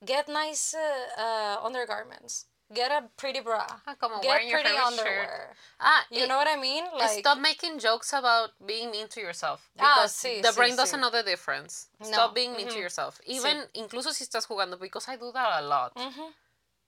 get 0.05 0.27
nice 0.27 0.73
uh, 0.73 1.21
uh, 1.21 1.65
undergarments, 1.65 2.45
get 2.73 2.91
a 2.91 3.03
pretty 3.17 3.39
bra, 3.41 3.65
Ah, 3.85 3.95
como 3.99 4.21
get 4.21 4.41
pretty 4.41 4.51
favorite 4.51 4.65
shirt. 4.67 4.87
underwear. 4.99 5.55
Ah, 5.79 6.05
You 6.09 6.21
y- 6.21 6.27
know 6.27 6.37
what 6.37 6.47
I 6.47 6.55
mean? 6.57 6.85
Like, 6.97 7.19
Stop 7.19 7.37
making 7.39 7.79
jokes 7.79 8.13
about 8.13 8.51
being 8.65 8.91
mean 8.91 9.07
to 9.09 9.19
yourself. 9.21 9.69
Ah, 9.79 10.03
Because 10.03 10.13
sí, 10.13 10.41
the 10.41 10.49
sí, 10.49 10.55
brain 10.55 10.73
sí. 10.73 10.77
doesn't 10.77 11.01
know 11.01 11.09
the 11.11 11.23
difference. 11.23 11.87
No, 11.99 12.07
Stop 12.07 12.35
being 12.35 12.53
mean 12.53 12.67
to 12.69 12.79
yourself. 12.79 13.19
Even, 13.25 13.63
incluso 13.75 14.11
si 14.13 14.23
estás 14.25 14.47
jugando, 14.47 14.79
because 14.79 15.07
I 15.07 15.17
do 15.17 15.31
that 15.33 15.59
a 15.59 15.61
lot. 15.61 15.93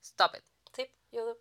Stop 0.02 0.36
it. 0.36 0.44
Sí, 0.76 0.86
yo 1.12 1.26
do. 1.26 1.36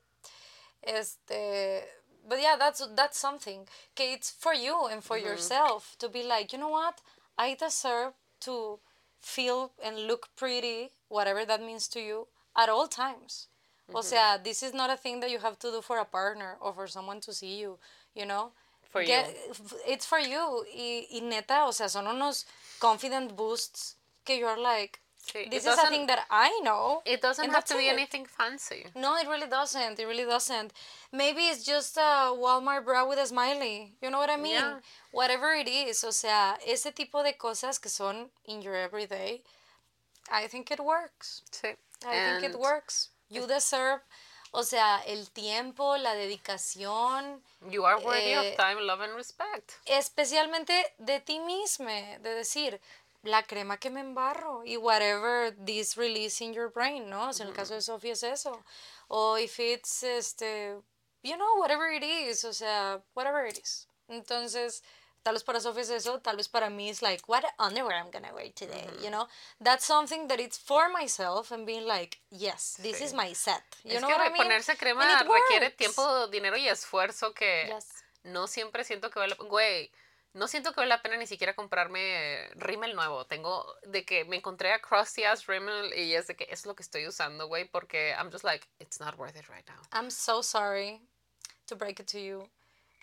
Este, 0.84 1.84
but 2.28 2.40
yeah, 2.40 2.56
that's 2.58 2.86
that's 2.96 3.18
something. 3.18 3.68
Okay, 3.94 4.12
it's 4.14 4.30
for 4.30 4.52
you 4.54 4.86
and 4.86 5.02
for 5.02 5.16
yourself 5.16 5.96
to 5.98 6.08
be 6.08 6.22
like, 6.22 6.52
you 6.52 6.58
know 6.58 6.68
what? 6.70 7.00
I 7.38 7.54
deserve 7.54 8.14
to 8.40 8.80
feel 9.20 9.72
and 9.82 10.06
look 10.06 10.28
pretty, 10.36 10.90
whatever 11.12 11.44
that 11.44 11.60
means 11.60 11.86
to 11.88 12.00
you, 12.00 12.26
at 12.56 12.68
all 12.68 12.88
times. 12.88 13.48
O 13.94 14.00
sea, 14.02 14.38
this 14.42 14.62
is 14.62 14.72
not 14.72 14.88
a 14.90 14.96
thing 14.96 15.20
that 15.20 15.30
you 15.30 15.38
have 15.38 15.58
to 15.58 15.70
do 15.70 15.82
for 15.82 15.98
a 15.98 16.04
partner 16.04 16.56
or 16.60 16.72
for 16.72 16.86
someone 16.86 17.20
to 17.20 17.32
see 17.32 17.54
you, 17.60 17.78
you 18.14 18.24
know? 18.24 18.52
For 18.90 19.04
Get- 19.04 19.34
It's 19.86 20.06
for 20.06 20.18
you. 20.18 20.64
Y, 20.74 21.06
y 21.12 21.20
neta, 21.20 21.64
o 21.66 21.72
sea, 21.72 21.88
son 21.88 22.06
unos 22.06 22.44
confident 22.80 23.36
boosts 23.36 23.96
que 24.24 24.36
you're 24.38 24.58
like, 24.60 24.98
Sí, 25.24 25.48
this 25.50 25.64
is 25.66 25.78
a 25.78 25.86
thing 25.88 26.06
that 26.08 26.26
I 26.30 26.50
know. 26.64 27.00
It 27.06 27.22
doesn't 27.22 27.48
have 27.48 27.64
to 27.66 27.76
be 27.76 27.86
it. 27.86 27.92
anything 27.92 28.26
fancy. 28.26 28.86
No, 28.96 29.16
it 29.18 29.28
really 29.28 29.46
doesn't. 29.46 29.98
It 30.00 30.04
really 30.06 30.24
doesn't. 30.24 30.72
Maybe 31.12 31.42
it's 31.42 31.64
just 31.64 31.96
a 31.96 32.34
Walmart 32.34 32.84
bra 32.84 33.06
with 33.08 33.20
a 33.20 33.26
smiley. 33.26 33.92
You 34.02 34.10
know 34.10 34.18
what 34.18 34.30
I 34.30 34.36
mean? 34.36 34.54
Yeah. 34.54 34.80
Whatever 35.12 35.52
it 35.54 35.68
is. 35.68 36.02
O 36.02 36.10
sea, 36.10 36.58
ese 36.66 36.90
tipo 36.92 37.22
de 37.22 37.34
cosas 37.34 37.78
que 37.80 37.88
son 37.88 38.30
in 38.46 38.62
your 38.62 38.74
everyday, 38.74 39.42
I 40.32 40.48
think 40.48 40.70
it 40.70 40.80
works. 40.80 41.42
Sí. 41.50 41.76
I 42.04 42.40
think 42.40 42.54
it 42.54 42.58
works. 42.58 43.10
You 43.28 43.46
deserve, 43.46 44.00
o 44.52 44.62
sea, 44.64 45.02
el 45.06 45.30
tiempo, 45.30 45.96
la 45.96 46.14
dedicación, 46.14 47.42
You 47.70 47.84
are 47.84 47.98
worthy 48.02 48.32
eh, 48.32 48.50
of 48.50 48.56
time, 48.56 48.80
love, 48.80 49.00
and 49.00 49.14
respect. 49.14 49.72
especialmente 49.86 50.72
de 50.98 51.20
ti 51.20 51.38
misma, 51.38 52.18
de 52.20 52.34
decir, 52.34 52.80
la 53.22 53.42
crema 53.44 53.76
que 53.78 53.88
me 53.90 54.00
embarro 54.00 54.62
y 54.64 54.76
whatever 54.76 55.54
this 55.64 55.96
release 55.96 56.40
in 56.40 56.52
your 56.52 56.68
brain, 56.70 57.08
¿no? 57.08 57.28
O 57.28 57.32
sea, 57.32 57.44
en 57.44 57.50
el 57.50 57.56
caso 57.56 57.74
de 57.74 57.80
Sofía 57.80 58.12
es 58.14 58.22
eso. 58.24 58.64
O 59.08 59.38
if 59.38 59.60
it's, 59.60 60.02
este, 60.02 60.76
you 61.22 61.36
know, 61.36 61.60
whatever 61.60 61.90
it 61.92 62.02
is, 62.02 62.44
o 62.44 62.52
sea, 62.52 63.00
whatever 63.14 63.46
it 63.46 63.58
is. 63.58 63.86
Entonces, 64.08 64.82
tal 65.22 65.34
vez 65.34 65.44
para 65.44 65.60
Sofía 65.60 65.82
es 65.82 65.90
eso, 65.90 66.20
tal 66.20 66.36
vez 66.36 66.48
para 66.48 66.68
mí 66.70 66.90
es 66.90 67.02
like, 67.02 67.22
what 67.28 67.44
underwear 67.58 67.96
I'm 67.98 68.10
gonna 68.10 68.32
wear 68.34 68.52
today, 68.52 68.88
you 69.02 69.08
know? 69.10 69.28
That's 69.62 69.84
something 69.84 70.26
that 70.28 70.40
it's 70.40 70.58
for 70.58 70.88
myself 70.90 71.52
and 71.52 71.64
being 71.66 71.86
like, 71.86 72.18
yes, 72.30 72.76
this 72.82 73.00
is 73.00 73.12
Sí. 73.12 73.16
my 73.16 73.34
set. 73.34 73.62
You 73.84 73.96
es 73.96 74.00
know 74.00 74.08
que 74.08 74.16
what 74.16 74.26
I 74.26 74.30
mean? 74.32 74.42
ponerse 74.42 74.76
crema 74.76 75.04
requiere 75.22 75.66
works. 75.66 75.76
tiempo, 75.76 76.26
dinero 76.28 76.56
y 76.56 76.68
esfuerzo 76.68 77.32
que 77.34 77.66
Yes. 77.68 77.86
no 78.24 78.46
siempre 78.46 78.84
siento 78.84 79.10
que 79.10 79.18
vale. 79.20 79.34
Güey, 79.36 79.90
no 80.34 80.48
siento 80.48 80.72
que 80.72 80.80
vale 80.80 80.88
la 80.88 81.02
pena 81.02 81.16
ni 81.16 81.26
siquiera 81.26 81.54
comprarme 81.54 82.48
rímel 82.54 82.94
nuevo. 82.96 83.26
Tengo 83.26 83.66
de 83.82 84.04
que 84.04 84.24
me 84.24 84.36
encontré 84.36 84.72
a 84.72 84.80
Crusty 84.80 85.24
Ass 85.24 85.46
Rimmel 85.46 85.92
y 85.96 86.14
es 86.14 86.26
de 86.26 86.34
que 86.36 86.46
es 86.50 86.64
lo 86.66 86.74
que 86.74 86.82
estoy 86.82 87.06
usando, 87.06 87.46
güey, 87.48 87.64
porque 87.68 88.14
I'm 88.18 88.30
just 88.32 88.42
like, 88.44 88.66
it's 88.80 88.98
not 88.98 89.16
worth 89.18 89.36
it 89.36 89.46
right 89.48 89.66
now. 89.68 89.80
I'm 89.92 90.10
so 90.10 90.42
sorry 90.42 91.00
to 91.66 91.76
break 91.76 92.00
it 92.00 92.06
to 92.12 92.18
you. 92.18 92.48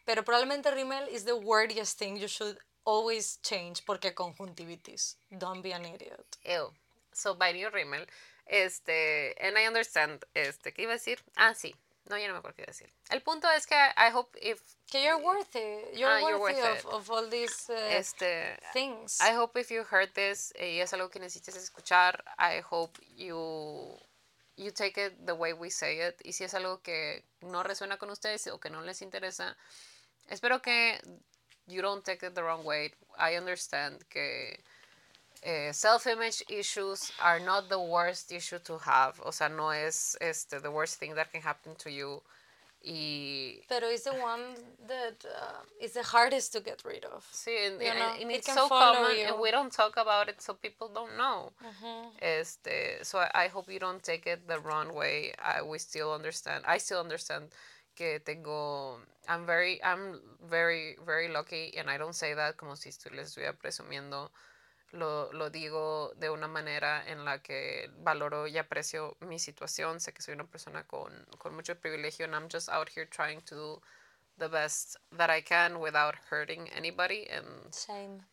Pero 0.10 0.24
probablemente 0.24 0.72
rímel 0.72 1.08
is 1.10 1.24
the 1.26 1.36
wordiest 1.36 2.00
thing 2.00 2.18
you 2.18 2.28
should 2.28 2.58
always 2.84 3.40
change 3.44 3.86
porque 3.86 4.16
conjuntivitis. 4.16 5.18
Don't 5.30 5.62
be 5.62 5.72
an 5.72 5.86
idiot. 5.86 6.40
Ew. 6.44 6.74
So, 7.14 7.36
buy 7.36 7.52
new 7.52 7.70
rímel. 7.70 8.08
Este, 8.48 9.36
and 9.40 9.56
I 9.56 9.68
understand, 9.68 10.26
este, 10.34 10.74
¿qué 10.74 10.82
iba 10.82 10.94
a 10.94 10.98
decir? 10.98 11.20
Ah, 11.38 11.54
sí. 11.54 11.76
No, 12.10 12.18
ya 12.18 12.28
no 12.28 12.34
me 12.34 12.40
acuerdo 12.40 12.56
qué 12.56 12.64
iba 12.64 12.72
a 12.72 12.74
decir. 12.74 12.90
El 13.12 13.22
punto 13.22 13.48
es 13.52 13.68
que 13.68 13.76
I 13.76 14.10
hope 14.12 14.36
if, 14.42 14.60
Que 14.92 15.04
you're 15.04 15.22
worth 15.22 15.56
it. 15.56 15.94
You're 15.94 16.10
Ah, 16.10 16.20
you're 16.22 16.40
worthy 16.40 16.60
worth 16.60 16.86
of, 16.86 16.94
of 16.94 17.12
all 17.12 17.30
these 17.30 17.70
uh, 17.70 17.76
este, 17.92 18.58
things. 18.74 19.22
I 19.22 19.36
hope 19.36 19.60
if 19.60 19.70
you 19.70 19.84
heard 19.84 20.12
this 20.16 20.52
eh, 20.56 20.78
y 20.78 20.82
es 20.82 20.92
algo 20.92 21.12
que 21.12 21.20
necesites 21.20 21.56
escuchar, 21.56 22.24
I 22.40 22.62
hope 22.62 22.98
you 23.16 23.96
you 24.58 24.72
take 24.72 24.98
it 24.98 25.28
the 25.28 25.36
way 25.36 25.54
we 25.54 25.70
say 25.70 26.02
it. 26.02 26.20
Y 26.26 26.34
si 26.34 26.46
es 26.46 26.56
algo 26.56 26.82
que 26.82 27.24
no 27.42 27.62
resuena 27.62 27.98
con 27.98 28.10
ustedes 28.10 28.48
o 28.48 28.60
que 28.60 28.72
no 28.72 28.82
les 28.82 29.04
interesa, 29.04 29.56
espero 30.30 30.62
que 30.62 31.00
you 31.68 31.82
don't 31.82 32.04
take 32.04 32.24
it 32.24 32.36
the 32.36 32.44
wrong 32.44 32.64
way. 32.64 32.92
I 33.18 33.36
understand 33.36 34.04
que 34.10 34.58
eh, 35.44 35.72
self-image 35.72 36.44
issues 36.50 37.12
are 37.22 37.40
not 37.40 37.70
the 37.70 37.80
worst 37.80 38.32
issue 38.32 38.60
to 38.60 38.78
have. 38.80 39.20
O 39.26 39.32
sea, 39.32 39.50
no 39.50 39.70
es 39.70 40.16
este, 40.22 40.62
the 40.62 40.72
worst 40.72 41.00
thing 41.00 41.16
that 41.16 41.32
can 41.32 41.42
happen 41.42 41.76
to 41.76 41.90
you. 41.90 42.22
Y 42.82 43.60
Pero 43.68 43.88
it's 43.90 44.06
the 44.06 44.14
one 44.14 44.56
that 44.88 45.26
uh, 45.26 45.60
is 45.82 45.94
the 45.94 46.04
hardest 46.04 46.54
to 46.54 46.62
get 46.62 46.82
rid 46.86 47.04
of. 47.04 47.28
Sí, 47.34 47.68
and, 47.68 47.82
and- 47.82 48.22
and 48.22 48.32
it 48.32 48.38
it's 48.38 48.54
so 48.54 48.70
common, 48.70 49.18
you. 49.18 49.26
and 49.26 49.40
we 49.42 49.52
don't 49.52 49.72
talk 49.74 49.98
about 49.98 50.30
it, 50.30 50.42
so 50.42 50.54
people 50.54 50.88
don't 50.88 51.18
know. 51.18 51.52
Mm-hmm. 51.62 52.08
Este, 52.22 53.04
so 53.04 53.20
I, 53.20 53.30
I 53.34 53.48
hope 53.48 53.70
you 53.70 53.80
don't 53.80 54.02
take 54.02 54.26
it 54.28 54.48
the 54.48 54.60
wrong 54.62 54.94
way. 54.94 55.34
I 55.44 55.62
we 55.62 55.78
still 55.78 56.14
understand. 56.14 56.64
I 56.66 56.78
still 56.78 57.02
understand 57.02 57.50
que 58.00 58.22
tengo. 58.22 59.02
I'm 59.28 59.46
very, 59.46 59.84
I'm 59.84 60.22
very, 60.50 60.96
very 61.06 61.28
lucky, 61.28 61.78
and 61.78 61.90
I 61.90 61.98
don't 61.98 62.16
say 62.16 62.34
that 62.34 62.56
como 62.56 62.76
si 62.76 62.90
les 63.12 63.28
estuviera 63.28 63.54
presumiendo. 63.54 64.32
Lo, 64.92 65.30
lo 65.34 65.50
digo 65.50 66.14
de 66.16 66.30
una 66.32 66.48
manera 66.48 67.04
en 67.06 67.24
la 67.24 67.40
que 67.44 67.92
valoro 68.02 68.48
y 68.48 68.58
aprecio 68.58 69.18
mi 69.20 69.38
situación. 69.38 70.00
Sé 70.00 70.14
que 70.14 70.22
soy 70.22 70.34
una 70.34 70.48
persona 70.48 70.88
con, 70.88 71.12
con 71.38 71.54
mucho 71.54 71.76
privilegio, 71.76 72.26
and 72.26 72.34
I'm 72.34 72.50
just 72.50 72.70
out 72.70 72.90
here 72.90 73.06
trying 73.06 73.42
to 73.42 73.56
do 73.56 73.82
the 74.38 74.48
best 74.48 74.98
that 75.12 75.30
I 75.30 75.42
can 75.42 75.80
without 75.80 76.16
hurting 76.30 76.70
anybody. 76.70 77.28
And 77.30 77.72
Same. 77.72 78.24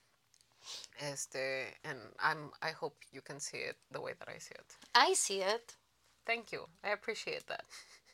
este, 1.01 1.77
and 1.85 1.99
I'm 2.21 2.53
I 2.63 2.71
hope 2.71 2.97
you 3.13 3.21
can 3.21 3.41
see 3.41 3.59
it 3.59 3.77
the 3.91 4.01
way 4.01 4.15
that 4.19 4.29
I 4.29 4.39
see 4.39 4.55
it. 4.55 4.77
I 4.95 5.15
see 5.15 5.43
it. 5.43 5.77
Thank 6.25 6.53
you. 6.53 6.69
I 6.83 6.91
appreciate 6.91 7.47
that. 7.49 7.65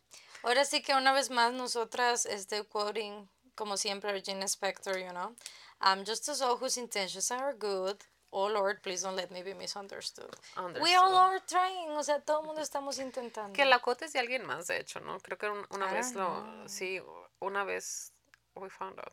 Ahora 0.42 0.64
sí 0.64 0.82
que 0.82 0.94
una 0.94 1.12
vez 1.12 1.30
más 1.30 1.52
nosotras, 1.52 2.26
este, 2.26 2.64
quoting, 2.64 3.28
como 3.54 3.76
siempre, 3.76 4.12
Regina 4.12 4.46
Spector, 4.46 4.98
you 4.98 5.10
know. 5.10 5.34
I'm 5.80 6.04
just 6.04 6.28
a 6.28 6.34
soul 6.34 6.56
whose 6.58 6.78
intentions 6.80 7.30
are 7.30 7.54
good. 7.54 7.96
Oh 8.30 8.48
Lord, 8.48 8.80
please 8.82 9.02
don't 9.02 9.14
let 9.16 9.30
me 9.30 9.42
be 9.42 9.52
misunderstood. 9.54 10.34
We 10.80 10.94
all 10.94 11.14
are 11.14 11.40
trying, 11.46 11.90
o 11.90 12.02
sea, 12.02 12.20
todo 12.20 12.40
el 12.40 12.46
mundo 12.46 12.62
estamos 12.62 12.98
intentando. 12.98 13.52
Que 13.52 13.66
la 13.66 13.78
quote 13.80 14.06
es 14.06 14.12
de 14.14 14.20
alguien 14.20 14.46
más, 14.46 14.68
de 14.68 14.78
hecho, 14.80 15.00
¿no? 15.00 15.18
Creo 15.20 15.36
que 15.36 15.50
un- 15.50 15.66
una 15.70 15.92
vez 15.92 16.14
lo, 16.14 16.26
know. 16.42 16.68
sí, 16.68 17.00
una 17.40 17.64
vez 17.64 18.12
we 18.54 18.70
found 18.70 18.98
out. 19.00 19.12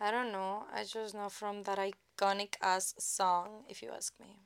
I 0.00 0.10
don't 0.10 0.30
know. 0.32 0.66
I 0.72 0.82
just 0.84 1.14
know 1.14 1.28
from 1.30 1.62
that 1.64 1.78
iconic 1.78 2.56
ass 2.60 2.94
song, 2.98 3.64
if 3.68 3.80
you 3.82 3.92
ask 3.92 4.18
me. 4.18 4.36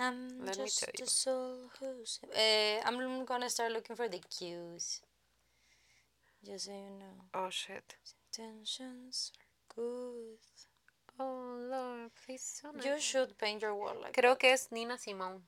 I'm 0.00 0.44
Let 0.46 0.56
me 0.58 0.64
just 0.64 0.80
tell 0.80 0.94
you. 0.98 1.04
a 1.04 1.06
soul 1.08 1.56
who's. 1.78 2.20
Uh, 2.34 2.80
I'm 2.86 3.24
gonna 3.26 3.50
start 3.50 3.72
looking 3.72 3.96
for 3.96 4.08
the 4.08 4.18
cues. 4.18 5.00
Just 6.42 6.64
so 6.66 6.72
you 6.72 6.98
know. 6.98 7.16
Oh 7.34 7.50
shit. 7.50 7.96
Intentions 8.32 9.32
are 9.38 9.74
good. 9.76 10.40
Oh 11.18 11.58
Lord, 11.70 12.10
please 12.24 12.60
don't. 12.62 12.82
You 12.82 12.98
should 12.98 13.36
paint 13.36 13.60
your 13.60 13.74
wall 13.74 13.96
like 14.02 14.14
Creo 14.14 14.30
that. 14.32 14.38
que 14.40 14.50
es 14.52 14.68
Nina 14.72 14.96
Simone. 14.96 15.42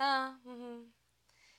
Ah, 0.00 0.34
mhm. 0.44 0.86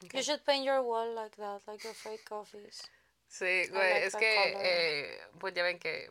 Okay. 0.04 0.18
You 0.18 0.24
should 0.24 0.46
paint 0.46 0.66
your 0.66 0.84
wall 0.84 1.16
like 1.16 1.38
that, 1.38 1.62
like 1.66 1.84
your 1.84 1.94
fake 1.94 2.26
coffees. 2.26 2.82
Sí, 3.30 3.68
güey, 3.72 3.94
like 3.94 4.04
es 4.08 4.16
que, 4.16 4.54
eh, 4.58 5.20
pues 5.40 5.54
ya 5.56 5.64
ven 5.64 5.80
que 5.80 6.10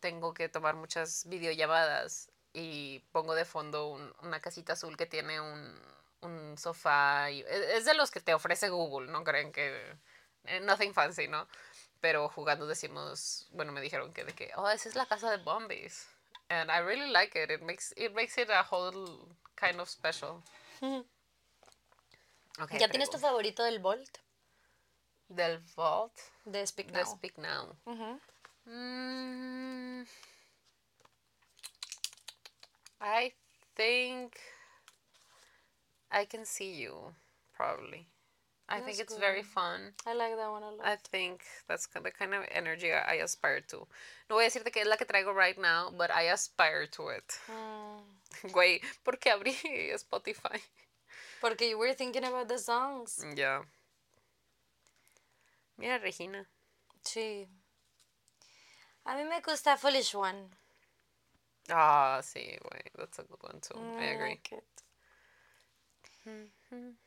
tengo 0.00 0.32
que 0.32 0.48
tomar 0.48 0.74
muchas 0.76 1.24
videollamadas 1.28 2.28
y 2.58 3.00
pongo 3.12 3.34
de 3.34 3.44
fondo 3.44 3.88
un- 3.88 4.14
una 4.22 4.40
casita 4.40 4.72
azul 4.72 4.96
que 4.96 5.04
tiene 5.06 5.40
un, 5.40 5.80
un 6.22 6.56
sofá. 6.58 7.30
Y, 7.30 7.40
es, 7.40 7.48
es 7.78 7.84
de 7.84 7.92
los 7.94 8.10
que 8.10 8.20
te 8.20 8.32
ofrece 8.34 8.70
Google, 8.70 9.10
¿no? 9.12 9.22
Creen 9.24 9.52
que... 9.52 9.94
eh, 10.44 10.60
nothing 10.60 10.94
fancy, 10.94 11.28
¿no? 11.28 11.46
Pero 12.00 12.28
jugando 12.28 12.66
decimos, 12.66 13.46
bueno, 13.50 13.72
me 13.72 13.80
dijeron 13.80 14.12
que 14.12 14.24
de 14.24 14.32
que, 14.32 14.50
oh, 14.56 14.68
esa 14.70 14.88
es 14.88 14.94
la 14.94 15.06
casa 15.06 15.30
de 15.30 15.36
Bombies. 15.38 16.08
And 16.48 16.70
I 16.70 16.80
really 16.80 17.10
like 17.10 17.36
it. 17.42 17.50
It 17.50 17.60
makes 17.62 17.92
it, 17.96 18.12
makes 18.14 18.38
it 18.40 18.48
a 18.50 18.62
whole 18.62 19.18
kind 19.56 19.80
of 19.80 19.88
special. 19.90 20.42
Okay, 22.58 22.78
¿Ya 22.78 22.88
tienes 22.88 23.10
tu 23.10 23.18
favorito 23.18 23.62
del 23.64 23.80
Bolt? 23.80 24.18
Del 25.28 25.58
Vault. 25.74 26.12
De 26.44 26.64
Speak 26.66 26.86
De 26.92 27.02
Now. 27.02 27.16
Speak 27.16 27.36
Now. 27.38 27.76
Mm, 28.66 30.06
I 33.00 33.32
think 33.74 34.38
I 36.10 36.24
can 36.24 36.44
see 36.44 36.72
you, 36.72 37.14
probably. 37.54 38.08
I 38.68 38.80
think 38.80 38.98
That's 38.98 39.12
it's 39.12 39.18
very 39.18 39.42
fun. 39.42 39.92
I 40.06 40.14
like 40.14 40.34
that 40.36 40.50
one 40.50 40.62
a 40.64 40.70
lot. 40.70 40.84
I 40.84 40.96
think 40.96 41.42
that's 41.68 41.86
the 41.86 42.10
kind 42.10 42.34
of 42.34 42.44
energy 42.50 42.92
I 42.92 43.12
I 43.12 43.14
aspire 43.22 43.60
to. 43.68 43.86
No 44.28 44.36
voy 44.36 44.46
a 44.46 44.50
decirte 44.50 44.72
que 44.72 44.82
es 44.82 44.88
la 44.88 44.96
que 44.96 45.06
traigo 45.06 45.32
right 45.32 45.56
now, 45.56 45.92
but 45.96 46.10
I 46.10 46.32
aspire 46.32 46.86
to 46.86 47.08
it. 47.10 47.38
Mm, 47.48 48.50
Güey, 48.52 48.80
¿por 49.04 49.18
qué 49.18 49.30
abrí 49.30 49.54
Spotify? 49.94 50.60
porque 51.40 51.68
you 51.68 51.78
were 51.78 51.94
thinking 51.94 52.24
about 52.24 52.48
the 52.48 52.58
songs. 52.58 53.24
Yeah. 53.36 53.62
Mira, 55.78 55.98
Regina. 55.98 56.46
Sí. 57.04 57.46
A 59.04 59.14
mí 59.14 59.24
me 59.28 59.40
gusta 59.42 59.76
Foolish 59.76 60.14
One. 60.14 60.50
Ah, 61.70 62.20
sí, 62.22 62.58
güey. 62.62 62.82
That's 62.96 63.18
a 63.18 63.22
good 63.24 63.42
one 63.42 63.60
too. 63.60 63.74
Mm, 63.74 63.98
I 63.98 64.04
agree. 64.14 64.30
like 64.30 64.52
it. 64.52 64.64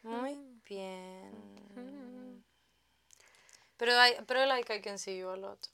Muy 0.04 0.38
bien. 0.68 2.44
Pero, 3.78 3.92
I, 3.94 4.18
pero 4.28 4.46
like 4.46 4.70
I 4.74 4.82
can 4.82 4.98
see 4.98 5.18
you 5.18 5.30
a 5.30 5.36
lot. 5.38 5.68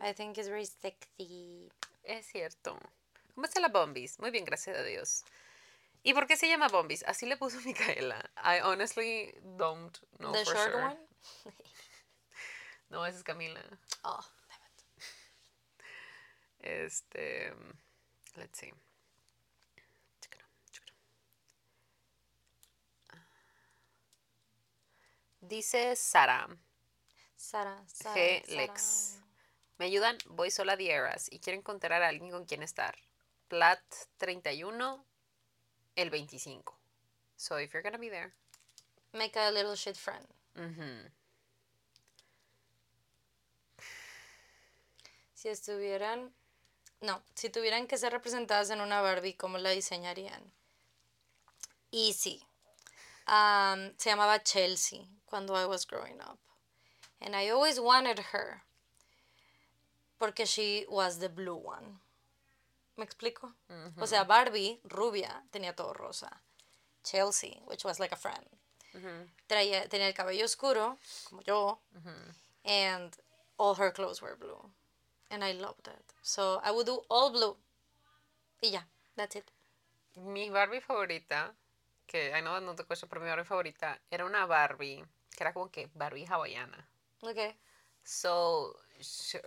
I 0.00 0.12
think 0.12 0.38
it's 0.38 0.48
very 0.48 0.66
sexy. 0.66 1.70
Es 2.04 2.26
cierto. 2.26 2.78
¿Cómo 3.34 3.46
está 3.46 3.60
la 3.60 3.68
Bombis? 3.68 4.18
Muy 4.18 4.30
bien, 4.30 4.44
gracias 4.44 4.76
a 4.76 4.82
Dios. 4.82 5.24
¿Y 6.02 6.14
por 6.14 6.26
qué 6.26 6.36
se 6.36 6.48
llama 6.48 6.68
Bombis? 6.68 7.04
Así 7.06 7.26
le 7.26 7.36
puso 7.36 7.60
Micaela. 7.64 8.30
I 8.36 8.60
honestly 8.60 9.32
don't 9.56 9.96
know 10.18 10.32
the 10.32 10.44
for 10.44 10.54
short 10.54 10.72
sure. 10.72 10.84
one? 10.84 10.96
No, 12.90 13.06
esa 13.06 13.16
es 13.16 13.24
Camila. 13.24 13.62
Oh, 14.04 14.20
Este. 16.60 17.54
Let's 18.36 18.58
see. 18.58 18.72
Dice 25.40 25.96
Sara. 25.96 26.48
Sara, 27.36 27.82
Sara, 27.86 28.14
G. 28.14 28.42
Sara. 28.46 29.22
Me 29.78 29.86
ayudan, 29.86 30.16
voy 30.26 30.50
sola 30.50 30.76
de 30.76 30.88
Eras 30.90 31.26
y 31.30 31.40
quiero 31.40 31.58
encontrar 31.58 32.02
a 32.02 32.08
alguien 32.08 32.30
con 32.30 32.44
quien 32.44 32.62
estar. 32.62 32.96
Plat 33.48 33.82
31, 34.18 35.04
el 35.96 36.10
25. 36.10 36.78
So 37.36 37.58
if 37.58 37.72
you're 37.72 37.82
gonna 37.82 37.98
be 37.98 38.08
there. 38.08 38.32
Make 39.12 39.36
a 39.36 39.50
little 39.50 39.74
shit 39.74 39.96
friend. 39.96 40.26
ujú. 40.54 41.10
Si 45.34 45.48
estuvieran... 45.48 46.32
No, 47.02 47.20
si 47.34 47.50
tuvieran 47.50 47.88
que 47.88 47.98
ser 47.98 48.12
representadas 48.12 48.70
en 48.70 48.80
una 48.80 49.00
Barbie, 49.00 49.34
¿cómo 49.34 49.58
la 49.58 49.70
diseñarían? 49.70 50.52
Easy. 51.90 52.40
Um, 53.26 53.92
se 53.98 54.10
llamaba 54.10 54.42
Chelsea 54.42 55.06
cuando 55.26 55.54
I 55.60 55.66
was 55.66 55.84
growing 55.84 56.20
up. 56.20 56.38
And 57.20 57.34
I 57.34 57.50
always 57.50 57.78
wanted 57.80 58.20
her. 58.32 58.62
Porque 60.18 60.46
she 60.46 60.86
was 60.88 61.18
the 61.18 61.28
blue 61.28 61.56
one. 61.56 61.98
¿Me 62.96 63.04
explico? 63.04 63.52
O 63.98 64.06
sea, 64.06 64.24
Barbie, 64.24 64.80
rubia, 64.84 65.42
tenía 65.50 65.74
todo 65.74 65.92
rosa. 65.94 66.40
Chelsea, 67.02 67.60
which 67.66 67.84
was 67.84 67.98
like 67.98 68.12
a 68.12 68.16
friend. 68.16 68.46
Traía, 69.48 69.88
tenía 69.88 70.06
el 70.06 70.14
cabello 70.14 70.44
oscuro, 70.44 70.98
como 71.24 71.42
yo. 71.42 71.80
And 72.64 73.12
all 73.58 73.74
her 73.74 73.90
clothes 73.90 74.22
were 74.22 74.36
blue. 74.36 74.70
And 75.32 75.42
I 75.42 75.52
loved 75.54 75.84
that. 75.84 76.04
So 76.22 76.60
I 76.62 76.70
would 76.70 76.86
do 76.86 77.02
all 77.08 77.32
blue. 77.32 77.56
Y 78.62 78.70
ya, 78.70 78.82
that's 79.16 79.34
it. 79.34 79.50
Mi 80.14 80.50
Barbie 80.50 80.80
favorita, 80.80 81.54
que 82.06 82.32
I 82.36 82.40
know 82.42 82.60
no 82.60 82.74
te 82.74 82.84
cuesta, 82.84 83.08
pero 83.08 83.20
mi 83.22 83.28
Barbie 83.28 83.44
favorita 83.44 83.98
era 84.10 84.24
una 84.24 84.46
Barbie 84.46 85.02
que 85.34 85.42
era 85.42 85.52
como 85.52 85.70
que 85.70 85.88
Barbie 85.94 86.26
hawaiana. 86.26 86.86
Okay. 87.22 87.56
So 88.04 88.76
she, 89.00 89.38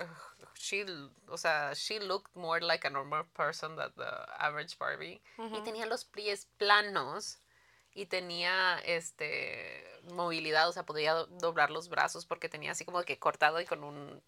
she, 0.56 0.86
o 1.30 1.38
sea, 1.38 1.74
she 1.76 2.00
looked 2.00 2.36
more 2.36 2.60
like 2.62 2.86
a 2.86 2.90
normal 2.90 3.24
person 3.34 3.76
than 3.76 3.92
the 3.96 4.10
average 4.40 4.78
Barbie. 4.80 5.22
Y 5.38 5.62
tenía 5.62 5.86
los 5.86 6.06
pies 6.06 6.48
planos 6.58 7.38
y 7.94 8.08
tenía 8.08 8.80
este 8.86 10.02
movilidad, 10.14 10.68
o 10.68 10.72
sea, 10.74 10.84
podía 10.84 11.14
do- 11.14 11.28
doblar 11.28 11.70
los 11.70 11.90
brazos 11.90 12.26
porque 12.26 12.50
tenía 12.50 12.72
así 12.72 12.86
como 12.86 13.04
que 13.04 13.20
cortado 13.20 13.60
y 13.62 13.66
con 13.66 13.84
un 13.84 14.22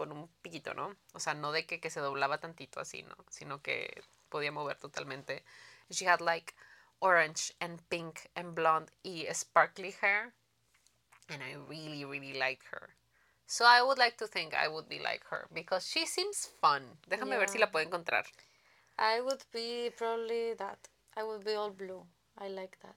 con 0.00 0.12
un 0.12 0.28
piquito, 0.40 0.72
¿no? 0.72 0.96
O 1.12 1.20
sea, 1.20 1.34
no 1.34 1.52
de 1.52 1.66
que, 1.66 1.78
que 1.78 1.90
se 1.90 2.00
doblaba 2.00 2.38
tantito 2.38 2.80
así, 2.80 3.02
¿no? 3.02 3.14
Sino 3.28 3.60
que 3.60 4.02
podía 4.30 4.50
mover 4.50 4.78
totalmente. 4.78 5.44
She 5.90 6.06
had 6.08 6.20
like 6.22 6.54
orange 7.00 7.52
and 7.60 7.82
pink 7.90 8.30
and 8.34 8.54
blonde 8.54 8.90
y 9.02 9.26
sparkly 9.34 9.94
hair. 10.00 10.32
And 11.28 11.42
I 11.42 11.56
really, 11.68 12.06
really 12.06 12.32
liked 12.32 12.64
her. 12.72 12.94
So 13.46 13.66
I 13.66 13.82
would 13.82 13.98
like 13.98 14.16
to 14.16 14.26
think 14.26 14.54
I 14.54 14.68
would 14.68 14.88
be 14.88 14.98
like 15.00 15.22
her 15.30 15.46
because 15.52 15.86
she 15.86 16.06
seems 16.06 16.46
fun. 16.62 16.82
Déjame 17.06 17.36
ver 17.36 17.48
si 17.50 17.58
Yeah. 17.58 17.66
la 17.66 17.70
puedo 17.70 17.84
encontrar. 17.84 18.24
I 18.98 19.20
would 19.20 19.42
be 19.52 19.92
probably 19.98 20.54
that. 20.54 20.78
I 21.14 21.24
would 21.24 21.44
be 21.44 21.54
all 21.56 21.72
blue. 21.72 22.06
I 22.38 22.48
like 22.48 22.78
that. 22.80 22.96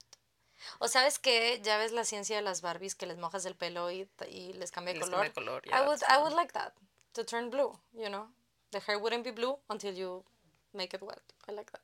O 0.78 0.88
sabes 0.88 1.18
que 1.18 1.60
ya 1.62 1.76
ves 1.76 1.92
la 1.92 2.04
ciencia 2.04 2.36
de 2.36 2.42
las 2.42 2.62
Barbies 2.62 2.94
que 2.94 3.06
les 3.06 3.18
mojas 3.18 3.44
el 3.44 3.54
pelo 3.56 3.90
y, 3.90 4.08
y 4.28 4.52
les 4.54 4.70
cambia 4.70 4.94
de 4.94 5.00
les 5.00 5.08
color. 5.10 5.20
cambia 5.26 5.28
de 5.28 5.34
color, 5.34 5.62
yeah, 5.66 5.82
I 5.82 5.86
would 5.86 6.00
I 6.08 6.18
would 6.18 6.32
like 6.32 6.52
that 6.54 6.72
to 7.14 7.24
turn 7.24 7.50
blue, 7.50 7.78
you 7.96 8.08
know. 8.08 8.26
The 8.72 8.80
hair 8.80 8.98
wouldn't 8.98 9.24
be 9.24 9.30
blue 9.30 9.56
until 9.70 9.94
you 9.94 10.24
make 10.72 10.94
it 10.94 11.02
wet. 11.02 11.22
I 11.48 11.52
like 11.52 11.70
that. 11.72 11.80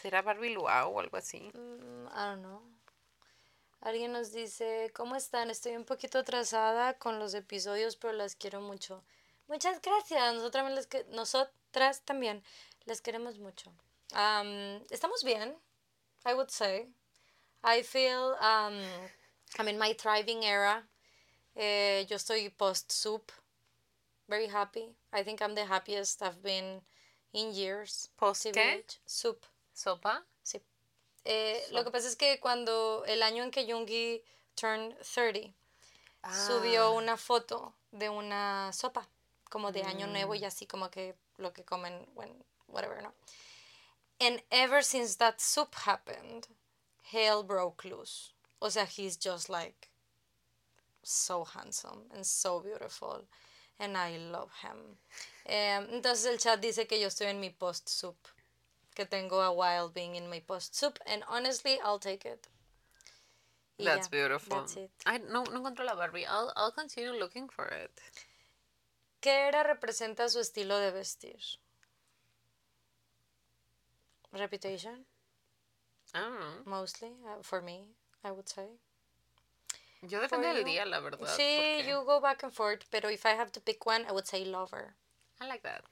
¿Será 0.00 0.22
Barbie 0.22 0.50
Luau 0.54 0.92
o 0.94 1.00
algo 1.00 1.16
así? 1.16 1.40
Mm, 1.54 2.06
I 2.08 2.24
don't 2.30 2.42
know. 2.42 2.62
Alguien 3.80 4.12
nos 4.12 4.32
dice, 4.32 4.90
¿cómo 4.94 5.16
están? 5.16 5.50
Estoy 5.50 5.76
un 5.76 5.84
poquito 5.84 6.18
atrasada 6.18 6.98
con 6.98 7.18
los 7.18 7.34
episodios, 7.34 7.96
pero 7.96 8.12
las 8.12 8.34
quiero 8.34 8.60
mucho. 8.60 9.04
Muchas 9.46 9.80
gracias. 9.80 10.34
Nosotras 10.34 10.52
también 10.64 10.74
les, 10.74 10.86
que- 10.86 11.04
nosotras 11.10 12.02
también 12.02 12.42
les 12.86 13.00
queremos 13.00 13.38
mucho. 13.38 13.72
Um, 14.12 14.82
estamos 14.90 15.22
bien, 15.22 15.56
I 16.26 16.34
would 16.34 16.48
say. 16.50 16.88
I 17.64 17.82
feel 17.82 18.36
um, 18.40 18.74
I'm 19.58 19.68
in 19.68 19.78
my 19.78 19.92
thriving 19.92 20.44
era. 20.44 20.82
Eh, 21.56 22.06
yo 22.08 22.16
estoy 22.16 22.50
post-soup. 22.56 23.32
Very 24.28 24.46
happy. 24.46 24.94
I 25.12 25.22
think 25.22 25.40
I'm 25.40 25.54
the 25.54 25.64
happiest 25.64 26.22
I've 26.22 26.42
been 26.42 26.82
in 27.32 27.52
years. 27.52 28.08
¿Post 28.16 28.52
qué? 28.52 28.82
Soup. 29.06 29.44
¿Sopa? 29.74 30.22
Sí. 30.44 30.60
Eh, 31.24 31.60
lo 31.72 31.84
que 31.84 31.90
pasa 31.90 32.08
es 32.08 32.16
que 32.16 32.38
cuando 32.40 33.04
el 33.06 33.22
año 33.22 33.42
en 33.42 33.50
que 33.50 33.64
Jungi 33.64 34.22
turned 34.54 34.94
30, 35.02 35.54
subió 36.30 36.92
una 36.92 37.16
foto 37.16 37.74
de 37.92 38.08
una 38.08 38.72
sopa, 38.72 39.08
como 39.50 39.72
de 39.72 39.82
año 39.82 40.06
nuevo 40.06 40.34
y 40.34 40.44
así 40.44 40.66
como 40.66 40.90
que 40.90 41.14
lo 41.38 41.52
que 41.52 41.64
comen, 41.64 42.06
when, 42.14 42.44
whatever, 42.66 43.02
¿no? 43.02 43.12
And 44.20 44.42
ever 44.50 44.82
since 44.82 45.16
that 45.18 45.40
soup 45.40 45.74
happened, 45.86 46.48
hell 47.12 47.42
broke 47.42 47.84
loose. 47.84 48.32
O 48.60 48.68
sea, 48.68 48.84
he's 48.84 49.16
just 49.16 49.48
like 49.48 49.88
so 51.02 51.44
handsome 51.44 52.02
and 52.14 52.24
so 52.26 52.60
beautiful. 52.60 53.24
And 53.78 53.96
I 53.96 54.16
love 54.16 54.50
him. 54.62 54.98
Em, 55.46 55.86
entonces 55.92 56.26
el 56.26 56.38
chat 56.38 56.60
dice 56.60 56.86
que 56.88 56.98
yo 56.98 57.06
estoy 57.08 57.28
en 57.28 57.40
mi 57.40 57.50
post 57.50 57.88
soup. 57.88 58.16
Que 58.94 59.04
tengo 59.06 59.40
a 59.40 59.52
while 59.52 59.88
being 59.88 60.16
in 60.16 60.28
my 60.28 60.40
post 60.40 60.74
soup. 60.74 60.98
And 61.06 61.22
honestly, 61.28 61.78
I'll 61.84 62.00
take 62.00 62.24
it. 62.24 62.48
Y 63.78 63.84
That's 63.84 64.08
ya, 64.08 64.18
beautiful. 64.18 64.58
That's 64.58 64.76
it. 64.76 64.90
I, 65.06 65.18
no, 65.18 65.44
no 65.44 65.60
encuentro 65.60 65.84
la 65.84 65.94
Barbie. 65.94 66.26
I'll, 66.26 66.52
I'll 66.56 66.72
continue 66.72 67.12
looking 67.12 67.48
for 67.48 67.66
it. 67.68 68.00
¿Qué 69.20 69.48
era 69.48 69.62
representa 69.62 70.28
su 70.28 70.40
estilo 70.40 70.78
de 70.78 70.90
vestir? 70.90 71.40
Reputation, 74.32 75.06
Know. 76.14 76.62
mostly, 76.64 77.12
uh, 77.26 77.42
for 77.42 77.60
me, 77.60 77.88
I 78.24 78.30
would 78.30 78.48
say. 78.48 78.66
Yo 80.02 80.20
depende 80.20 80.46
del 80.46 80.58
you? 80.58 80.64
día, 80.64 80.86
la 80.86 81.00
verdad. 81.00 81.26
Sí, 81.36 81.84
you 81.86 82.04
go 82.04 82.20
back 82.20 82.42
and 82.44 82.52
forth, 82.52 82.84
pero 82.90 83.08
if 83.10 83.26
I 83.26 83.30
have 83.30 83.50
to 83.52 83.60
pick 83.60 83.84
one, 83.84 84.06
I 84.08 84.12
would 84.12 84.26
say 84.26 84.44
lover. 84.44 84.94
I 85.40 85.48
like 85.48 85.62
that. 85.62 85.82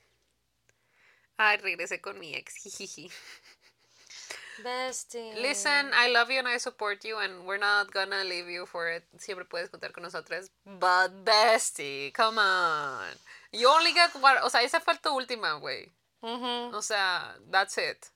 Ay, 1.38 1.58
regresé 1.58 2.00
con 2.00 2.18
mi 2.18 2.34
ex. 2.34 2.54
jijiji. 2.62 3.10
Bestie. 4.62 5.34
Listen, 5.34 5.90
I 5.92 6.08
love 6.08 6.30
you 6.30 6.38
and 6.38 6.48
I 6.48 6.56
support 6.56 7.04
you 7.04 7.18
and 7.18 7.44
we're 7.46 7.58
not 7.58 7.92
gonna 7.92 8.24
leave 8.24 8.48
you 8.48 8.64
for 8.64 8.88
it. 8.88 9.04
Siempre 9.18 9.44
puedes 9.44 9.68
contar 9.68 9.92
con 9.92 10.02
nosotras. 10.02 10.48
But 10.64 11.24
bestie, 11.24 12.12
come 12.14 12.38
on. 12.38 13.12
You 13.52 13.68
only 13.68 13.92
get 13.92 14.14
one. 14.14 14.36
O 14.42 14.48
sea, 14.48 14.62
esa 14.62 14.80
fue 14.80 14.94
tu 15.02 15.10
última, 15.10 15.60
güey. 15.60 15.90
O 16.22 16.80
sea, 16.80 17.36
that's 17.50 17.76
it. 17.78 18.10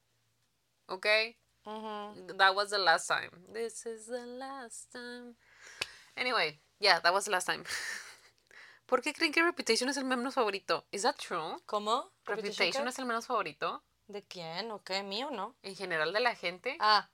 Okay? 0.89 1.37
That 1.65 2.55
was 2.55 2.71
the 2.71 2.79
last 2.79 3.07
time. 3.07 3.31
This 3.53 3.87
is 3.87 4.07
the 4.07 4.25
last 4.27 4.91
time. 4.93 5.37
Anyway, 6.17 6.59
yeah, 6.81 7.01
that 7.01 7.13
was 7.13 7.25
the 7.27 7.31
last 7.31 7.47
time. 7.47 7.65
¿Por 8.87 9.03
qué 9.03 9.13
creen 9.13 9.33
que 9.33 9.43
Reputation 9.43 9.89
es 9.89 9.97
el 9.97 10.05
menos 10.05 10.35
favorito? 10.35 10.85
Is 10.91 11.03
that 11.03 11.17
true? 11.19 11.61
¿Cómo? 11.67 12.11
Reputation 12.27 12.89
es 12.89 12.99
el 12.99 13.05
menos 13.05 13.27
favorito 13.27 13.83
¿De 14.09 14.23
quién? 14.23 14.73
¿O 14.73 14.83
qué? 14.83 15.03
¿Mío 15.05 15.31
no? 15.31 15.55
en 15.63 15.77
general 15.77 16.13
de 16.13 16.19
la 16.21 16.35
gente. 16.35 16.77
Ah, 16.81 17.09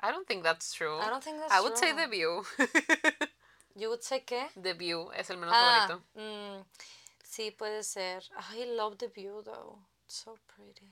I 0.00 0.10
don't 0.10 0.26
think 0.26 0.42
that's 0.42 0.72
true. 0.72 0.98
I 0.98 1.10
don't 1.10 1.22
think 1.22 1.38
that's 1.38 1.52
I 1.52 1.60
would 1.60 1.76
say. 1.76 1.92
The 1.92 2.06
View. 2.06 2.42
you 3.76 3.88
would 3.90 4.02
say 4.02 4.20
qué? 4.24 4.48
The 4.56 4.72
View 4.72 5.10
es 5.12 5.28
el 5.28 5.36
menos 5.36 5.54
Ah, 5.54 5.86
favorito. 5.88 6.06
mm, 6.14 6.64
sí, 7.22 7.50
puede 7.50 7.82
ser. 7.82 8.22
I 8.54 8.64
love 8.64 8.96
the 8.96 9.08
view 9.08 9.42
though. 9.44 9.78
It's 10.06 10.16
so 10.24 10.38
pretty. 10.46 10.88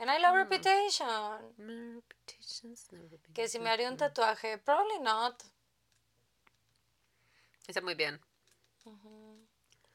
And 0.00 0.10
I 0.10 0.16
love 0.18 0.32
Hmm. 0.32 0.38
Reputation. 0.38 1.06
My 1.58 1.74
reputation's 2.00 2.88
never 2.90 3.18
been 3.18 3.34
Que 3.34 3.46
si 3.48 3.58
me 3.58 3.68
haría 3.68 3.88
un 3.88 3.98
tatuaje, 3.98 4.58
probably 4.64 4.98
not. 4.98 5.44
Está 7.68 7.82
muy 7.82 7.94
bien. 7.94 8.18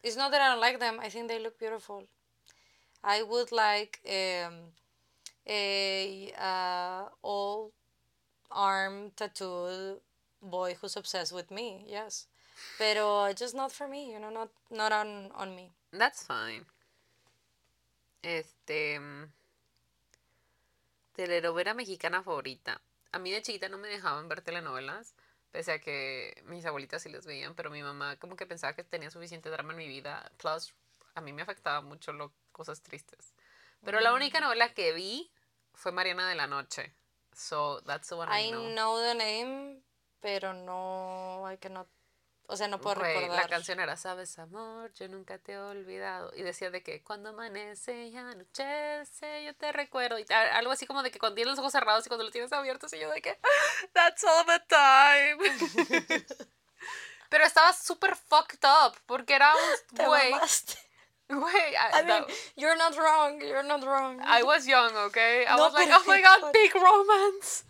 It's 0.04 0.16
not 0.16 0.32
that 0.32 0.42
I 0.42 0.50
don't 0.52 0.62
like 0.62 0.80
them. 0.80 1.00
I 1.00 1.10
think 1.10 1.28
they 1.28 1.40
look 1.40 1.58
beautiful. 1.58 2.08
I 3.04 3.24
would 3.24 3.52
like 3.52 4.00
um, 4.08 4.72
a 5.48 6.32
uh, 6.38 7.10
all 7.24 7.72
arm 8.52 9.12
tattooed 9.16 10.00
boy 10.40 10.76
who's 10.80 10.96
obsessed 10.96 11.34
with 11.34 11.50
me. 11.50 11.84
Yes, 11.88 12.28
pero 12.78 13.34
just 13.34 13.56
not 13.56 13.72
for 13.72 13.88
me. 13.88 14.12
You 14.12 14.20
know, 14.20 14.30
not 14.30 14.50
not 14.70 14.92
on 14.92 15.32
on 15.34 15.56
me. 15.56 15.72
That's 15.92 16.22
fine. 16.24 16.66
Este. 18.24 19.00
Mm, 21.16 21.18
Telenovela 21.18 21.74
mexicana 21.74 22.24
favorita. 22.24 22.82
A 23.12 23.20
mí 23.20 23.32
de 23.32 23.42
chiquita 23.42 23.70
no 23.70 23.78
me 23.78 23.88
dejaban 23.88 24.28
ver 24.28 24.42
telenovelas, 24.42 25.16
pese 25.52 25.72
a 25.74 25.80
que 25.80 26.44
mis 26.46 26.66
abuelitas 26.66 27.02
sí 27.02 27.10
les 27.10 27.26
veían, 27.26 27.56
pero 27.56 27.70
mi 27.70 27.82
mamá 27.82 28.18
como 28.18 28.36
que 28.36 28.46
pensaba 28.46 28.76
que 28.76 28.84
tenía 28.84 29.10
suficiente 29.10 29.50
drama 29.50 29.72
en 29.72 29.78
mi 29.78 29.88
vida. 29.88 30.32
Plus, 30.38 30.74
a 31.14 31.22
mí 31.22 31.32
me 31.32 31.42
afectaba 31.42 31.82
mucho 31.82 32.12
lo, 32.14 32.34
cosas 32.52 32.82
tristes. 32.82 33.34
Pero 33.84 34.00
la 34.00 34.14
única 34.14 34.40
novela 34.40 34.74
que 34.74 34.94
vi 34.94 35.32
fue 35.74 35.92
Mariana 35.92 36.28
de 36.28 36.36
la 36.36 36.48
Noche. 36.48 36.94
So, 37.34 37.82
that's 37.82 38.10
the 38.10 38.16
one 38.16 38.30
I, 38.32 38.48
I 38.48 38.52
know. 38.52 38.70
know 38.70 39.02
the 39.02 39.14
name, 39.14 39.82
pero 40.22 40.54
no, 40.54 41.46
I 41.46 41.58
cannot. 41.58 41.88
O 42.48 42.56
sea, 42.58 42.68
no 42.68 42.80
puedo 42.80 42.96
Güey, 43.00 43.14
recordar. 43.16 43.42
la 43.44 43.48
canción 43.50 43.80
era 43.80 43.98
Sabes 43.98 44.38
amor, 44.38 44.92
yo 44.94 45.08
nunca 45.08 45.38
te 45.40 45.54
he 45.54 45.58
olvidado. 45.58 46.32
Y 46.36 46.44
decía 46.44 46.70
de 46.70 46.84
que 46.84 47.04
cuando 47.04 47.30
amanece 47.30 48.06
y 48.08 48.16
anochece, 48.18 49.44
yo 49.44 49.56
te 49.56 49.72
recuerdo. 49.72 50.20
Y 50.20 50.26
algo 50.32 50.72
así 50.72 50.86
como 50.86 51.02
de 51.04 51.12
que 51.12 51.20
cuando 51.20 51.36
tienes 51.36 51.52
los 51.52 51.60
ojos 51.60 51.72
cerrados 51.72 52.06
y 52.06 52.10
cuando 52.10 52.24
los 52.24 52.32
tienes 52.34 52.54
abiertos 52.54 52.94
y 52.94 53.00
yo 53.00 53.10
de 53.10 53.22
que 53.22 53.40
That's 53.94 54.24
all 54.24 54.46
the 54.46 54.60
time. 54.68 56.26
Pero 57.30 57.44
estaba 57.46 57.74
súper 57.74 58.16
fucked 58.16 58.64
up 58.64 58.96
porque 59.06 59.34
era 59.36 59.52
un 59.56 60.06
güey. 60.06 60.32
Güey, 61.28 61.74
I, 61.74 62.02
I 62.02 62.04
mean, 62.06 62.08
that- 62.26 62.30
you're 62.56 62.78
not 62.78 62.96
wrong. 62.96 63.42
You're 63.42 63.64
not 63.64 63.84
wrong. 63.84 64.22
I 64.24 64.44
was 64.44 64.68
young, 64.68 64.96
okay? 65.08 65.44
I 65.48 65.56
No, 65.58 65.64
was 65.64 65.74
like, 65.74 65.90
oh 65.92 66.04
my 66.06 66.22
god, 66.22 66.54
big 66.54 66.74
romance. 66.76 67.64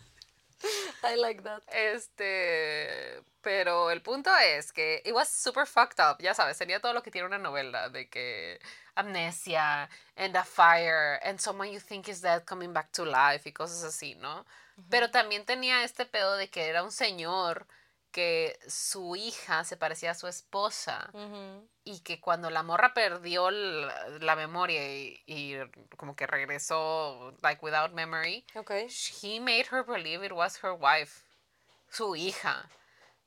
I 1.03 1.15
like 1.15 1.43
that. 1.43 1.61
Este, 1.67 3.21
pero 3.41 3.91
el 3.91 4.01
punto 4.01 4.31
es 4.37 4.71
que 4.71 5.01
it 5.05 5.13
was 5.13 5.29
super 5.29 5.65
fucked 5.65 5.99
up, 5.99 6.17
ya 6.19 6.33
sabes, 6.33 6.57
tenía 6.57 6.79
todo 6.79 6.93
lo 6.93 7.03
que 7.03 7.11
tiene 7.11 7.27
una 7.27 7.37
novela 7.37 7.89
de 7.89 8.09
que 8.09 8.59
amnesia 8.95 9.89
and 10.15 10.35
a 10.35 10.43
fire 10.43 11.19
and 11.23 11.39
someone 11.39 11.71
you 11.71 11.79
think 11.79 12.07
is 12.07 12.21
dead 12.21 12.45
coming 12.45 12.73
back 12.73 12.91
to 12.91 13.05
life 13.05 13.47
y 13.47 13.51
cosas 13.51 13.83
así, 13.83 14.15
¿no? 14.15 14.45
Pero 14.89 15.09
también 15.11 15.45
tenía 15.45 15.83
este 15.83 16.05
pedo 16.05 16.35
de 16.35 16.49
que 16.49 16.67
era 16.67 16.83
un 16.83 16.91
señor 16.91 17.67
que 18.15 18.57
su 18.65 19.17
hija 19.17 19.65
se 19.65 19.75
parecía 19.75 20.11
a 20.11 20.13
su 20.15 20.27
esposa 20.27 21.11
y 21.83 21.99
que 21.99 22.21
cuando 22.21 22.49
la 22.49 22.63
morra 22.63 22.93
perdió 22.93 23.51
la, 23.51 24.07
la 24.21 24.35
memoria 24.37 24.81
y, 24.87 25.21
y 25.25 25.55
como 25.97 26.15
que 26.15 26.25
regresó 26.25 27.33
like 27.41 27.59
without 27.61 27.91
memory, 27.91 28.45
Okay. 28.55 28.87
he 29.21 29.41
made 29.41 29.65
her 29.69 29.83
believe 29.85 30.23
it 30.25 30.31
was 30.31 30.57
her 30.63 30.71
wife, 30.71 31.23
su 31.91 32.15
hija. 32.15 32.69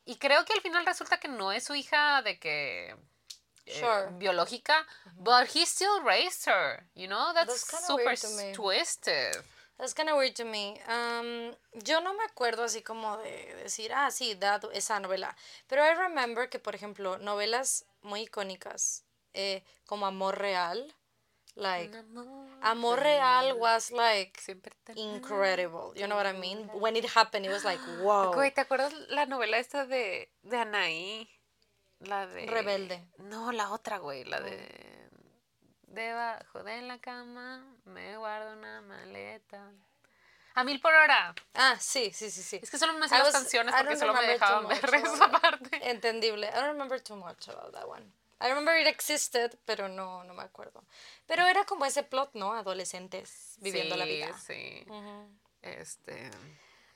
Y 0.06 0.16
creo 0.16 0.42
que 0.46 0.54
al 0.54 0.62
final 0.62 0.86
resulta 0.86 1.20
que 1.20 1.28
no 1.28 1.52
es 1.52 1.64
su 1.64 1.74
hija 1.74 2.22
de 2.22 2.38
que 2.38 2.96
eh, 3.66 3.80
Sure. 3.80 4.08
biológica, 4.12 4.86
but 5.16 5.46
he 5.54 5.66
still 5.66 6.00
raised 6.02 6.46
her, 6.50 6.82
you 6.94 7.06
know? 7.08 7.34
That's, 7.34 7.66
That's 7.66 7.86
super 7.86 8.16
twisted. 8.54 9.36
That's 9.78 9.94
kind 9.94 10.10
of 10.10 10.16
weird 10.16 10.34
to 10.36 10.44
me. 10.44 10.74
Um, 10.88 11.54
yo 11.84 12.00
no 12.00 12.12
me 12.14 12.24
acuerdo 12.24 12.64
así 12.64 12.82
como 12.82 13.16
de 13.18 13.54
decir, 13.62 13.92
ah, 13.94 14.10
sí, 14.10 14.34
that, 14.34 14.64
esa 14.72 14.98
novela. 14.98 15.36
Pero 15.68 15.84
I 15.84 15.94
remember 15.94 16.48
que, 16.48 16.58
por 16.58 16.74
ejemplo, 16.74 17.18
novelas 17.18 17.86
muy 18.02 18.22
icónicas, 18.22 19.04
eh, 19.34 19.62
como 19.86 20.06
Amor 20.06 20.38
Real, 20.38 20.94
Like, 21.58 21.90
amor 22.62 23.00
real 23.00 23.58
was 23.58 23.90
like 23.90 24.40
incredible. 24.94 25.92
You 25.96 26.06
know 26.06 26.14
what 26.14 26.26
I 26.26 26.32
mean? 26.32 26.70
When 26.72 26.94
it 26.94 27.04
happened, 27.04 27.46
it 27.46 27.50
was 27.50 27.64
like, 27.64 27.80
wow. 28.00 28.32
Güey, 28.32 28.54
¿te 28.54 28.60
acuerdas 28.60 28.94
la 29.08 29.26
novela 29.26 29.58
esta 29.58 29.84
de, 29.84 30.30
de 30.44 30.56
Anaí? 30.56 31.28
La 31.98 32.28
de... 32.28 32.46
Rebelde. 32.46 33.02
No, 33.18 33.50
la 33.50 33.72
otra, 33.72 33.98
güey, 33.98 34.22
la 34.24 34.40
de... 34.40 34.97
Debajo 35.88 36.62
de 36.62 36.82
la 36.82 36.98
cama 36.98 37.64
me 37.84 38.16
guardo 38.16 38.52
una 38.52 38.82
maleta. 38.82 39.72
A 40.54 40.64
mil 40.64 40.80
por 40.80 40.92
hora. 40.92 41.34
Ah, 41.54 41.76
sí, 41.80 42.10
sí, 42.12 42.30
sí, 42.30 42.42
sí. 42.42 42.60
Es 42.62 42.70
que 42.70 42.78
solo 42.78 42.92
me 42.94 43.08
sé 43.08 43.16
las 43.16 43.32
canciones 43.32 43.74
porque 43.74 43.96
solo 43.96 44.12
me 44.12 44.26
dejaban 44.26 44.68
ver 44.68 44.94
esa 44.94 45.30
parte. 45.30 45.90
Entendible. 45.90 46.46
I 46.48 46.50
don't 46.52 46.72
remember 46.72 47.00
too 47.00 47.16
much 47.16 47.48
about 47.48 47.72
that 47.72 47.86
one. 47.86 48.12
I 48.40 48.48
remember 48.48 48.76
it 48.76 48.86
existed, 48.86 49.58
pero 49.64 49.88
no, 49.88 50.24
no 50.24 50.34
me 50.34 50.42
acuerdo. 50.42 50.84
Pero 51.26 51.46
era 51.46 51.64
como 51.64 51.84
ese 51.84 52.02
plot, 52.02 52.34
¿no? 52.34 52.52
Adolescentes 52.52 53.56
viviendo 53.58 53.96
la 53.96 54.04
vida. 54.04 54.36
Sí, 54.38 54.84
Ujú. 54.88 55.28
Este... 55.62 56.30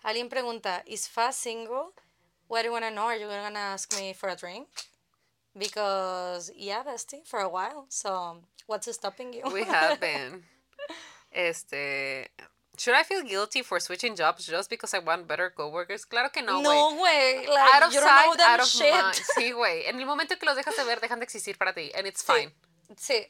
Alguien 0.03 0.29
pregunta, 0.29 0.83
¿is 0.87 1.09
Fast 1.09 1.41
single? 1.41 1.93
What 2.49 2.63
do 2.63 2.67
you 2.67 2.73
want 2.73 2.85
to 2.85 2.91
know? 2.91 3.09
Are 3.09 3.19
you 3.19 3.27
going 3.27 3.55
to 3.55 3.59
ask 3.59 3.93
me 3.95 4.13
for 4.13 4.29
a 4.29 4.37
drink? 4.37 4.69
Because, 5.57 6.51
yeah, 6.57 6.83
bestie, 6.83 7.23
for 7.27 7.41
a 7.41 7.49
while. 7.49 7.87
So, 7.89 8.39
what's 8.67 8.91
stopping 8.95 9.33
you? 9.35 9.43
We 9.53 9.65
have 9.69 10.01
been. 10.01 10.45
Este... 11.31 12.31
Should 12.79 12.95
I 12.95 13.03
feel 13.03 13.23
guilty 13.23 13.63
for 13.63 13.79
switching 13.81 14.17
jobs 14.17 14.47
just 14.47 14.71
because 14.71 14.95
I 14.95 15.01
want 15.01 15.29
better 15.29 15.51
coworkers? 15.55 16.07
Claro 16.07 16.31
que 16.33 16.41
no, 16.43 16.63
güey. 16.63 16.65
No, 16.65 16.97
güey. 16.97 17.47
Like, 17.47 17.75
out 17.75 17.83
of 17.83 17.93
sight, 17.93 18.41
out 18.41 18.61
of 18.61 18.67
shit. 18.67 18.93
mind. 18.95 19.15
Sí, 19.37 19.53
güey. 19.53 19.87
En 19.87 20.01
el 20.01 20.07
momento 20.07 20.39
que 20.39 20.47
los 20.47 20.57
dejas 20.57 20.75
de 20.77 20.85
ver, 20.85 20.99
dejan 21.01 21.19
de 21.21 21.25
existir 21.25 21.59
para 21.59 21.75
ti. 21.75 21.93
And 21.95 22.07
it's 22.07 22.23
Sí. 22.25 22.33
fine. 22.33 22.53
Sí. 22.97 23.27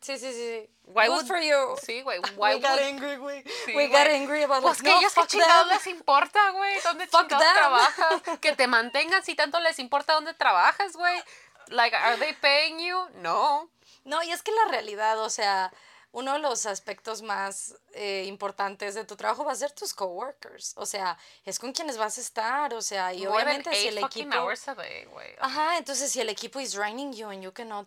Sí, 0.00 0.18
sí, 0.18 0.32
sí. 0.32 0.70
Why 0.84 1.08
Good 1.08 1.24
would- 1.24 1.26
for 1.26 1.38
you. 1.40 1.76
Sí, 1.84 2.02
güey. 2.02 2.20
Why 2.38 2.54
we 2.54 2.60
got 2.60 2.78
would- 2.78 2.88
angry, 2.88 3.16
güey. 3.16 3.42
Sí, 3.66 3.74
we 3.76 3.86
güey. 3.86 3.92
got 3.92 4.06
angry 4.08 4.42
about 4.44 4.62
Pues 4.62 4.80
que 4.80 4.88
no, 4.88 4.98
ellos 4.98 5.12
qué 5.12 5.20
fuck 5.20 5.28
chingados 5.28 5.68
them. 5.68 5.76
les 5.76 5.86
importa, 5.88 6.50
güey. 6.52 6.80
¿Dónde 6.82 7.06
Fuck 7.06 7.20
chingados 7.28 7.44
them. 7.44 7.54
trabajas? 7.54 8.38
Que 8.40 8.56
te 8.56 8.66
mantengan 8.66 9.22
si 9.24 9.34
tanto 9.34 9.60
les 9.60 9.78
importa 9.78 10.14
dónde 10.14 10.32
trabajas, 10.32 10.94
güey. 10.96 11.22
Like, 11.68 11.94
are 11.96 12.16
they 12.18 12.32
paying 12.34 12.78
you? 12.78 13.08
No. 13.16 13.70
No, 14.04 14.22
y 14.22 14.30
es 14.30 14.42
que 14.42 14.52
la 14.52 14.70
realidad, 14.70 15.18
o 15.20 15.30
sea, 15.30 15.72
uno 16.12 16.34
de 16.34 16.38
los 16.38 16.64
aspectos 16.64 17.22
más 17.22 17.74
eh, 17.92 18.24
importantes 18.26 18.94
de 18.94 19.04
tu 19.04 19.16
trabajo 19.16 19.44
va 19.44 19.52
a 19.52 19.56
ser 19.56 19.72
tus 19.72 19.92
coworkers. 19.92 20.72
O 20.76 20.86
sea, 20.86 21.18
es 21.44 21.58
con 21.58 21.72
quienes 21.72 21.98
vas 21.98 22.16
a 22.18 22.20
estar, 22.20 22.72
o 22.72 22.80
sea, 22.80 23.12
y 23.12 23.26
More 23.26 23.30
obviamente 23.30 23.74
si 23.74 23.88
el 23.88 23.98
equipo... 23.98 24.30
day. 24.76 25.06
Ajá, 25.40 25.76
entonces 25.78 26.10
si 26.10 26.20
el 26.20 26.28
equipo 26.28 26.60
is 26.60 26.72
draining 26.72 27.12
you 27.12 27.28
and 27.28 27.42
you 27.42 27.52
cannot 27.52 27.86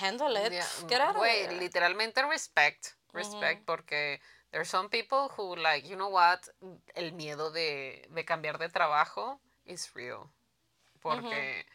handle 0.00 0.36
it, 0.36 0.52
Yeah, 0.52 0.66
get 0.88 1.00
out 1.00 1.10
of 1.10 1.16
Güey, 1.16 1.46
there. 1.46 1.58
literalmente 1.58 2.22
respect. 2.28 2.88
Respect, 3.12 3.64
porque 3.64 4.20
there's 4.52 4.68
some 4.68 4.88
people 4.88 5.30
who, 5.36 5.56
like, 5.56 5.88
you 5.88 5.96
know 5.96 6.10
what? 6.10 6.40
El 6.94 7.12
miedo 7.12 7.50
de, 7.50 8.06
de 8.10 8.24
cambiar 8.24 8.58
de 8.58 8.68
trabajo 8.68 9.40
is 9.64 9.92
real. 9.94 10.30
Porque, 11.00 11.66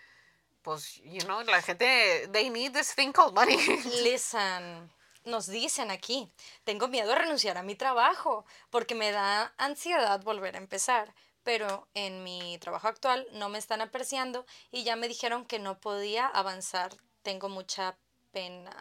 pues, 0.65 0.95
you 1.03 1.19
know, 1.25 1.41
la 1.43 1.61
gente, 1.61 2.27
they 2.33 2.49
need 2.49 2.73
this 2.73 2.93
thing 2.93 3.13
called 3.13 3.33
money. 3.33 3.55
Listen, 4.03 4.91
nos 5.23 5.47
dicen 5.47 5.91
aquí, 5.91 6.29
tengo 6.65 6.87
miedo 6.87 7.13
a 7.13 7.15
renunciar 7.15 7.57
a 7.57 7.63
mi 7.63 7.75
trabajo 7.75 8.45
porque 8.71 8.95
me 8.95 9.11
da 9.11 9.53
ansiedad 9.57 10.21
volver 10.23 10.55
a 10.55 10.57
empezar. 10.57 11.13
Pero 11.43 11.87
en 11.93 12.23
mi 12.23 12.57
trabajo 12.57 12.87
actual 12.87 13.27
no 13.33 13.49
me 13.49 13.59
están 13.59 13.79
apreciando 13.79 14.47
y 14.71 14.83
ya 14.83 14.95
me 14.95 15.07
dijeron 15.07 15.45
que 15.45 15.59
no 15.59 15.79
podía 15.79 16.25
avanzar. 16.25 16.91
Tengo 17.21 17.49
mucha 17.49 17.95
pena. 18.31 18.71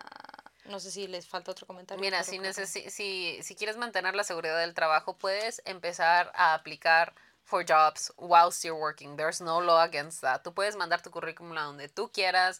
No 0.64 0.80
sé 0.80 0.90
si 0.90 1.06
les 1.06 1.28
falta 1.28 1.50
otro 1.50 1.66
comentario. 1.66 2.00
Mira, 2.00 2.24
si, 2.24 2.38
necesi- 2.38 2.88
si, 2.88 3.38
si 3.42 3.54
quieres 3.54 3.76
mantener 3.76 4.14
la 4.14 4.24
seguridad 4.24 4.58
del 4.58 4.72
trabajo, 4.72 5.18
puedes 5.18 5.60
empezar 5.66 6.32
a 6.34 6.54
aplicar 6.54 7.14
for 7.44 7.62
jobs 7.62 8.10
whilst 8.18 8.64
you're 8.64 8.78
working. 8.78 9.16
There's 9.16 9.40
no 9.40 9.58
law 9.58 9.84
against 9.84 10.22
that. 10.22 10.42
Tú 10.44 10.52
puedes 10.54 10.76
mandar 10.76 11.02
tu 11.02 11.10
currículum 11.10 11.52
a 11.52 11.60
donde 11.60 11.88
tú 11.94 12.10
quieras. 12.10 12.58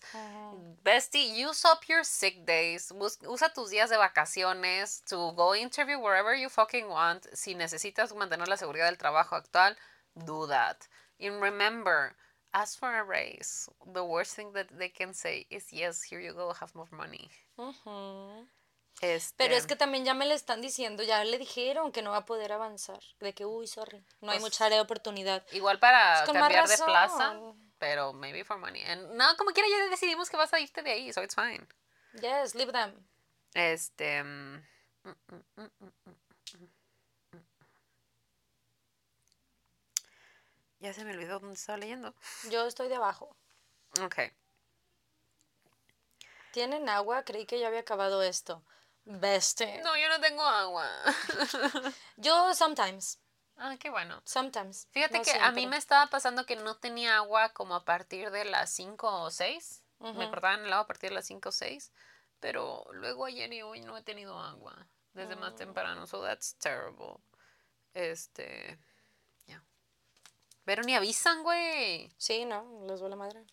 Bestie, 0.85 1.35
use 1.35 1.65
up 1.65 1.89
your 1.89 2.05
sick 2.05 2.45
days. 2.47 2.93
Bus- 2.93 3.19
usa 3.27 3.49
tus 3.55 3.71
días 3.71 3.89
de 3.89 3.97
vacaciones 3.97 5.03
to 5.07 5.33
go 5.33 5.55
interview 5.55 5.99
wherever 5.99 6.35
you 6.35 6.49
fucking 6.49 6.89
want. 6.89 7.27
Si 7.35 7.55
necesitas 7.55 8.15
mantener 8.15 8.47
la 8.49 8.57
seguridad 8.57 8.87
del 8.91 8.99
trabajo 8.99 9.37
actual, 9.37 9.75
do 10.15 10.47
that. 10.47 10.87
And 11.19 11.41
remember, 11.41 12.15
ask 12.53 12.79
for 12.79 12.95
a 12.95 13.03
raise. 13.03 13.69
The 13.93 14.05
worst 14.05 14.35
thing 14.37 14.53
that 14.53 14.69
they 14.79 14.91
can 14.91 15.15
say 15.15 15.47
is, 15.51 15.73
yes, 15.73 16.03
here 16.03 16.21
you 16.21 16.35
go, 16.35 16.53
have 16.53 16.75
more 16.75 16.89
money. 16.93 17.31
Este, 19.05 19.35
Pero 19.37 19.55
es 19.55 19.67
que 19.67 19.77
también 19.77 20.07
ya 20.07 20.15
me 20.15 20.25
le 20.25 20.33
están 20.33 20.63
diciendo, 20.63 21.03
ya 21.03 21.23
le 21.25 21.37
dijeron 21.37 21.93
que 21.93 22.01
no 22.01 22.13
va 22.13 22.19
a 22.19 22.25
poder 22.25 22.53
avanzar. 22.53 23.01
De 23.21 23.35
que, 23.35 23.45
uy, 23.45 23.67
sorry, 23.67 23.99
no 24.23 24.31
hay 24.31 24.39
Pues, 24.39 24.53
mucha 24.53 24.65
área 24.65 24.79
de 24.79 24.83
oportunidad. 24.83 25.45
Igual 25.53 25.79
para 25.79 26.25
cambiar 26.25 26.67
de 26.67 26.79
plaza, 26.79 27.39
pero 27.79 28.15
maybe 28.15 28.45
for 28.45 28.57
money. 28.57 28.83
And, 28.85 29.13
no, 29.13 29.37
como 29.37 29.51
quiera 29.51 29.69
ya 29.69 29.91
decidimos 29.91 30.31
que 30.31 30.39
vas 30.39 30.55
a 30.55 30.61
irte 30.61 30.83
de 30.83 30.93
ahí, 30.93 31.13
so 31.13 31.23
it's 31.23 31.35
fine. 31.35 31.67
Yes, 32.15 32.55
leave 32.55 32.73
them. 32.73 33.07
Este. 33.53 34.23
mm, 34.23 34.65
mm, 35.05 35.11
mm, 35.11 35.45
mm, 35.57 35.63
mm, 35.63 35.71
mm, 35.81 35.91
mm, 36.05 37.37
mm. 37.37 37.45
Ya 40.81 40.95
se 40.95 41.05
me 41.05 41.11
olvidó 41.13 41.41
dónde 41.41 41.57
estaba 41.57 41.77
leyendo. 41.77 42.15
Yo 42.49 42.67
estoy 42.67 42.89
de 42.89 42.95
abajo. 42.95 43.37
Ok. 44.01 44.33
¿Tienen 46.53 46.89
agua? 46.89 47.23
Creí 47.25 47.45
que 47.45 47.59
ya 47.59 47.67
había 47.67 47.81
acabado 47.81 48.23
esto. 48.23 48.63
Bestie. 49.05 49.81
No, 49.83 49.97
yo 49.97 50.09
no 50.09 50.21
tengo 50.21 50.43
agua. 50.43 50.89
Yo 52.17 52.55
sometimes. 52.55 53.19
ah, 53.57 53.77
qué 53.79 53.91
bueno. 53.91 54.23
Sometimes. 54.25 54.89
Fíjate 54.93 55.19
no 55.19 55.25
que 55.25 55.33
a 55.33 55.51
mí 55.53 55.67
me 55.67 55.77
estaba 55.77 56.07
pasando 56.09 56.47
que 56.47 56.57
no 56.57 56.77
tenía 56.79 57.17
agua 57.17 57.51
como 57.51 57.75
a 57.75 57.85
partir 57.85 58.31
de 58.31 58.45
las 58.47 58.71
5 58.71 59.23
o 59.25 59.31
6. 59.31 59.83
Me 60.01 60.29
cortaban 60.31 60.65
el 60.65 60.73
agua 60.73 60.85
a 60.85 60.87
partir 60.87 61.11
de 61.11 61.17
las 61.17 61.27
5 61.27 61.49
o 61.49 61.53
6. 61.53 61.93
Pero 62.41 62.85
luego 62.93 63.25
ayer 63.27 63.53
y 63.53 63.63
hoy 63.63 63.81
no 63.81 63.97
he 63.97 64.03
tenido 64.03 64.39
agua. 64.39 64.87
Desde 65.13 65.37
Mm. 65.37 65.41
más 65.41 65.55
temprano. 65.55 66.07
So 66.07 66.23
that's 66.23 66.57
terrible. 66.57 67.17
Este. 67.95 68.79
Ya. 69.47 69.63
Pero 70.65 70.83
ni 70.83 70.95
avisan, 70.95 71.43
güey. 71.43 72.13
Sí, 72.19 72.45
no, 72.45 72.85
les 72.87 73.01
duele 73.01 73.17
madre. 73.17 73.45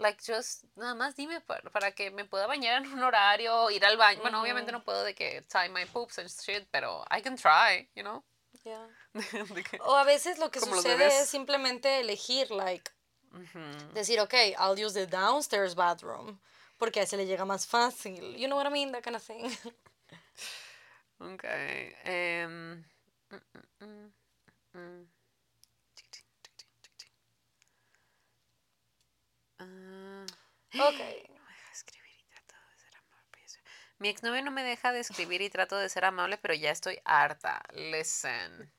Like, 0.00 0.18
just, 0.26 0.64
nada 0.76 0.94
más 0.94 1.14
dime 1.14 1.40
para, 1.42 1.68
para 1.70 1.92
que 1.92 2.10
me 2.10 2.24
pueda 2.24 2.46
bañar 2.46 2.82
en 2.82 2.92
un 2.92 3.02
horario, 3.02 3.70
ir 3.70 3.84
al 3.84 3.96
baño. 3.98 4.22
Bueno, 4.22 4.40
obviamente 4.40 4.72
no 4.72 4.82
puedo 4.82 5.04
de 5.04 5.14
que 5.14 5.42
tie 5.42 5.68
my 5.68 5.84
poops 5.84 6.18
and 6.18 6.28
shit, 6.30 6.66
pero 6.70 7.04
I 7.10 7.20
can 7.20 7.36
try, 7.36 7.86
you 7.94 8.02
know? 8.02 8.24
Yeah. 8.64 8.86
Que- 9.70 9.78
O 9.80 9.94
a 9.96 10.04
veces 10.04 10.38
lo 10.38 10.50
que 10.50 10.60
sucede 10.60 11.20
es 11.20 11.28
simplemente 11.28 12.00
elegir, 12.00 12.50
like, 12.50 12.90
Ujú. 13.32 13.92
decir, 13.92 14.18
ok, 14.20 14.34
I'll 14.58 14.78
use 14.78 14.94
the 14.94 15.06
downstairs 15.06 15.74
bathroom. 15.74 16.40
Porque 16.78 17.00
a 17.00 17.02
ese 17.02 17.18
le 17.18 17.26
llega 17.26 17.44
más 17.44 17.66
fácil. 17.66 18.36
You 18.38 18.46
know 18.48 18.56
what 18.56 18.66
I 18.66 18.70
mean? 18.70 18.92
That 18.92 19.02
kind 19.04 19.16
of 19.16 19.22
thing. 19.22 19.50
Ok. 21.22 21.44
em, 22.04 22.82
mm, 24.72 25.06
Ah, 29.60 30.26
ok. 30.74 30.98
no 31.28 31.44
me 31.44 31.52
deja 31.52 31.72
escribir 31.72 32.14
y 32.18 32.24
trato 32.24 32.54
de 32.70 32.78
ser 32.78 32.96
amable. 32.96 33.46
Mi 33.98 34.08
exnovio 34.08 34.42
no 34.42 34.50
me 34.50 34.62
deja 34.62 34.92
de 34.92 35.00
escribir 35.00 35.42
y 35.42 35.50
trato 35.50 35.76
de 35.76 35.88
ser 35.88 36.04
amable, 36.04 36.38
pero 36.38 36.54
ya 36.54 36.70
estoy 36.70 36.98
harta. 37.04 37.62
Listen. 37.74 38.72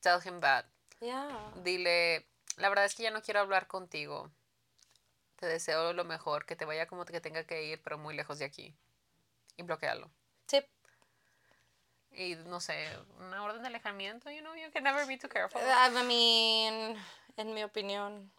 Tell 0.00 0.20
him 0.24 0.40
that. 0.40 0.66
Yeah. 1.00 1.52
Dile, 1.64 2.26
la 2.56 2.68
verdad 2.68 2.84
es 2.84 2.94
que 2.94 3.04
ya 3.04 3.10
no 3.10 3.22
quiero 3.22 3.40
hablar 3.40 3.66
contigo. 3.66 4.30
Te 5.36 5.46
deseo 5.46 5.92
lo 5.92 6.04
mejor, 6.04 6.44
que 6.46 6.56
te 6.56 6.64
vaya 6.64 6.86
como 6.86 7.04
que 7.04 7.20
tenga 7.20 7.44
que 7.44 7.64
ir, 7.64 7.80
pero 7.82 7.96
muy 7.96 8.14
lejos 8.14 8.38
de 8.38 8.44
aquí. 8.44 8.74
Y 9.56 9.62
bloquealo. 9.62 10.10
Tip. 10.46 10.64
Y 12.10 12.34
no 12.46 12.60
sé, 12.60 12.88
una 13.18 13.42
orden 13.44 13.62
de 13.62 13.68
alejamiento, 13.68 14.30
you 14.30 14.40
know, 14.40 14.54
you 14.56 14.70
can 14.72 14.82
never 14.82 15.06
be 15.06 15.16
too 15.16 15.28
careful. 15.28 15.60
I 15.62 15.90
mean, 16.04 16.96
en 17.36 17.54
mi 17.54 17.62
opinión. 17.62 18.32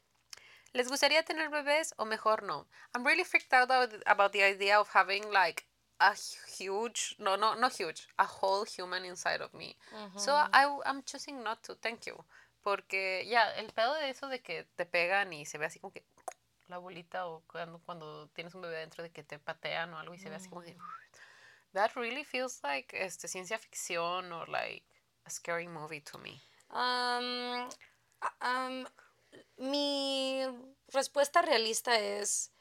¿Les 0.74 0.88
gustaría 0.88 1.24
tener 1.24 1.50
bebés 1.50 1.94
o 1.98 2.06
mejor 2.06 2.44
no? 2.44 2.68
I'm 2.94 3.06
really 3.06 3.24
freaked 3.24 3.54
out 3.54 3.70
about, 4.06 4.32
the 4.32 4.44
idea 4.44 4.80
of 4.80 4.90
having 4.94 5.32
like 5.32 5.66
a 6.00 6.14
huge, 6.58 7.16
no, 7.20 7.36
no, 7.36 7.56
no 7.56 7.70
huge, 7.70 8.08
a 8.18 8.26
whole 8.26 8.66
human 8.66 9.04
inside 9.04 9.42
of 9.42 9.54
me. 9.54 9.76
So 10.16 10.34
I, 10.34 10.66
I'm 10.86 11.04
choosing 11.04 11.44
not 11.44 11.64
to, 11.64 11.76
thank 11.76 12.06
you. 12.06 12.24
Porque 12.64 13.26
ya, 13.28 13.52
el 13.58 13.72
pedo 13.72 13.96
de 13.96 14.10
eso 14.10 14.28
de 14.28 14.40
que 14.40 14.66
te 14.76 14.86
pegan 14.86 15.34
y 15.34 15.46
se 15.46 15.58
ve 15.58 15.66
así 15.66 15.80
como 15.80 15.92
que 15.94 16.04
la 16.68 16.78
bolita 16.78 17.26
o 17.28 17.42
cuando, 17.48 17.80
cuando 17.80 18.28
tienes 18.36 18.54
un 18.54 18.62
bebé 18.62 18.78
dentro 18.78 19.04
de 19.04 19.10
que 19.10 19.24
te 19.24 19.40
patean 19.40 19.94
o 19.94 19.98
algo 19.98 20.14
y 20.14 20.20
se 20.20 20.30
ve 20.30 20.36
así 20.36 20.50
como 20.50 20.62
que... 20.62 20.78
That 21.74 21.96
really 21.96 22.24
feels 22.24 22.62
like 22.64 22.94
este, 22.94 23.28
ciencia 23.28 23.58
ficción 23.58 24.32
or 24.32 24.48
like 24.50 24.84
a 25.26 25.30
scary 25.30 25.68
movie 25.68 26.02
to 26.02 26.18
me. 26.18 26.42
Um, 26.72 27.70
um, 28.42 28.88
mi 29.60 30.42
respuesta 30.88 31.42
realista 31.42 32.00
es, 32.00 32.52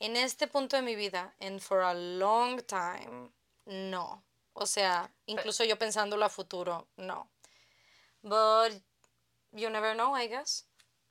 en 0.00 0.16
este 0.16 0.46
punto 0.46 0.76
de 0.76 0.82
mi 0.82 0.96
vida, 0.96 1.34
and 1.40 1.60
for 1.60 1.80
a 1.82 1.94
long 1.94 2.60
time, 2.62 3.30
no. 3.66 4.24
O 4.54 4.66
sea, 4.66 5.12
incluso 5.26 5.62
yo 5.64 5.78
pensándolo 5.78 6.24
a 6.24 6.28
futuro, 6.28 6.88
no. 6.96 7.30
But 8.22 8.72
you 9.52 9.70
never 9.70 9.94
know, 9.94 10.16
I 10.16 10.26
guess. 10.26 10.64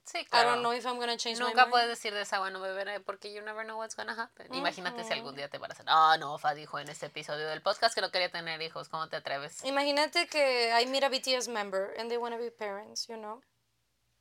Sí, 0.04 0.20
I 0.20 0.26
claro. 0.26 0.52
don't 0.52 0.62
know 0.62 0.74
if 0.74 0.86
I'm 0.86 0.98
gonna 1.00 1.18
change 1.18 1.38
my 1.40 1.48
Nunca 1.48 1.64
mind. 1.64 1.72
puedes 1.72 1.90
decir 1.90 2.14
de 2.14 2.22
esa 2.22 2.40
bueno 2.40 2.62
beberé 2.62 3.02
porque 3.02 3.34
you 3.34 3.42
never 3.42 3.66
know 3.66 3.78
what's 3.78 3.96
gonna 3.96 4.14
happen. 4.14 4.54
Imagínate 4.54 5.04
si 5.04 5.12
algún 5.12 5.36
día 5.36 5.50
te 5.50 5.58
embarazan. 5.58 5.86
Ah, 5.90 6.16
no, 6.18 6.38
Fa 6.38 6.54
dijo 6.54 6.80
en 6.80 6.88
este 6.88 7.08
episodio 7.08 7.46
del 7.48 7.62
podcast 7.62 7.94
que 7.94 8.00
no 8.00 8.10
quería 8.10 8.32
tener 8.32 8.62
hijos. 8.62 8.88
¿Cómo 8.88 9.10
te 9.10 9.18
atreves? 9.18 9.66
Imagínate 9.66 10.28
que 10.28 10.72
I 10.82 10.86
meet 10.86 11.04
a 11.04 11.10
BTS 11.10 11.50
member 11.50 11.94
and 12.00 12.10
they 12.10 12.18
want 12.18 12.34
to 12.34 12.40
be 12.40 12.50
parents, 12.50 13.08
you 13.08 13.18
know? 13.18 13.42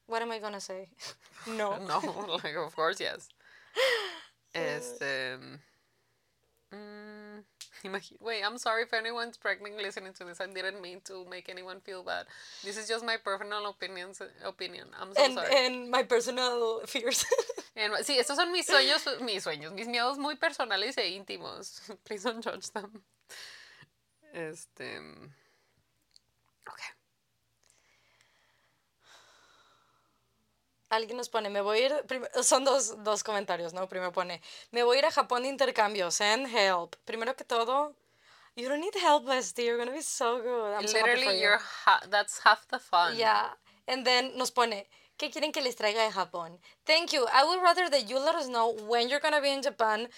What 0.06 0.22
am 0.22 0.30
I 0.30 0.38
gonna 0.38 0.60
say? 0.60 0.88
No. 1.46 1.76
No, 1.86 2.00
like, 2.42 2.56
of 2.56 2.74
course, 2.74 2.98
yes. 3.00 3.28
Este. 4.54 5.38
imagi- 7.84 8.16
Wait, 8.20 8.42
I'm 8.42 8.58
sorry 8.58 8.82
if 8.82 8.92
anyone's 8.94 9.36
pregnant 9.36 9.76
listening 9.76 10.12
to 10.14 10.24
this. 10.24 10.40
I 10.40 10.46
didn't 10.46 10.80
mean 10.80 11.00
to 11.04 11.24
make 11.28 11.48
anyone 11.48 11.80
feel 11.80 12.02
bad. 12.02 12.26
This 12.64 12.76
is 12.76 12.88
just 12.88 13.04
my 13.04 13.16
personal 13.18 13.66
opinions, 13.68 14.20
opinion. 14.44 14.88
I'm 14.98 15.14
so 15.14 15.22
And, 15.22 15.34
sorry. 15.34 15.54
and 15.66 15.90
my 15.90 16.02
personal 16.02 16.80
fears. 16.86 17.24
En- 17.76 17.92
sí, 18.02 18.18
estos 18.18 18.36
son 18.36 18.50
mis 18.50 18.66
sueños, 18.66 19.20
mis 19.20 19.44
sueños, 19.44 19.72
mis 19.74 19.86
miedos 19.86 20.16
muy 20.18 20.36
personales 20.36 20.96
e 20.98 21.10
íntimos. 21.16 21.80
Please 22.04 22.24
don't 22.24 22.42
judge 22.42 22.70
them. 22.72 23.02
Este. 24.32 24.98
Ok. 26.66 26.80
Alguien 30.88 31.16
nos 31.16 31.28
pone, 31.28 31.50
me 31.50 31.60
voy 31.60 31.78
a 31.80 31.86
ir, 31.86 32.04
son 32.42 32.64
dos, 32.64 33.02
dos 33.02 33.24
comentarios, 33.24 33.72
¿no? 33.72 33.88
Primero 33.88 34.12
pone, 34.12 34.40
me 34.70 34.84
voy 34.84 34.96
a 34.96 34.98
ir 35.00 35.06
a 35.06 35.10
Japón 35.10 35.42
de 35.42 35.48
intercambio, 35.48 36.10
send 36.12 36.46
help. 36.46 36.94
Primero 37.04 37.34
que 37.34 37.44
todo, 37.44 37.94
you 38.54 38.68
don't 38.68 38.80
need 38.80 38.94
help, 38.94 39.24
bestie, 39.26 39.64
you're 39.64 39.78
gonna 39.78 39.90
be 39.90 40.00
so 40.02 40.40
good. 40.40 40.74
I'm 40.74 40.84
Literally, 40.86 41.34
you. 41.36 41.40
you're 41.42 41.58
ha- 41.58 42.02
that's 42.08 42.38
half 42.44 42.66
the 42.68 42.78
fun. 42.78 43.16
Yeah. 43.16 43.48
And 43.88 44.04
then 44.06 44.36
nos 44.38 44.52
pone, 44.52 44.86
¿qué 45.18 45.28
quieren 45.32 45.52
que 45.52 45.60
les 45.60 45.74
traiga 45.74 46.06
de 46.06 46.12
Japón? 46.12 46.58
Thank 46.84 47.12
you. 47.12 47.26
I 47.32 47.42
would 47.44 47.60
rather 47.62 47.88
that 47.90 48.08
you 48.08 48.18
let 48.20 48.36
us 48.36 48.46
know 48.46 48.70
when 48.86 49.08
you're 49.08 49.20
gonna 49.20 49.40
be 49.40 49.50
in 49.52 49.62
Japan, 49.62 50.08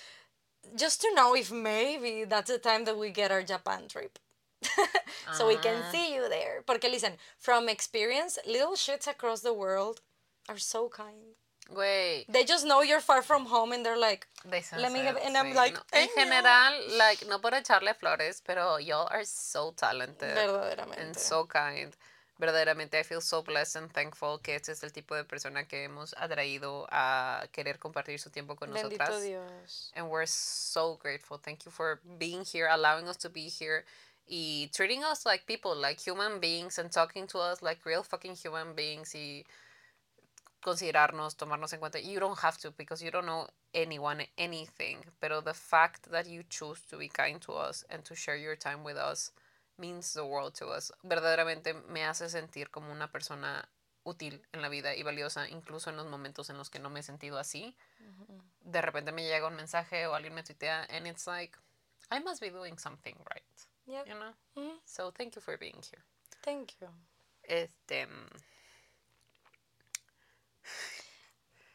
just 0.76 1.00
to 1.00 1.08
know 1.14 1.34
if 1.34 1.50
maybe 1.50 2.24
that's 2.24 2.50
the 2.50 2.58
time 2.58 2.84
that 2.84 2.98
we 2.98 3.10
get 3.10 3.30
our 3.30 3.42
Japan 3.42 3.88
trip. 3.88 4.18
so 5.32 5.46
we 5.46 5.56
can 5.56 5.82
Ah. 5.82 5.90
see 5.92 6.12
you 6.14 6.28
there. 6.28 6.62
Porque 6.66 6.84
listen, 6.90 7.16
from 7.38 7.68
experience, 7.70 8.38
little 8.44 8.72
shits 8.74 9.06
across 9.06 9.40
the 9.40 9.54
world 9.54 10.00
are 10.48 10.58
so 10.58 10.88
kind. 10.88 11.34
Güey. 11.70 12.24
They 12.32 12.44
just 12.44 12.64
know 12.64 12.80
you're 12.82 13.02
far 13.02 13.22
from 13.22 13.44
home 13.46 13.72
and 13.72 13.84
they're 13.84 13.98
like, 13.98 14.26
They 14.44 14.62
Let 14.78 14.90
me 14.90 15.02
get- 15.02 15.18
and 15.22 15.36
I'm 15.36 15.52
like, 15.54 15.74
no. 15.74 15.80
"Thank 15.92 16.12
En 16.16 16.26
you." 16.28 16.32
general, 16.32 16.96
like, 16.96 17.26
no 17.26 17.38
por 17.40 17.50
echarle 17.52 17.94
flores, 17.94 18.40
pero 18.42 18.78
y'all 18.78 19.06
are 19.10 19.24
so 19.26 19.72
talented. 19.76 20.34
verdaderamente. 20.34 20.98
and 21.00 21.14
so 21.16 21.46
kind. 21.46 21.94
Verdaderamente, 22.40 22.94
I 22.98 23.02
feel 23.02 23.20
so 23.20 23.42
blessed 23.42 23.76
and 23.76 23.92
thankful 23.92 24.38
que 24.38 24.54
este 24.54 24.70
es 24.70 24.82
el 24.84 24.92
tipo 24.92 25.14
de 25.16 25.24
persona 25.24 25.66
que 25.66 25.82
hemos 25.84 26.14
atraído 26.16 26.86
a 26.90 27.44
querer 27.52 27.78
compartir 27.80 28.18
su 28.20 28.30
tiempo 28.30 28.54
con 28.54 28.72
Bendito 28.72 28.96
nosotras. 28.96 29.22
Dios. 29.24 29.92
And 29.96 30.08
we're 30.08 30.24
so 30.26 30.96
grateful. 31.02 31.36
Thank 31.38 31.64
you 31.66 31.72
for 31.72 32.00
being 32.18 32.44
here, 32.44 32.68
allowing 32.68 33.08
us 33.08 33.16
to 33.18 33.28
be 33.28 33.48
here, 33.50 33.84
y 34.28 34.70
treating 34.72 35.02
us 35.04 35.26
like 35.26 35.46
people, 35.46 35.74
like 35.74 35.98
human 36.00 36.38
beings, 36.38 36.78
and 36.78 36.90
talking 36.92 37.26
to 37.26 37.40
us 37.40 37.60
like 37.60 37.84
real 37.84 38.04
fucking 38.04 38.36
human 38.36 38.74
beings, 38.76 39.12
y 39.14 39.44
considerarnos, 40.60 41.36
tomarnos 41.36 41.72
en 41.72 41.80
cuenta. 41.80 41.98
You 41.98 42.20
don't 42.20 42.38
have 42.42 42.58
to 42.58 42.72
because 42.72 43.02
you 43.04 43.10
don't 43.10 43.26
know 43.26 43.46
anyone 43.72 44.26
anything, 44.36 44.98
pero 45.20 45.40
the 45.42 45.54
fact 45.54 46.10
that 46.10 46.26
you 46.26 46.42
choose 46.48 46.80
to 46.88 46.96
be 46.98 47.08
kind 47.08 47.40
to 47.42 47.52
us 47.52 47.84
and 47.90 48.02
to 48.04 48.14
share 48.14 48.36
your 48.36 48.56
time 48.56 48.82
with 48.84 48.96
us 48.96 49.32
means 49.78 50.12
the 50.14 50.24
world 50.24 50.54
to 50.54 50.66
us. 50.66 50.92
Verdaderamente 51.02 51.74
me 51.88 52.04
hace 52.04 52.28
sentir 52.28 52.70
como 52.70 52.90
una 52.92 53.08
persona 53.10 53.68
útil 54.04 54.42
en 54.52 54.62
la 54.62 54.68
vida 54.68 54.94
y 54.94 55.02
valiosa, 55.02 55.48
incluso 55.48 55.90
en 55.90 55.96
los 55.96 56.06
momentos 56.06 56.50
en 56.50 56.56
los 56.58 56.70
que 56.70 56.78
no 56.78 56.90
me 56.90 57.00
he 57.00 57.02
sentido 57.02 57.38
así. 57.38 57.76
De 58.60 58.80
repente 58.82 59.12
me 59.12 59.22
llega 59.24 59.46
un 59.46 59.54
mensaje 59.56 60.06
o 60.06 60.14
alguien 60.14 60.34
me 60.34 60.42
tuitea 60.42 60.86
and 60.90 61.06
it's 61.06 61.26
like, 61.26 61.56
I 62.10 62.20
must 62.20 62.40
be 62.40 62.50
doing 62.50 62.78
something 62.78 63.14
right, 63.30 63.44
Yep. 63.86 64.06
you 64.06 64.14
know? 64.14 64.80
So 64.84 65.10
thank 65.12 65.34
you 65.36 65.42
for 65.42 65.56
being 65.58 65.80
here. 65.82 66.02
Thank 66.42 66.72
you. 66.80 66.88
Este, 67.44 68.06
mm, 68.06 68.28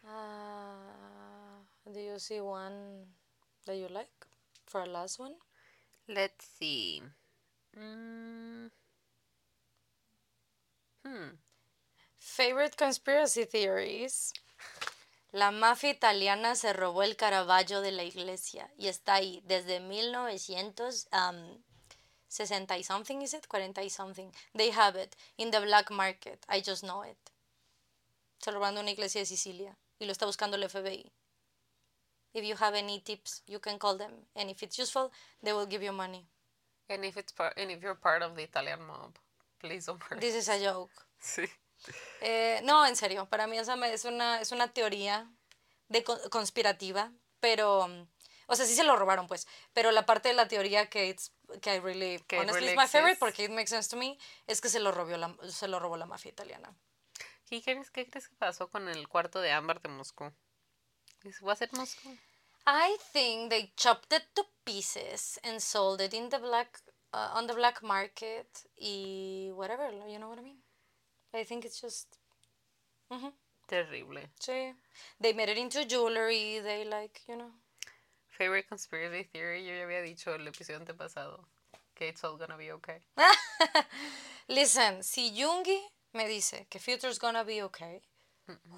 Uh, 0.05 1.91
do 1.91 1.99
you 1.99 2.19
see 2.19 2.41
one 2.41 3.07
that 3.65 3.77
you 3.77 3.87
like 3.87 4.11
for 4.65 4.81
our 4.81 4.87
last 4.87 5.19
one? 5.19 5.35
let's 6.07 6.45
see. 6.59 7.01
Mm. 7.79 8.69
Hmm. 11.05 11.29
Favorite 12.19 12.77
conspiracy 12.77 13.45
theories. 13.45 14.33
La 15.31 15.51
mafia 15.51 15.89
italiana 15.89 16.55
se 16.55 16.73
robó 16.73 17.03
el 17.03 17.15
Caravaggio 17.15 17.81
de 17.81 17.91
la 17.91 18.03
iglesia 18.03 18.69
y 18.77 18.87
está 18.87 19.15
ahí 19.15 19.41
desde 19.47 19.79
1960 19.79 22.77
y 22.77 22.83
something, 22.83 23.21
is 23.21 23.33
it? 23.33 23.47
40 23.47 23.81
y 23.81 23.89
something. 23.89 24.31
They 24.53 24.69
have 24.71 24.95
it 24.95 25.15
in 25.37 25.49
the 25.49 25.59
black 25.59 25.89
market. 25.89 26.45
I 26.47 26.61
just 26.61 26.83
know 26.83 27.03
it. 27.03 27.17
Se 28.39 28.51
lo 28.51 28.59
de 28.59 28.79
una 28.79 28.91
iglesia 28.91 29.21
de 29.21 29.25
Sicilia 29.25 29.75
y 30.03 30.05
lo 30.05 30.11
está 30.11 30.25
buscando 30.25 30.55
el 30.57 30.63
FBI. 30.69 31.11
If 32.33 32.43
you 32.43 32.55
have 32.59 32.75
any 32.77 32.99
tips, 32.99 33.43
you 33.47 33.59
can 33.59 33.77
call 33.77 33.97
them. 33.97 34.11
And 34.35 34.49
if 34.49 34.63
it's 34.63 34.77
useful, 34.77 35.11
they 35.41 35.53
will 35.53 35.67
give 35.67 35.83
you 35.83 35.91
money. 35.93 36.27
And 36.89 37.05
if 37.05 37.15
it's 37.17 37.31
part, 37.31 37.53
and 37.57 37.71
if 37.71 37.81
you're 37.81 37.95
part 37.99 38.23
of 38.23 38.35
the 38.35 38.43
Italian 38.43 38.83
mob, 38.85 39.15
please 39.59 39.85
don't 39.85 40.01
worry. 40.09 40.19
This 40.19 40.35
is 40.35 40.49
a 40.49 40.59
joke. 40.59 40.91
Sí. 41.19 41.45
Eh, 42.21 42.59
no, 42.63 42.85
en 42.85 42.95
serio, 42.95 43.27
para 43.29 43.45
mí 43.47 43.57
esa 43.57 43.75
es 43.87 44.05
una, 44.05 44.39
es 44.41 44.51
una 44.51 44.71
teoría 44.73 45.29
de 45.89 46.03
co- 46.03 46.29
conspirativa, 46.29 47.11
pero, 47.39 47.87
mm, 47.87 48.07
o 48.47 48.55
sea, 48.55 48.65
sí 48.65 48.73
se 48.75 48.83
lo 48.83 48.95
robaron, 48.95 49.27
pues, 49.27 49.47
pero 49.73 49.91
la 49.91 50.05
parte 50.05 50.29
de 50.29 50.33
la 50.35 50.47
teoría 50.47 50.89
que, 50.89 51.07
it's, 51.09 51.31
que 51.61 51.75
I 51.75 51.79
really, 51.79 52.19
Que 52.27 52.39
honestly, 52.39 52.59
really 52.61 52.73
is 52.73 52.77
my 52.77 52.87
favorite 52.87 53.19
porque 53.19 53.45
it 53.45 53.51
makes 53.51 53.69
sense 53.69 53.89
to 53.89 53.95
me, 53.97 54.17
es 54.47 54.59
que 54.61 54.69
se 54.69 54.79
lo, 54.79 54.91
robó 54.91 55.15
la, 55.17 55.35
se 55.49 55.67
lo 55.67 55.79
robó 55.79 55.95
la 55.97 56.05
mafia 56.05 56.29
italiana. 56.29 56.73
¿Qué 57.45 57.61
crees, 57.61 57.91
¿Qué 57.91 58.09
crees 58.09 58.27
que 58.27 58.35
pasó 58.35 58.69
con 58.69 58.87
el 58.89 59.07
cuarto 59.07 59.39
de 59.39 59.51
ámbar 59.51 59.81
de 59.81 59.89
Moscú? 59.89 60.31
¿Es- 61.23 61.41
¿Va 61.45 61.53
a 61.53 61.55
ser 61.55 61.69
Moscú? 61.73 62.17
I 62.65 62.97
think 63.11 63.49
they 63.49 63.73
chopped 63.75 64.13
it 64.13 64.23
to 64.35 64.45
pieces 64.65 65.39
and 65.43 65.61
sold 65.61 66.01
it 66.01 66.13
in 66.13 66.29
the 66.29 66.39
black, 66.39 66.79
uh, 67.13 67.31
on 67.33 67.47
the 67.47 67.53
black 67.53 67.81
market 67.83 68.47
y 68.77 69.51
whatever, 69.53 69.91
you 70.07 70.17
know 70.17 70.29
what 70.29 70.39
I 70.39 70.43
mean? 70.43 70.63
I 71.33 71.43
think 71.45 71.65
it's 71.65 71.81
just, 71.81 72.17
mhm, 73.09 73.33
Terrible. 73.67 74.29
sí. 74.39 74.75
They 75.19 75.33
made 75.33 75.49
it 75.49 75.57
into 75.57 75.85
jewelry, 75.85 76.59
they 76.59 76.85
like, 76.85 77.21
you 77.27 77.35
know. 77.35 77.51
Favorite 78.29 78.67
conspiracy 78.67 79.23
theory, 79.31 79.63
yo 79.65 79.73
ya 79.75 79.83
había 79.83 80.01
dicho 80.01 80.33
el 80.33 80.47
episodio 80.47 80.79
antepasado 80.79 81.45
que 81.95 82.07
it's 82.07 82.23
all 82.23 82.37
gonna 82.37 82.57
be 82.57 82.71
okay. 82.71 82.99
Listen, 84.47 85.03
si 85.03 85.31
Jungi 85.31 85.79
me 86.13 86.27
dice 86.27 86.65
que 86.69 86.79
future's 86.79 87.19
gonna 87.19 87.43
be 87.43 87.61
okay, 87.61 88.01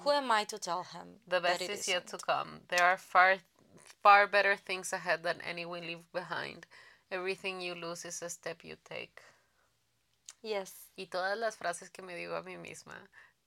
who 0.02 0.10
am 0.10 0.30
I 0.30 0.44
to 0.44 0.58
tell 0.58 0.84
him 0.84 1.20
The 1.26 1.40
best 1.40 1.62
is 1.62 1.88
yet 1.88 2.06
to 2.08 2.18
come. 2.18 2.60
There 2.68 2.84
are 2.84 2.96
far, 2.96 3.36
far 4.02 4.26
better 4.26 4.56
things 4.56 4.92
ahead 4.92 5.22
than 5.22 5.40
any 5.40 5.66
we 5.66 5.80
leave 5.80 6.12
behind. 6.12 6.66
Everything 7.10 7.60
you 7.60 7.74
lose 7.74 8.04
is 8.04 8.22
a 8.22 8.30
step 8.30 8.64
you 8.64 8.76
take. 8.84 9.20
Yes. 10.42 10.72
Y 10.96 11.06
todas 11.10 11.38
las 11.38 11.56
frases 11.56 11.90
que 11.90 12.02
me 12.02 12.14
digo 12.14 12.36
a 12.36 12.42
mí 12.42 12.56
misma 12.56 12.94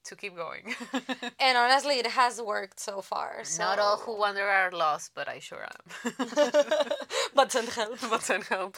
to 0.04 0.16
keep 0.16 0.36
going. 0.36 0.76
And 1.40 1.58
honestly, 1.58 1.96
it 2.00 2.08
has 2.08 2.42
worked 2.42 2.80
so 2.80 3.02
far. 3.02 3.44
So. 3.44 3.64
Not 3.64 3.80
all 3.80 3.98
who 3.98 4.18
wander 4.18 4.48
are 4.48 4.72
lost, 4.72 5.12
but 5.16 5.28
I 5.28 5.40
sure 5.40 5.66
am. 5.66 6.16
but 7.36 7.52
send 7.52 7.70
help. 7.70 8.00
but 8.10 8.22
send 8.22 8.44
help. 8.46 8.78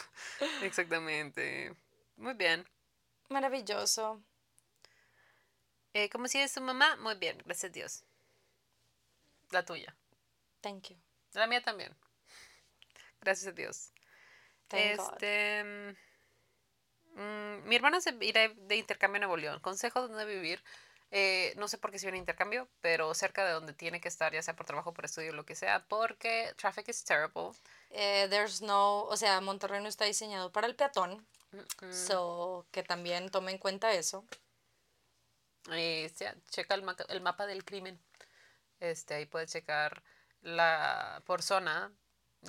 Exactamente. 0.62 1.70
Muy 2.18 2.34
bien. 2.34 2.64
Maravilloso. 3.30 4.20
Eh, 5.94 6.08
¿Cómo 6.10 6.28
sigue 6.28 6.48
su 6.48 6.60
mamá? 6.60 6.96
Muy 6.96 7.14
bien, 7.16 7.38
gracias 7.44 7.70
a 7.70 7.72
Dios. 7.72 8.04
La 9.50 9.64
tuya. 9.64 9.94
Thank 10.60 10.88
you. 10.88 10.96
La 11.34 11.46
mía 11.46 11.62
también. 11.62 11.94
Gracias 13.20 13.48
a 13.48 13.52
Dios. 13.52 13.92
Thank 14.68 14.80
este. 14.80 15.64
mm, 17.14 17.68
mi 17.68 17.76
hermana 17.76 18.00
se 18.00 18.16
irá 18.20 18.48
de 18.48 18.76
intercambio 18.76 19.18
a 19.18 19.20
Nuevo 19.20 19.36
León. 19.36 19.60
Consejo 19.60 20.08
dónde 20.08 20.24
vivir. 20.24 20.62
Eh, 21.10 21.52
no 21.56 21.68
sé 21.68 21.76
por 21.76 21.90
qué 21.90 21.98
se 21.98 22.06
viene 22.06 22.16
intercambio, 22.16 22.68
pero 22.80 23.12
cerca 23.12 23.44
de 23.44 23.52
donde 23.52 23.74
tiene 23.74 24.00
que 24.00 24.08
estar, 24.08 24.32
ya 24.32 24.42
sea 24.42 24.56
por 24.56 24.64
trabajo, 24.64 24.94
por 24.94 25.04
estudio, 25.04 25.34
lo 25.34 25.44
que 25.44 25.54
sea, 25.54 25.84
porque 25.88 26.54
traffic 26.56 26.88
is 26.88 27.04
terrible. 27.04 27.50
Eh, 27.90 28.28
there's 28.30 28.62
no, 28.62 29.02
o 29.04 29.16
sea, 29.18 29.42
Monterrey 29.42 29.82
no 29.82 29.90
está 29.90 30.06
diseñado 30.06 30.50
para 30.50 30.66
el 30.66 30.74
peatón, 30.74 31.26
Mm, 31.52 31.92
so 31.92 32.66
que 32.70 32.82
también 32.82 33.30
tome 33.30 33.52
en 33.52 33.58
cuenta 33.58 33.92
eso. 33.92 34.24
Eh, 35.70 36.10
checa 36.50 36.74
el, 36.74 36.82
maca- 36.82 37.06
el 37.08 37.20
mapa 37.20 37.46
del 37.46 37.64
crimen. 37.64 38.00
Este, 38.80 39.14
ahí 39.14 39.26
puedes 39.26 39.52
checar 39.52 40.02
la 40.42 41.22
por 41.24 41.42
zona 41.42 41.92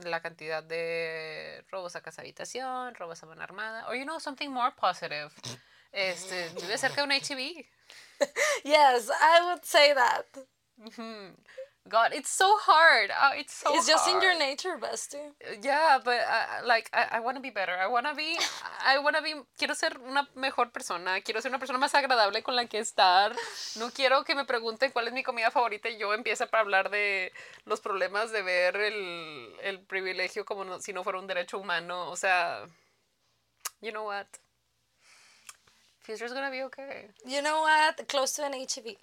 la 0.03 0.21
cantidad 0.21 0.63
de 0.63 1.63
robos 1.69 1.95
a 1.95 2.01
casa 2.01 2.21
habitación, 2.23 2.95
robos 2.95 3.21
a 3.21 3.27
mano 3.27 3.43
armada, 3.43 3.87
or 3.87 3.95
you 3.95 4.03
know, 4.03 4.19
something 4.19 4.49
more 4.49 4.73
positive. 4.75 5.29
Este, 5.91 6.49
vive 6.59 6.77
cerca 6.79 7.01
de 7.01 7.03
un 7.03 7.11
HEB. 7.11 7.65
Yes, 8.63 9.09
I 9.09 9.41
would 9.45 9.63
say 9.63 9.93
that. 9.93 10.25
God, 11.89 12.13
it's 12.13 12.29
so 12.29 12.47
hard. 12.61 13.11
Oh, 13.11 13.31
it's 13.35 13.53
so 13.53 13.75
it's 13.75 13.85
just 13.85 14.07
in 14.07 14.21
your 14.21 14.37
nature, 14.39 14.77
bestie. 14.79 15.19
Yeah, 15.61 15.99
but 16.03 16.15
uh, 16.21 16.65
like 16.65 16.89
I, 16.93 17.17
I 17.17 17.19
want 17.19 17.35
to 17.35 17.41
be 17.41 17.49
better. 17.49 17.73
I 17.75 17.87
want 17.87 18.07
to 18.07 18.15
be 18.15 18.37
I 18.85 18.99
want 18.99 19.17
to 19.17 19.21
be 19.21 19.33
quiero 19.57 19.75
ser 19.75 19.99
una 20.07 20.29
mejor 20.35 20.71
persona, 20.71 21.19
quiero 21.19 21.41
ser 21.41 21.49
una 21.51 21.59
persona 21.59 21.77
más 21.77 21.93
agradable 21.93 22.41
con 22.41 22.55
la 22.55 22.67
que 22.67 22.79
estar. 22.79 23.35
No 23.75 23.89
quiero 23.91 24.23
que 24.23 24.33
me 24.33 24.45
pregunten 24.45 24.91
cuál 24.91 25.07
es 25.07 25.13
mi 25.13 25.23
comida 25.23 25.51
favorita 25.51 25.89
y 25.89 25.97
yo 25.97 26.13
empiece 26.13 26.47
para 26.47 26.61
hablar 26.61 26.89
de 26.89 27.33
los 27.65 27.81
problemas 27.81 28.31
de 28.31 28.43
ver 28.43 28.77
el, 28.77 29.53
el 29.61 29.79
privilegio 29.81 30.45
como 30.45 30.63
no- 30.63 30.79
si 30.79 30.93
no 30.93 31.03
fuera 31.03 31.19
un 31.19 31.27
derecho 31.27 31.59
humano. 31.59 32.09
O 32.09 32.15
sea, 32.15 32.65
you 33.81 33.91
know 33.91 34.05
what? 34.07 34.27
Future's 35.99 36.33
gonna 36.33 36.49
be 36.49 36.63
okay. 36.63 37.09
You 37.25 37.41
know 37.41 37.61
what? 37.61 38.07
Close 38.07 38.33
to 38.35 38.45
an 38.45 38.53
E 38.53 38.65
HEB. 38.73 38.97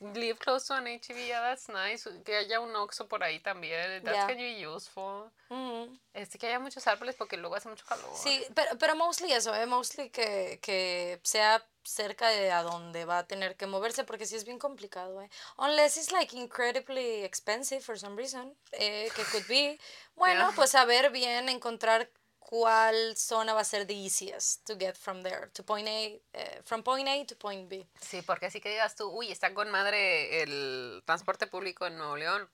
Live 0.00 0.38
close 0.38 0.66
to 0.66 0.74
an 0.74 0.86
HEB, 0.86 1.26
yeah, 1.28 1.42
that's 1.42 1.68
nice. 1.68 2.08
Que 2.24 2.34
haya 2.36 2.58
un 2.58 2.74
Oxxo 2.74 3.06
por 3.06 3.22
ahí 3.22 3.38
también. 3.40 4.02
That's 4.02 4.16
Yeah. 4.16 4.26
gonna 4.28 4.40
be 4.40 4.66
useful. 4.66 5.30
Mm. 5.50 5.98
Este, 6.14 6.38
que 6.38 6.46
haya 6.46 6.58
muchos 6.58 6.86
árboles 6.86 7.14
porque 7.16 7.36
luego 7.36 7.54
hace 7.54 7.68
mucho 7.68 7.84
calor. 7.86 8.08
Sí, 8.16 8.42
pero, 8.54 8.78
pero 8.78 8.96
mostly 8.96 9.30
eso, 9.32 9.54
¿eh? 9.54 9.66
Mostly 9.66 10.08
que, 10.08 10.58
que 10.62 11.20
sea 11.22 11.62
cerca 11.84 12.28
de 12.28 12.50
a 12.50 12.62
donde 12.62 13.04
va 13.04 13.18
a 13.18 13.26
tener 13.26 13.56
que 13.56 13.66
moverse, 13.66 14.04
porque 14.04 14.24
sí 14.24 14.36
es 14.36 14.44
bien 14.44 14.58
complicado, 14.58 15.20
¿eh? 15.20 15.28
Unless 15.58 15.98
it's 15.98 16.12
like 16.12 16.34
incredibly 16.34 17.22
expensive 17.24 17.82
for 17.82 17.98
some 17.98 18.16
reason, 18.16 18.56
eh, 18.72 19.10
que 19.14 19.22
could 19.24 19.46
be. 19.48 19.78
Bueno, 20.16 20.46
Yeah. 20.48 20.54
pues 20.56 20.70
saber 20.70 21.10
bien, 21.10 21.48
encontrar 21.48 22.10
cuál 22.50 23.16
zona 23.16 23.54
va 23.54 23.60
a 23.60 23.64
ser 23.64 23.86
the 23.86 23.94
easiest 23.94 24.66
to 24.66 24.74
get 24.74 24.96
from 24.96 25.22
there, 25.22 25.50
to 25.54 25.62
point 25.62 25.86
A, 25.86 26.20
eh, 26.32 26.60
from 26.64 26.82
point 26.82 27.06
A 27.08 27.24
to 27.24 27.36
point 27.36 27.68
B. 27.68 27.86
Sí, 28.00 28.22
porque 28.22 28.46
así 28.46 28.60
que 28.60 28.70
digas 28.70 28.96
tú, 28.96 29.08
uy, 29.08 29.30
está 29.30 29.54
con 29.54 29.70
madre 29.70 30.42
el 30.42 31.00
transporte 31.06 31.46
público 31.46 31.86
en 31.86 31.96
Nuevo 31.96 32.16
León. 32.16 32.48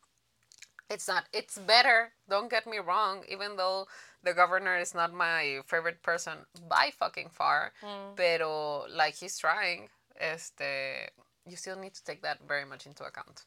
It's 0.90 1.08
not. 1.08 1.24
It's 1.32 1.58
better. 1.66 2.12
Don't 2.28 2.50
get 2.50 2.66
me 2.66 2.78
wrong. 2.78 3.24
Even 3.28 3.56
though 3.56 3.88
the 4.22 4.34
governor 4.34 4.76
is 4.78 4.94
not 4.94 5.12
my 5.12 5.62
favorite 5.66 6.02
person 6.02 6.46
by 6.68 6.92
fucking 6.92 7.30
far, 7.30 7.72
pero 8.14 8.86
like 8.88 9.16
he's 9.16 9.38
trying. 9.38 9.88
Este, 10.14 11.10
you 11.46 11.56
still 11.56 11.76
need 11.76 11.94
to 11.94 12.04
take 12.04 12.20
that 12.20 12.38
very 12.46 12.64
much 12.64 12.86
into 12.86 13.02
account. 13.04 13.46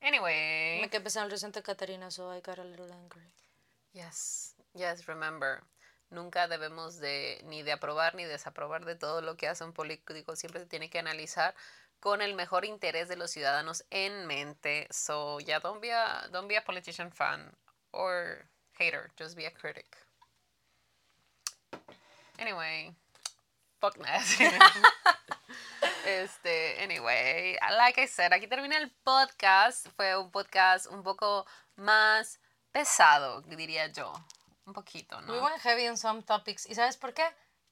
Anyway, 0.00 0.80
Me 0.82 0.88
quedé 0.88 1.00
pensando 1.00 1.28
en 1.28 1.32
el 1.32 1.38
Santa 1.38 1.62
Catarina, 1.62 2.10
so 2.10 2.30
I 2.30 2.40
got 2.40 2.58
a 2.58 2.64
little 2.64 2.92
angry. 2.92 3.32
Yes, 3.94 4.56
yes, 4.74 5.06
remember. 5.06 5.62
Nunca 6.10 6.48
debemos 6.48 6.98
de 6.98 7.40
ni 7.44 7.62
de 7.62 7.72
aprobar 7.72 8.16
ni 8.16 8.24
desaprobar 8.24 8.84
de 8.84 8.96
todo 8.96 9.22
lo 9.22 9.36
que 9.36 9.46
hace 9.46 9.62
un 9.64 9.72
político. 9.72 10.34
Siempre 10.34 10.60
se 10.60 10.66
tiene 10.66 10.90
que 10.90 10.98
analizar 10.98 11.54
con 12.00 12.20
el 12.20 12.34
mejor 12.34 12.64
interés 12.64 13.08
de 13.08 13.16
los 13.16 13.30
ciudadanos 13.30 13.84
en 13.90 14.26
mente. 14.26 14.88
So 14.90 15.38
yeah, 15.38 15.60
don't 15.60 15.80
be 15.80 15.92
a 15.92 16.28
don't 16.32 16.48
be 16.48 16.56
a 16.56 16.64
politician 16.64 17.12
fan 17.12 17.56
or 17.92 18.48
hater. 18.78 19.12
Just 19.16 19.36
be 19.36 19.46
a 19.46 19.52
critic. 19.52 19.86
Anyway, 22.38 22.92
fuck. 23.80 23.96
Este, 26.06 26.82
anyway, 26.82 27.56
like 27.78 27.98
I 27.98 28.06
said, 28.06 28.32
aquí 28.34 28.46
termina 28.46 28.76
el 28.76 28.90
podcast. 29.04 29.86
Fue 29.96 30.14
un 30.18 30.30
podcast 30.30 30.86
un 30.86 31.02
poco 31.02 31.46
más 31.76 32.38
pesado, 32.74 33.40
diría 33.42 33.86
yo. 33.86 34.12
Un 34.66 34.72
poquito, 34.72 35.20
¿no? 35.20 35.32
We 35.32 35.40
went 35.40 35.60
heavy 35.62 35.86
on 35.88 35.96
some 35.96 36.22
topics. 36.22 36.66
¿Y 36.66 36.74
sabes 36.74 36.96
por 36.96 37.14
qué? 37.14 37.24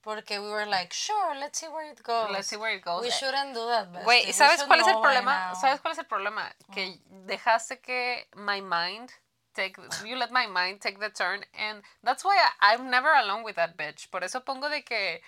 Porque 0.02 0.38
we 0.38 0.48
were 0.48 0.66
like, 0.66 0.94
sure, 0.94 1.34
let's 1.38 1.58
see 1.58 1.68
where 1.68 1.90
it 1.90 2.02
goes. 2.02 2.30
Let's 2.30 2.48
see 2.48 2.56
where 2.56 2.74
it 2.74 2.84
goes. 2.84 3.02
We 3.02 3.10
shouldn't 3.10 3.54
do 3.54 3.66
that, 3.66 3.88
We 4.06 4.32
¿sabes 4.32 4.62
cuál 4.64 4.80
es 4.80 4.86
el 4.86 5.00
problema? 5.00 5.54
¿Sabes 5.56 5.80
cuál 5.80 5.92
es 5.92 5.98
el 5.98 6.06
problema? 6.06 6.52
Que 6.72 7.00
dejaste 7.26 7.80
que 7.80 8.28
my 8.36 8.60
mind 8.60 9.10
take 9.54 9.76
you 10.04 10.16
let 10.16 10.30
my 10.30 10.46
mind 10.46 10.80
take 10.80 10.98
the 10.98 11.10
turn 11.10 11.44
and 11.52 11.82
that's 12.02 12.24
why 12.24 12.36
I, 12.36 12.74
I'm 12.74 12.90
never 12.90 13.12
alone 13.12 13.42
with 13.42 13.56
that 13.56 13.76
bitch. 13.76 14.08
Por 14.10 14.24
eso 14.24 14.40
pongo 14.40 14.68
de 14.68 14.82
que 14.82 15.20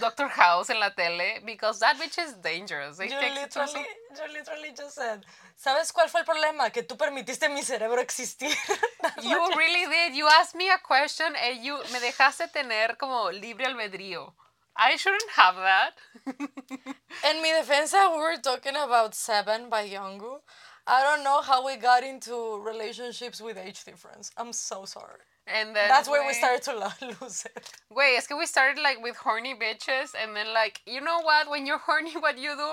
Doctor 0.00 0.28
House 0.28 0.70
en 0.70 0.78
la 0.80 0.90
tele 0.90 1.40
because 1.44 1.80
that 1.80 1.96
bitch 1.98 2.18
is 2.18 2.34
dangerous. 2.34 2.96
They 2.98 3.08
Yo 3.08 3.20
take 3.20 3.36
it 3.36 3.50
to 3.52 3.60
literally, 3.60 3.86
yo 4.16 4.32
literally 4.32 4.72
just 4.76 4.94
said, 4.94 5.24
¿sabes 5.56 5.92
cuál 5.92 6.08
fue 6.08 6.20
el 6.20 6.26
problema? 6.26 6.70
Que 6.72 6.82
tú 6.82 6.96
permitiste 6.96 7.48
mi 7.48 7.62
cerebro 7.62 8.00
existir. 8.00 8.50
You 9.22 9.38
really 9.56 9.86
did. 9.90 10.14
You 10.16 10.28
asked 10.28 10.54
me 10.54 10.70
a 10.70 10.78
question 10.78 11.26
and 11.36 11.64
you 11.64 11.76
me 11.92 11.98
dejaste 12.00 12.52
tener 12.52 12.96
como 12.98 13.30
libre 13.30 13.66
albedrío. 13.66 14.32
I 14.76 14.96
shouldn't 14.96 15.30
have 15.36 15.56
that. 15.56 15.92
En 17.24 17.42
mi 17.42 17.50
defensa, 17.50 18.10
we 18.12 18.18
were 18.18 18.38
talking 18.38 18.74
about 18.76 19.14
Seven 19.14 19.68
by 19.68 19.88
Yongu. 19.88 20.40
I 20.86 21.02
don't 21.02 21.22
know 21.22 21.40
how 21.42 21.64
we 21.64 21.76
got 21.76 22.02
into 22.02 22.58
relationships 22.60 23.40
with 23.40 23.56
age 23.56 23.84
difference. 23.84 24.30
I'm 24.36 24.52
so 24.52 24.84
sorry. 24.84 25.20
And 25.44 25.74
then 25.74 25.88
That's 25.88 26.08
where 26.08 26.24
we 26.24 26.34
started 26.34 26.62
to 26.62 26.72
lose 27.20 27.44
it. 27.46 27.72
Güey, 27.92 28.16
es 28.16 28.28
que 28.28 28.36
we 28.36 28.46
started 28.46 28.80
like 28.80 29.02
with 29.02 29.16
horny 29.16 29.54
bitches 29.54 30.14
and 30.14 30.36
then 30.36 30.54
like, 30.54 30.80
you 30.86 31.00
know 31.00 31.20
what? 31.20 31.50
When 31.50 31.66
you're 31.66 31.78
horny, 31.78 32.12
what 32.18 32.38
you 32.38 32.54
do? 32.54 32.70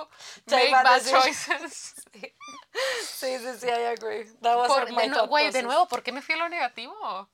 Take 0.47 0.65
Make 0.65 0.73
bad 0.73 0.83
bad 0.83 1.01
choices. 1.05 1.95
Sí, 3.03 3.37
sí, 3.39 3.55
sí, 3.59 3.67
I 3.69 3.91
agree. 3.93 4.23
That 4.41 4.55
was 4.55 4.69
Por- 4.69 4.85
my 4.93 5.07
de, 5.07 5.13
thought 5.15 5.29
güey, 5.29 5.51
de 5.51 5.63
nuevo, 5.63 5.87
¿por 5.87 6.01
qué 6.01 6.13
me 6.13 6.21
fui 6.21 6.35
a 6.35 6.37
lo 6.37 6.47
negativo? 6.47 7.27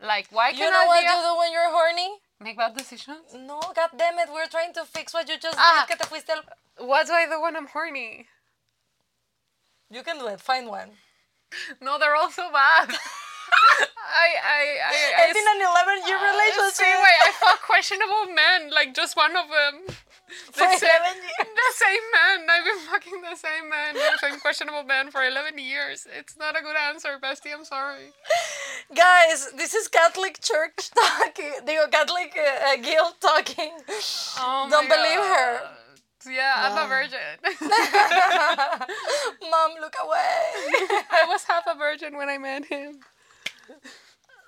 Like, 0.00 0.28
why 0.30 0.52
can't 0.52 0.70
know 0.70 0.86
what 0.86 1.02
I 1.02 1.08
you 1.08 1.22
do 1.22 1.38
when 1.38 1.52
you're 1.52 1.70
horny? 1.70 2.18
make 2.40 2.56
bad 2.58 2.76
decisions? 2.76 3.32
No, 3.34 3.60
god 3.74 3.90
damn 3.96 4.18
it, 4.18 4.28
we're 4.32 4.46
trying 4.46 4.74
to 4.74 4.84
fix 4.84 5.14
what 5.14 5.26
you 5.28 5.38
just 5.38 5.56
Ah. 5.58 5.86
did, 5.88 5.96
que 5.96 6.04
te 6.04 6.06
fuiste 6.14 6.30
al... 6.30 6.86
What 6.86 7.06
do 7.06 7.14
I 7.14 7.26
do 7.26 7.40
when 7.40 7.56
I'm 7.56 7.66
horny? 7.66 8.26
You 9.90 10.02
can 10.02 10.18
do 10.18 10.26
it, 10.28 10.40
find 10.40 10.68
one. 10.68 10.90
No, 11.80 11.98
they're 11.98 12.14
all 12.14 12.30
so 12.30 12.50
bad. 12.52 12.90
I, 14.14 14.28
I, 14.38 14.60
I, 14.78 14.94
I, 15.18 15.28
Ending 15.28 15.48
an 15.48 15.60
11 15.60 16.08
year 16.08 16.18
relationship. 16.18 16.78
Sí, 16.78 16.88
güey, 16.88 17.16
I 17.26 17.30
fuck 17.32 17.60
questionable 17.62 18.26
men, 18.32 18.70
like 18.70 18.94
just 18.94 19.16
one 19.16 19.36
of 19.36 19.46
them. 19.48 19.74
For 20.50 20.66
The 20.66 20.78
same, 20.78 20.90
11 20.90 21.22
years. 21.22 21.48
the 21.62 21.72
same 21.74 22.04
man. 22.10 22.36
I've 22.48 22.64
been 22.64 22.82
fucking 22.90 23.20
the 23.22 23.36
same 23.36 23.68
man, 23.68 23.94
the 23.94 24.18
same 24.18 24.40
questionable 24.40 24.82
man 24.82 25.10
for 25.10 25.22
11 25.22 25.58
years. 25.58 26.08
It's 26.18 26.36
not 26.36 26.58
a 26.58 26.62
good 26.62 26.74
answer, 26.74 27.18
bestie. 27.22 27.52
I'm 27.54 27.64
sorry. 27.64 28.10
Guys, 28.96 29.52
this 29.56 29.74
is 29.74 29.86
Catholic 29.86 30.40
Church 30.40 30.90
talking. 30.90 31.52
Digo, 31.66 31.90
Catholic 31.90 32.34
uh, 32.36 32.72
uh, 32.72 32.76
Guild 32.82 33.14
talking. 33.20 33.72
Oh 34.38 34.66
Don't 34.70 34.88
believe 34.88 35.22
her. 35.22 35.60
God. 35.60 36.34
Yeah, 36.34 36.54
I'm 36.56 36.86
a 36.86 36.88
virgin. 36.88 37.36
Mom, 39.50 39.70
look 39.78 39.94
away. 40.02 40.98
I 41.12 41.26
was 41.28 41.44
half 41.44 41.64
a 41.68 41.76
virgin 41.76 42.16
when 42.16 42.30
I 42.30 42.38
met 42.38 42.64
him. 42.64 43.00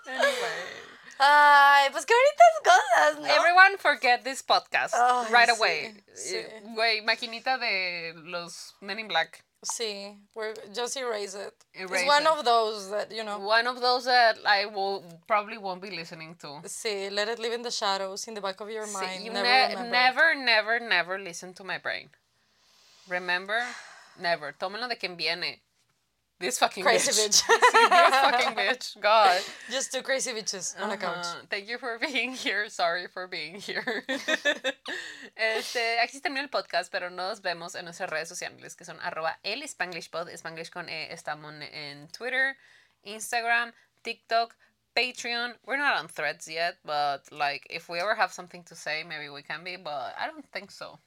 Anyway. 0.06 0.82
Ay, 1.18 1.88
pues 1.92 2.04
qué 2.04 2.12
bonitas 2.14 2.62
cosas, 2.62 3.20
¿no? 3.20 3.26
Everyone 3.26 3.78
forget 3.78 4.22
this 4.22 4.42
podcast 4.42 4.94
Ay, 4.94 5.26
right 5.32 5.48
sí, 5.48 5.56
away. 5.56 6.04
sí. 6.14 6.36
Eh, 6.36 6.60
Güey, 6.74 7.00
maquinita 7.02 7.58
de 7.58 8.12
los 8.16 8.74
Men 8.80 8.98
in 8.98 9.08
Black. 9.08 9.42
Sí, 9.64 10.14
we're 10.34 10.54
just 10.74 10.96
erase 10.96 11.34
it. 11.34 11.54
Erase 11.72 12.02
it's 12.02 12.06
one 12.08 12.22
it. 12.22 12.28
of 12.28 12.44
those 12.44 12.90
that, 12.90 13.10
you 13.10 13.24
know, 13.24 13.38
One 13.38 13.66
of 13.66 13.80
those 13.80 14.04
that 14.04 14.36
I 14.44 14.66
will 14.66 15.02
probably 15.26 15.56
won't 15.58 15.80
be 15.80 15.90
listening 15.90 16.36
to. 16.42 16.60
see, 16.68 17.08
let 17.10 17.28
it 17.28 17.38
live 17.38 17.54
in 17.54 17.62
the 17.62 17.70
shadows 17.70 18.28
in 18.28 18.34
the 18.34 18.40
back 18.42 18.60
of 18.60 18.68
your 18.70 18.86
Sí, 18.86 18.92
mind. 18.92 19.24
you 19.24 19.32
never 19.32 19.48
ne- 19.82 19.90
never, 19.90 20.34
never, 20.34 20.78
never 20.80 21.18
listen 21.18 21.54
to 21.54 21.64
my 21.64 21.78
brain. 21.78 22.10
Remember? 23.08 23.64
Never. 24.18 24.52
Tómenlo 24.52 24.86
de 24.88 24.96
quien 24.98 25.16
viene. 25.16 25.62
This 26.38 26.58
fucking 26.58 26.84
Crazy 26.84 27.12
bitch. 27.12 27.42
bitch. 27.42 27.48
This 27.72 28.14
fucking 28.20 28.56
bitch. 28.60 29.00
God. 29.00 29.40
Just 29.70 29.92
two 29.92 30.02
crazy 30.02 30.32
bitches 30.32 30.76
on 30.76 30.90
uh-huh. 30.90 30.92
a 30.92 30.96
couch. 30.98 31.26
Thank 31.48 31.68
you 31.68 31.78
for 31.78 31.98
being 32.12 32.32
here. 32.32 32.68
Sorry 32.68 33.06
for 33.06 33.26
being 33.26 33.54
here. 33.54 34.04
este, 35.34 35.98
aquí 36.02 36.20
termina 36.20 36.42
el 36.42 36.48
podcast, 36.48 36.92
pero 36.92 37.08
nos 37.08 37.40
vemos 37.40 37.74
en 37.74 37.86
nuestras 37.86 38.10
redes 38.10 38.28
sociales 38.28 38.76
que 38.76 38.84
son 38.84 38.98
arroba 39.00 39.38
el 39.44 39.66
Spanglishpod, 39.66 40.28
Spanglish 40.28 40.70
con 40.70 40.90
E. 40.90 41.08
Estamos 41.10 41.54
en 41.72 42.08
Twitter, 42.08 42.54
Instagram, 43.06 43.72
TikTok, 44.04 44.54
Patreon. 44.94 45.54
We're 45.64 45.78
not 45.78 45.96
on 45.98 46.08
threads 46.08 46.46
yet, 46.48 46.76
but 46.84 47.32
like 47.32 47.66
if 47.70 47.88
we 47.88 47.98
ever 47.98 48.14
have 48.14 48.30
something 48.30 48.62
to 48.64 48.74
say, 48.74 49.04
maybe 49.04 49.30
we 49.30 49.42
can 49.42 49.64
be, 49.64 49.76
but 49.76 50.14
I 50.20 50.26
don't 50.26 50.44
think 50.52 50.70
so. 50.70 50.98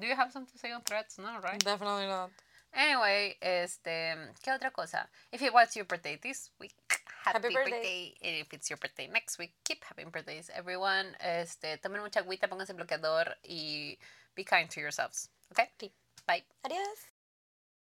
Do 0.00 0.06
you 0.06 0.14
have 0.14 0.30
something 0.30 0.52
to 0.52 0.58
say 0.58 0.70
on 0.70 0.82
threads? 0.82 1.18
No, 1.18 1.40
right? 1.42 1.58
Definitely 1.58 2.06
not. 2.06 2.30
Anyway, 2.72 3.36
este, 3.40 4.14
¿qué 4.42 4.52
otra 4.52 4.70
cosa? 4.70 5.08
If 5.32 5.42
it 5.42 5.52
was 5.52 5.74
your 5.76 5.86
birthday 5.86 6.16
this 6.22 6.50
week, 6.60 6.74
happy, 7.24 7.38
Happy 7.42 7.54
birthday. 7.54 7.70
birthday. 7.70 8.14
And 8.22 8.36
if 8.36 8.52
it's 8.52 8.70
your 8.70 8.78
birthday 8.78 9.08
next 9.08 9.38
week, 9.38 9.52
keep 9.64 9.82
having 9.84 10.10
birthdays, 10.10 10.50
everyone. 10.54 11.16
Este, 11.20 11.78
tomen 11.78 12.00
mucha 12.00 12.20
agüita, 12.20 12.48
pónganse 12.48 12.74
bloqueador 12.74 13.36
y 13.44 13.98
be 14.34 14.44
kind 14.44 14.70
to 14.70 14.80
yourselves. 14.80 15.28
Okay? 15.52 15.68
Sí. 15.80 15.90
Bye. 16.26 16.44
Adiós. 16.64 17.19